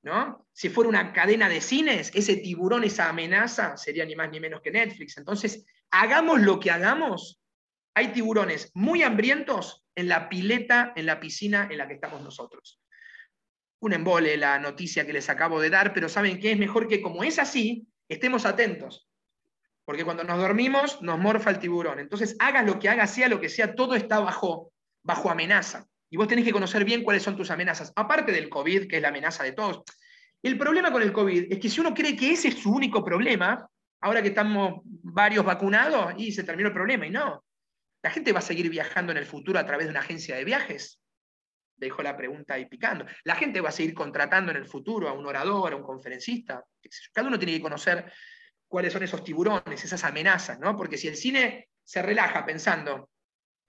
¿no? 0.03 0.47
Si 0.53 0.69
fuera 0.69 0.89
una 0.89 1.11
cadena 1.13 1.49
de 1.49 1.61
cines, 1.61 2.11
ese 2.13 2.37
tiburón, 2.37 2.83
esa 2.83 3.09
amenaza, 3.09 3.77
sería 3.77 4.05
ni 4.05 4.15
más 4.15 4.29
ni 4.29 4.39
menos 4.39 4.61
que 4.61 4.71
Netflix. 4.71 5.17
Entonces, 5.17 5.65
hagamos 5.91 6.41
lo 6.41 6.59
que 6.59 6.71
hagamos, 6.71 7.41
hay 7.93 8.09
tiburones 8.09 8.71
muy 8.73 9.03
hambrientos 9.03 9.83
en 9.97 10.07
la 10.07 10.29
pileta, 10.29 10.93
en 10.95 11.07
la 11.07 11.19
piscina 11.19 11.67
en 11.71 11.79
la 11.79 11.87
que 11.87 11.95
estamos 11.95 12.21
nosotros. 12.21 12.79
Un 13.79 13.93
embole 13.93 14.37
la 14.37 14.59
noticia 14.59 15.07
que 15.07 15.11
les 15.11 15.27
acabo 15.27 15.59
de 15.59 15.71
dar, 15.71 15.91
pero 15.91 16.07
saben 16.07 16.39
que 16.39 16.51
es 16.51 16.57
mejor 16.57 16.87
que 16.87 17.01
como 17.01 17.23
es 17.23 17.39
así, 17.39 17.87
estemos 18.07 18.45
atentos. 18.45 19.09
Porque 19.85 20.05
cuando 20.05 20.23
nos 20.23 20.37
dormimos, 20.37 21.01
nos 21.01 21.17
morfa 21.17 21.49
el 21.49 21.57
tiburón. 21.57 21.97
Entonces, 21.97 22.35
hagas 22.37 22.63
lo 22.63 22.77
que 22.77 22.89
hagas, 22.89 23.11
sea 23.11 23.27
lo 23.27 23.41
que 23.41 23.49
sea, 23.49 23.73
todo 23.73 23.95
está 23.95 24.19
bajo, 24.19 24.71
bajo 25.01 25.31
amenaza. 25.31 25.87
Y 26.11 26.17
vos 26.17 26.27
tenés 26.27 26.45
que 26.45 26.53
conocer 26.53 26.85
bien 26.85 27.03
cuáles 27.03 27.23
son 27.23 27.35
tus 27.35 27.49
amenazas. 27.49 27.91
Aparte 27.95 28.31
del 28.31 28.49
COVID, 28.49 28.87
que 28.87 28.97
es 28.97 29.01
la 29.01 29.09
amenaza 29.09 29.43
de 29.43 29.53
todos. 29.53 29.81
El 30.43 30.59
problema 30.59 30.91
con 30.91 31.01
el 31.01 31.11
COVID 31.11 31.51
es 31.51 31.59
que 31.59 31.69
si 31.69 31.81
uno 31.81 31.95
cree 31.95 32.15
que 32.15 32.33
ese 32.33 32.49
es 32.49 32.59
su 32.59 32.71
único 32.71 33.03
problema, 33.03 33.67
ahora 34.01 34.21
que 34.21 34.27
estamos 34.27 34.81
varios 34.83 35.43
vacunados, 35.43 36.13
y 36.17 36.31
se 36.31 36.43
terminó 36.43 36.67
el 36.67 36.75
problema. 36.75 37.07
Y 37.07 37.09
no. 37.09 37.46
La 38.01 38.11
gente 38.11 38.31
va 38.31 38.39
a 38.39 38.43
seguir 38.43 38.69
viajando 38.69 39.11
en 39.11 39.17
el 39.17 39.25
futuro 39.25 39.59
a 39.59 39.65
través 39.65 39.87
de 39.87 39.91
una 39.91 40.01
agencia 40.01 40.35
de 40.35 40.43
viajes. 40.43 41.01
Dejó 41.75 42.01
la 42.01 42.17
pregunta 42.17 42.55
ahí 42.55 42.65
picando. 42.65 43.05
La 43.23 43.35
gente 43.35 43.61
va 43.61 43.69
a 43.69 43.71
seguir 43.71 43.93
contratando 43.93 44.51
en 44.51 44.57
el 44.57 44.67
futuro 44.67 45.07
a 45.09 45.13
un 45.13 45.25
orador, 45.25 45.73
a 45.73 45.75
un 45.75 45.83
conferencista. 45.83 46.63
Cada 47.13 47.27
uno 47.27 47.37
tiene 47.37 47.53
que 47.53 47.61
conocer 47.61 48.11
cuáles 48.67 48.93
son 48.93 49.03
esos 49.03 49.23
tiburones, 49.23 49.83
esas 49.83 50.03
amenazas, 50.03 50.59
¿no? 50.59 50.75
Porque 50.75 50.97
si 50.97 51.07
el 51.07 51.15
cine 51.15 51.69
se 51.83 52.01
relaja 52.01 52.45
pensando, 52.45 53.09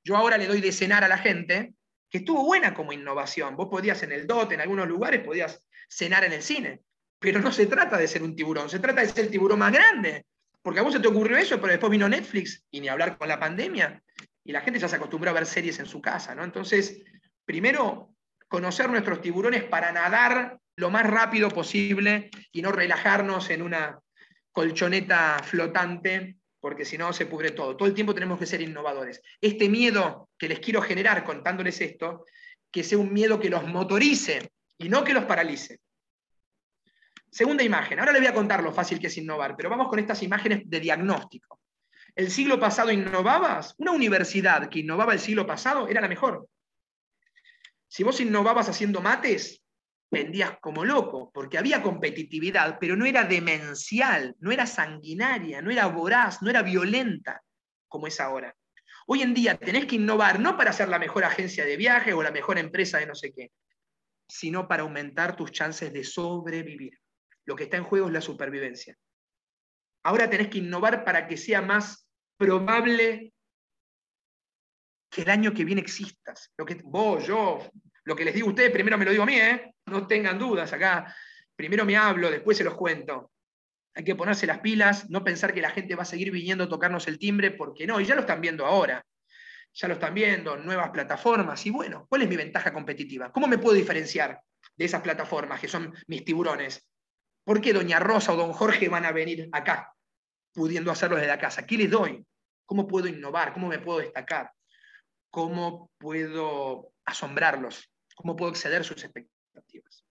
yo 0.05 0.17
ahora 0.17 0.39
le 0.39 0.47
doy 0.47 0.61
de 0.61 0.73
cenar 0.73 1.05
a 1.05 1.09
la 1.09 1.19
gente, 1.19 1.75
que 2.11 2.19
estuvo 2.19 2.45
buena 2.45 2.75
como 2.75 2.93
innovación. 2.93 3.57
Vos 3.57 3.69
podías 3.71 4.03
en 4.03 4.13
el 4.13 4.27
DOT, 4.27 4.53
en 4.53 4.61
algunos 4.61 4.89
lugares, 4.89 5.25
podías 5.25 5.63
cenar 5.89 6.25
en 6.25 6.33
el 6.33 6.43
cine. 6.43 6.81
Pero 7.19 7.41
no 7.41 7.53
se 7.53 7.67
trata 7.67 7.99
de 7.99 8.09
ser 8.09 8.23
un 8.23 8.35
tiburón, 8.35 8.71
se 8.71 8.79
trata 8.79 9.03
de 9.03 9.09
ser 9.09 9.27
el 9.27 9.31
tiburón 9.31 9.59
más 9.59 9.73
grande. 9.73 10.25
Porque 10.63 10.81
a 10.81 10.83
vos 10.83 10.93
se 10.93 11.01
te 11.01 11.09
ocurrió 11.09 11.37
eso, 11.37 11.61
pero 11.61 11.73
después 11.73 11.91
vino 11.91 12.09
Netflix 12.09 12.65
y 12.71 12.81
ni 12.81 12.89
hablar 12.89 13.19
con 13.19 13.29
la 13.29 13.39
pandemia. 13.39 14.03
Y 14.49 14.53
la 14.53 14.63
gente 14.63 14.81
ya 14.81 14.89
se 14.89 14.97
acostumbró 14.97 15.29
a 15.29 15.35
ver 15.35 15.45
series 15.45 15.79
en 15.79 15.85
su 15.85 16.01
casa, 16.01 16.35
¿no? 16.35 16.43
Entonces, 16.43 17.03
primero, 17.45 18.15
conocer 18.49 18.89
nuestros 18.89 19.21
tiburones 19.21 19.63
para 19.65 19.93
nadar 19.93 20.59
lo 20.77 20.89
más 20.89 21.07
rápido 21.07 21.51
posible 21.51 22.31
y 22.51 22.63
no 22.63 22.73
relajarnos 22.73 23.51
en 23.51 23.61
una 23.61 24.01
colchoneta 24.51 25.37
flotante, 25.45 26.39
porque 26.61 26.87
si 26.87 26.97
no 26.97 27.13
se 27.13 27.27
pudre 27.27 27.51
todo. 27.51 27.77
Todo 27.77 27.87
el 27.87 27.95
tiempo 27.95 28.15
tenemos 28.15 28.39
que 28.39 28.47
ser 28.47 28.63
innovadores. 28.63 29.21
Este 29.39 29.69
miedo 29.69 30.31
que 30.39 30.49
les 30.49 30.61
quiero 30.61 30.81
generar 30.81 31.25
contándoles 31.25 31.79
esto, 31.83 32.25
que 32.71 32.83
sea 32.83 32.97
un 32.97 33.13
miedo 33.13 33.39
que 33.39 33.51
los 33.51 33.67
motorice 33.67 34.51
y 34.79 34.89
no 34.89 35.05
que 35.05 35.13
los 35.13 35.27
paralice. 35.27 35.81
Segunda 37.31 37.63
imagen. 37.63 37.99
Ahora 37.99 38.13
les 38.13 38.23
voy 38.23 38.31
a 38.31 38.35
contar 38.35 38.63
lo 38.63 38.73
fácil 38.73 38.99
que 38.99 39.09
es 39.09 39.19
innovar, 39.19 39.55
pero 39.59 39.69
vamos 39.69 39.89
con 39.89 39.99
estas 39.99 40.23
imágenes 40.23 40.63
de 40.65 40.81
diagnóstico. 40.81 41.61
¿El 42.19 42.33
siglo 42.33 42.59
pasado 42.59 42.91
innovabas? 42.91 43.77
Una 43.79 43.93
universidad 43.93 44.69
que 44.69 44.81
innovaba 44.81 45.13
el 45.13 45.21
siglo 45.21 45.47
pasado 45.47 45.87
era 45.87 46.01
la 46.01 46.09
mejor. 46.09 46.49
Si 47.87 48.03
vos 48.03 48.21
innovabas 48.21 48.69
haciendo 48.69 49.01
mates, 49.01 49.63
vendías 50.11 50.59
como 50.61 50.85
loco, 50.85 51.31
porque 51.33 51.59
había 51.59 51.81
competitividad, 51.81 52.79
pero 52.81 52.97
no 52.97 53.07
era 53.07 53.23
demencial, 53.23 54.35
no 54.41 54.51
era 54.51 54.67
sanguinaria, 54.67 55.63
no 55.63 55.71
era 55.71 55.87
voraz, 55.87 56.43
no 56.43 56.51
era 56.51 56.63
violenta 56.63 57.41
como 57.87 58.09
es 58.09 58.19
ahora. 58.19 58.53
Hoy 59.07 59.23
en 59.23 59.33
día 59.33 59.57
tenés 59.57 59.87
que 59.87 59.95
innovar 59.95 60.41
no 60.41 60.57
para 60.57 60.73
ser 60.73 60.89
la 60.89 60.99
mejor 60.99 61.23
agencia 61.23 61.65
de 61.65 61.77
viaje 61.77 62.15
o 62.15 62.23
la 62.25 62.33
mejor 62.33 62.59
empresa 62.59 62.99
de 62.99 63.07
no 63.07 63.15
sé 63.15 63.33
qué, 63.33 63.53
sino 64.29 64.67
para 64.67 64.83
aumentar 64.83 65.37
tus 65.37 65.53
chances 65.53 65.93
de 65.93 66.03
sobrevivir. 66.03 66.99
Lo 67.45 67.55
que 67.55 67.63
está 67.63 67.77
en 67.77 67.85
juego 67.85 68.09
es 68.09 68.13
la 68.13 68.21
supervivencia. 68.21 68.99
Ahora 70.03 70.29
tenés 70.29 70.49
que 70.49 70.59
innovar 70.59 71.05
para 71.05 71.29
que 71.29 71.37
sea 71.37 71.63
más 71.63 72.08
probable 72.39 73.33
que 75.11 75.23
el 75.23 75.31
año 75.31 75.53
que 75.53 75.65
viene 75.65 75.81
existas. 75.81 76.53
Lo 76.57 76.65
que 76.65 76.81
vos, 76.85 77.27
yo, 77.27 77.71
lo 78.05 78.17
que 78.17 78.25
les 78.25 78.35
digo 78.35 78.47
a 78.47 78.51
ustedes, 78.51 78.71
primero 78.71 78.97
me 78.97 79.05
lo 79.05 79.11
digo 79.11 79.25
a 79.25 79.27
mí, 79.27 79.35
¿eh? 79.35 79.75
no 79.87 80.07
tengan 80.07 80.39
dudas 80.39 80.73
acá. 80.73 81.15
Primero 81.57 81.85
me 81.85 81.97
hablo, 81.97 82.31
después 82.31 82.57
se 82.57 82.65
los 82.65 82.75
cuento. 82.75 83.33
Hay 83.95 84.05
que 84.05 84.15
ponerse 84.15 84.47
las 84.47 84.61
pilas, 84.61 85.11
no 85.11 85.25
pensar 85.25 85.53
que 85.53 85.61
la 85.61 85.71
gente 85.71 85.97
va 85.97 86.03
a 86.03 86.07
seguir 86.07 86.31
viniendo 86.31 86.65
a 86.65 86.69
tocarnos 86.69 87.09
el 87.09 87.19
timbre, 87.19 87.51
porque 87.51 87.87
no, 87.87 88.01
y 88.01 88.05
ya 88.05 88.15
lo 88.15 88.21
están 88.21 88.41
viendo 88.41 88.65
ahora. 88.65 89.05
Ya 89.75 89.89
lo 89.89 89.95
están 89.95 90.15
viendo, 90.15 90.57
nuevas 90.57 90.91
plataformas. 90.91 91.65
Y 91.67 91.71
bueno, 91.71 92.07
¿cuál 92.09 92.23
es 92.23 92.29
mi 92.29 92.37
ventaja 92.37 92.73
competitiva? 92.73 93.33
¿Cómo 93.33 93.47
me 93.47 93.59
puedo 93.59 93.75
diferenciar 93.75 94.41
de 94.77 94.85
esas 94.85 95.03
plataformas 95.03 95.61
que 95.61 95.69
son 95.69 95.93
mis 96.07 96.25
tiburones? 96.25 96.89
¿Por 97.45 97.61
qué 97.61 97.73
Doña 97.73 97.99
Rosa 97.99 98.33
o 98.33 98.37
Don 98.37 98.53
Jorge 98.53 98.89
van 98.89 99.05
a 99.05 99.13
venir 99.13 99.49
acá, 99.53 99.93
pudiendo 100.59 100.91
hacerlo 100.91 101.17
desde 101.17 101.29
la 101.29 101.39
casa? 101.39 101.65
¿Qué 101.65 101.77
les 101.77 101.91
doy? 101.91 102.27
¿Cómo 102.67 102.87
puedo 102.87 103.07
innovar? 103.07 103.53
¿Cómo 103.53 103.69
me 103.69 103.79
puedo 103.79 104.01
destacar? 104.01 104.51
¿Cómo 105.31 105.91
puedo 105.99 106.93
asombrarlos? 107.05 107.89
cómo 108.19 108.35
puedo 108.35 108.51
exceder 108.51 108.85
sus 108.85 109.05
expectativas. 109.05 110.05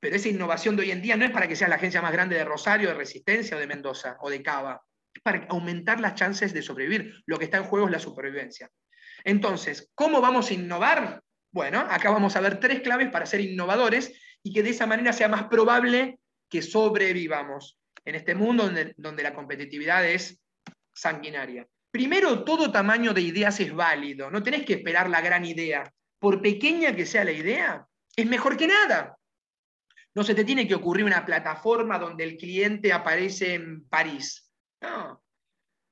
Pero 0.00 0.16
esa 0.16 0.28
innovación 0.28 0.76
de 0.76 0.82
hoy 0.82 0.90
en 0.90 1.00
día 1.00 1.16
no 1.16 1.24
es 1.24 1.30
para 1.30 1.46
que 1.46 1.54
sea 1.54 1.68
la 1.68 1.76
agencia 1.76 2.02
más 2.02 2.12
grande 2.12 2.36
de 2.36 2.44
Rosario, 2.44 2.88
de 2.88 2.94
Resistencia 2.94 3.56
o 3.56 3.60
de 3.60 3.68
Mendoza 3.68 4.16
o 4.20 4.30
de 4.30 4.42
Cava. 4.42 4.82
para 5.22 5.46
aumentar 5.48 6.00
las 6.00 6.14
chances 6.14 6.52
de 6.52 6.62
sobrevivir. 6.62 7.22
Lo 7.26 7.38
que 7.38 7.44
está 7.44 7.58
en 7.58 7.64
juego 7.64 7.86
es 7.86 7.92
la 7.92 7.98
supervivencia. 7.98 8.68
Entonces, 9.24 9.90
¿cómo 9.94 10.20
vamos 10.20 10.50
a 10.50 10.54
innovar? 10.54 11.22
Bueno, 11.50 11.80
acá 11.80 12.10
vamos 12.10 12.36
a 12.36 12.40
ver 12.40 12.60
tres 12.60 12.80
claves 12.80 13.10
para 13.10 13.26
ser 13.26 13.40
innovadores 13.40 14.12
y 14.42 14.52
que 14.52 14.62
de 14.62 14.70
esa 14.70 14.86
manera 14.86 15.12
sea 15.12 15.28
más 15.28 15.44
probable 15.44 16.18
que 16.48 16.62
sobrevivamos 16.62 17.77
en 18.08 18.14
este 18.14 18.34
mundo 18.34 18.64
donde, 18.64 18.94
donde 18.96 19.22
la 19.22 19.34
competitividad 19.34 20.06
es 20.08 20.40
sanguinaria. 20.94 21.68
Primero, 21.90 22.42
todo 22.42 22.72
tamaño 22.72 23.12
de 23.12 23.20
ideas 23.20 23.60
es 23.60 23.72
válido, 23.74 24.30
no 24.30 24.42
tenés 24.42 24.64
que 24.64 24.74
esperar 24.74 25.10
la 25.10 25.20
gran 25.20 25.44
idea. 25.44 25.92
Por 26.18 26.40
pequeña 26.40 26.96
que 26.96 27.04
sea 27.04 27.24
la 27.24 27.32
idea, 27.32 27.86
es 28.16 28.26
mejor 28.26 28.56
que 28.56 28.66
nada. 28.66 29.18
No 30.14 30.24
se 30.24 30.34
te 30.34 30.44
tiene 30.44 30.66
que 30.66 30.74
ocurrir 30.74 31.04
una 31.04 31.24
plataforma 31.24 31.98
donde 31.98 32.24
el 32.24 32.38
cliente 32.38 32.94
aparece 32.94 33.54
en 33.54 33.86
París. 33.86 34.50
No. 34.80 35.22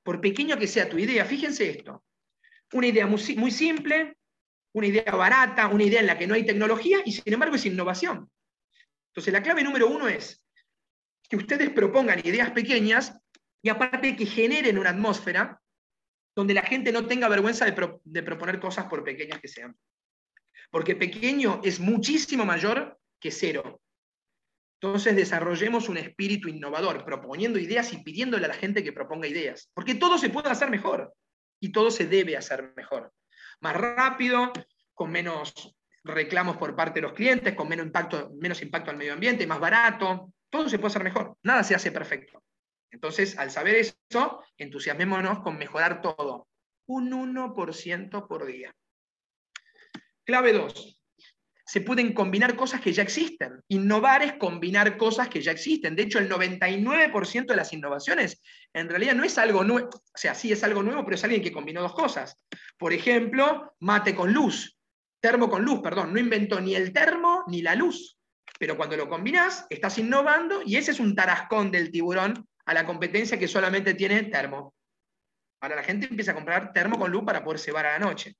Por 0.03 0.19
pequeño 0.19 0.57
que 0.57 0.67
sea 0.67 0.89
tu 0.89 0.97
idea, 0.97 1.23
fíjense 1.23 1.69
esto. 1.69 2.03
Una 2.73 2.87
idea 2.87 3.05
muy, 3.05 3.21
muy 3.35 3.51
simple, 3.51 4.17
una 4.73 4.87
idea 4.87 5.11
barata, 5.11 5.67
una 5.67 5.83
idea 5.83 5.99
en 5.99 6.07
la 6.07 6.17
que 6.17 6.25
no 6.25 6.33
hay 6.33 6.45
tecnología 6.45 6.97
y 7.05 7.11
sin 7.11 7.31
embargo 7.31 7.55
es 7.55 7.65
innovación. 7.67 8.29
Entonces 9.09 9.31
la 9.31 9.43
clave 9.43 9.63
número 9.63 9.87
uno 9.87 10.07
es 10.07 10.43
que 11.29 11.35
ustedes 11.35 11.69
propongan 11.69 12.19
ideas 12.19 12.51
pequeñas 12.51 13.13
y 13.61 13.69
aparte 13.69 14.15
que 14.15 14.25
generen 14.25 14.77
una 14.77 14.91
atmósfera 14.91 15.61
donde 16.35 16.53
la 16.53 16.61
gente 16.61 16.91
no 16.91 17.07
tenga 17.07 17.27
vergüenza 17.27 17.65
de, 17.65 18.23
proponer 18.23 18.59
cosas 18.59 18.85
por 18.85 19.03
pequeñas 19.03 19.39
que 19.39 19.47
sean. 19.47 19.75
Porque 20.69 20.95
pequeño 20.95 21.61
es 21.63 21.79
muchísimo 21.79 22.45
mayor 22.45 22.99
que 23.19 23.31
cero. 23.31 23.81
Entonces 24.79 25.15
desarrollemos 25.15 25.89
un 25.89 25.97
espíritu 25.97 26.47
innovador, 26.47 27.03
proponiendo 27.03 27.57
ideas 27.57 27.91
y 27.93 28.03
pidiéndole 28.03 28.45
a 28.45 28.49
la 28.49 28.53
gente 28.53 28.83
que 28.83 28.93
proponga 28.93 29.27
ideas. 29.27 29.71
Porque 29.73 29.95
todo 29.95 30.19
se 30.19 30.29
puede 30.29 30.49
hacer 30.49 30.69
mejor 30.69 31.11
y 31.59 31.71
todo 31.71 31.89
se 31.89 32.05
debe 32.05 32.37
hacer 32.37 32.71
mejor. 32.75 33.11
Más 33.59 33.75
rápido, 33.75 34.53
con 34.93 35.11
menos 35.11 35.75
reclamos 36.03 36.57
por 36.57 36.75
parte 36.75 37.01
de 37.01 37.07
los 37.07 37.13
clientes, 37.13 37.55
con 37.55 37.67
menos 37.67 37.87
impacto, 37.87 38.31
menos 38.39 38.61
impacto 38.61 38.91
al 38.91 38.97
medio 38.97 39.13
ambiente, 39.13 39.47
más 39.47 39.59
barato. 39.59 40.31
Todo 40.49 40.69
se 40.69 40.79
puede 40.79 40.91
hacer 40.91 41.03
mejor. 41.03 41.37
Nada 41.43 41.63
se 41.63 41.75
hace 41.75 41.91
perfecto. 41.91 42.43
Entonces, 42.91 43.37
al 43.37 43.51
saber 43.51 43.75
eso, 43.75 44.43
entusiasmémonos 44.57 45.39
con 45.39 45.57
mejorar 45.57 46.01
todo. 46.01 46.47
Un 46.87 47.11
1% 47.11 48.27
por 48.27 48.45
día. 48.45 48.73
Clave 50.23 50.53
2 50.53 50.97
se 51.67 51.81
pueden 51.81 52.13
combinar 52.13 52.55
cosas 52.55 52.79
que 52.79 52.93
ya 52.93 53.03
existen. 53.03 53.61
Innovar 53.67 54.23
es 54.23 54.33
combinar 54.35 54.95
cosas 54.95 55.27
que 55.27 55.41
ya 55.41 55.51
existen. 55.51 55.97
De 55.97 56.03
hecho, 56.03 56.17
el 56.17 56.29
99% 56.29 57.45
de 57.45 57.55
las 57.57 57.73
innovaciones 57.73 58.41
en 58.73 58.87
realidad 58.87 59.15
no 59.15 59.25
es 59.25 59.37
algo 59.37 59.65
nuevo, 59.65 59.89
o 59.89 60.17
sea, 60.17 60.33
sí 60.33 60.49
es 60.49 60.63
algo 60.63 60.81
nuevo, 60.81 61.03
pero 61.03 61.15
es 61.15 61.23
alguien 61.25 61.41
que 61.41 61.51
combinó 61.51 61.81
dos 61.81 61.93
cosas. 61.93 62.37
Por 62.77 62.93
ejemplo, 62.93 63.75
mate 63.81 64.15
con 64.15 64.31
luz, 64.31 64.79
termo 65.19 65.49
con 65.49 65.65
luz, 65.65 65.81
perdón, 65.81 66.13
no 66.13 66.19
inventó 66.19 66.61
ni 66.61 66.73
el 66.73 66.93
termo 66.93 67.43
ni 67.47 67.61
la 67.61 67.75
luz. 67.75 68.16
Pero 68.59 68.75
cuando 68.75 68.97
lo 68.97 69.07
combinas, 69.07 69.65
estás 69.69 69.97
innovando 69.97 70.61
y 70.65 70.77
ese 70.77 70.91
es 70.91 70.99
un 70.99 71.15
tarascón 71.15 71.71
del 71.71 71.91
tiburón 71.91 72.47
a 72.65 72.73
la 72.73 72.85
competencia 72.85 73.37
que 73.37 73.47
solamente 73.47 73.93
tiene 73.93 74.23
termo. 74.23 74.73
Ahora 75.61 75.75
la 75.75 75.83
gente 75.83 76.07
empieza 76.07 76.31
a 76.31 76.35
comprar 76.35 76.73
termo 76.73 76.99
con 76.99 77.11
luz 77.11 77.23
para 77.23 77.43
poder 77.43 77.59
cebar 77.59 77.85
a 77.85 77.93
la 77.93 78.05
noche. 78.05 78.35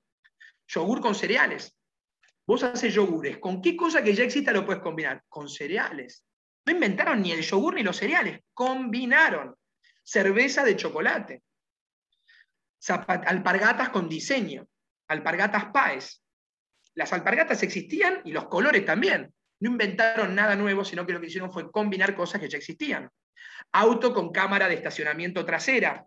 Yogur 0.66 1.00
con 1.00 1.14
cereales. 1.14 1.74
Vos 2.46 2.62
haces 2.62 2.94
yogures. 2.94 3.38
¿Con 3.38 3.60
qué 3.60 3.76
cosa 3.76 4.02
que 4.02 4.14
ya 4.14 4.24
exista 4.24 4.52
lo 4.52 4.64
puedes 4.64 4.82
combinar? 4.82 5.22
Con 5.28 5.48
cereales. 5.48 6.24
No 6.66 6.72
inventaron 6.72 7.20
ni 7.22 7.32
el 7.32 7.42
yogur 7.42 7.74
ni 7.74 7.82
los 7.82 7.96
cereales. 7.96 8.40
Combinaron. 8.54 9.54
Cerveza 10.02 10.64
de 10.64 10.76
chocolate. 10.76 11.42
alpargatas 12.88 13.90
con 13.90 14.08
diseño. 14.08 14.66
Alpargatas 15.08 15.66
paes. 15.72 16.22
Las 16.94 17.12
alpargatas 17.12 17.62
existían 17.62 18.20
y 18.24 18.32
los 18.32 18.48
colores 18.48 18.84
también. 18.84 19.32
No 19.60 19.70
inventaron 19.70 20.34
nada 20.34 20.54
nuevo, 20.54 20.84
sino 20.84 21.06
que 21.06 21.12
lo 21.12 21.20
que 21.20 21.26
hicieron 21.26 21.50
fue 21.50 21.70
combinar 21.70 22.14
cosas 22.14 22.40
que 22.40 22.48
ya 22.48 22.58
existían. 22.58 23.10
Auto 23.72 24.14
con 24.14 24.30
cámara 24.30 24.68
de 24.68 24.74
estacionamiento 24.74 25.44
trasera. 25.44 26.06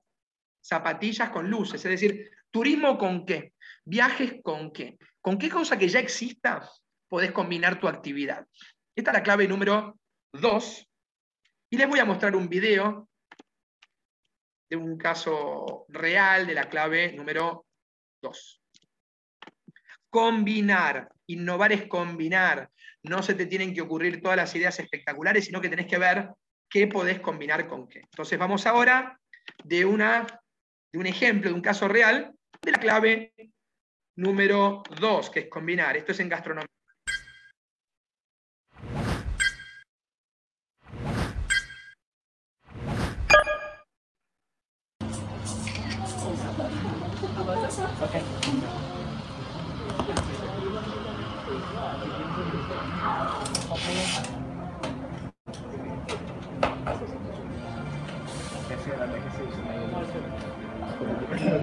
Zapatillas 0.63 1.29
con 1.29 1.49
luces. 1.49 1.83
Es 1.83 1.91
decir, 1.91 2.31
turismo 2.49 2.97
con 2.97 3.25
qué? 3.25 3.53
Viajes 3.83 4.35
con 4.43 4.71
qué? 4.71 4.97
¿Con 5.21 5.37
qué 5.37 5.49
cosa 5.49 5.77
que 5.77 5.89
ya 5.89 5.99
exista 5.99 6.69
podés 7.07 7.31
combinar 7.31 7.79
tu 7.79 7.87
actividad? 7.87 8.45
Esta 8.95 9.11
es 9.11 9.17
la 9.17 9.23
clave 9.23 9.47
número 9.47 9.99
dos. 10.33 10.87
Y 11.69 11.77
les 11.77 11.87
voy 11.87 11.99
a 11.99 12.05
mostrar 12.05 12.35
un 12.35 12.49
video 12.49 13.09
de 14.69 14.77
un 14.77 14.97
caso 14.97 15.85
real 15.89 16.47
de 16.47 16.53
la 16.53 16.69
clave 16.69 17.13
número 17.13 17.65
dos. 18.21 18.61
Combinar. 20.09 21.09
Innovar 21.27 21.73
es 21.73 21.87
combinar. 21.87 22.69
No 23.03 23.23
se 23.23 23.33
te 23.33 23.45
tienen 23.47 23.73
que 23.73 23.81
ocurrir 23.81 24.21
todas 24.21 24.37
las 24.37 24.55
ideas 24.55 24.79
espectaculares, 24.79 25.45
sino 25.45 25.59
que 25.59 25.69
tenés 25.69 25.87
que 25.87 25.97
ver 25.97 26.29
qué 26.69 26.87
podés 26.87 27.19
combinar 27.19 27.67
con 27.67 27.87
qué. 27.87 27.99
Entonces 27.99 28.37
vamos 28.37 28.65
ahora 28.65 29.19
de, 29.63 29.85
una, 29.85 30.27
de 30.91 30.99
un 30.99 31.07
ejemplo, 31.07 31.49
de 31.49 31.55
un 31.55 31.61
caso 31.61 31.87
real, 31.87 32.31
de 32.61 32.71
la 32.71 32.79
clave 32.79 33.33
número 34.15 34.83
dos, 34.99 35.29
que 35.29 35.41
es 35.41 35.49
combinar. 35.49 35.97
Esto 35.97 36.11
es 36.11 36.19
en 36.19 36.29
gastronomía. 36.29 36.67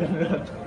Gracias. 0.08 0.57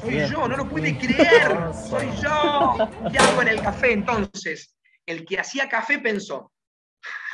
Soy 0.00 0.26
yo, 0.28 0.48
no 0.48 0.56
lo 0.56 0.68
pude 0.68 0.96
creer. 0.96 1.74
Soy 1.74 2.08
yo. 2.22 2.88
¿Qué 3.10 3.18
hago 3.18 3.42
en 3.42 3.48
el 3.48 3.60
café 3.60 3.92
entonces? 3.92 4.74
El 5.04 5.24
que 5.24 5.38
hacía 5.38 5.68
café 5.68 5.98
pensó, 5.98 6.52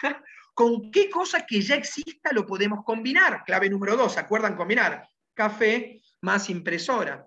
¿con 0.54 0.90
qué 0.90 1.10
cosa 1.10 1.44
que 1.46 1.60
ya 1.60 1.76
exista 1.76 2.32
lo 2.32 2.46
podemos 2.46 2.84
combinar? 2.84 3.44
Clave 3.44 3.70
número 3.70 3.96
dos, 3.96 4.14
¿se 4.14 4.20
acuerdan 4.20 4.56
combinar? 4.56 5.08
Café 5.34 6.00
más 6.22 6.50
impresora. 6.50 7.26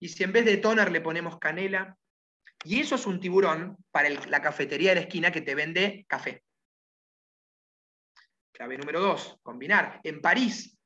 Y 0.00 0.08
si 0.08 0.24
en 0.24 0.32
vez 0.32 0.44
de 0.44 0.56
toner 0.56 0.90
le 0.90 1.00
ponemos 1.00 1.38
canela, 1.38 1.96
y 2.64 2.80
eso 2.80 2.94
es 2.94 3.06
un 3.06 3.20
tiburón 3.20 3.76
para 3.90 4.08
la 4.10 4.42
cafetería 4.42 4.90
de 4.90 4.96
la 4.96 5.00
esquina 5.02 5.30
que 5.30 5.40
te 5.40 5.54
vende 5.54 6.04
café. 6.08 6.42
Clave 8.52 8.78
número 8.78 9.00
dos, 9.00 9.38
combinar. 9.42 10.00
En 10.04 10.20
París, 10.20 10.78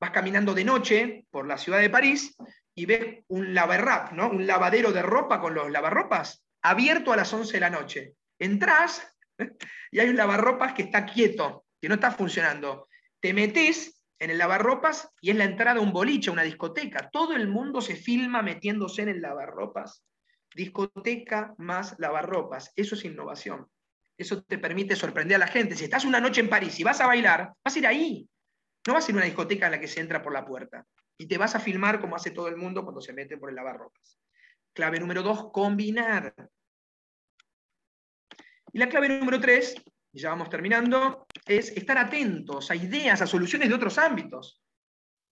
vas 0.00 0.10
caminando 0.10 0.54
de 0.54 0.64
noche 0.64 1.26
por 1.30 1.46
la 1.46 1.58
ciudad 1.58 1.78
de 1.78 1.90
París 1.90 2.34
y 2.74 2.86
ves 2.86 3.24
un 3.28 3.54
lavarrap, 3.54 4.12
¿no? 4.12 4.30
Un 4.30 4.46
lavadero 4.46 4.92
de 4.92 5.02
ropa 5.02 5.40
con 5.40 5.54
los 5.54 5.70
lavarropas 5.70 6.42
abierto 6.62 7.12
a 7.12 7.16
las 7.16 7.32
11 7.32 7.52
de 7.52 7.60
la 7.60 7.70
noche. 7.70 8.14
Entrás 8.38 9.06
y 9.90 10.00
hay 10.00 10.08
un 10.08 10.16
lavarropas 10.16 10.72
que 10.72 10.82
está 10.82 11.04
quieto, 11.04 11.66
que 11.80 11.88
no 11.88 11.94
está 11.96 12.10
funcionando. 12.10 12.88
Te 13.20 13.34
metes 13.34 14.02
en 14.18 14.30
el 14.30 14.38
lavarropas 14.38 15.10
y 15.20 15.30
es 15.30 15.36
la 15.36 15.44
entrada 15.44 15.80
a 15.80 15.82
un 15.82 15.92
boliche, 15.92 16.30
una 16.30 16.42
discoteca. 16.42 17.10
Todo 17.10 17.34
el 17.34 17.48
mundo 17.48 17.80
se 17.80 17.96
filma 17.96 18.42
metiéndose 18.42 19.02
en 19.02 19.10
el 19.10 19.20
lavarropas. 19.20 20.04
Discoteca 20.54 21.54
más 21.58 21.94
lavarropas. 21.98 22.72
Eso 22.76 22.94
es 22.94 23.04
innovación. 23.04 23.66
Eso 24.16 24.42
te 24.42 24.58
permite 24.58 24.96
sorprender 24.96 25.36
a 25.36 25.40
la 25.40 25.46
gente. 25.46 25.76
Si 25.76 25.84
estás 25.84 26.04
una 26.04 26.20
noche 26.20 26.40
en 26.40 26.50
París 26.50 26.78
y 26.80 26.84
vas 26.84 27.00
a 27.00 27.06
bailar, 27.06 27.52
vas 27.64 27.74
a 27.74 27.78
ir 27.78 27.86
ahí. 27.86 28.28
No 28.86 28.94
vas 28.94 29.06
a 29.06 29.10
ir 29.10 29.16
a 29.16 29.18
una 29.18 29.26
discoteca 29.26 29.66
en 29.66 29.72
la 29.72 29.80
que 29.80 29.88
se 29.88 30.00
entra 30.00 30.22
por 30.22 30.32
la 30.32 30.44
puerta. 30.44 30.86
Y 31.18 31.26
te 31.26 31.38
vas 31.38 31.54
a 31.54 31.60
filmar 31.60 32.00
como 32.00 32.16
hace 32.16 32.30
todo 32.30 32.48
el 32.48 32.56
mundo 32.56 32.82
cuando 32.82 33.00
se 33.00 33.12
mete 33.12 33.36
por 33.36 33.50
el 33.50 33.56
lavarropas. 33.56 34.18
Clave 34.72 35.00
número 35.00 35.22
dos, 35.22 35.50
combinar. 35.52 36.34
Y 38.72 38.78
la 38.78 38.88
clave 38.88 39.08
número 39.08 39.40
tres, 39.40 39.74
y 40.12 40.20
ya 40.20 40.30
vamos 40.30 40.48
terminando, 40.48 41.26
es 41.46 41.70
estar 41.76 41.98
atentos 41.98 42.70
a 42.70 42.76
ideas, 42.76 43.20
a 43.20 43.26
soluciones 43.26 43.68
de 43.68 43.74
otros 43.74 43.98
ámbitos. 43.98 44.62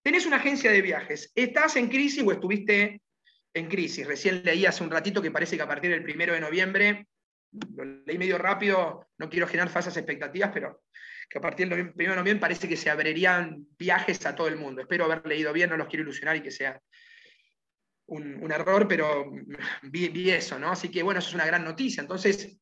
Tenés 0.03 0.25
una 0.25 0.37
agencia 0.37 0.71
de 0.71 0.81
viajes, 0.81 1.31
estás 1.35 1.75
en 1.75 1.89
crisis 1.89 2.23
o 2.25 2.31
estuviste 2.31 3.01
en 3.53 3.67
crisis. 3.67 4.05
Recién 4.05 4.43
leí 4.43 4.65
hace 4.65 4.83
un 4.83 4.91
ratito 4.91 5.21
que 5.21 5.31
parece 5.31 5.55
que 5.55 5.63
a 5.63 5.67
partir 5.67 5.91
del 5.91 6.03
primero 6.03 6.33
de 6.33 6.41
noviembre, 6.41 7.07
lo 7.51 7.83
leí 8.05 8.17
medio 8.17 8.37
rápido, 8.37 9.07
no 9.17 9.29
quiero 9.29 9.47
generar 9.47 9.69
falsas 9.69 9.97
expectativas, 9.97 10.51
pero 10.53 10.83
que 11.29 11.37
a 11.37 11.41
partir 11.41 11.69
del 11.69 11.93
primero 11.93 12.13
de 12.13 12.21
noviembre 12.21 12.41
parece 12.41 12.67
que 12.67 12.75
se 12.75 12.89
abrirían 12.89 13.67
viajes 13.77 14.25
a 14.25 14.33
todo 14.33 14.47
el 14.47 14.57
mundo. 14.57 14.81
Espero 14.81 15.05
haber 15.05 15.25
leído 15.27 15.53
bien, 15.53 15.69
no 15.69 15.77
los 15.77 15.87
quiero 15.87 16.03
ilusionar 16.03 16.35
y 16.37 16.41
que 16.41 16.49
sea 16.49 16.81
un, 18.07 18.51
error, 18.51 18.87
pero 18.87 19.31
vi, 19.83 20.31
eso, 20.31 20.57
¿no? 20.57 20.71
Así 20.71 20.89
que 20.89 21.03
bueno, 21.03 21.19
eso 21.19 21.29
es 21.29 21.35
una 21.35 21.45
gran 21.45 21.63
noticia. 21.63 22.01
Entonces, 22.01 22.57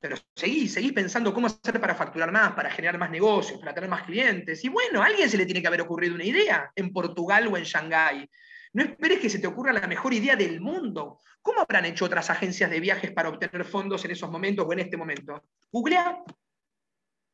pero 0.00 0.16
seguís, 0.34 0.74
seguís 0.74 0.92
pensando 0.92 1.32
cómo 1.32 1.46
hacer 1.46 1.80
para 1.80 1.94
facturar 1.94 2.32
más, 2.32 2.52
para 2.52 2.70
generar 2.70 2.98
más 2.98 3.10
negocios, 3.10 3.58
para 3.60 3.72
tener 3.72 3.88
más 3.88 4.02
clientes. 4.02 4.64
Y 4.64 4.68
bueno, 4.68 5.00
a 5.00 5.06
alguien 5.06 5.30
se 5.30 5.38
le 5.38 5.46
tiene 5.46 5.62
que 5.62 5.68
haber 5.68 5.82
ocurrido 5.82 6.16
una 6.16 6.24
idea 6.24 6.72
en 6.74 6.92
Portugal 6.92 7.46
o 7.46 7.56
en 7.56 7.64
Shanghái. 7.64 8.28
No 8.72 8.82
esperes 8.82 9.20
que 9.20 9.30
se 9.30 9.38
te 9.38 9.46
ocurra 9.46 9.72
la 9.72 9.86
mejor 9.86 10.12
idea 10.12 10.34
del 10.34 10.60
mundo. 10.60 11.20
¿Cómo 11.40 11.60
habrán 11.60 11.84
hecho 11.84 12.04
otras 12.04 12.28
agencias 12.28 12.68
de 12.70 12.80
viajes 12.80 13.12
para 13.12 13.28
obtener 13.28 13.64
fondos 13.64 14.04
en 14.04 14.10
esos 14.10 14.30
momentos 14.30 14.66
o 14.68 14.72
en 14.72 14.80
este 14.80 14.96
momento? 14.96 15.44
Googlea, 15.70 16.24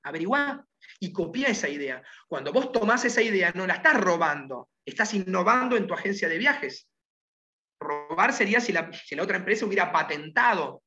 averigua 0.02 0.64
y 0.98 1.12
copia 1.12 1.48
esa 1.48 1.68
idea. 1.68 2.02
Cuando 2.28 2.52
vos 2.52 2.72
tomás 2.72 3.05
esa 3.05 3.22
idea, 3.22 3.52
no 3.55 3.66
la 3.66 3.74
estás 3.74 3.98
robando, 4.01 4.70
estás 4.85 5.14
innovando 5.14 5.77
en 5.77 5.86
tu 5.86 5.94
agencia 5.94 6.28
de 6.28 6.39
viajes. 6.39 6.89
Robar 7.81 8.32
sería 8.32 8.60
si 8.60 8.72
la, 8.72 8.90
otra 9.20 9.39
empresa 9.39 9.64
hubiera 9.64 9.90
patentado, 9.90 10.82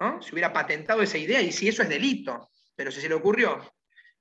¿no? 0.00 0.22
Si 0.22 0.32
hubiera 0.32 0.52
patentado 0.52 1.02
esa 1.02 1.18
idea 1.18 1.40
y 1.40 1.52
si 1.52 1.68
eso 1.68 1.82
es 1.82 1.88
delito. 1.88 2.50
Pero 2.76 2.92
si 2.92 3.00
se 3.00 3.08
le 3.08 3.14
ocurrió, 3.14 3.60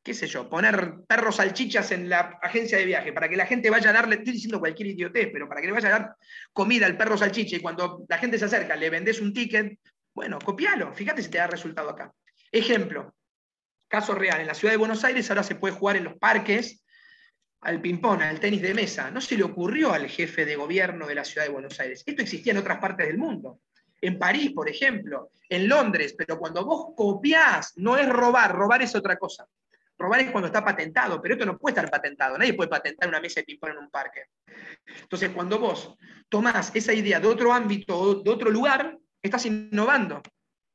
qué 0.02 0.14
sé 0.14 0.26
yo, 0.26 0.50
poner 0.50 1.02
perros 1.08 1.36
salchichas 1.36 1.92
en 1.92 2.10
la 2.10 2.40
agencia 2.42 2.78
de 2.78 2.86
viaje 2.86 3.14
para 3.14 3.30
que 3.30 3.38
la 3.38 3.46
gente 3.46 3.70
vaya 3.70 3.92
a 3.92 3.94
darle, 3.94 4.16
estoy 4.16 4.34
diciendo 4.34 4.60
cualquier 4.60 4.88
idiotez, 4.90 5.30
pero 5.32 5.48
para 5.48 5.62
que 5.62 5.68
le 5.68 5.74
vaya 5.74 5.90
a 5.90 6.00
dar 6.00 6.16
comida 6.54 6.88
al 6.88 6.98
perro 6.98 7.18
salchicha 7.18 7.58
y 7.58 7.60
cuando 7.60 8.06
la 8.10 8.18
gente 8.18 8.40
se 8.40 8.46
acerca 8.46 8.76
le 8.76 8.90
vendes 8.90 9.22
un 9.22 9.34
ticket, 9.34 9.78
bueno, 10.16 10.40
copialo, 10.40 10.94
fíjate 10.94 11.22
si 11.22 11.30
te 11.30 11.38
da 11.38 11.46
resultado 11.46 11.90
acá. 11.90 12.12
Ejemplo, 12.52 13.17
caso 13.88 14.14
real, 14.14 14.42
en 14.42 14.48
la 14.48 14.54
ciudad 14.54 14.74
de 14.74 14.78
Buenos 14.78 15.04
Aires 15.04 15.30
ahora 15.30 15.44
se 15.44 15.56
puede 15.56 15.76
jugar 15.76 15.96
en 15.96 16.04
los 16.06 16.18
parques 16.18 16.84
al 17.62 17.82
ping-pong, 17.82 18.22
al 18.22 18.40
tenis 18.40 18.62
de 18.62 18.74
mesa. 18.74 19.12
No 19.12 19.22
se 19.22 19.36
le 19.36 19.44
ocurrió 19.44 19.94
al 19.94 20.08
jefe 20.08 20.46
de 20.46 20.56
gobierno 20.56 21.08
de 21.08 21.16
la 21.16 21.26
ciudad 21.26 21.46
de 21.46 21.54
Buenos 21.54 21.80
Aires. 21.80 22.04
Esto 22.06 22.22
existía 22.22 22.52
en 22.52 22.60
otras 22.60 22.80
partes 22.80 23.08
del 23.08 23.18
mundo. 23.18 23.60
En 24.00 24.20
París, 24.20 24.52
por 24.52 24.70
ejemplo, 24.70 25.32
en 25.50 25.68
Londres, 25.68 26.14
pero 26.18 26.38
cuando 26.38 26.64
vos 26.64 26.94
copiás, 26.96 27.74
no 27.78 27.98
es 27.98 28.08
robar, 28.08 28.56
robar 28.56 28.82
es 28.82 28.96
otra 28.96 29.18
cosa. 29.18 29.48
Robar 29.98 30.20
es 30.20 30.32
cuando 30.32 30.48
está 30.48 30.64
patentado, 30.64 31.20
pero 31.20 31.34
esto 31.34 31.46
no 31.46 31.58
puede 31.58 31.76
estar 31.76 31.90
patentado. 31.90 32.38
Nadie 32.38 32.54
puede 32.54 32.70
patentar 32.70 33.10
una 33.10 33.20
mesa 33.20 33.40
de 33.40 33.46
ping-pong 33.46 33.72
en 33.72 33.78
un 33.80 33.90
parque. 33.90 34.26
Entonces, 35.02 35.32
cuando 35.32 35.58
vos 35.58 35.96
tomás 36.30 36.72
esa 36.76 36.94
idea 36.94 37.20
de 37.20 37.28
otro 37.28 37.52
ámbito, 37.52 38.22
de 38.22 38.30
otro 38.30 38.52
lugar, 38.52 38.98
estás 39.22 39.48
innovando. 39.48 40.22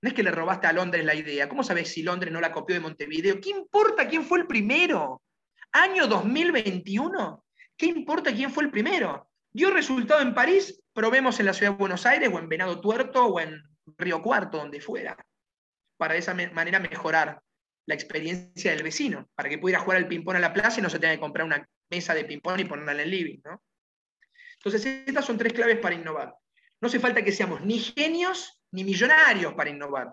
No 0.03 0.09
es 0.09 0.15
que 0.15 0.25
le 0.25 0.33
robaste 0.33 0.67
a 0.67 0.73
Londres 0.73 1.05
la 1.05 1.15
idea. 1.15 1.49
¿Cómo 1.49 1.63
sabés 1.63 1.93
si 1.93 2.03
Londres 2.03 2.33
no 2.33 2.41
la 2.41 2.53
copió 2.53 2.75
de 2.75 2.81
Montevideo? 2.81 3.41
¿Qué 3.41 3.51
importa 3.51 4.09
quién 4.09 4.25
fue 4.25 4.41
el 4.41 4.49
primero? 4.49 5.23
Año 5.71 6.09
2021. 6.09 7.45
¿Qué 7.77 7.87
importa 7.87 8.35
quién 8.35 8.51
fue 8.51 8.65
el 8.65 8.71
primero? 8.71 9.31
Dio 9.53 9.71
resultado 9.71 10.21
en 10.21 10.35
París, 10.35 10.83
probemos 10.93 11.39
en 11.39 11.47
la 11.47 11.55
ciudad 11.55 11.73
de 11.73 11.79
Buenos 11.79 12.05
Aires 12.05 12.31
o 12.33 12.39
en 12.41 12.49
Venado 12.49 12.81
Tuerto 12.81 13.27
o 13.27 13.39
en 13.39 13.63
Río 13.97 14.23
Cuarto, 14.23 14.59
donde 14.59 14.81
fuera, 14.81 15.17
para 15.97 16.15
de 16.15 16.21
esa 16.21 16.35
manera 16.35 16.81
mejorar 16.81 17.41
la 17.87 17.95
experiencia 17.95 18.73
del 18.73 18.83
vecino, 18.83 19.29
para 19.35 19.49
que 19.49 19.59
pudiera 19.59 19.81
jugar 19.81 19.99
al 19.99 20.09
ping-pong 20.09 20.37
a 20.37 20.41
la 20.41 20.53
plaza 20.53 20.81
y 20.81 20.83
no 20.83 20.91
se 20.91 20.99
tenga 20.99 21.15
que 21.15 21.21
comprar 21.21 21.47
una 21.47 21.69
mesa 21.91 22.15
de 22.15 22.25
ping-pong 22.25 22.61
y 22.61 22.65
ponerla 22.65 22.93
en 22.93 23.01
el 23.01 23.11
living. 23.11 23.41
Entonces, 24.55 25.05
estas 25.07 25.25
son 25.25 25.39
tres 25.39 25.53
claves 25.53 25.79
para 25.79 25.95
innovar. 25.95 26.35
No 26.81 26.89
hace 26.89 26.99
falta 26.99 27.23
que 27.23 27.31
seamos 27.31 27.61
ni 27.61 27.79
genios 27.79 28.62
ni 28.73 28.85
millonarios 28.85 29.55
para 29.55 29.71
innovar. 29.71 30.13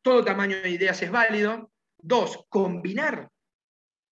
Todo 0.00 0.24
tamaño 0.24 0.60
de 0.60 0.70
ideas 0.70 1.00
es 1.02 1.10
válido. 1.10 1.70
Dos, 1.98 2.46
combinar 2.48 3.28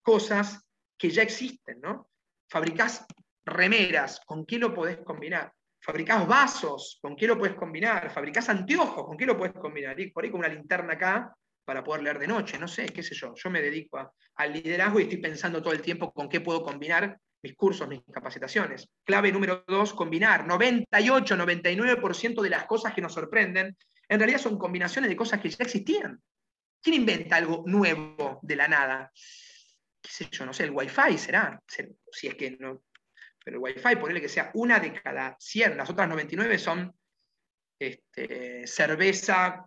cosas 0.02 0.64
que 0.96 1.10
ya 1.10 1.22
existen, 1.22 1.80
¿no? 1.80 2.10
Fabricás 2.48 3.06
remeras, 3.44 4.20
¿con 4.24 4.44
qué 4.44 4.58
lo 4.58 4.74
podés 4.74 4.98
combinar? 4.98 5.52
Fabricás 5.80 6.26
vasos, 6.26 6.98
¿con 7.00 7.16
qué 7.16 7.26
lo 7.26 7.38
puedes 7.38 7.56
combinar? 7.56 8.10
Fabricás 8.10 8.48
anteojos, 8.48 9.06
¿con 9.06 9.16
qué 9.16 9.26
lo 9.26 9.36
puedes 9.36 9.54
combinar? 9.54 9.98
Y 9.98 10.10
por 10.10 10.24
ahí 10.24 10.30
con 10.30 10.40
una 10.40 10.48
linterna 10.48 10.94
acá 10.94 11.34
para 11.64 11.82
poder 11.82 12.02
leer 12.02 12.18
de 12.18 12.26
noche, 12.26 12.58
no 12.58 12.68
sé, 12.68 12.86
qué 12.86 13.02
sé 13.02 13.14
yo. 13.14 13.34
Yo 13.34 13.50
me 13.50 13.62
dedico 13.62 14.14
al 14.36 14.52
liderazgo 14.52 15.00
y 15.00 15.04
estoy 15.04 15.18
pensando 15.18 15.62
todo 15.62 15.72
el 15.72 15.80
tiempo 15.80 16.12
con 16.12 16.28
qué 16.28 16.40
puedo 16.40 16.62
combinar 16.62 17.18
mis 17.42 17.54
cursos, 17.54 17.88
mis 17.88 18.02
capacitaciones. 18.12 18.88
Clave 19.04 19.32
número 19.32 19.64
dos, 19.66 19.94
combinar. 19.94 20.46
98, 20.46 21.36
99% 21.36 22.42
de 22.42 22.50
las 22.50 22.64
cosas 22.66 22.92
que 22.94 23.00
nos 23.00 23.14
sorprenden 23.14 23.76
en 24.10 24.18
realidad 24.18 24.40
son 24.40 24.58
combinaciones 24.58 25.08
de 25.08 25.16
cosas 25.16 25.40
que 25.40 25.48
ya 25.48 25.64
existían. 25.64 26.20
¿Quién 26.82 26.96
inventa 26.96 27.36
algo 27.36 27.62
nuevo 27.66 28.40
de 28.42 28.56
la 28.56 28.66
nada? 28.66 29.12
¿Qué 29.14 30.10
sé 30.10 30.28
yo? 30.32 30.44
No 30.44 30.52
sé, 30.52 30.64
el 30.64 30.72
Wi-Fi 30.72 31.16
será. 31.16 31.62
Si 32.10 32.26
es 32.26 32.34
que 32.34 32.56
no. 32.58 32.82
Pero 33.44 33.58
el 33.58 33.62
Wi-Fi, 33.62 33.96
ponele 33.96 34.20
que 34.20 34.28
sea 34.28 34.50
una 34.54 34.80
de 34.80 34.92
cada 34.92 35.36
100. 35.38 35.76
Las 35.76 35.88
otras 35.88 36.08
99 36.08 36.58
son 36.58 36.92
este, 37.78 38.66
cerveza 38.66 39.64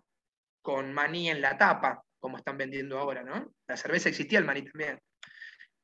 con 0.60 0.92
maní 0.92 1.30
en 1.30 1.40
la 1.40 1.56
tapa, 1.56 2.04
como 2.18 2.36
están 2.36 2.58
vendiendo 2.58 2.98
ahora, 2.98 3.22
¿no? 3.22 3.54
La 3.66 3.78
cerveza 3.78 4.10
existía, 4.10 4.38
el 4.38 4.44
maní 4.44 4.62
también. 4.62 5.00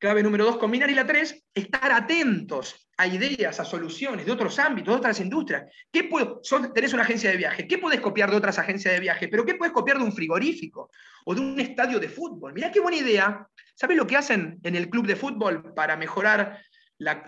Clave 0.01 0.23
número 0.23 0.45
dos, 0.45 0.57
combinar. 0.57 0.89
Y 0.89 0.95
la 0.95 1.05
tres, 1.05 1.45
estar 1.53 1.91
atentos 1.91 2.89
a 2.97 3.05
ideas, 3.05 3.59
a 3.59 3.65
soluciones 3.65 4.25
de 4.25 4.31
otros 4.31 4.57
ámbitos, 4.57 4.95
de 4.95 4.97
otras 4.97 5.19
industrias. 5.19 5.71
¿Qué 5.91 6.05
puedo, 6.05 6.41
tenés 6.73 6.93
una 6.93 7.03
agencia 7.03 7.29
de 7.29 7.37
viaje, 7.37 7.67
¿qué 7.67 7.77
puedes 7.77 8.01
copiar 8.01 8.31
de 8.31 8.37
otras 8.37 8.57
agencias 8.57 8.95
de 8.95 8.99
viaje? 8.99 9.27
Pero 9.27 9.45
¿qué 9.45 9.53
puedes 9.53 9.71
copiar 9.71 9.99
de 9.99 10.03
un 10.03 10.11
frigorífico 10.11 10.89
o 11.23 11.35
de 11.35 11.41
un 11.41 11.59
estadio 11.59 11.99
de 11.99 12.09
fútbol? 12.09 12.51
Mirá 12.51 12.71
qué 12.71 12.79
buena 12.79 12.97
idea. 12.97 13.47
¿Sabes 13.75 13.95
lo 13.95 14.07
que 14.07 14.17
hacen 14.17 14.59
en 14.63 14.75
el 14.75 14.89
club 14.89 15.05
de 15.05 15.15
fútbol 15.15 15.71
para 15.75 15.95
mejorar 15.95 16.59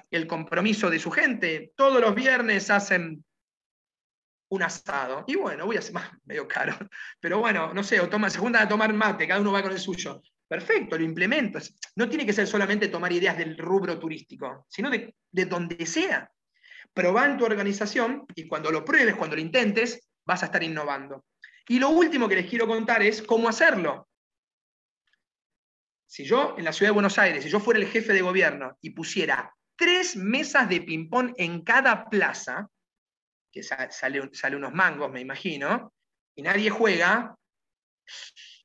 el 0.10 0.26
compromiso 0.26 0.90
de 0.90 0.98
su 0.98 1.12
gente? 1.12 1.74
Todos 1.76 2.02
los 2.02 2.16
viernes 2.16 2.72
hacen 2.72 3.24
un 4.50 4.64
asado. 4.64 5.26
Y 5.28 5.36
bueno, 5.36 5.68
voy 5.68 5.76
a 5.76 5.80
hacer 5.80 5.94
más 5.94 6.10
medio 6.26 6.48
caro. 6.48 6.76
Pero 7.20 7.38
bueno, 7.38 7.72
no 7.72 7.84
sé, 7.84 8.00
o 8.00 8.10
toma, 8.10 8.32
se 8.32 8.40
juntan 8.40 8.64
a 8.64 8.68
tomar 8.68 8.92
mate, 8.94 9.28
cada 9.28 9.42
uno 9.42 9.52
va 9.52 9.62
con 9.62 9.72
el 9.72 9.80
suyo. 9.80 10.24
Perfecto, 10.54 11.00
lo 11.00 11.04
implemento. 11.04 11.58
No 11.96 12.08
tiene 12.08 12.28
que 12.28 12.32
ser 12.32 12.46
solamente 12.46 12.88
tomar 12.88 13.12
ideas 13.12 13.36
del 13.36 13.58
rubro 13.58 13.98
turístico, 13.98 14.68
sino 14.70 14.92
de, 14.92 15.16
donde 15.32 15.84
sea. 15.88 16.32
Probá 16.94 17.26
en 17.26 17.40
tu 17.40 17.46
organización 17.46 18.28
y 18.36 18.48
cuando 18.48 18.70
lo 18.70 18.86
pruebes, 18.86 19.16
cuando 19.16 19.36
lo 19.36 19.42
intentes, 19.42 20.08
vas 20.24 20.44
a 20.44 20.46
estar 20.46 20.62
innovando. 20.62 21.26
Y 21.68 21.80
lo 21.80 21.90
último 21.90 22.30
que 22.30 22.36
les 22.36 22.48
quiero 22.48 22.68
contar 22.68 23.02
es 23.02 23.24
cómo 23.24 23.50
hacerlo. 23.50 24.08
Si 26.06 26.24
yo 26.24 26.54
en 26.56 26.66
la 26.66 26.72
ciudad 26.72 26.90
de 26.90 27.00
Buenos 27.02 27.18
Aires, 27.18 27.44
si 27.44 27.50
yo 27.50 27.60
fuera 27.60 27.80
el 27.80 27.88
jefe 27.88 28.14
de 28.14 28.22
gobierno 28.22 28.78
y 28.80 28.92
pusiera 28.92 29.52
tres 29.76 30.16
mesas 30.16 30.70
de 30.70 30.82
ping-pong 30.82 31.34
en 31.36 31.64
cada 31.64 32.08
plaza, 32.08 32.70
que 33.52 33.64
sale, 33.64 34.30
sale 34.34 34.56
unos 34.56 34.72
mangos, 34.72 35.12
me 35.12 35.22
imagino, 35.22 35.92
y 36.36 36.44
nadie 36.44 36.70
juega, 36.70 37.36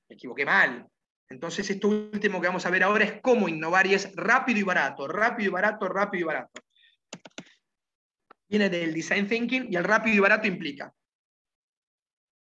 me 0.07 0.17
equivoqué 0.17 0.45
mal. 0.45 0.87
Entonces, 1.31 1.69
esto 1.71 1.89
último 1.89 2.41
que 2.41 2.47
vamos 2.47 2.65
a 2.65 2.71
ver 2.71 2.83
ahora 2.83 3.05
es 3.05 3.21
cómo 3.21 3.49
innovar 3.49 3.87
y 3.87 3.95
es 3.95 4.15
rápido 4.17 4.59
y 4.59 4.63
barato, 4.63 5.07
rápido 5.07 5.51
y 5.51 5.53
barato, 5.53 5.89
rápido 5.89 6.23
y 6.23 6.25
barato. 6.25 6.63
Viene 8.49 8.71
del 8.71 8.95
design 8.95 9.29
thinking 9.29 9.69
y 9.71 9.77
el 9.77 9.85
rápido 9.85 10.17
y 10.17 10.21
barato 10.21 10.47
implica 10.47 10.93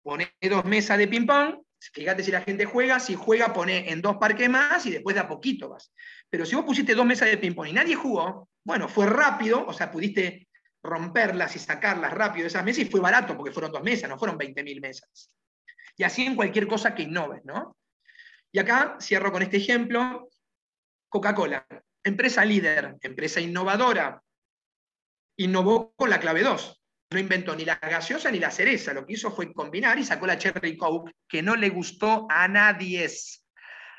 poner 0.03 0.33
dos 0.41 0.65
mesas 0.65 0.97
de 0.97 1.07
ping-pong, 1.07 1.61
fíjate 1.79 2.23
si 2.23 2.31
la 2.31 2.41
gente 2.41 2.65
juega, 2.65 2.99
si 2.99 3.15
juega 3.15 3.53
pone 3.53 3.89
en 3.89 4.01
dos 4.01 4.17
parques 4.17 4.49
más 4.49 4.85
y 4.85 4.91
después 4.91 5.15
de 5.15 5.21
a 5.21 5.27
poquito 5.27 5.69
vas. 5.69 5.91
Pero 6.29 6.45
si 6.45 6.55
vos 6.55 6.65
pusiste 6.65 6.93
dos 6.93 7.05
mesas 7.05 7.29
de 7.29 7.37
ping-pong 7.37 7.69
y 7.69 7.73
nadie 7.73 7.95
jugó, 7.95 8.49
bueno, 8.63 8.87
fue 8.87 9.05
rápido, 9.05 9.65
o 9.65 9.73
sea, 9.73 9.89
pudiste 9.89 10.47
romperlas 10.83 11.55
y 11.55 11.59
sacarlas 11.59 12.13
rápido 12.13 12.43
de 12.43 12.47
esas 12.49 12.65
mesas 12.65 12.83
y 12.83 12.89
fue 12.89 12.99
barato 12.99 13.35
porque 13.37 13.53
fueron 13.53 13.71
dos 13.71 13.81
mesas, 13.81 14.09
no 14.09 14.19
fueron 14.19 14.37
20.000 14.37 14.81
mesas. 14.81 15.31
Y 15.95 16.03
así 16.03 16.25
en 16.25 16.35
cualquier 16.35 16.67
cosa 16.67 16.93
que 16.93 17.03
innoves, 17.03 17.45
¿no? 17.45 17.77
Y 18.53 18.59
acá 18.59 18.97
cierro 19.01 19.31
con 19.31 19.41
este 19.41 19.57
ejemplo. 19.57 20.29
Coca-Cola, 21.09 21.65
empresa 22.03 22.45
líder, 22.45 22.97
empresa 23.01 23.41
innovadora, 23.41 24.21
innovó 25.37 25.93
con 25.95 26.09
la 26.09 26.19
clave 26.19 26.43
2. 26.43 26.81
No 27.11 27.19
inventó 27.19 27.55
ni 27.55 27.65
la 27.65 27.75
gaseosa 27.75 28.31
ni 28.31 28.39
la 28.39 28.51
cereza. 28.51 28.93
Lo 28.93 29.05
que 29.05 29.13
hizo 29.13 29.31
fue 29.31 29.51
combinar 29.53 29.97
y 29.97 30.03
sacó 30.03 30.27
la 30.27 30.37
Cherry 30.37 30.77
Coke, 30.77 31.13
que 31.27 31.41
no 31.41 31.55
le 31.55 31.69
gustó 31.69 32.27
a 32.29 32.47
nadie. 32.47 33.09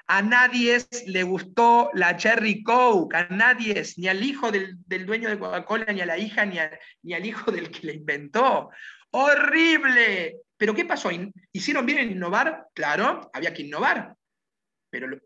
A 0.06 0.22
nadie 0.22 0.84
le 1.06 1.22
gustó 1.24 1.90
la 1.94 2.16
Cherry 2.16 2.62
Coke, 2.62 3.16
a 3.16 3.28
nadie, 3.30 3.82
ni 3.96 4.06
al 4.06 4.22
hijo 4.22 4.52
del, 4.52 4.78
dueño 4.86 5.30
de 5.30 5.38
Coca-Cola, 5.38 5.92
ni 5.92 6.00
a 6.00 6.06
la 6.06 6.18
hija, 6.18 6.44
ni, 6.46 6.58
ni 7.02 7.14
al 7.14 7.26
hijo 7.26 7.50
del 7.50 7.70
que 7.70 7.88
la 7.88 7.92
inventó. 7.92 8.70
Horrible, 9.10 10.42
Pero 10.56 10.74
¿qué 10.74 10.84
pasó? 10.84 11.10
¿Hicieron 11.52 11.86
bien 11.86 11.98
en 11.98 12.12
innovar? 12.12 12.68
Claro, 12.74 13.30
había 13.32 13.54
que 13.54 13.62
innovar, 13.62 14.14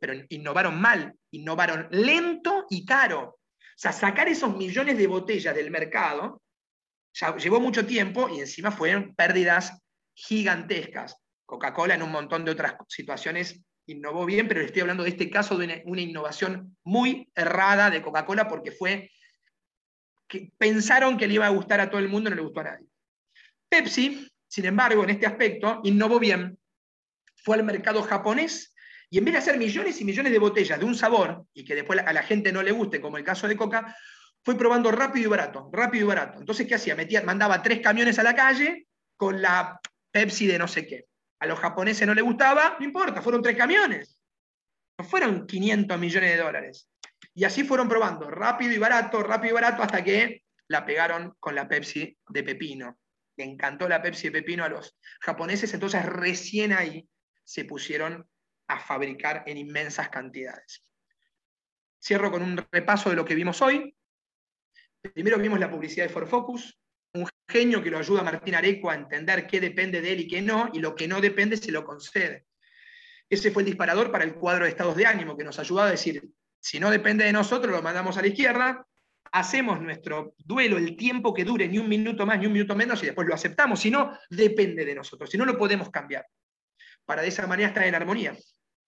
pero, 0.00 0.14
innovaron 0.28 0.80
mal, 0.80 1.14
innovaron 1.30 1.88
lento 1.90 2.66
y 2.70 2.84
caro. 2.84 3.20
O 3.20 3.80
sea, 3.80 3.92
sacar 3.92 4.28
esos 4.28 4.56
millones 4.56 4.98
de 4.98 5.06
botellas 5.06 5.54
del 5.54 5.70
mercado 5.70 6.42
llevó 7.38 7.60
mucho 7.60 7.86
tiempo 7.86 8.28
y 8.28 8.40
encima 8.40 8.70
fueron 8.70 9.14
pérdidas 9.14 9.80
gigantescas. 10.14 11.16
Coca-Cola 11.46 11.94
en 11.94 12.02
un 12.02 12.10
montón 12.10 12.44
de 12.44 12.52
otras 12.52 12.74
situaciones 12.88 13.60
innovó 13.86 14.26
bien, 14.26 14.48
pero 14.48 14.60
estoy 14.60 14.82
hablando 14.82 15.02
de 15.02 15.10
este 15.10 15.30
caso 15.30 15.56
de 15.56 15.82
una, 15.86 16.00
innovación 16.00 16.76
muy 16.84 17.30
errada 17.34 17.90
de 17.90 18.02
Coca-Cola 18.02 18.46
porque 18.46 18.70
fue 18.70 19.10
que 20.28 20.52
pensaron 20.58 21.16
que 21.16 21.26
le 21.26 21.34
iba 21.34 21.46
a 21.46 21.50
gustar 21.50 21.80
a 21.80 21.88
todo 21.88 22.00
el 22.00 22.08
mundo, 22.08 22.28
no 22.28 22.36
le 22.36 22.42
gustó 22.42 22.60
a 22.60 22.64
nadie. 22.64 22.86
Pepsi, 23.68 24.30
sin 24.46 24.66
embargo, 24.66 25.04
en 25.04 25.10
este 25.10 25.26
aspecto, 25.26 25.80
innovó 25.84 26.18
bien. 26.18 26.58
Fue 27.36 27.56
al 27.56 27.64
mercado 27.64 28.02
japonés 28.02 28.74
y 29.10 29.18
en 29.18 29.24
vez 29.24 29.32
de 29.34 29.38
hacer 29.38 29.58
millones 29.58 30.00
y 30.00 30.04
millones 30.04 30.32
de 30.32 30.38
botellas 30.38 30.78
de 30.78 30.84
un 30.84 30.94
sabor 30.94 31.46
y 31.54 31.64
que 31.64 31.74
después 31.74 32.00
a 32.04 32.12
la 32.12 32.22
gente 32.22 32.52
no 32.52 32.62
le 32.62 32.72
guste, 32.72 33.00
como 33.00 33.16
el 33.16 33.24
caso 33.24 33.48
de 33.48 33.56
Coca, 33.56 33.96
fue 34.44 34.56
probando 34.56 34.90
rápido 34.90 35.26
y 35.26 35.30
barato, 35.30 35.70
rápido 35.72 36.04
y 36.04 36.08
barato. 36.08 36.38
Entonces, 36.38 36.66
¿qué 36.66 36.74
hacía? 36.74 36.94
Metía, 36.94 37.22
mandaba 37.22 37.62
tres 37.62 37.80
camiones 37.80 38.18
a 38.18 38.22
la 38.22 38.34
calle 38.34 38.86
con 39.16 39.40
la 39.40 39.80
Pepsi 40.10 40.46
de 40.46 40.58
no 40.58 40.68
sé 40.68 40.86
qué. 40.86 41.06
A 41.40 41.46
los 41.46 41.58
japoneses 41.58 42.06
no 42.06 42.14
les 42.14 42.24
gustaba, 42.24 42.76
no 42.78 42.84
importa, 42.84 43.22
fueron 43.22 43.42
tres 43.42 43.56
camiones. 43.56 44.18
No 44.98 45.04
fueron 45.04 45.46
500 45.46 45.98
millones 45.98 46.30
de 46.30 46.42
dólares. 46.42 46.90
Y 47.34 47.44
así 47.44 47.64
fueron 47.64 47.88
probando, 47.88 48.28
rápido 48.30 48.72
y 48.72 48.78
barato, 48.78 49.22
rápido 49.22 49.52
y 49.52 49.54
barato, 49.54 49.82
hasta 49.82 50.02
que 50.02 50.42
la 50.68 50.84
pegaron 50.84 51.34
con 51.38 51.54
la 51.54 51.68
Pepsi 51.68 52.16
de 52.28 52.42
pepino. 52.42 52.98
Le 53.36 53.44
encantó 53.44 53.88
la 53.88 54.02
Pepsi 54.02 54.28
de 54.28 54.32
pepino 54.32 54.64
a 54.64 54.68
los 54.68 54.96
japoneses, 55.20 55.72
entonces 55.72 56.04
recién 56.04 56.72
ahí 56.72 57.08
se 57.44 57.64
pusieron 57.64 58.28
a 58.68 58.78
fabricar 58.78 59.42
en 59.46 59.56
inmensas 59.56 60.08
cantidades. 60.08 60.84
Cierro 62.00 62.30
con 62.30 62.42
un 62.42 62.56
repaso 62.70 63.10
de 63.10 63.16
lo 63.16 63.24
que 63.24 63.34
vimos 63.34 63.60
hoy. 63.60 63.94
Primero 65.00 65.38
vimos 65.38 65.58
la 65.58 65.70
publicidad 65.70 66.08
de 66.08 66.26
Focus, 66.26 66.78
un 67.14 67.26
genio 67.48 67.82
que 67.82 67.90
lo 67.90 67.98
ayuda 67.98 68.20
a 68.20 68.24
Martín 68.24 68.54
Areco 68.54 68.90
a 68.90 68.94
entender 68.94 69.46
qué 69.46 69.60
depende 69.60 70.00
de 70.00 70.12
él 70.12 70.20
y 70.20 70.28
qué 70.28 70.42
no, 70.42 70.70
y 70.72 70.80
lo 70.80 70.94
que 70.94 71.08
no 71.08 71.20
depende 71.20 71.56
se 71.56 71.72
lo 71.72 71.84
concede. 71.84 72.46
Ese 73.28 73.50
fue 73.50 73.62
el 73.62 73.66
disparador 73.66 74.10
para 74.10 74.24
el 74.24 74.34
cuadro 74.34 74.64
de 74.64 74.70
estados 74.70 74.96
de 74.96 75.06
ánimo, 75.06 75.36
que 75.36 75.44
nos 75.44 75.58
ayudaba 75.58 75.88
a 75.88 75.92
decir, 75.92 76.22
si 76.60 76.80
no 76.80 76.90
depende 76.90 77.24
de 77.24 77.32
nosotros, 77.32 77.72
lo 77.72 77.82
mandamos 77.82 78.16
a 78.16 78.22
la 78.22 78.28
izquierda, 78.28 78.86
hacemos 79.32 79.80
nuestro 79.80 80.34
duelo 80.38 80.78
el 80.78 80.96
tiempo 80.96 81.34
que 81.34 81.44
dure, 81.44 81.68
ni 81.68 81.78
un 81.78 81.88
minuto 81.88 82.26
más, 82.26 82.38
ni 82.38 82.46
un 82.46 82.52
minuto 82.52 82.74
menos, 82.74 83.02
y 83.02 83.06
después 83.06 83.28
lo 83.28 83.34
aceptamos. 83.34 83.80
Si 83.80 83.90
no, 83.90 84.18
depende 84.30 84.84
de 84.84 84.94
nosotros, 84.94 85.30
si 85.30 85.36
no 85.38 85.44
lo 85.44 85.58
podemos 85.58 85.90
cambiar. 85.90 86.26
Para 87.04 87.22
de 87.22 87.28
esa 87.28 87.46
manera 87.46 87.68
estar 87.68 87.84
en 87.84 87.94
armonía. 87.94 88.36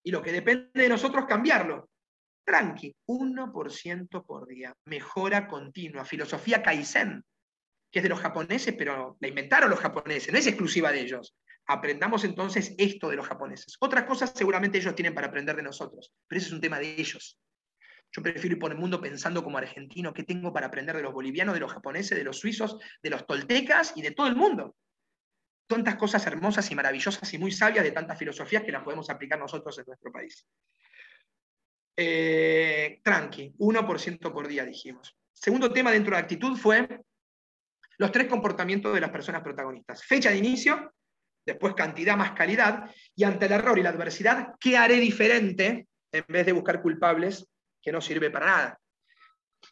Y 0.02 0.10
lo 0.10 0.22
que 0.22 0.32
depende 0.32 0.70
de 0.72 0.89
nosotros, 0.89 1.27
cambiarlo. 1.27 1.90
Tranqui, 2.44 2.94
1% 3.06 4.24
por 4.24 4.47
día. 4.47 4.74
Mejora 4.86 5.47
continua. 5.47 6.05
Filosofía 6.05 6.62
Kaizen, 6.62 7.22
que 7.90 7.98
es 7.98 8.02
de 8.02 8.09
los 8.09 8.20
japoneses, 8.20 8.74
pero 8.77 9.16
la 9.20 9.28
inventaron 9.28 9.70
los 9.70 9.81
japoneses, 9.81 10.32
no 10.32 10.39
es 10.39 10.47
exclusiva 10.47 10.93
de 10.93 11.01
ellos. 11.01 11.35
Aprendamos 11.66 12.24
entonces 12.24 12.74
esto 12.78 13.09
de 13.09 13.16
los 13.16 13.27
japoneses. 13.27 13.77
Otras 13.81 14.05
cosas 14.05 14.32
seguramente 14.35 14.78
ellos 14.78 14.94
tienen 14.94 15.14
para 15.14 15.28
aprender 15.28 15.56
de 15.56 15.62
nosotros, 15.62 16.12
pero 16.27 16.39
ese 16.39 16.48
es 16.48 16.52
un 16.52 16.60
tema 16.60 16.78
de 16.78 16.94
ellos. 16.98 17.39
Yo 18.12 18.22
prefiero 18.22 18.56
ir 18.56 18.59
por 18.59 18.72
el 18.72 18.78
mundo 18.78 19.01
pensando 19.01 19.44
como 19.44 19.59
argentino, 19.59 20.12
¿qué 20.12 20.24
tengo 20.24 20.52
para 20.52 20.66
aprender 20.66 20.97
de 20.97 21.02
los 21.02 21.12
bolivianos, 21.12 21.55
de 21.55 21.60
los 21.60 21.72
japoneses, 21.72 22.18
de 22.18 22.24
los 22.24 22.39
suizos, 22.39 22.77
de 23.02 23.10
los 23.10 23.24
toltecas 23.27 23.93
y 23.94 24.02
de 24.02 24.10
todo 24.10 24.27
el 24.27 24.35
mundo? 24.35 24.74
Tantas 25.70 25.94
cosas 25.94 26.26
hermosas 26.26 26.68
y 26.72 26.74
maravillosas 26.74 27.32
y 27.32 27.38
muy 27.38 27.52
sabias 27.52 27.84
de 27.84 27.92
tantas 27.92 28.18
filosofías 28.18 28.64
que 28.64 28.72
las 28.72 28.82
podemos 28.82 29.09
aplicar 29.09 29.38
nosotros 29.38 29.78
en 29.78 29.84
nuestro 29.86 30.10
país. 30.10 30.44
Eh, 31.97 33.01
tranqui, 33.05 33.55
1% 33.56 34.32
por 34.32 34.48
día 34.48 34.64
dijimos. 34.64 35.16
Segundo 35.32 35.72
tema 35.72 35.92
dentro 35.92 36.16
de 36.16 36.22
actitud 36.22 36.56
fue 36.56 36.88
los 37.98 38.10
tres 38.10 38.26
comportamientos 38.26 38.92
de 38.92 39.01
las 39.01 39.10
personas 39.10 39.42
protagonistas. 39.42 40.02
Fecha 40.05 40.30
de 40.30 40.38
inicio, 40.38 40.92
después 41.47 41.74
cantidad 41.74 42.16
más 42.16 42.32
calidad, 42.32 42.90
y 43.14 43.22
ante 43.22 43.47
el 43.47 43.52
error 43.52 43.78
y 43.78 43.84
la 43.84 43.90
adversidad, 43.90 44.55
¿qué 44.59 44.76
haré 44.76 44.97
diferente 44.97 45.86
en 46.10 46.24
vez 46.26 46.47
de 46.47 46.52
buscar 46.52 46.82
culpables 46.82 47.47
que 47.80 47.92
no 47.92 48.01
sirve 48.01 48.30
para 48.30 48.47
nada? 48.47 48.80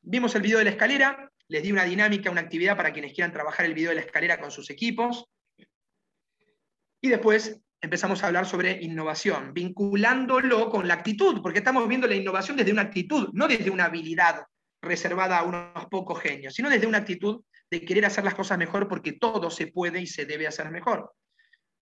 Vimos 0.02 0.32
el 0.36 0.42
video 0.42 0.58
de 0.58 0.64
la 0.64 0.70
escalera, 0.70 1.28
les 1.48 1.60
di 1.60 1.72
una 1.72 1.82
dinámica, 1.82 2.30
una 2.30 2.42
actividad 2.42 2.76
para 2.76 2.92
quienes 2.92 3.12
quieran 3.14 3.32
trabajar 3.32 3.66
el 3.66 3.74
video 3.74 3.88
de 3.88 3.96
la 3.96 4.02
escalera 4.02 4.38
con 4.38 4.52
sus 4.52 4.70
equipos. 4.70 5.28
Y 7.00 7.08
después 7.08 7.60
empezamos 7.80 8.22
a 8.22 8.26
hablar 8.26 8.46
sobre 8.46 8.82
innovación, 8.82 9.52
vinculándolo 9.54 10.68
con 10.68 10.88
la 10.88 10.94
actitud, 10.94 11.40
porque 11.42 11.60
estamos 11.60 11.86
viendo 11.88 12.06
la 12.06 12.16
innovación 12.16 12.56
desde 12.56 12.72
una 12.72 12.82
actitud, 12.82 13.28
no 13.32 13.46
desde 13.46 13.70
una 13.70 13.84
habilidad 13.84 14.44
reservada 14.82 15.38
a 15.38 15.44
unos 15.44 15.86
pocos 15.90 16.20
genios, 16.20 16.54
sino 16.54 16.70
desde 16.70 16.86
una 16.86 16.98
actitud 16.98 17.42
de 17.70 17.84
querer 17.84 18.06
hacer 18.06 18.24
las 18.24 18.34
cosas 18.34 18.58
mejor 18.58 18.88
porque 18.88 19.12
todo 19.12 19.50
se 19.50 19.68
puede 19.68 20.00
y 20.00 20.06
se 20.06 20.24
debe 20.24 20.46
hacer 20.46 20.70
mejor. 20.70 21.12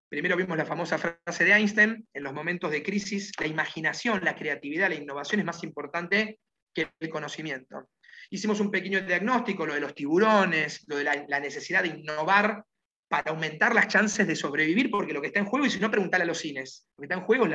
Primero 0.08 0.36
vimos 0.36 0.56
la 0.56 0.64
famosa 0.64 0.98
frase 0.98 1.44
de 1.44 1.52
Einstein, 1.52 2.06
en 2.12 2.22
los 2.22 2.32
momentos 2.32 2.70
de 2.70 2.82
crisis, 2.82 3.32
la 3.40 3.46
imaginación, 3.46 4.24
la 4.24 4.36
creatividad, 4.36 4.88
la 4.88 4.94
innovación 4.94 5.40
es 5.40 5.46
más 5.46 5.62
importante 5.64 6.38
que 6.72 6.90
el 7.00 7.08
conocimiento. 7.08 7.88
Hicimos 8.30 8.60
un 8.60 8.70
pequeño 8.70 9.00
diagnóstico, 9.00 9.66
lo 9.66 9.74
de 9.74 9.80
los 9.80 9.94
tiburones, 9.94 10.84
lo 10.86 10.96
de 10.96 11.04
la, 11.04 11.40
necesidad 11.40 11.82
de 11.82 11.88
innovar 11.88 12.64
para 13.08 13.30
aumentar 13.30 13.74
las 13.74 13.88
chances 13.88 14.26
de 14.26 14.36
sobrevivir, 14.36 14.90
porque 14.90 15.12
lo 15.12 15.20
que 15.20 15.28
está 15.28 15.38
en 15.38 15.46
juego, 15.46 15.66
y 15.66 15.70
si 15.70 15.78
no, 15.78 15.90
preguntarle 15.90 16.24
a 16.24 16.26
los 16.26 16.38
cines, 16.38 16.86
lo 16.96 17.02
que 17.02 17.04
está 17.06 17.14
en 17.14 17.24
juego 17.26 17.46
es 17.46 17.52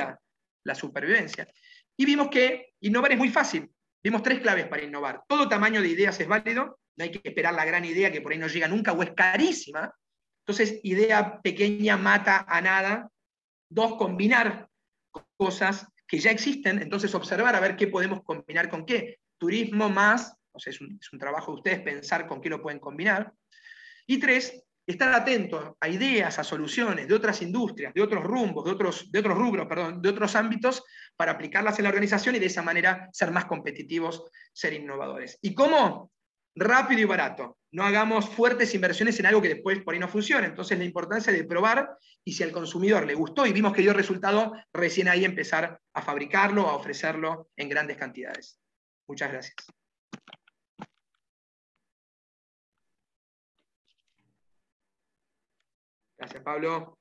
la, 0.64 0.74
supervivencia. 0.74 1.46
Y 1.96 2.06
vimos 2.06 2.28
que 2.28 2.72
innovar 2.80 3.12
es 3.12 3.18
muy 3.18 3.28
fácil. 3.28 3.70
Vimos 4.02 4.22
tres 4.22 4.40
claves 4.40 4.66
para 4.66 4.82
innovar. 4.82 5.22
Todo 5.28 5.48
tamaño 5.48 5.82
de 5.82 5.88
ideas 5.88 6.18
es 6.20 6.26
válido, 6.26 6.78
no 6.96 7.04
hay 7.04 7.10
que 7.10 7.28
esperar 7.28 7.54
la 7.54 7.64
gran 7.64 7.84
idea 7.84 8.10
que 8.10 8.20
por 8.20 8.32
ahí 8.32 8.38
no 8.38 8.46
llega 8.46 8.68
nunca 8.68 8.92
o 8.92 9.02
es 9.02 9.12
carísima. 9.12 9.92
Entonces, 10.44 10.80
idea 10.82 11.40
pequeña 11.40 11.96
mata 11.96 12.44
a 12.48 12.60
nada. 12.60 13.10
Dos, 13.68 13.96
combinar 13.96 14.68
cosas 15.36 15.86
que 16.06 16.18
ya 16.18 16.30
existen, 16.30 16.80
entonces 16.82 17.14
observar 17.14 17.54
a 17.56 17.60
ver 17.60 17.76
qué 17.76 17.86
podemos 17.86 18.22
combinar 18.22 18.68
con 18.68 18.84
qué. 18.84 19.18
Turismo 19.38 19.88
más, 19.88 20.34
o 20.52 20.58
sea, 20.58 20.70
es 20.70 20.80
un, 20.80 20.98
es 21.00 21.12
un 21.12 21.18
trabajo 21.18 21.52
de 21.52 21.56
ustedes 21.56 21.80
pensar 21.80 22.26
con 22.26 22.40
qué 22.40 22.48
lo 22.48 22.62
pueden 22.62 22.80
combinar. 22.80 23.32
Y 24.06 24.18
tres, 24.18 24.62
estar 24.86 25.12
atento 25.12 25.76
a 25.80 25.88
ideas, 25.88 26.38
a 26.38 26.44
soluciones 26.44 27.06
de 27.06 27.14
otras 27.14 27.40
industrias, 27.42 27.94
de 27.94 28.02
otros 28.02 28.24
rumbos, 28.24 28.64
de 28.64 28.70
otros, 28.72 29.10
de 29.10 29.18
otros 29.18 29.38
rubros, 29.38 29.66
perdón, 29.66 30.02
de 30.02 30.08
otros 30.08 30.34
ámbitos, 30.34 30.82
para 31.16 31.32
aplicarlas 31.32 31.78
en 31.78 31.84
la 31.84 31.90
organización 31.90 32.36
y 32.36 32.38
de 32.38 32.46
esa 32.46 32.62
manera 32.62 33.08
ser 33.12 33.30
más 33.30 33.44
competitivos, 33.44 34.24
ser 34.52 34.72
innovadores. 34.72 35.38
¿Y 35.40 35.54
cómo? 35.54 36.10
rápido 36.54 37.00
y 37.00 37.04
barato. 37.04 37.58
No 37.70 37.84
hagamos 37.84 38.28
fuertes 38.28 38.74
inversiones 38.74 39.18
en 39.18 39.26
algo 39.26 39.40
que 39.40 39.48
después 39.48 39.80
por 39.80 39.94
ahí 39.94 40.00
no 40.00 40.08
funcione. 40.08 40.46
Entonces 40.46 40.78
la 40.78 40.84
importancia 40.84 41.32
de 41.32 41.44
probar 41.44 41.96
y 42.24 42.32
si 42.32 42.42
al 42.42 42.52
consumidor 42.52 43.06
le 43.06 43.14
gustó 43.14 43.46
y 43.46 43.52
vimos 43.52 43.72
que 43.72 43.82
dio 43.82 43.92
resultado, 43.92 44.52
recién 44.72 45.08
ahí 45.08 45.24
empezar 45.24 45.80
a 45.94 46.02
fabricarlo, 46.02 46.68
a 46.68 46.74
ofrecerlo 46.74 47.48
en 47.56 47.68
grandes 47.68 47.96
cantidades. 47.96 48.60
Muchas 49.08 49.32
gracias. 49.32 49.54
Gracias, 56.22 56.44
Pablo. 56.44 57.00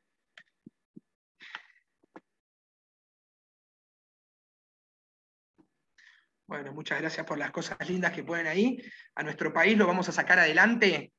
Bueno, 6.48 6.73
muchas 6.73 6.99
gracias 6.99 7.23
por 7.27 7.38
las 7.38 7.52
cosas 7.52 7.77
lindas 7.88 8.14
que 8.14 8.23
ponen 8.23 8.48
ahí. 8.48 8.81
A 9.14 9.22
nuestro 9.22 9.53
país 9.53 9.77
lo 9.77 9.85
vamos 9.85 10.10
a 10.10 10.11
sacar 10.11 10.39
adelante 10.39 11.14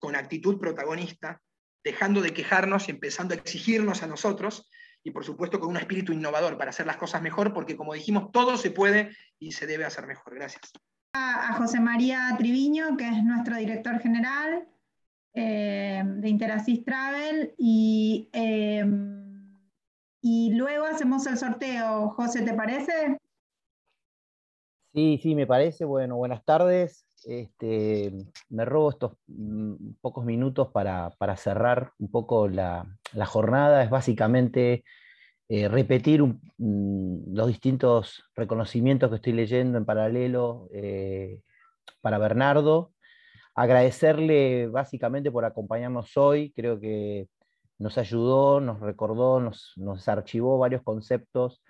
con 0.00 0.16
actitud 0.16 0.58
protagonista, 0.58 1.40
dejando 1.84 2.20
de 2.20 2.34
quejarnos 2.34 2.88
y 2.88 2.90
empezando 2.90 3.32
a 3.32 3.36
exigirnos 3.36 4.02
a 4.02 4.08
nosotros, 4.08 4.68
y 5.04 5.12
por 5.12 5.24
supuesto 5.24 5.60
con 5.60 5.70
un 5.70 5.76
espíritu 5.76 6.12
innovador 6.12 6.58
para 6.58 6.70
hacer 6.70 6.84
las 6.84 6.96
cosas 6.96 7.22
mejor, 7.22 7.54
porque 7.54 7.76
como 7.76 7.94
dijimos, 7.94 8.32
todo 8.32 8.56
se 8.56 8.72
puede 8.72 9.16
y 9.38 9.52
se 9.52 9.68
debe 9.68 9.84
hacer 9.84 10.08
mejor. 10.08 10.34
Gracias. 10.34 10.72
A 11.12 11.54
José 11.54 11.78
María 11.78 12.34
Triviño, 12.36 12.96
que 12.96 13.06
es 13.06 13.22
nuestro 13.22 13.54
director 13.54 14.00
general 14.00 14.66
eh, 15.36 16.00
de 16.06 16.28
Interasis 16.28 16.84
Travel, 16.84 17.54
y, 17.58 18.30
eh, 18.32 18.84
y 20.22 20.54
luego 20.54 20.84
hacemos 20.84 21.26
el 21.26 21.36
sorteo. 21.36 22.10
José, 22.10 22.42
¿te 22.42 22.54
parece? 22.54 23.18
Sí, 24.92 25.18
sí, 25.20 25.34
me 25.34 25.46
parece. 25.46 25.84
Bueno, 25.84 26.14
buenas 26.14 26.44
tardes. 26.44 27.04
Este, 27.24 28.12
me 28.48 28.64
robo 28.64 28.90
estos 28.90 29.12
mm, 29.26 29.94
pocos 30.00 30.24
minutos 30.24 30.68
para, 30.68 31.10
cerrar 31.36 31.90
un 31.98 32.12
poco 32.12 32.46
la, 32.48 32.86
jornada. 33.26 33.82
Es 33.82 33.90
básicamente 33.90 34.84
eh, 35.48 35.66
repetir 35.66 36.22
mm, 36.22 37.34
los 37.34 37.48
distintos 37.48 38.22
reconocimientos 38.36 39.10
que 39.10 39.16
estoy 39.16 39.32
leyendo 39.32 39.78
en 39.78 39.84
paralelo 39.84 40.68
para 42.00 42.18
Bernardo. 42.18 42.93
Agradecerle 43.54 44.66
básicamente 44.66 45.30
por 45.30 45.44
acompañarnos 45.44 46.16
hoy. 46.16 46.52
Creo 46.52 46.80
que 46.80 47.28
nos 47.78 47.98
ayudó, 47.98 48.60
nos 48.60 48.80
recordó, 48.80 49.40
nos, 49.40 50.08
archivó 50.08 50.58
varios 50.58 50.82
conceptos 50.82 51.62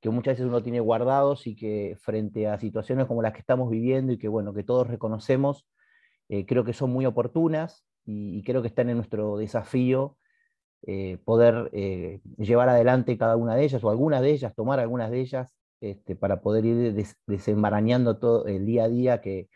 que 0.00 0.10
muchas 0.10 0.34
veces 0.34 0.46
uno 0.46 0.62
tiene 0.62 0.80
guardados 0.80 1.46
y 1.46 1.54
que 1.56 1.96
frente 2.00 2.48
a 2.48 2.58
situaciones 2.58 3.06
como 3.06 3.22
las 3.22 3.32
que 3.32 3.40
estamos 3.40 3.70
viviendo 3.70 4.12
y 4.12 4.18
que, 4.18 4.28
bueno, 4.28 4.52
que 4.52 4.64
todos 4.64 4.88
reconocemos, 4.88 5.66
eh, 6.28 6.44
creo 6.46 6.64
que 6.64 6.72
son 6.72 6.90
muy 6.90 7.06
oportunas 7.06 7.84
y, 8.04 8.42
creo 8.42 8.62
que 8.62 8.68
están 8.68 8.90
en 8.90 8.96
nuestro 8.96 9.36
desafío 9.36 10.16
eh, 10.86 11.18
poder 11.24 11.70
eh, 11.72 12.20
llevar 12.36 12.68
adelante 12.68 13.16
cada 13.16 13.36
una 13.36 13.54
de 13.54 13.64
ellas 13.64 13.84
o 13.84 13.90
algunas 13.90 14.22
de 14.22 14.32
ellas, 14.32 14.54
tomar 14.56 14.80
algunas 14.80 15.10
de 15.10 15.20
ellas 15.20 15.54
este, 15.80 16.16
para 16.16 16.40
poder 16.40 16.64
ir 16.64 17.06
desenmarañando 17.26 18.18
todo 18.18 18.46
el 18.46 18.66
día 18.66 18.84
a 18.84 18.88
día 18.88 19.20
que, 19.20 19.48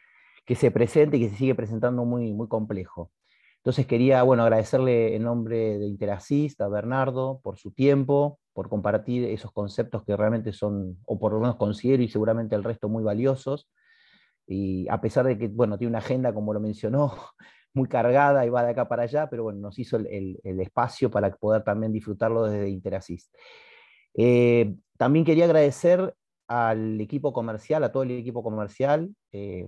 que, 0.46 0.54
se 0.54 0.70
presente 0.70 1.16
y 1.16 1.20
que 1.20 1.30
se 1.30 1.36
sigue 1.36 1.54
presentando 1.54 2.04
muy, 2.04 2.32
muy 2.32 2.48
complejo. 2.48 3.10
Entonces 3.58 3.86
quería 3.86 4.22
bueno, 4.22 4.44
agradecerle 4.44 5.16
en 5.16 5.24
nombre 5.24 5.78
de 5.78 5.86
Interasist 5.86 6.60
a 6.60 6.68
Bernardo 6.68 7.40
por 7.42 7.58
su 7.58 7.72
tiempo, 7.72 8.38
por 8.52 8.68
compartir 8.68 9.24
esos 9.24 9.50
conceptos 9.52 10.04
que 10.04 10.16
realmente 10.16 10.52
son, 10.52 10.98
o 11.04 11.18
por 11.18 11.32
lo 11.32 11.40
menos 11.40 11.56
considero 11.56 12.02
y 12.02 12.08
seguramente 12.08 12.54
el 12.54 12.64
resto 12.64 12.88
muy 12.88 13.02
valiosos. 13.02 13.68
Y 14.46 14.86
a 14.88 15.00
pesar 15.00 15.26
de 15.26 15.36
que 15.36 15.48
bueno, 15.48 15.76
tiene 15.78 15.90
una 15.90 15.98
agenda, 15.98 16.32
como 16.32 16.54
lo 16.54 16.60
mencionó, 16.60 17.12
muy 17.74 17.88
cargada 17.88 18.46
y 18.46 18.50
va 18.50 18.62
de 18.62 18.70
acá 18.70 18.88
para 18.88 19.02
allá, 19.02 19.28
pero 19.28 19.42
bueno, 19.42 19.58
nos 19.58 19.78
hizo 19.78 19.96
el, 19.96 20.40
espacio 20.44 21.10
para 21.10 21.30
poder 21.34 21.64
también 21.64 21.92
disfrutarlo 21.92 22.44
desde 22.44 22.68
Interasist. 22.70 23.34
Eh, 24.14 24.74
también 24.96 25.24
quería 25.24 25.44
agradecer 25.44 26.14
al 26.48 27.00
equipo 27.00 27.32
comercial, 27.32 27.82
a 27.84 27.92
todo 27.92 28.04
el 28.04 28.12
equipo 28.12 28.42
comercial, 28.42 29.14
eh, 29.32 29.66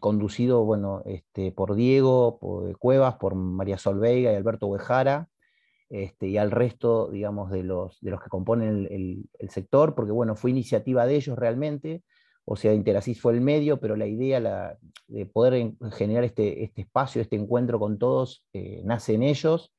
conducido 0.00 0.64
bueno, 0.64 1.02
este, 1.06 1.52
por 1.52 1.74
Diego 1.74 2.38
por 2.38 2.76
Cuevas, 2.78 3.16
por 3.16 3.34
María 3.34 3.78
Sol 3.78 3.98
Veiga 3.98 4.32
y 4.32 4.36
Alberto 4.36 4.66
Huejara, 4.66 5.28
este, 5.88 6.28
y 6.28 6.36
al 6.36 6.50
resto, 6.50 7.10
digamos, 7.10 7.50
de 7.50 7.64
los, 7.64 7.98
de 8.00 8.10
los 8.10 8.22
que 8.22 8.28
componen 8.28 8.86
el, 8.90 9.50
sector, 9.50 9.94
porque 9.94 10.12
bueno, 10.12 10.36
fue 10.36 10.50
iniciativa 10.50 11.06
de 11.06 11.16
ellos 11.16 11.38
realmente, 11.38 12.02
o 12.44 12.56
sea, 12.56 12.74
Interasys 12.74 13.20
fue 13.20 13.32
el 13.32 13.40
medio, 13.40 13.80
pero 13.80 13.96
la 13.96 14.06
idea 14.06 14.76
de 15.08 15.26
poder 15.26 15.72
generar 15.92 16.24
este, 16.24 16.64
este, 16.64 16.82
espacio, 16.82 17.22
este 17.22 17.36
encuentro 17.36 17.78
con 17.78 17.98
todos, 17.98 18.44
eh, 18.52 18.82
nace 18.84 19.14
en 19.14 19.22
ellos. 19.22 19.72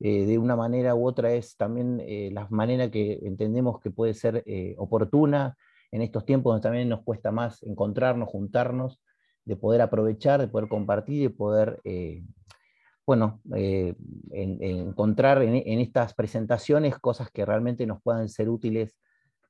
Eh, 0.00 0.26
de 0.26 0.38
una 0.38 0.56
manera 0.56 0.94
u 0.96 1.06
otra 1.06 1.32
es 1.32 1.56
también 1.56 2.02
la 2.34 2.46
manera 2.50 2.90
que 2.90 3.20
entendemos 3.22 3.80
que 3.80 3.90
puede 3.90 4.12
ser 4.14 4.44
oportuna 4.76 5.56
en 5.94 6.02
estos 6.02 6.24
tiempos 6.24 6.52
donde 6.52 6.62
también 6.62 6.88
nos 6.88 7.02
cuesta 7.02 7.30
más 7.30 7.62
encontrarnos, 7.62 8.28
juntarnos, 8.28 9.00
de 9.44 9.56
poder 9.56 9.80
aprovechar, 9.80 10.40
de 10.40 10.48
poder 10.48 10.68
compartir, 10.68 11.22
de 11.22 11.30
poder 11.30 11.80
bueno, 13.06 13.40
encontrar 14.32 15.42
en, 15.42 15.80
estas 15.80 16.14
presentaciones 16.14 16.98
cosas 16.98 17.30
que 17.30 17.44
realmente 17.44 17.86
nos 17.86 18.02
puedan 18.02 18.28
ser 18.28 18.48
útiles 18.48 18.96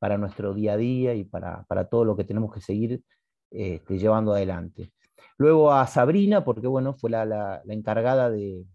para 0.01 0.19
nuestro 0.19 0.53
día 0.53 0.75
a 0.75 0.77
día 0.77 1.15
y 1.15 1.25
para, 1.25 1.65
todo 1.91 2.05
lo 2.05 2.17
que 2.17 2.25
tenemos 2.25 2.53
que 2.53 2.61
seguir 2.61 3.03
este, 3.51 3.99
llevando 3.99 4.35
adelante. 4.35 4.93
Luego 5.39 5.73
a 5.73 5.87
Sabrina, 5.87 6.45
porque 6.45 6.67
bueno, 6.67 6.93
fue 6.93 7.11
la, 7.11 7.63
encargada 7.69 8.31
de, 8.31 8.67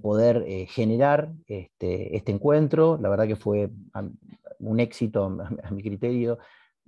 poder 0.00 0.44
eh, 0.46 0.66
generar 0.66 1.32
este, 1.46 2.14
este, 2.14 2.30
encuentro. 2.30 2.98
La 3.00 3.08
verdad 3.08 3.26
que 3.26 3.36
fue 3.36 3.70
un 4.60 4.80
éxito 4.80 5.24
a, 5.62 5.70
mi 5.70 5.82
criterio. 5.82 6.38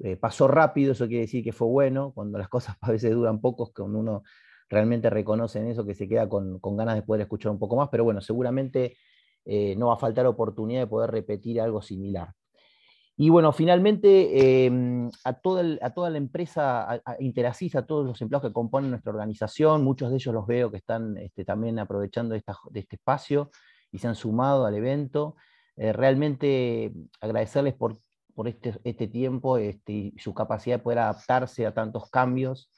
Eh, 0.03 0.17
pasó 0.17 0.49
rápido, 0.49 0.93
eso 0.93 1.07
quiere 1.07 1.23
decir 1.23 1.45
que 1.45 1.53
fue 1.53 1.69
bueno, 1.69 2.13
cuando 2.15 2.39
las 2.39 2.49
cosas 2.51 2.77
a 2.81 2.91
veces 2.91 3.13
duran 3.13 3.41
pocos, 3.41 3.73
cuando 3.73 3.99
uno 3.99 4.23
realmente 4.69 5.11
reconoce 5.11 5.59
en 5.61 5.69
eso, 5.69 5.85
que 5.85 5.95
se 5.95 6.09
queda 6.09 6.29
con, 6.29 6.61
ganas 6.77 6.95
de 6.95 7.03
poder 7.03 7.23
escuchar 7.23 7.53
un 7.53 7.59
poco 7.59 7.77
más, 7.77 7.89
pero 7.91 8.05
bueno, 8.05 8.21
seguramente 8.21 8.97
eh, 9.45 9.75
no 9.77 9.89
va 9.89 9.95
a 9.95 9.99
faltar 9.99 10.27
oportunidad 10.27 10.81
de 10.83 10.87
poder 10.87 11.11
repetir 11.11 11.61
algo 11.61 11.83
similar. 11.83 12.33
Y 13.17 13.29
bueno, 13.29 13.53
finalmente 13.53 14.65
em, 14.65 15.11
a, 15.25 15.35
toda 15.35 15.63
a, 15.83 15.91
toda 15.91 16.09
la 16.09 16.17
empresa, 16.17 16.91
a, 16.91 16.95
a 16.95 17.83
todos 17.87 18.07
los 18.07 18.23
empleados 18.23 18.49
que 18.49 18.55
componen 18.55 18.91
nuestra 18.91 19.13
organización, 19.13 19.85
muchos 19.85 20.09
de 20.09 20.17
ellos 20.17 20.33
los 20.33 20.47
veo 20.47 20.71
que 20.71 20.79
están 20.79 21.19
este, 21.19 21.45
también 21.45 21.79
aprovechando 21.79 22.33
de 22.35 22.81
este 22.81 22.97
espacio 22.97 23.51
y 23.93 23.99
se 23.99 24.09
han 24.09 24.15
sumado 24.15 24.65
al 24.65 24.75
evento. 24.75 25.37
Eh, 25.77 25.93
realmente 25.93 26.93
agradecerles 27.21 27.75
por, 27.75 27.99
por 28.35 28.49
este, 28.49 28.75
este, 28.85 29.09
tiempo 29.09 29.59
este, 29.59 29.93
y 29.93 30.15
su 30.19 30.35
capacidad 30.35 30.77
de 30.79 30.83
poder 30.83 31.01
adaptarse 31.01 31.67
a 31.67 31.75
tantos 31.75 32.11
cambios. 32.11 32.71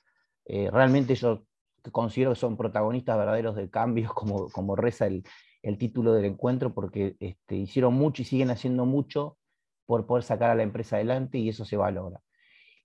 Eh, 0.45 0.71
realmente 0.71 1.15
yo 1.15 1.45
considero 1.91 2.33
que 2.33 2.41
son 2.41 2.57
protagonistas 2.57 3.17
verdaderos 3.17 3.57
de 3.57 3.71
cambios, 3.71 4.13
como, 4.15 4.49
como 4.51 4.77
reza 4.77 5.07
el, 5.07 5.25
el 5.63 5.79
título 5.79 6.13
del 6.13 6.27
encuentro, 6.27 6.75
porque 6.75 7.17
este, 7.21 7.57
hicieron 7.57 7.95
mucho 7.95 8.23
y 8.23 8.25
siguen 8.25 8.51
haciendo 8.51 8.87
mucho 8.87 9.39
por 9.87 10.07
poder 10.07 10.25
sacar 10.25 10.51
a 10.51 10.55
la 10.55 10.63
empresa 10.63 10.97
adelante 10.97 11.39
y 11.39 11.49
eso 11.49 11.65
se 11.65 11.77
valora. 11.77 12.21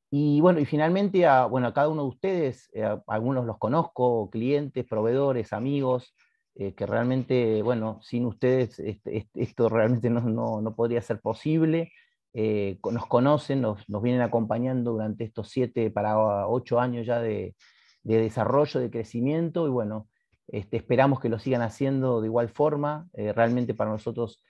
Y 0.10 0.40
bueno, 0.40 0.60
y 0.60 0.66
finalmente 0.66 1.26
a, 1.26 1.46
bueno, 1.46 1.68
a 1.68 1.74
cada 1.74 1.90
uno 1.90 2.04
de 2.04 2.10
ustedes, 2.10 2.70
eh, 2.74 2.88
algunos 3.08 3.46
los 3.46 3.58
conozco, 3.58 4.30
clientes, 4.30 4.86
proveedores, 4.86 5.52
amigos, 5.52 6.16
eh, 6.56 6.74
que 6.74 6.86
realmente, 6.86 7.62
bueno, 7.62 8.00
sin 8.02 8.26
ustedes 8.26 8.80
este, 8.80 9.28
esto 9.36 9.70
realmente 9.70 10.10
no, 10.10 10.22
no, 10.22 10.62
no, 10.62 10.76
podría 10.76 11.02
ser 11.02 11.20
posible. 11.20 11.92
Eh, 12.34 12.80
nos 12.92 13.08
conocen, 13.08 13.62
nos, 13.62 13.88
nos, 13.90 14.02
vienen 14.02 14.22
acompañando 14.22 14.92
durante 14.92 15.24
estos 15.24 15.50
siete 15.50 15.90
para 15.90 16.48
ocho 16.48 16.80
años 16.80 17.06
ya 17.06 17.20
de, 17.20 17.56
de 18.04 18.18
desarrollo, 18.18 18.80
de 18.80 18.92
crecimiento, 18.92 19.68
y 19.68 19.72
bueno, 19.72 20.08
este, 20.48 20.78
esperamos 20.78 21.20
que 21.20 21.30
lo 21.30 21.40
sigan 21.40 21.62
haciendo 21.62 22.22
de 22.22 22.28
igual 22.28 22.50
forma. 22.50 23.08
realmente 23.14 23.74
para 23.74 23.92
nosotros 23.92 24.42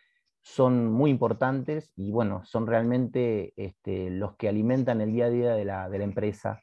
son 0.48 0.90
muy 0.92 1.12
importantes 1.12 1.92
y 1.98 2.12
bueno, 2.12 2.42
son 2.46 2.68
realmente 2.68 3.54
este, 3.58 4.10
los 4.10 4.38
que 4.38 4.48
alimentan 4.48 5.02
el 5.02 5.12
día 5.12 5.26
a 5.26 5.30
día 5.30 5.54
de 5.54 5.66
la, 5.66 5.90
empresa. 5.98 6.62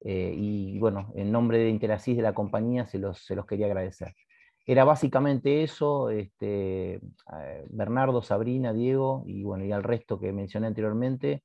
Eh, 0.00 0.34
y 0.34 0.78
bueno, 0.78 1.12
en 1.14 1.32
nombre 1.32 1.58
de 1.58 1.68
Interasys 1.68 2.16
de 2.16 2.22
la 2.22 2.34
compañía 2.34 2.86
se 2.86 2.98
los, 2.98 3.24
se 3.24 3.36
los 3.36 3.44
quería 3.44 3.66
agradecer. 3.66 4.14
Era 4.68 4.82
básicamente 4.82 5.62
eso, 5.62 6.10
este, 6.10 6.94
eh, 6.94 7.66
Bernardo, 7.70 8.20
Sabrina, 8.20 8.72
Diego 8.72 9.22
y 9.24 9.44
bueno, 9.44 9.64
y 9.64 9.70
al 9.70 9.84
resto 9.84 10.18
que 10.18 10.32
mencioné 10.32 10.66
anteriormente, 10.66 11.44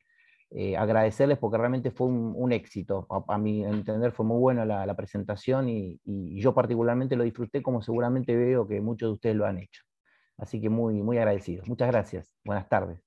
eh, 0.49 0.76
agradecerles 0.76 1.38
porque 1.38 1.60
realmente 1.60 1.91
fue 1.91 2.07
un, 2.07 2.52
éxito. 2.52 3.06
A, 3.27 3.38
mi 3.38 3.64
entender 3.64 4.11
fue 4.11 4.26
muy 4.26 4.39
buena 4.39 4.65
la, 4.65 4.95
presentación 4.95 5.69
y, 5.69 6.02
yo 6.41 6.53
particularmente 6.56 7.15
lo 7.15 7.23
disfruté 7.23 7.61
como 7.61 7.81
seguramente 7.84 8.35
veo 8.35 8.68
que 8.68 8.81
muchos 8.81 9.10
de 9.10 9.14
ustedes 9.14 9.35
lo 9.35 9.45
han 9.45 9.60
hecho. 9.60 9.84
Así 10.38 10.60
que 10.60 10.69
muy, 10.69 11.03
muy 11.03 11.18
agradecido. 11.19 11.64
Muchas 11.68 11.89
gracias. 11.89 12.35
Buenas 12.43 12.68
tardes. 12.68 12.99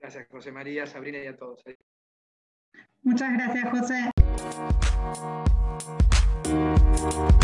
Gracias, 0.00 0.26
José 0.28 0.50
María, 0.50 0.86
Sabrina 0.86 1.18
y 1.22 1.26
a 1.26 1.36
todos. 1.36 1.62
Muchas 3.02 3.32
gracias, 3.34 3.70
José. 3.70 4.10
Thank 6.44 7.36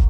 you. 0.00 0.05